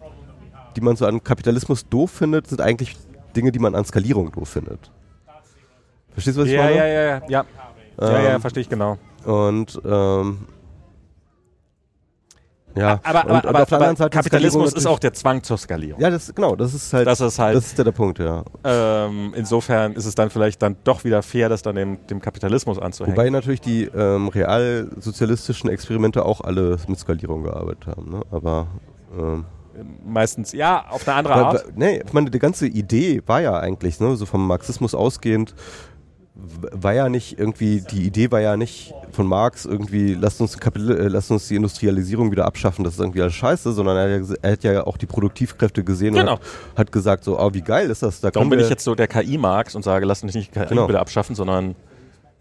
die 0.75 0.81
man 0.81 0.95
so 0.95 1.05
an 1.05 1.23
Kapitalismus 1.23 1.87
doof 1.87 2.11
findet, 2.11 2.47
sind 2.47 2.61
eigentlich 2.61 2.97
Dinge, 3.35 3.51
die 3.51 3.59
man 3.59 3.75
an 3.75 3.85
Skalierung 3.85 4.31
doof 4.31 4.49
findet. 4.49 4.91
Verstehst 6.11 6.37
du, 6.37 6.41
was 6.41 6.47
ich 6.47 6.55
Ja, 6.55 6.63
meine? 6.63 6.75
ja, 6.75 6.85
ja, 6.85 7.01
ja. 7.01 7.21
Ja, 7.29 7.45
ja, 8.01 8.21
ja 8.21 8.35
Ähm, 8.35 8.41
verstehe 8.41 8.61
ich 8.61 8.69
genau. 8.69 8.97
Und 9.25 9.79
ähm, 9.85 10.39
ja, 12.75 12.99
Aber, 13.03 13.23
und, 13.25 13.29
aber, 13.29 13.37
und 13.37 13.45
aber, 13.47 13.61
auf 13.63 13.69
der 13.69 13.77
anderen 13.79 13.95
Seite 13.95 14.09
Kapitalismus 14.11 14.73
ist 14.73 14.85
auch 14.85 14.99
der 14.99 15.13
Zwang 15.13 15.43
zur 15.43 15.57
Skalierung. 15.57 16.01
Ja, 16.01 16.09
das 16.09 16.33
genau, 16.33 16.55
das 16.55 16.73
ist 16.73 16.93
halt 16.93 17.07
Das 17.07 17.19
ist 17.19 17.39
halt- 17.39 17.55
das 17.57 17.67
ist 17.67 17.77
ja 17.77 17.83
der 17.83 17.91
Punkt, 17.91 18.19
ja. 18.19 18.43
Ähm, 18.63 19.33
insofern 19.35 19.93
ist 19.93 20.05
es 20.05 20.15
dann 20.15 20.29
vielleicht 20.29 20.61
dann 20.61 20.75
doch 20.83 21.03
wieder 21.03 21.21
fair, 21.23 21.49
das 21.49 21.61
dann 21.61 21.75
dem, 21.75 22.05
dem 22.07 22.21
Kapitalismus 22.21 22.79
anzuhängen. 22.79 23.17
Wobei 23.17 23.29
natürlich 23.29 23.61
die 23.61 23.83
ähm, 23.85 24.27
realsozialistischen 24.29 25.69
Experimente 25.69 26.25
auch 26.25 26.41
alle 26.41 26.77
mit 26.87 26.99
Skalierung 26.99 27.43
gearbeitet 27.43 27.87
haben, 27.87 28.09
ne? 28.11 28.21
Aber 28.31 28.67
ähm, 29.17 29.45
Meistens, 30.05 30.51
ja, 30.51 30.85
auf 30.89 31.07
eine 31.07 31.15
andere 31.17 31.33
Art. 31.35 31.53
weil, 31.65 31.73
nee, 31.75 32.03
ich 32.05 32.11
meine, 32.11 32.29
die 32.29 32.39
ganze 32.39 32.67
Idee 32.67 33.21
war 33.25 33.39
ja 33.39 33.57
eigentlich, 33.57 33.99
ne, 34.01 34.15
so 34.17 34.25
vom 34.25 34.45
Marxismus 34.45 34.93
ausgehend, 34.93 35.55
war 36.73 36.93
ja 36.93 37.09
nicht 37.09 37.37
irgendwie, 37.39 37.81
die 37.81 38.03
Idee 38.05 38.31
war 38.31 38.41
ja 38.41 38.57
nicht 38.57 38.93
von 39.11 39.25
Marx 39.27 39.65
irgendwie, 39.65 40.13
lasst 40.13 40.41
uns, 40.41 40.57
Kapital, 40.57 40.97
äh, 40.97 41.07
lasst 41.07 41.31
uns 41.31 41.47
die 41.47 41.55
Industrialisierung 41.55 42.31
wieder 42.31 42.45
abschaffen, 42.45 42.83
das 42.83 42.93
ist 42.95 42.99
irgendwie 42.99 43.21
alles 43.21 43.33
scheiße, 43.35 43.71
sondern 43.73 43.97
er 43.97 44.03
hat 44.03 44.09
ja, 44.11 44.17
gese- 44.17 44.39
er 44.41 44.51
hat 44.51 44.63
ja 44.63 44.83
auch 44.87 44.97
die 44.97 45.05
Produktivkräfte 45.05 45.83
gesehen 45.83 46.13
Genau. 46.15 46.33
und 46.33 46.39
hat, 46.39 46.77
hat 46.77 46.91
gesagt 46.91 47.23
so, 47.23 47.39
oh, 47.39 47.53
wie 47.53 47.61
geil 47.61 47.89
ist 47.89 48.03
das, 48.03 48.21
da 48.21 48.31
Darum 48.31 48.49
bin 48.49 48.59
ich 48.59 48.69
jetzt 48.69 48.83
so 48.83 48.95
der 48.95 49.07
KI-Marx 49.07 49.75
und 49.75 49.83
sage, 49.83 50.05
lass 50.05 50.23
uns 50.23 50.33
nicht 50.35 50.51
KI 50.53 50.65
Genau. 50.67 50.87
bitte 50.87 50.99
abschaffen, 50.99 51.35
sondern 51.35 51.75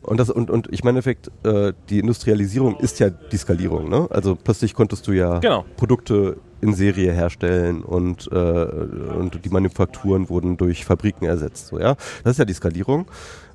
Und, 0.03 0.19
das, 0.21 0.31
und, 0.31 0.51
und 0.51 0.69
ich 0.73 0.85
meine, 0.85 0.99
im 1.01 1.05
Endeffekt, 1.05 1.31
äh, 1.45 1.73
die 1.91 1.99
Industrialisierung 1.99 2.77
ist 2.79 3.01
ja 3.01 3.11
die 3.11 3.37
Skalierung. 3.37 3.89
Ne? 3.89 4.07
Also 4.11 4.37
plötzlich 4.37 4.73
konntest 4.75 5.07
du 5.09 5.13
ja 5.13 5.39
Genau. 5.41 5.65
Produkte 5.77 6.37
in 6.61 6.73
Serie 6.75 7.13
herstellen 7.13 7.83
und, 7.83 8.29
äh, 8.33 8.35
und 8.35 9.45
die 9.45 9.49
Manufakturen 9.49 10.29
wurden 10.29 10.57
durch 10.57 10.85
Fabriken 10.85 11.25
ersetzt. 11.27 11.69
So, 11.69 11.79
ja? 11.79 11.95
Das 12.25 12.33
ist 12.33 12.39
ja 12.39 12.45
die 12.45 12.53
Skalierung. 12.55 13.07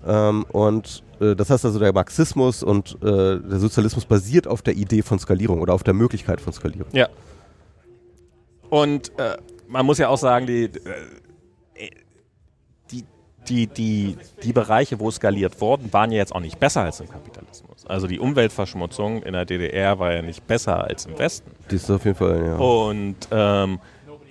Ähm, 0.06 0.46
und 0.52 1.04
äh, 1.20 1.36
das 1.36 1.50
heißt 1.50 1.66
also, 1.66 1.80
der 1.80 1.94
Marxismus 1.94 2.64
und 2.64 2.98
äh, 3.02 3.40
der 3.40 3.60
Sozialismus 3.60 4.06
basiert 4.06 4.48
auf 4.48 4.62
der 4.62 4.76
Idee 4.76 5.02
von 5.02 5.20
Skalierung 5.20 5.62
oder 5.62 5.74
auf 5.74 5.84
der 5.84 5.94
Möglichkeit 5.94 6.42
von 6.42 6.54
Skalierung. 6.54 6.90
Ja. 6.92 7.08
Und 8.70 9.18
äh, 9.20 9.38
man 9.68 9.86
muss 9.86 9.98
ja 9.98 10.10
auch 10.10 10.18
sagen, 10.18 10.48
die, 10.48 10.64
äh, 10.66 11.90
die, 12.92 13.06
die, 13.48 13.68
die, 13.68 14.18
die 14.42 14.54
Bereiche, 14.54 15.00
wo 15.00 15.12
skaliert 15.12 15.60
wurden, 15.62 15.92
waren 15.94 16.12
ja 16.12 16.18
jetzt 16.18 16.34
auch 16.34 16.40
nicht 16.40 16.60
besser 16.60 16.82
als 16.82 17.00
im 17.00 17.10
Kapitalismus. 17.10 17.86
Also 17.86 18.08
die 18.08 18.20
Umweltverschmutzung 18.20 19.24
in 19.24 19.34
der 19.34 19.46
DDR 19.46 20.00
war 20.00 20.14
ja 20.14 20.22
nicht 20.22 20.48
besser 20.48 20.84
als 20.84 21.06
im 21.06 21.18
Westen. 21.20 21.52
Die 21.70 21.76
ist 21.76 21.90
auf 21.92 22.06
jeden 22.06 22.18
Fall, 22.18 22.46
ja. 22.46 22.56
Und 22.56 23.16
ähm, 23.32 23.80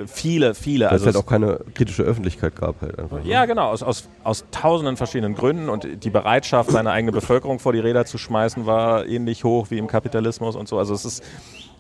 viele, 0.07 0.55
viele, 0.55 0.87
Weil 0.87 0.97
es 0.97 1.07
also 1.07 1.19
halt 1.19 1.25
auch 1.25 1.29
keine 1.29 1.61
kritische 1.75 2.03
Öffentlichkeit 2.03 2.57
gab 2.57 2.81
halt 2.81 2.99
einfach. 2.99 3.23
ne? 3.23 3.29
Ja, 3.29 3.45
genau, 3.47 3.69
aus, 3.69 3.83
aus, 3.83 4.09
aus 4.25 4.45
tausenden 4.51 4.97
verschiedenen 4.97 5.35
Gründen 5.35 5.69
und 5.69 6.05
die 6.05 6.11
Bereitschaft, 6.11 6.71
seine 6.71 6.91
eigene 6.91 7.13
Bevölkerung 7.13 7.59
vor 7.59 7.73
die 7.73 7.81
Räder 7.81 8.05
zu 8.05 8.19
schmeißen, 8.19 8.67
war 8.67 9.07
ähnlich 9.07 9.45
hoch 9.45 9.71
wie 9.71 9.79
im 9.79 9.87
Kapitalismus 9.87 10.57
und 10.57 10.69
so. 10.69 10.79
Also 10.79 10.95
es 10.95 11.05
ist, 11.05 11.25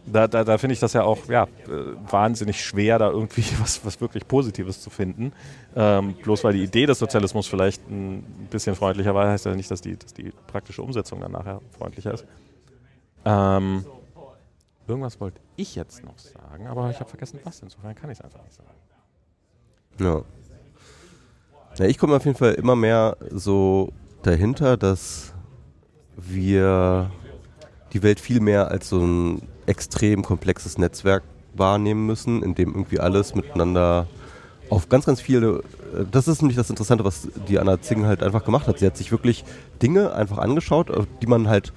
da, 0.06 0.26
da, 0.26 0.44
da 0.44 0.58
finde 0.58 0.74
ich 0.74 0.80
das 0.80 0.92
ja 0.92 1.04
auch 1.04 1.28
ja, 1.28 1.44
äh, 1.44 1.48
wahnsinnig 2.10 2.64
schwer, 2.64 2.98
da 2.98 3.10
irgendwie 3.10 3.44
was, 3.60 3.84
was 3.84 4.00
wirklich 4.00 4.26
Positives 4.26 4.80
zu 4.80 4.90
finden. 4.90 5.32
Ähm, 5.76 6.14
bloß 6.22 6.44
weil 6.44 6.54
die 6.54 6.62
Idee 6.64 6.86
des 6.86 6.98
Sozialismus 6.98 7.46
vielleicht 7.46 7.88
ein 7.90 8.48
bisschen 8.50 8.74
freundlicher 8.74 9.14
war, 9.14 9.28
heißt 9.28 9.46
ja 9.46 9.54
nicht, 9.54 9.70
dass 9.70 9.80
die, 9.80 9.96
dass 9.96 10.14
die 10.14 10.32
praktische 10.46 10.82
Umsetzung 10.82 11.20
dann 11.20 11.32
nachher 11.32 11.60
freundlicher 11.78 12.14
ist. 12.14 12.24
Ähm, 13.24 13.84
irgendwas 14.92 15.20
wollte 15.20 15.40
ich 15.56 15.74
jetzt 15.74 16.04
noch 16.04 16.18
sagen, 16.18 16.66
aber 16.66 16.90
ich 16.90 17.00
habe 17.00 17.08
vergessen, 17.08 17.40
was. 17.44 17.60
Insofern 17.60 17.94
kann 17.94 18.10
ich 18.10 18.18
es 18.18 18.24
einfach 18.24 18.42
nicht 18.42 18.54
sagen. 18.54 18.68
Ja. 19.98 20.22
ja 21.78 21.86
ich 21.86 21.98
komme 21.98 22.16
auf 22.16 22.24
jeden 22.24 22.36
Fall 22.36 22.54
immer 22.54 22.76
mehr 22.76 23.16
so 23.30 23.92
dahinter, 24.22 24.76
dass 24.76 25.32
wir 26.16 27.10
die 27.92 28.02
Welt 28.02 28.20
viel 28.20 28.40
mehr 28.40 28.70
als 28.70 28.88
so 28.88 29.00
ein 29.00 29.42
extrem 29.66 30.22
komplexes 30.22 30.78
Netzwerk 30.78 31.22
wahrnehmen 31.54 32.06
müssen, 32.06 32.42
in 32.42 32.54
dem 32.54 32.74
irgendwie 32.74 33.00
alles 33.00 33.34
miteinander 33.34 34.06
auf 34.70 34.88
ganz, 34.88 35.04
ganz 35.04 35.20
viele. 35.20 35.62
äh, 35.94 36.04
Das 36.10 36.28
ist 36.28 36.42
nämlich 36.42 36.56
das 36.56 36.70
Interessante, 36.70 37.04
was 37.04 37.28
die 37.48 37.58
Anna 37.58 37.80
Zing 37.80 38.06
halt 38.06 38.22
einfach 38.22 38.44
gemacht 38.44 38.66
hat. 38.66 38.78
Sie 38.78 38.86
hat 38.86 38.96
sich 38.96 39.10
wirklich 39.10 39.44
Dinge 39.82 40.14
einfach 40.14 40.38
angeschaut, 40.38 40.90
die 41.20 41.26
man 41.26 41.48
halt 41.48 41.72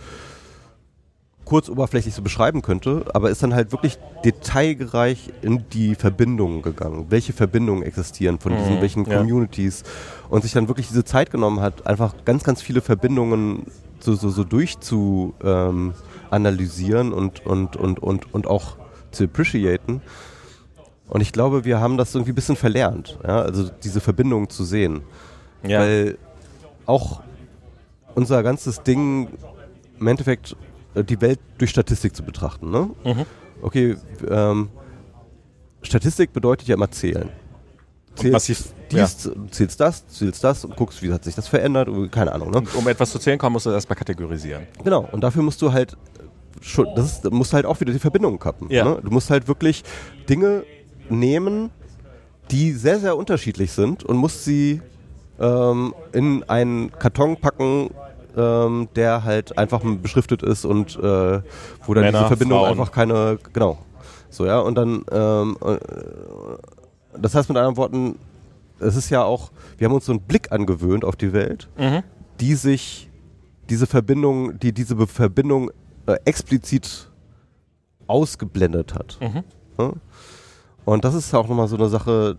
kurz 1.45 1.69
oberflächlich 1.69 2.13
so 2.13 2.21
beschreiben 2.21 2.61
könnte, 2.61 3.05
aber 3.13 3.29
ist 3.29 3.43
dann 3.43 3.53
halt 3.53 3.71
wirklich 3.71 3.97
detailreich 4.23 5.31
in 5.41 5.63
die 5.71 5.95
Verbindungen 5.95 6.63
gegangen. 6.63 7.05
Welche 7.09 7.33
Verbindungen 7.33 7.83
existieren 7.83 8.39
von 8.39 8.57
diesen, 8.57 8.77
Mhm, 8.77 8.81
welchen 8.81 9.05
ja. 9.05 9.17
Communities 9.19 9.83
und 10.29 10.41
sich 10.41 10.51
dann 10.51 10.67
wirklich 10.67 10.87
diese 10.87 11.05
Zeit 11.05 11.29
genommen 11.29 11.61
hat, 11.61 11.85
einfach 11.85 12.13
ganz, 12.25 12.43
ganz 12.43 12.61
viele 12.61 12.81
Verbindungen 12.81 13.67
so, 13.99 14.15
so, 14.15 14.29
so 14.29 14.43
durchzu 14.43 15.33
ähm, 15.43 15.93
analysieren 16.31 17.13
und, 17.13 17.45
und, 17.45 17.75
und, 17.77 17.99
und, 17.99 18.33
und 18.33 18.47
auch 18.47 18.77
zu 19.11 19.23
appreciaten. 19.25 20.01
Und 21.07 21.21
ich 21.21 21.31
glaube, 21.31 21.65
wir 21.65 21.79
haben 21.79 21.97
das 21.97 22.15
irgendwie 22.15 22.31
ein 22.31 22.35
bisschen 22.35 22.55
verlernt, 22.55 23.19
ja? 23.23 23.41
also 23.41 23.69
diese 23.83 24.01
Verbindungen 24.01 24.49
zu 24.49 24.63
sehen. 24.63 25.01
Ja. 25.63 25.81
Weil 25.81 26.17
auch 26.85 27.21
unser 28.15 28.41
ganzes 28.43 28.81
Ding 28.81 29.29
im 29.99 30.07
Endeffekt 30.07 30.55
die 31.03 31.19
Welt 31.21 31.39
durch 31.57 31.71
Statistik 31.71 32.15
zu 32.15 32.23
betrachten. 32.23 32.71
Ne? 32.71 32.89
Mhm. 33.03 33.25
Okay, 33.61 33.95
ähm, 34.29 34.69
Statistik 35.81 36.33
bedeutet 36.33 36.67
ja 36.67 36.75
immer 36.75 36.89
zählen. 36.91 37.29
Zählst 38.15 38.31
massiv, 38.31 38.63
dies, 38.91 39.29
zählst 39.51 39.79
das, 39.79 40.07
zählst 40.07 40.43
das 40.43 40.63
und 40.63 40.75
guckst, 40.75 41.01
wie 41.03 41.11
hat 41.11 41.23
sich 41.23 41.35
das 41.35 41.47
verändert, 41.47 41.89
keine 42.11 42.31
Ahnung. 42.31 42.49
Ne? 42.49 42.63
Um 42.75 42.87
etwas 42.87 43.11
zu 43.11 43.19
zählen, 43.19 43.39
musst 43.49 43.65
du 43.65 43.69
das 43.69 43.77
erstmal 43.77 43.97
kategorisieren. 43.97 44.67
Genau, 44.83 45.07
und 45.11 45.21
dafür 45.21 45.43
musst 45.43 45.61
du 45.61 45.73
halt 45.73 45.97
schon, 46.61 46.87
das 46.95 47.05
ist, 47.11 47.31
musst 47.31 47.53
halt 47.53 47.65
auch 47.65 47.79
wieder 47.81 47.91
die 47.91 47.99
Verbindungen 47.99 48.39
kappen. 48.39 48.69
Ja. 48.69 48.85
Ne? 48.85 49.01
Du 49.03 49.11
musst 49.11 49.29
halt 49.29 49.47
wirklich 49.47 49.83
Dinge 50.29 50.63
nehmen, 51.09 51.71
die 52.51 52.71
sehr, 52.71 52.99
sehr 52.99 53.17
unterschiedlich 53.17 53.71
sind 53.71 54.03
und 54.03 54.17
musst 54.17 54.45
sie 54.45 54.81
ähm, 55.39 55.93
in 56.13 56.43
einen 56.43 56.91
Karton 56.91 57.37
packen, 57.37 57.89
ähm, 58.35 58.87
der 58.95 59.23
halt 59.23 59.57
einfach 59.57 59.81
beschriftet 60.01 60.43
ist 60.43 60.65
und 60.65 60.95
äh, 60.97 60.99
wo 61.85 61.93
dann 61.93 62.03
Männer, 62.03 62.19
diese 62.19 62.27
Verbindung 62.27 62.59
Frauen. 62.59 62.69
einfach 62.71 62.91
keine, 62.91 63.37
genau. 63.53 63.77
So, 64.29 64.45
ja, 64.45 64.59
und 64.59 64.75
dann, 64.75 65.05
ähm, 65.11 65.57
äh, 65.65 65.77
das 67.17 67.35
heißt 67.35 67.47
mit 67.49 67.57
anderen 67.57 67.77
Worten, 67.77 68.19
es 68.79 68.95
ist 68.97 69.09
ja 69.09 69.23
auch, 69.23 69.51
wir 69.77 69.85
haben 69.87 69.93
uns 69.95 70.05
so 70.05 70.11
einen 70.11 70.21
Blick 70.21 70.51
angewöhnt 70.51 71.05
auf 71.05 71.15
die 71.15 71.31
Welt, 71.31 71.69
Mhm. 71.77 72.03
die 72.41 72.55
sich 72.55 73.09
diese 73.69 73.87
Verbindung, 73.87 74.59
die 74.59 74.73
diese 74.73 74.95
Be- 74.95 75.07
Verbindung 75.07 75.71
äh, 76.07 76.17
explizit 76.25 77.09
ausgeblendet 78.07 78.93
hat. 78.93 79.17
Mhm. 79.21 79.43
Ja? 79.79 79.93
Und 80.83 81.03
das 81.05 81.15
ist 81.15 81.33
auch 81.33 81.47
nochmal 81.47 81.67
so 81.67 81.75
eine 81.77 81.89
Sache, 81.89 82.37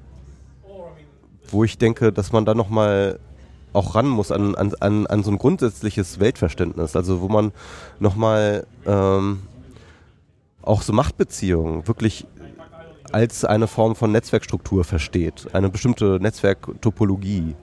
wo 1.49 1.65
ich 1.65 1.79
denke, 1.79 2.13
dass 2.13 2.33
man 2.33 2.45
da 2.45 2.55
nochmal 2.55 3.19
auch 3.73 3.95
ran 3.95 4.09
muss 4.09 4.33
an, 4.33 4.55
an, 4.55 4.75
an, 4.81 5.07
an 5.07 5.23
so 5.23 5.31
ein 5.31 5.39
grundsätzliches 5.39 6.19
Weltverständnis. 6.21 6.97
Also 6.97 7.21
wo 7.21 7.29
man 7.29 7.53
nochmal 8.01 8.67
ähm, 8.87 9.43
auch 10.63 10.83
so 10.83 10.93
Machtbeziehungen 10.93 11.87
wirklich 11.87 12.27
als 13.13 13.45
eine 13.45 13.67
Form 13.67 13.95
von 13.95 14.13
Netzwerkstruktur 14.13 14.85
versteht. 14.85 15.47
Eine 15.53 15.71
bestimmte 15.71 16.19
Netzwerktopologie, 16.21 17.55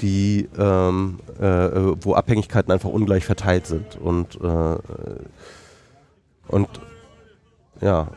die, 0.00 0.48
ähm, 0.58 1.20
äh, 1.40 1.46
äh, 1.46 1.96
wo 2.00 2.14
Abhängigkeiten 2.14 2.72
einfach 2.72 2.90
ungleich 2.90 3.24
verteilt 3.24 3.66
sind. 3.66 3.96
Und, 3.96 4.36
äh, 4.36 4.76
und 6.48 6.68
ja, 7.80 8.08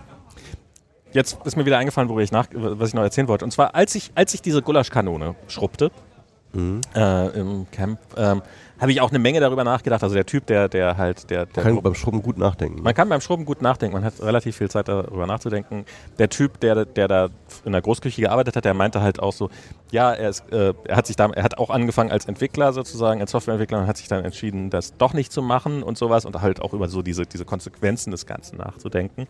Jetzt 1.13 1.37
ist 1.45 1.55
mir 1.55 1.65
wieder 1.65 1.77
eingefallen, 1.77 2.09
worüber 2.09 2.21
ich 2.21 2.31
nach, 2.31 2.47
was 2.53 2.89
ich 2.89 2.93
noch 2.93 3.01
erzählen 3.01 3.27
wollte. 3.27 3.45
Und 3.45 3.51
zwar, 3.51 3.73
als 3.73 3.95
ich, 3.95 4.11
als 4.13 4.33
ich 4.33 4.41
diese 4.41 4.61
Gulaschkanone 4.61 5.35
schrubbte 5.47 5.89
äh, 6.95 7.39
im 7.39 7.67
Camp, 7.71 7.99
ähm, 8.15 8.41
habe 8.79 8.91
ich 8.91 9.01
auch 9.01 9.09
eine 9.09 9.19
Menge 9.19 9.39
darüber 9.39 9.63
nachgedacht. 9.63 10.03
Also 10.03 10.15
der 10.15 10.25
Typ, 10.25 10.45
der, 10.45 10.69
der 10.69 10.97
halt, 10.97 11.29
der, 11.29 11.45
der 11.45 11.63
kann 11.63 11.81
beim 11.81 11.95
Schrubben 11.95 12.21
gut 12.21 12.37
nachdenken. 12.37 12.83
Man 12.83 12.93
kann 12.93 13.09
beim 13.09 13.21
Schrubben 13.21 13.45
gut 13.45 13.61
nachdenken, 13.61 13.95
man 13.95 14.03
hat 14.03 14.21
relativ 14.21 14.57
viel 14.57 14.69
Zeit 14.69 14.87
darüber 14.87 15.25
nachzudenken. 15.25 15.85
Der 16.19 16.29
Typ, 16.29 16.59
der, 16.59 16.85
der 16.85 17.07
da 17.07 17.29
in 17.65 17.71
der 17.71 17.81
Großküche 17.81 18.21
gearbeitet 18.21 18.55
hat, 18.55 18.65
der 18.65 18.73
meinte 18.73 19.01
halt 19.01 19.19
auch 19.19 19.33
so, 19.33 19.49
ja, 19.91 20.13
er, 20.13 20.29
ist, 20.29 20.51
äh, 20.51 20.73
er 20.85 20.95
hat 20.95 21.07
sich 21.07 21.15
da, 21.15 21.27
er 21.27 21.43
hat 21.43 21.57
auch 21.57 21.69
angefangen 21.69 22.11
als 22.11 22.25
Entwickler 22.25 22.73
sozusagen, 22.73 23.21
als 23.21 23.31
Softwareentwickler 23.31 23.79
und 23.79 23.87
hat 23.87 23.97
sich 23.97 24.07
dann 24.07 24.23
entschieden, 24.23 24.69
das 24.69 24.95
doch 24.97 25.13
nicht 25.13 25.31
zu 25.31 25.41
machen 25.41 25.81
und 25.83 25.97
sowas 25.97 26.25
und 26.25 26.39
halt 26.41 26.61
auch 26.61 26.73
über 26.73 26.87
so 26.87 27.01
diese, 27.01 27.25
diese 27.25 27.45
Konsequenzen 27.45 28.11
des 28.11 28.25
Ganzen 28.25 28.57
nachzudenken. 28.57 29.27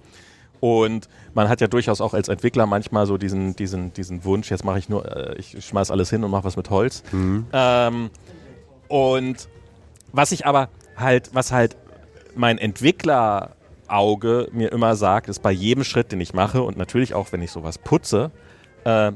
Und 0.60 1.08
man 1.34 1.50
hat 1.50 1.62
ja 1.62 1.68
durchaus 1.68 2.02
auch 2.02 2.14
als 2.14 2.30
Entwickler 2.30 2.66
manchmal 2.66 3.06
so 3.06 3.18
diesen, 3.18 3.56
diesen, 3.56 3.94
diesen 3.94 4.24
Wunsch, 4.24 4.50
jetzt 4.50 4.66
mache 4.66 4.80
ich 4.80 4.90
nur, 4.90 5.06
äh, 5.06 5.36
ich 5.38 5.64
schmeiß 5.66 5.92
alles 5.92 6.10
hin 6.10 6.24
und 6.24 6.32
mache 6.32 6.44
was 6.46 6.58
mit 6.58 6.70
Holz. 6.70 7.04
Ähm, 7.54 8.10
und 8.88 9.48
was 10.12 10.32
ich 10.32 10.46
aber 10.46 10.70
halt, 10.96 11.30
was 11.34 11.52
halt 11.52 11.76
mein 12.36 12.58
Entwickler 12.58 13.52
Auge 13.88 14.50
mir 14.52 14.72
immer 14.72 14.96
sagt, 14.96 15.30
ist 15.30 15.42
bei 15.42 15.52
jedem 15.52 15.84
Schritt, 15.84 16.12
den 16.12 16.20
ich 16.22 16.34
mache 16.34 16.62
und 16.62 16.78
natürlich 16.78 17.14
auch, 17.14 17.32
wenn 17.32 17.42
ich 17.42 17.52
sowas 17.52 17.78
putze, 17.78 18.32
äh, 18.84 19.12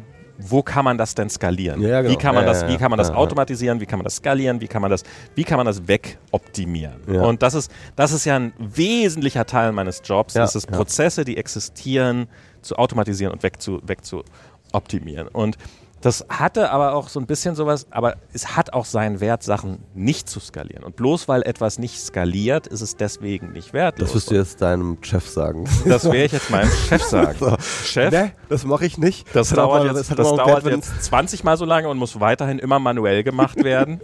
wo 0.50 0.62
kann 0.62 0.86
man 0.86 0.98
das 0.98 1.16
denn 1.16 1.30
skalieren? 1.30 1.82
Ja, 1.82 2.02
genau. 2.02 2.14
Wie 2.14 2.18
kann 2.18 2.36
man 2.36 2.46
das, 2.46 2.68
wie 2.68 2.78
kann 2.78 2.90
man 2.90 2.98
das 2.98 3.10
automatisieren? 3.10 3.80
Wie 3.80 3.86
kann 3.86 4.00
man 4.00 4.04
das 4.04 4.16
skalieren? 4.18 4.60
Wie 4.62 4.68
kann 4.68 4.82
man 4.82 4.92
das, 4.92 5.04
wie 5.36 5.44
kann 5.44 5.58
man 5.58 5.66
das 5.66 5.88
wegoptimieren? 5.88 7.02
Und 7.08 7.42
das 7.42 7.54
ist, 7.54 7.72
das 7.96 8.12
ist 8.12 8.26
ja 8.26 8.36
ein 8.38 8.54
wesentlicher 8.58 9.46
Teil 9.46 9.72
meines 9.72 10.02
Jobs, 10.04 10.34
Ja, 10.34 10.44
ist 10.44 10.56
es. 10.56 10.66
Prozesse, 10.66 11.26
die 11.26 11.38
existieren, 11.38 12.28
zu 12.62 12.76
automatisieren 12.76 13.34
und 13.34 13.44
weg 13.44 13.62
zu, 13.62 13.82
weg 13.84 14.06
zu 14.06 14.24
optimieren. 14.72 15.28
Und 15.28 15.58
das 16.02 16.26
hatte 16.30 16.72
aber 16.72 16.94
auch 16.94 17.10
so 17.10 17.20
ein 17.20 17.28
bisschen 17.28 17.56
sowas, 17.56 17.86
aber 17.92 18.16
es 18.34 18.56
hat 18.58 18.74
auch 18.74 18.86
seinen 18.86 19.20
Wert, 19.20 19.44
Sachen 19.44 19.84
nicht 19.94 20.28
zu 20.28 20.40
skalieren. 20.40 20.84
Und 20.84 20.96
bloß 20.96 21.28
weil 21.28 21.44
etwas 21.44 21.78
nicht 21.78 22.00
skaliert, 22.00 22.66
ist 22.68 22.82
es 22.82 22.96
deswegen 22.98 23.52
nicht 23.52 23.72
wertlos. 23.74 24.10
Das 24.10 24.16
wirst 24.16 24.32
du 24.32 24.36
jetzt 24.36 24.62
deinem 24.62 24.98
Chef 25.04 25.28
sagen. 25.28 25.66
Das 25.86 26.06
werde 26.06 26.24
ich 26.26 26.32
jetzt 26.32 26.50
meinem 26.50 26.70
Chef 26.70 27.04
sagen. 27.04 27.38
So. 27.40 27.56
Chef, 27.86 28.12
Nee, 28.12 28.32
das 28.50 28.66
mache 28.66 28.86
ich 28.86 28.98
nicht. 28.98 29.28
das 29.34 29.52
auch 29.54 29.58
dauert, 29.58 29.96
jetzt, 29.96 30.12
das 30.12 30.28
einen 30.28 30.38
dauert 30.38 30.66
Wert, 30.66 30.76
jetzt 30.76 31.04
20 31.04 31.44
Mal 31.44 31.58
so 31.58 31.66
lange 31.66 31.88
und 31.90 31.98
muss 31.98 32.20
weiterhin 32.20 32.60
immer 32.60 32.80
manuell 32.80 33.24
gemacht 33.24 33.56
werden. 33.64 34.02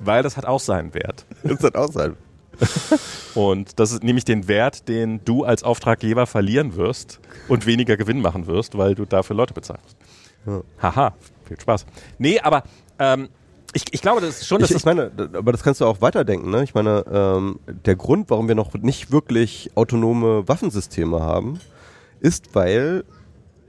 Weil 0.00 0.22
das 0.22 0.36
hat 0.36 0.44
auch 0.46 0.60
seinen 0.60 0.92
Wert. 0.94 1.24
Das 1.44 1.62
hat 1.62 1.76
auch 1.76 1.90
sein. 1.92 2.16
Und 3.34 3.80
das 3.80 3.90
ist 3.92 4.04
nämlich 4.04 4.24
den 4.24 4.46
Wert, 4.48 4.88
den 4.88 5.20
du 5.24 5.44
als 5.44 5.62
Auftraggeber 5.62 6.26
verlieren 6.26 6.76
wirst 6.76 7.20
und 7.48 7.66
weniger 7.66 7.96
Gewinn 7.96 8.20
machen 8.20 8.46
wirst, 8.46 8.78
weil 8.78 8.94
du 8.94 9.04
dafür 9.04 9.34
Leute 9.34 9.54
bezahlst. 9.54 9.96
Ja. 10.46 10.62
Haha, 10.80 11.14
viel 11.44 11.60
Spaß. 11.60 11.86
Nee, 12.18 12.40
aber 12.40 12.62
ähm, 12.98 13.28
ich, 13.72 13.84
ich 13.90 14.00
glaube, 14.02 14.20
das 14.20 14.40
ist 14.40 14.46
schon, 14.46 14.60
dass 14.60 14.70
Ich, 14.70 14.76
ich 14.76 14.84
meine, 14.84 15.10
aber 15.32 15.52
das 15.52 15.62
kannst 15.62 15.80
du 15.80 15.86
auch 15.86 16.00
weiterdenken. 16.00 16.50
Ne? 16.50 16.62
Ich 16.62 16.74
meine, 16.74 17.04
ähm, 17.10 17.58
der 17.66 17.96
Grund, 17.96 18.30
warum 18.30 18.46
wir 18.48 18.54
noch 18.54 18.72
nicht 18.74 19.10
wirklich 19.10 19.70
autonome 19.74 20.46
Waffensysteme 20.46 21.20
haben, 21.20 21.58
ist, 22.20 22.54
weil 22.54 23.04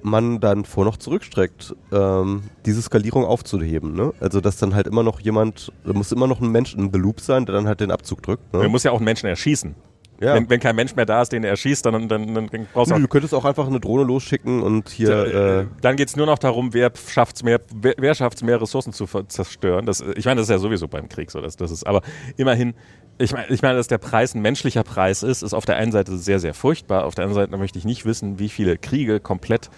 man 0.04 0.40
dann 0.40 0.66
vor 0.66 0.86
noch 0.86 0.98
zurückstreckt, 0.98 1.76
ähm, 1.92 2.44
diese 2.66 2.82
Skalierung 2.84 3.26
aufzuheben. 3.26 3.94
Ne? 3.94 4.14
Also, 4.20 4.40
dass 4.40 4.58
dann 4.58 4.76
halt 4.76 4.86
immer 4.86 5.02
noch 5.02 5.20
jemand, 5.20 5.72
da 5.84 5.94
muss 5.94 6.12
immer 6.12 6.28
noch 6.28 6.40
ein 6.40 6.52
Mensch 6.52 6.76
in 6.76 6.94
the 6.94 7.00
Loop 7.00 7.20
sein, 7.22 7.48
der 7.48 7.56
dann 7.56 7.68
halt 7.68 7.80
den 7.80 7.90
Abzug 7.90 8.22
drückt. 8.22 8.54
man 8.54 8.62
Ne? 8.62 8.70
muss 8.70 8.84
ja 8.84 8.92
auch 8.92 8.98
einen 8.98 9.06
Menschen 9.06 9.28
erschießen. 9.28 9.74
Ja. 10.22 10.34
Wenn, 10.34 10.50
wenn 10.50 10.60
kein 10.60 10.76
Mensch 10.76 10.96
mehr 10.96 11.06
da 11.06 11.22
ist, 11.22 11.32
den 11.32 11.44
er 11.44 11.52
erschießt, 11.52 11.86
dann, 11.86 12.08
dann, 12.08 12.34
dann 12.34 12.50
brauchst 12.74 12.92
du 12.92 12.96
Nö, 12.96 13.02
du 13.02 13.08
könntest 13.08 13.34
auch 13.34 13.44
einfach 13.46 13.68
eine 13.68 13.80
Drohne 13.80 14.04
losschicken 14.04 14.62
und 14.62 14.90
hier. 14.90 15.10
Äh, 15.10 15.60
Äh, 15.62 15.68
dann 15.82 15.96
geht 15.98 16.08
es 16.08 16.16
nur 16.16 16.26
noch 16.26 16.40
darum, 16.40 16.74
wer 16.74 16.92
schafft 17.10 17.36
es 17.38 17.44
mehr, 17.44 17.60
wer, 17.74 17.96
wer 17.98 18.16
schafft's 18.16 18.42
mehr 18.42 18.62
Ressourcen 18.62 18.94
zu 18.94 19.06
zerstören. 19.28 19.86
Das, 19.86 20.02
ich 20.16 20.26
meine, 20.26 20.40
das 20.40 20.48
ist 20.48 20.52
ja 20.52 20.58
sowieso 20.58 20.88
beim 20.88 21.10
Krieg 21.10 21.32
so. 21.32 21.42
Das, 21.42 21.58
das 21.58 21.72
ist, 21.72 21.86
aber 21.86 22.02
immerhin, 22.38 22.74
ich 23.18 23.34
meine, 23.34 23.48
ich 23.50 23.62
meine, 23.62 23.78
dass 23.78 23.88
der 23.88 23.98
Preis 23.98 24.34
ein 24.36 24.42
menschlicher 24.42 24.84
Preis 24.84 25.24
ist, 25.24 25.42
ist 25.42 25.54
auf 25.54 25.66
der 25.66 25.76
einen 25.76 25.92
Seite 25.92 26.18
sehr, 26.18 26.40
sehr 26.40 26.54
furchtbar. 26.54 27.06
Auf 27.06 27.16
der 27.16 27.26
anderen 27.26 27.44
Seite 27.44 27.58
möchte 27.58 27.78
ich 27.80 27.86
nicht 27.86 28.06
wissen, 28.06 28.40
wie 28.40 28.50
viele 28.50 28.78
Kriege 28.78 29.20
komplett. 29.20 29.70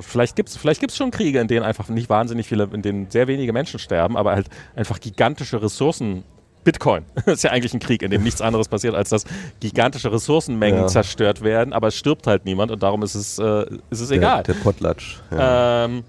Vielleicht 0.00 0.34
gibt 0.34 0.48
es 0.48 0.56
vielleicht 0.56 0.80
gibt's 0.80 0.96
schon 0.96 1.12
Kriege, 1.12 1.38
in 1.38 1.46
denen 1.46 1.64
einfach 1.64 1.88
nicht 1.88 2.10
wahnsinnig 2.10 2.48
viele, 2.48 2.68
in 2.72 2.82
denen 2.82 3.10
sehr 3.10 3.28
wenige 3.28 3.52
Menschen 3.52 3.78
sterben, 3.78 4.16
aber 4.16 4.32
halt 4.32 4.48
einfach 4.74 4.98
gigantische 4.98 5.62
Ressourcen. 5.62 6.24
Bitcoin 6.64 7.04
das 7.14 7.26
ist 7.26 7.44
ja 7.44 7.50
eigentlich 7.50 7.74
ein 7.74 7.80
Krieg, 7.80 8.02
in 8.02 8.10
dem 8.10 8.22
nichts 8.22 8.40
anderes 8.40 8.68
passiert, 8.68 8.94
als 8.94 9.10
dass 9.10 9.24
gigantische 9.60 10.10
Ressourcenmengen 10.10 10.80
Ja. 10.82 10.86
zerstört 10.86 11.42
werden, 11.42 11.72
aber 11.72 11.88
es 11.88 11.96
stirbt 11.96 12.26
halt 12.26 12.44
niemand 12.44 12.70
und 12.72 12.82
darum 12.82 13.02
ist 13.02 13.14
es, 13.14 13.38
äh, 13.38 13.66
ist 13.90 14.00
es 14.00 14.08
der, 14.08 14.16
egal. 14.18 14.42
der 14.42 14.54
Potlatsch. 14.54 15.18
Ja. 15.30 15.84
Ähm, 15.84 16.04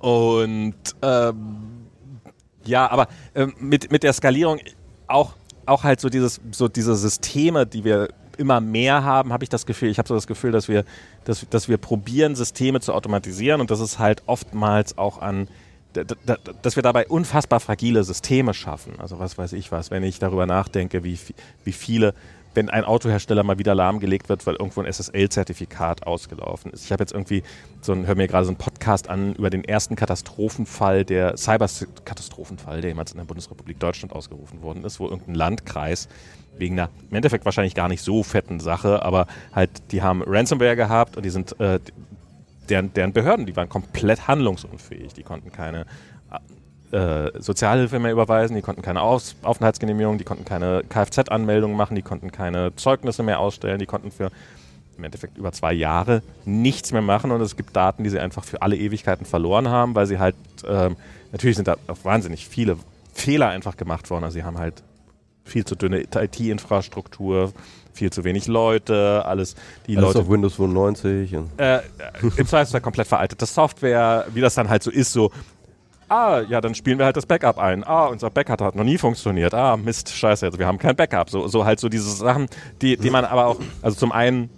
und 0.00 0.74
ähm, 1.02 1.34
ja, 2.64 2.90
aber 2.90 3.08
ähm, 3.34 3.54
mit, 3.58 3.90
mit 3.90 4.02
der 4.02 4.12
Skalierung 4.12 4.58
auch, 5.06 5.32
auch 5.66 5.84
halt 5.84 6.00
so 6.00 6.08
dieses, 6.08 6.40
so 6.50 6.68
diese 6.68 6.94
Systeme, 6.96 7.66
die 7.66 7.84
wir 7.84 8.08
immer 8.36 8.60
mehr 8.60 9.04
haben, 9.04 9.32
habe 9.32 9.44
ich 9.44 9.50
das 9.50 9.64
Gefühl, 9.64 9.90
ich 9.90 9.98
habe 9.98 10.08
so 10.08 10.14
das 10.14 10.26
Gefühl, 10.26 10.50
dass 10.50 10.68
wir, 10.68 10.84
dass, 11.24 11.46
dass 11.48 11.68
wir 11.68 11.76
probieren, 11.78 12.34
Systeme 12.34 12.80
zu 12.80 12.92
automatisieren 12.92 13.60
und 13.60 13.70
das 13.70 13.80
ist 13.80 13.98
halt 13.98 14.22
oftmals 14.26 14.98
auch 14.98 15.18
an 15.22 15.48
dass 15.94 16.76
wir 16.76 16.82
dabei 16.82 17.06
unfassbar 17.06 17.60
fragile 17.60 18.04
Systeme 18.04 18.54
schaffen. 18.54 18.94
Also 18.98 19.18
was 19.18 19.38
weiß 19.38 19.52
ich 19.52 19.72
was, 19.72 19.90
wenn 19.90 20.02
ich 20.02 20.18
darüber 20.18 20.46
nachdenke, 20.46 21.04
wie, 21.04 21.18
wie 21.64 21.72
viele, 21.72 22.14
wenn 22.54 22.68
ein 22.68 22.84
Autohersteller 22.84 23.42
mal 23.42 23.58
wieder 23.58 23.74
lahmgelegt 23.74 24.28
wird, 24.28 24.46
weil 24.46 24.56
irgendwo 24.56 24.80
ein 24.80 24.92
SSL-Zertifikat 24.92 26.06
ausgelaufen 26.06 26.72
ist. 26.72 26.84
Ich 26.84 26.92
habe 26.92 27.02
jetzt 27.02 27.12
irgendwie 27.12 27.42
so 27.80 27.92
ein, 27.92 28.06
höre 28.06 28.16
mir 28.16 28.28
gerade 28.28 28.44
so 28.44 28.50
einen 28.50 28.58
Podcast 28.58 29.08
an 29.08 29.34
über 29.34 29.50
den 29.50 29.64
ersten 29.64 29.96
Katastrophenfall, 29.96 31.04
der 31.04 31.36
Cyber-Katastrophenfall, 31.36 32.80
der 32.80 32.90
jemals 32.90 33.12
in 33.12 33.18
der 33.18 33.24
Bundesrepublik 33.24 33.78
Deutschland 33.78 34.12
ausgerufen 34.12 34.62
worden 34.62 34.84
ist, 34.84 35.00
wo 35.00 35.08
irgendein 35.08 35.34
Landkreis 35.34 36.08
wegen 36.56 36.78
einer 36.78 36.90
im 37.10 37.16
Endeffekt 37.16 37.44
wahrscheinlich 37.44 37.74
gar 37.74 37.88
nicht 37.88 38.02
so 38.02 38.22
fetten 38.22 38.60
Sache, 38.60 39.02
aber 39.02 39.26
halt, 39.52 39.70
die 39.90 40.02
haben 40.02 40.22
Ransomware 40.22 40.76
gehabt 40.76 41.16
und 41.16 41.24
die 41.24 41.30
sind 41.30 41.58
äh, 41.60 41.80
deren, 42.68 42.92
deren 42.94 43.12
Behörden, 43.12 43.46
die 43.46 43.56
waren 43.56 43.68
komplett 43.68 44.28
handlungsunfähig. 44.28 45.14
Die 45.14 45.22
konnten 45.22 45.52
keine 45.52 45.86
äh, 46.94 47.30
Sozialhilfe 47.40 47.98
mehr 47.98 48.12
überweisen, 48.12 48.54
die 48.54 48.62
konnten 48.62 48.82
keine 48.82 49.02
Aus 49.02 49.36
Aufenthaltsgenehmigung, 49.42 50.18
die 50.18 50.24
konnten 50.24 50.44
keine 50.44 50.84
Kfz-Anmeldungen 50.88 51.76
machen, 51.76 51.96
die 51.96 52.02
konnten 52.02 52.30
keine 52.30 52.74
Zeugnisse 52.76 53.22
mehr 53.22 53.40
ausstellen, 53.40 53.78
die 53.78 53.86
konnten 53.86 54.10
für 54.10 54.30
im 54.96 55.02
Endeffekt 55.02 55.36
über 55.36 55.50
zwei 55.50 55.72
Jahre 55.72 56.22
nichts 56.44 56.92
mehr 56.92 57.02
machen 57.02 57.32
und 57.32 57.40
es 57.40 57.56
gibt 57.56 57.74
Daten, 57.74 58.04
die 58.04 58.10
sie 58.10 58.20
einfach 58.20 58.44
für 58.44 58.62
alle 58.62 58.76
Ewigkeiten 58.76 59.26
verloren 59.26 59.68
haben, 59.68 59.96
weil 59.96 60.06
sie 60.06 60.20
halt, 60.20 60.36
ähm, 60.68 60.96
natürlich 61.32 61.56
sind 61.56 61.66
da 61.66 61.76
wahnsinnig 62.04 62.46
viele 62.46 62.76
Fehler 63.12 63.48
einfach 63.48 63.76
gemacht 63.76 64.10
worden. 64.10 64.22
Also 64.22 64.34
sie 64.34 64.44
haben 64.44 64.58
halt 64.58 64.84
viel 65.44 65.64
zu 65.64 65.74
dünne 65.74 66.02
IT-Infrastruktur, 66.02 67.52
viel 67.94 68.10
zu 68.10 68.24
wenig 68.24 68.46
Leute, 68.46 69.24
alles, 69.24 69.54
die 69.86 69.96
Alles 69.96 70.08
Leute 70.08 70.18
auf 70.20 70.28
Windows 70.28 70.54
95. 70.54 71.36
Und 71.36 71.50
äh, 71.58 71.80
im 72.36 72.46
Zweifelsfall 72.46 72.80
komplett 72.80 73.06
veraltete 73.06 73.46
Software, 73.46 74.26
wie 74.34 74.40
das 74.40 74.54
dann 74.54 74.68
halt 74.68 74.82
so 74.82 74.90
ist, 74.90 75.12
so, 75.12 75.30
ah, 76.08 76.42
ja, 76.48 76.60
dann 76.60 76.74
spielen 76.74 76.98
wir 76.98 77.06
halt 77.06 77.16
das 77.16 77.26
Backup 77.26 77.58
ein. 77.58 77.84
Ah, 77.84 78.06
unser 78.06 78.30
Backup 78.30 78.60
hat 78.60 78.74
noch 78.74 78.84
nie 78.84 78.98
funktioniert. 78.98 79.54
Ah, 79.54 79.76
Mist, 79.76 80.10
scheiße, 80.10 80.46
also 80.46 80.58
wir 80.58 80.66
haben 80.66 80.78
kein 80.78 80.96
Backup. 80.96 81.30
So, 81.30 81.48
so 81.48 81.64
halt 81.64 81.80
so 81.80 81.88
diese 81.88 82.10
Sachen, 82.10 82.48
die, 82.82 82.96
die 82.96 83.10
man 83.10 83.24
aber 83.24 83.46
auch, 83.46 83.60
also 83.82 83.96
zum 83.96 84.12
einen 84.12 84.50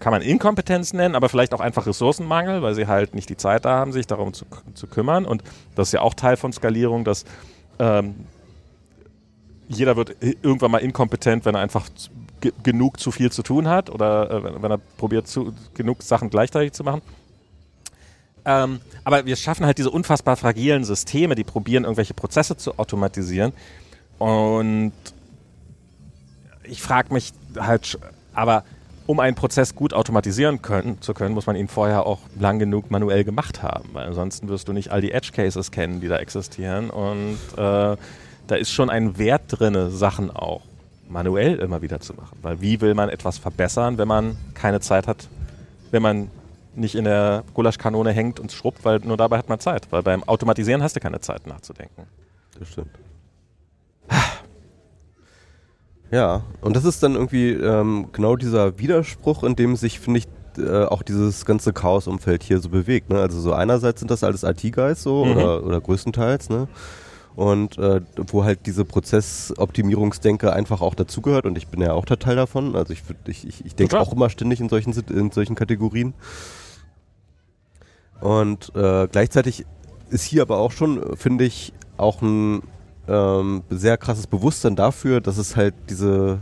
kann 0.00 0.12
man 0.12 0.22
Inkompetenz 0.22 0.92
nennen, 0.92 1.14
aber 1.14 1.28
vielleicht 1.28 1.54
auch 1.54 1.60
einfach 1.60 1.86
Ressourcenmangel, 1.86 2.62
weil 2.62 2.74
sie 2.74 2.86
halt 2.86 3.14
nicht 3.14 3.28
die 3.28 3.36
Zeit 3.36 3.64
da 3.64 3.78
haben, 3.78 3.92
sich 3.92 4.06
darum 4.06 4.32
zu, 4.32 4.44
zu 4.74 4.86
kümmern. 4.86 5.24
Und 5.24 5.42
das 5.74 5.88
ist 5.88 5.92
ja 5.92 6.00
auch 6.00 6.14
Teil 6.14 6.36
von 6.36 6.52
Skalierung, 6.52 7.04
dass 7.04 7.24
ähm, 7.78 8.14
jeder 9.68 9.96
wird 9.96 10.16
irgendwann 10.20 10.70
mal 10.70 10.78
inkompetent, 10.78 11.44
wenn 11.44 11.54
er 11.54 11.60
einfach 11.60 11.88
ge 12.40 12.52
genug 12.62 13.00
zu 13.00 13.10
viel 13.10 13.30
zu 13.32 13.42
tun 13.42 13.68
hat 13.68 13.90
oder 13.90 14.30
äh, 14.30 14.62
wenn, 14.62 14.70
er 14.70 14.78
probiert, 14.96 15.26
zu, 15.26 15.54
genug 15.74 16.02
Sachen 16.02 16.30
gleichzeitig 16.30 16.72
zu 16.72 16.84
machen. 16.84 17.02
Ähm, 18.44 18.80
aber 19.04 19.26
wir 19.26 19.36
schaffen 19.36 19.66
halt 19.66 19.78
diese 19.78 19.90
unfassbar 19.90 20.36
fragilen 20.36 20.84
Systeme, 20.84 21.34
die 21.34 21.44
probieren, 21.44 21.84
irgendwelche 21.84 22.14
Prozesse 22.14 22.56
zu 22.56 22.78
automatisieren. 22.78 23.52
Und 24.18 24.92
ich 26.64 26.82
frage 26.82 27.12
mich 27.12 27.32
halt, 27.58 27.98
aber 28.34 28.64
um 29.06 29.20
einen 29.20 29.34
Prozess 29.34 29.74
gut 29.74 29.94
automatisieren 29.94 30.60
können, 30.60 31.00
zu 31.00 31.14
können, 31.14 31.34
muss 31.34 31.46
man 31.46 31.56
ihn 31.56 31.68
vorher 31.68 32.04
auch 32.04 32.20
lang 32.38 32.58
genug 32.58 32.90
manuell 32.90 33.24
gemacht 33.24 33.62
haben, 33.62 33.88
weil 33.94 34.06
ansonsten 34.06 34.48
wirst 34.48 34.68
du 34.68 34.74
nicht 34.74 34.90
all 34.90 35.00
die 35.00 35.12
Edge 35.12 35.30
Cases 35.32 35.70
kennen, 35.70 36.00
die 36.00 36.08
da 36.08 36.18
existieren. 36.18 36.90
Und 36.90 37.38
äh, 37.56 37.96
da 38.46 38.54
ist 38.56 38.70
schon 38.70 38.90
ein 38.90 39.16
Wert 39.16 39.42
drin, 39.48 39.90
Sachen 39.90 40.30
auch 40.30 40.62
manuell 41.08 41.56
immer 41.56 41.82
wieder 41.82 42.00
zu 42.00 42.14
machen. 42.14 42.38
Weil 42.42 42.60
wie 42.60 42.80
will 42.80 42.94
man 42.94 43.08
etwas 43.08 43.38
verbessern, 43.38 43.98
wenn 43.98 44.08
man 44.08 44.36
keine 44.54 44.80
Zeit 44.80 45.06
hat, 45.06 45.28
wenn 45.90 46.02
man 46.02 46.30
nicht 46.74 46.94
in 46.94 47.04
der 47.04 47.44
Gulaschkanone 47.54 48.12
hängt 48.12 48.38
und 48.38 48.52
schrubbt, 48.52 48.84
weil 48.84 49.00
nur 49.00 49.16
dabei 49.16 49.38
hat 49.38 49.48
man 49.48 49.58
Zeit. 49.58 49.88
Weil 49.90 50.02
beim 50.02 50.22
Automatisieren 50.24 50.82
hast 50.82 50.94
du 50.96 51.00
keine 51.00 51.20
Zeit 51.20 51.46
nachzudenken. 51.46 52.02
Das 52.58 52.68
stimmt. 52.68 52.90
Ja, 56.10 56.42
und 56.62 56.74
das 56.74 56.84
ist 56.84 57.02
dann 57.02 57.14
irgendwie 57.14 57.50
ähm, 57.50 58.08
genau 58.12 58.36
dieser 58.36 58.78
Widerspruch, 58.78 59.44
in 59.44 59.56
dem 59.56 59.76
sich, 59.76 60.00
finde 60.00 60.20
ich, 60.20 60.28
äh, 60.58 60.84
auch 60.86 61.02
dieses 61.02 61.44
ganze 61.44 61.72
Chaosumfeld 61.72 62.42
hier 62.42 62.60
so 62.60 62.70
bewegt. 62.70 63.10
Ne? 63.10 63.20
Also 63.20 63.38
so 63.40 63.52
einerseits 63.52 64.00
sind 64.00 64.10
das 64.10 64.24
alles 64.24 64.42
IT-Guys 64.42 65.02
so 65.02 65.24
Mhm. 65.26 65.32
oder, 65.32 65.64
oder 65.64 65.80
größtenteils, 65.80 66.48
ne? 66.48 66.66
Und 67.38 67.78
äh, 67.78 68.00
wo 68.16 68.42
halt 68.42 68.66
diese 68.66 68.84
Prozessoptimierungsdenke 68.84 70.52
einfach 70.52 70.80
auch 70.80 70.96
dazugehört 70.96 71.46
und 71.46 71.56
ich 71.56 71.68
bin 71.68 71.80
ja 71.80 71.92
auch 71.92 72.04
der 72.04 72.18
Teil 72.18 72.34
davon. 72.34 72.74
Also 72.74 72.92
ich, 72.92 73.04
ich, 73.28 73.46
ich, 73.46 73.64
ich 73.64 73.76
denke 73.76 74.00
auch 74.00 74.12
immer 74.12 74.28
ständig 74.28 74.58
in 74.58 74.68
solchen, 74.68 74.92
in 75.08 75.30
solchen 75.30 75.54
Kategorien. 75.54 76.14
Und 78.20 78.74
äh, 78.74 79.06
gleichzeitig 79.06 79.66
ist 80.10 80.24
hier 80.24 80.42
aber 80.42 80.58
auch 80.58 80.72
schon, 80.72 81.16
finde 81.16 81.44
ich, 81.44 81.72
auch 81.96 82.22
ein 82.22 82.62
ähm, 83.06 83.62
sehr 83.70 83.98
krasses 83.98 84.26
Bewusstsein 84.26 84.74
dafür, 84.74 85.20
dass 85.20 85.38
es 85.38 85.54
halt 85.54 85.76
diese 85.90 86.40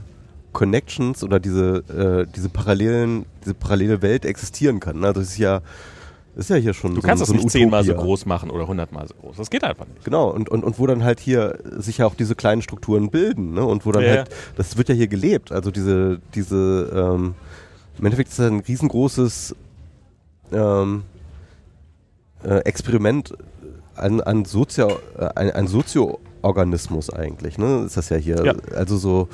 Connections 0.54 1.22
oder 1.22 1.40
diese, 1.40 2.24
äh, 2.26 2.32
diese 2.34 2.48
parallelen, 2.48 3.26
diese 3.44 3.52
parallele 3.52 4.00
Welt 4.00 4.24
existieren 4.24 4.80
kann. 4.80 5.04
Also 5.04 5.20
es 5.20 5.32
ist 5.32 5.38
ja 5.38 5.60
Ist 6.36 6.50
ja 6.50 6.56
hier 6.56 6.74
schon 6.74 6.94
Du 6.94 7.00
so, 7.00 7.06
kannst 7.06 7.20
so 7.20 7.24
das 7.24 7.30
eine 7.32 7.42
nicht 7.42 7.50
zehnmal 7.50 7.82
so 7.82 7.94
groß 7.94 8.26
machen 8.26 8.50
oder 8.50 8.68
hundertmal 8.68 9.08
so 9.08 9.14
groß. 9.14 9.36
Das 9.38 9.48
geht 9.48 9.64
einfach 9.64 9.86
nicht. 9.86 10.04
Genau, 10.04 10.28
und, 10.30 10.50
und, 10.50 10.64
und 10.64 10.78
wo 10.78 10.86
dann 10.86 11.02
halt 11.02 11.18
hier 11.18 11.58
sich 11.78 11.98
ja 11.98 12.06
auch 12.06 12.14
diese 12.14 12.34
kleinen 12.34 12.60
Strukturen 12.60 13.10
bilden, 13.10 13.54
ne? 13.54 13.64
Und 13.64 13.86
wo 13.86 13.92
dann 13.92 14.02
Ja, 14.04 14.10
halt, 14.10 14.28
das 14.54 14.76
wird 14.76 14.90
ja 14.90 14.94
hier 14.94 15.08
gelebt. 15.08 15.50
Also 15.50 15.70
diese, 15.70 16.20
diese, 16.34 16.92
ähm, 16.94 17.34
im 17.98 18.04
Endeffekt 18.04 18.28
ist 18.28 18.38
das 18.38 18.50
ein 18.50 18.60
riesengroßes 18.60 19.56
ähm, 20.52 21.04
äh, 22.44 22.58
Experiment 22.58 23.32
an, 23.94 24.20
an 24.20 24.44
Sozio, 24.44 24.90
äh, 25.18 25.28
ein, 25.36 25.50
ein 25.52 25.66
Sozioorganismus 25.66 27.08
eigentlich, 27.08 27.56
ne? 27.56 27.84
Ist 27.86 27.96
das 27.96 28.10
ja 28.10 28.18
hier. 28.18 28.44
Ja. 28.44 28.54
Also 28.74 28.98
so, 28.98 29.28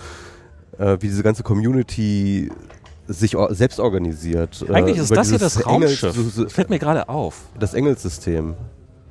äh, 0.79 0.99
wie 1.01 1.09
diese 1.09 1.24
ganze 1.24 1.43
Community 1.43 2.49
sich 3.12 3.36
selbst 3.51 3.78
organisiert. 3.80 4.64
äh, 4.68 4.72
Eigentlich 4.72 4.98
ist 4.98 5.10
das 5.14 5.28
hier 5.30 5.39
das 5.39 5.64
Raumschiff. 5.66 6.16
Engels- 6.16 6.34
Das 6.36 6.52
fällt 6.52 6.70
mir 6.70 6.78
gerade 6.78 7.09
auf. 7.09 7.36
das 7.59 7.74
Engelssystem. 7.74 8.55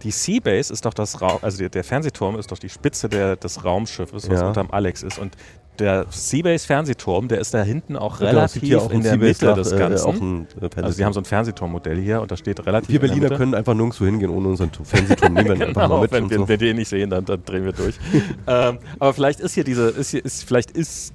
Die 0.03 0.11
Seabase 0.11 0.73
ist 0.73 0.83
doch 0.85 0.95
das 0.95 1.21
Raum, 1.21 1.37
also 1.43 1.59
der, 1.59 1.69
der 1.69 1.83
Fernsehturm 1.83 2.37
ist 2.39 2.51
doch 2.51 2.57
die 2.57 2.69
Spitze 2.69 3.07
der, 3.07 3.35
des 3.35 3.63
Raumschiffes, 3.63 4.27
was 4.29 4.39
Ja. 4.41 4.47
unterm 4.47 4.71
Alex 4.71 5.03
ist. 5.03 5.19
Und 5.19 5.35
der 5.77 6.07
Seabase 6.09 6.65
Fernsehturm, 6.65 7.27
der 7.27 7.39
ist 7.39 7.53
da 7.53 7.61
hinten 7.63 7.95
auch 7.95 8.17
Genau, 8.17 8.31
relativ 8.31 8.75
auch 8.77 8.89
in 8.91 9.03
der 9.03 9.17
Mitte 9.17 9.53
des 9.53 9.71
äh, 9.71 9.77
Ganzen. 9.77 10.47
äh, 10.59 10.69
also 10.81 10.91
sie 10.95 11.05
haben 11.05 11.13
so 11.13 11.21
ein 11.21 11.25
Fernsehturmmodell 11.25 11.99
hier 11.99 12.19
und 12.21 12.31
da 12.31 12.35
steht 12.35 12.65
relativ 12.65 12.89
Wir 12.89 12.99
Berliner 12.99 13.29
können 13.29 13.53
einfach 13.53 13.73
nirgendwo 13.75 14.05
hingehen 14.05 14.31
ohne 14.31 14.49
unseren 14.49 14.71
Tu- 14.71 14.83
Fernsehturm. 14.83 15.33
Nehmen 15.33 15.47
wir 15.49 15.55
ihn 15.55 15.63
einfach 15.63 15.81
mal 15.83 15.87
Genau, 15.87 16.01
mit. 16.01 16.11
wenn 16.11 16.29
wir, 16.31 16.37
so. 16.39 16.47
wenn 16.47 16.59
wir 16.59 16.71
ihn 16.71 16.77
nicht 16.77 16.89
sehen, 16.89 17.09
dann, 17.11 17.23
dann 17.25 17.43
drehen 17.45 17.63
wir 17.65 17.71
durch. 17.73 17.95
ähm, 18.47 18.79
aber 18.99 19.13
vielleicht 19.13 19.39
ist 19.39 19.53
hier 19.53 19.63
diese, 19.63 19.89
ist 19.89 20.09
hier, 20.11 20.25
ist, 20.25 20.43
vielleicht 20.43 20.71
ist 20.71 21.13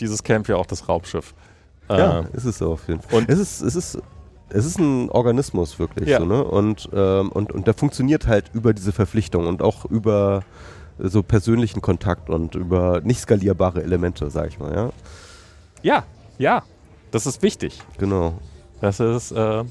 dieses 0.00 0.22
Camp 0.22 0.48
ja 0.48 0.56
auch 0.56 0.66
das 0.66 0.88
Raumschiff. 0.88 1.34
Ja, 1.88 2.20
Ähm, 2.20 2.26
ist 2.32 2.44
es 2.44 2.58
so 2.58 2.72
auf 2.72 2.88
jeden 2.88 3.00
Fall. 3.02 3.18
und- 3.18 3.28
es 3.30 3.38
ist, 3.38 3.60
es 3.60 3.74
ist, 3.76 3.98
es 4.48 4.64
ist 4.64 4.78
ein 4.78 5.10
Organismus 5.10 5.78
wirklich 5.78 6.08
Ja. 6.08 6.18
so, 6.18 6.24
ne? 6.24 6.42
Und, 6.44 6.88
ähm, 6.94 7.30
und, 7.32 7.52
und 7.52 7.66
der 7.66 7.74
funktioniert 7.74 8.26
halt 8.26 8.50
über 8.54 8.72
diese 8.72 8.92
Verpflichtung 8.92 9.46
und 9.46 9.60
auch 9.62 9.84
über 9.84 10.42
so 10.98 11.22
persönlichen 11.22 11.80
Kontakt 11.82 12.30
und 12.30 12.54
über 12.54 13.00
nicht 13.02 13.20
skalierbare 13.20 13.82
Elemente, 13.82 14.30
sag 14.30 14.48
ich 14.48 14.58
mal, 14.60 14.72
ja. 14.74 14.90
ja, 15.82 16.04
ja, 16.38 16.62
das 17.10 17.26
ist 17.26 17.42
wichtig. 17.42 17.80
Genau. 17.98 18.34
Das 18.80 19.00
ist 19.00 19.32
äh, 19.32 19.64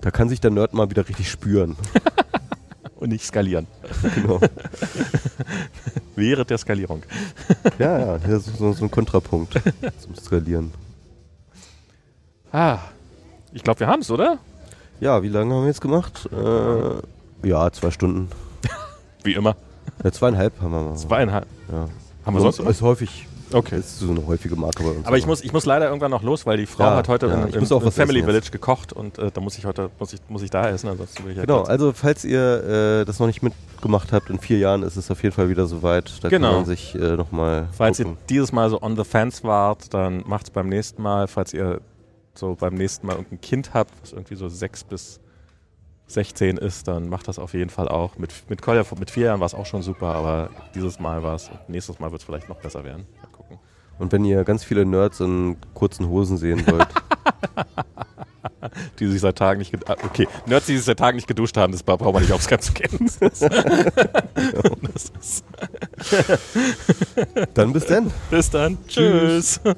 Da 0.00 0.10
kann 0.10 0.28
sich 0.28 0.40
der 0.40 0.50
Nerd 0.50 0.74
mal 0.74 0.90
wieder 0.90 1.08
richtig 1.08 1.30
spüren. 1.30 1.76
und 2.96 3.08
nicht 3.10 3.24
skalieren. 3.24 3.66
genau. 4.14 4.40
Während 6.16 6.50
der 6.50 6.58
Skalierung. 6.58 7.02
Ja, 7.78 7.98
ja, 7.98 8.18
das 8.18 8.46
ist 8.46 8.56
so, 8.58 8.72
so 8.72 8.84
ein 8.84 8.90
Kontrapunkt 8.90 9.54
zum 10.00 10.14
Skalieren. 10.14 10.72
Ah, 12.54 12.78
ich 13.52 13.64
glaube, 13.64 13.80
wir 13.80 13.88
haben 13.88 14.00
es, 14.00 14.12
oder? 14.12 14.38
Ja, 15.00 15.24
wie 15.24 15.28
lange 15.28 15.52
haben 15.52 15.62
wir 15.62 15.66
jetzt 15.66 15.80
gemacht? 15.80 16.28
Äh, 16.32 17.48
ja, 17.48 17.68
zwei 17.72 17.90
Stunden. 17.90 18.28
Wie 19.24 19.32
immer. 19.34 19.56
Ja, 20.04 20.12
zweieinhalb 20.12 20.52
haben 20.60 20.70
wir 20.70 20.80
mal. 20.82 20.96
Zweieinhalb. 20.96 21.46
Ja. 21.72 21.88
Haben 22.24 22.34
wir 22.36 22.40
sonst 22.42 22.60
noch? 22.60 22.68
Ist 22.70 22.80
häufig. 22.80 23.26
Okay. 23.52 23.78
Ist 23.80 23.98
so 23.98 24.08
eine 24.10 24.24
häufige 24.24 24.54
Marke 24.54 24.84
bei 24.84 24.90
uns. 24.90 25.04
Aber 25.04 25.18
ich 25.18 25.26
muss, 25.26 25.42
ich 25.42 25.52
muss 25.52 25.66
leider 25.66 25.86
irgendwann 25.88 26.12
noch 26.12 26.22
los, 26.22 26.46
weil 26.46 26.56
die 26.56 26.66
Frau 26.66 26.84
Ja, 26.84 26.96
hat 26.96 27.08
heute 27.08 27.26
ja, 27.26 27.44
im, 27.44 27.54
im 27.64 27.90
Family 27.90 28.22
Village 28.22 28.50
gekocht 28.52 28.92
und 28.92 29.18
äh, 29.18 29.32
da 29.32 29.40
muss 29.40 29.58
ich 29.58 29.66
heute 29.66 29.90
muss 29.98 30.12
ich, 30.12 30.20
muss 30.28 30.42
ich 30.42 30.50
da 30.50 30.68
essen, 30.68 30.88
ansonsten 30.88 31.24
will 31.24 31.32
ich 31.32 31.36
ja 31.38 31.42
Genau, 31.44 31.62
also 31.62 31.92
falls 31.92 32.24
ihr 32.24 33.00
äh, 33.00 33.04
das 33.04 33.18
noch 33.18 33.26
nicht 33.26 33.42
mitgemacht 33.42 34.12
habt, 34.12 34.30
in 34.30 34.38
vier 34.38 34.58
Jahren 34.58 34.84
ist 34.84 34.96
es 34.96 35.10
auf 35.10 35.22
jeden 35.24 35.34
Fall 35.34 35.48
wieder 35.48 35.66
soweit. 35.66 36.12
Da 36.22 36.28
Genau. 36.28 36.48
kann 36.50 36.56
man 36.58 36.64
sich 36.66 36.94
äh, 36.94 37.16
nochmal 37.16 37.66
Falls 37.76 37.98
gucken. 37.98 38.12
ihr 38.12 38.18
dieses 38.28 38.52
Mal 38.52 38.70
so 38.70 38.80
on 38.80 38.96
the 38.96 39.04
fence 39.04 39.42
wart, 39.42 39.92
dann 39.92 40.22
macht's 40.26 40.50
beim 40.50 40.68
nächsten 40.68 41.02
Mal. 41.02 41.26
Falls 41.26 41.52
ihr 41.52 41.80
so 42.34 42.54
beim 42.54 42.74
nächsten 42.74 43.06
Mal 43.06 43.14
irgendein 43.14 43.40
Kind 43.40 43.74
habt, 43.74 43.92
was 44.02 44.12
irgendwie 44.12 44.34
so 44.36 44.48
sechs 44.48 44.84
bis 44.84 45.20
16 46.06 46.58
ist, 46.58 46.86
dann 46.88 47.08
macht 47.08 47.28
das 47.28 47.38
auf 47.38 47.54
jeden 47.54 47.70
Fall 47.70 47.88
auch. 47.88 48.18
Mit, 48.18 48.32
mit 48.50 48.60
Kolja, 48.60 48.84
mit 48.98 49.10
vier 49.10 49.26
Jahren 49.26 49.40
war 49.40 49.46
es 49.46 49.54
auch 49.54 49.66
schon 49.66 49.82
super, 49.82 50.14
aber 50.14 50.50
dieses 50.74 51.00
Mal 51.00 51.22
war 51.22 51.34
es, 51.36 51.50
nächstes 51.68 51.98
Mal 51.98 52.10
wird 52.10 52.20
es 52.20 52.26
vielleicht 52.26 52.48
noch 52.48 52.60
besser 52.60 52.84
werden. 52.84 53.06
Mal 53.22 53.28
gucken. 53.32 53.58
Und 53.98 54.12
wenn 54.12 54.24
ihr 54.24 54.44
ganz 54.44 54.64
viele 54.64 54.84
Nerds 54.84 55.20
in 55.20 55.56
kurzen 55.72 56.08
Hosen 56.08 56.36
sehen 56.36 56.66
wollt, 56.66 56.88
Die 58.98 59.06
sich 59.06 59.20
seit 59.20 59.36
Tagen 59.36 59.58
nicht, 59.58 59.74
ged- 59.74 59.86
ah, 59.90 59.96
okay, 60.04 60.26
Nerds, 60.46 60.66
die 60.66 60.76
sich 60.76 60.84
seit 60.86 60.98
Tagen 60.98 61.16
nicht 61.16 61.26
geduscht 61.28 61.56
haben, 61.56 61.72
das 61.72 61.82
bra- 61.82 61.96
brauchen 61.96 62.14
wir 62.14 62.20
nicht 62.20 62.32
aufs 62.32 62.46
Ganze 62.48 62.72
kennen. 62.72 63.10
Dann 67.54 67.72
bis 67.72 67.86
dann. 67.86 68.10
Bis 68.30 68.50
dann. 68.50 68.78
Tschüss. 68.86 69.60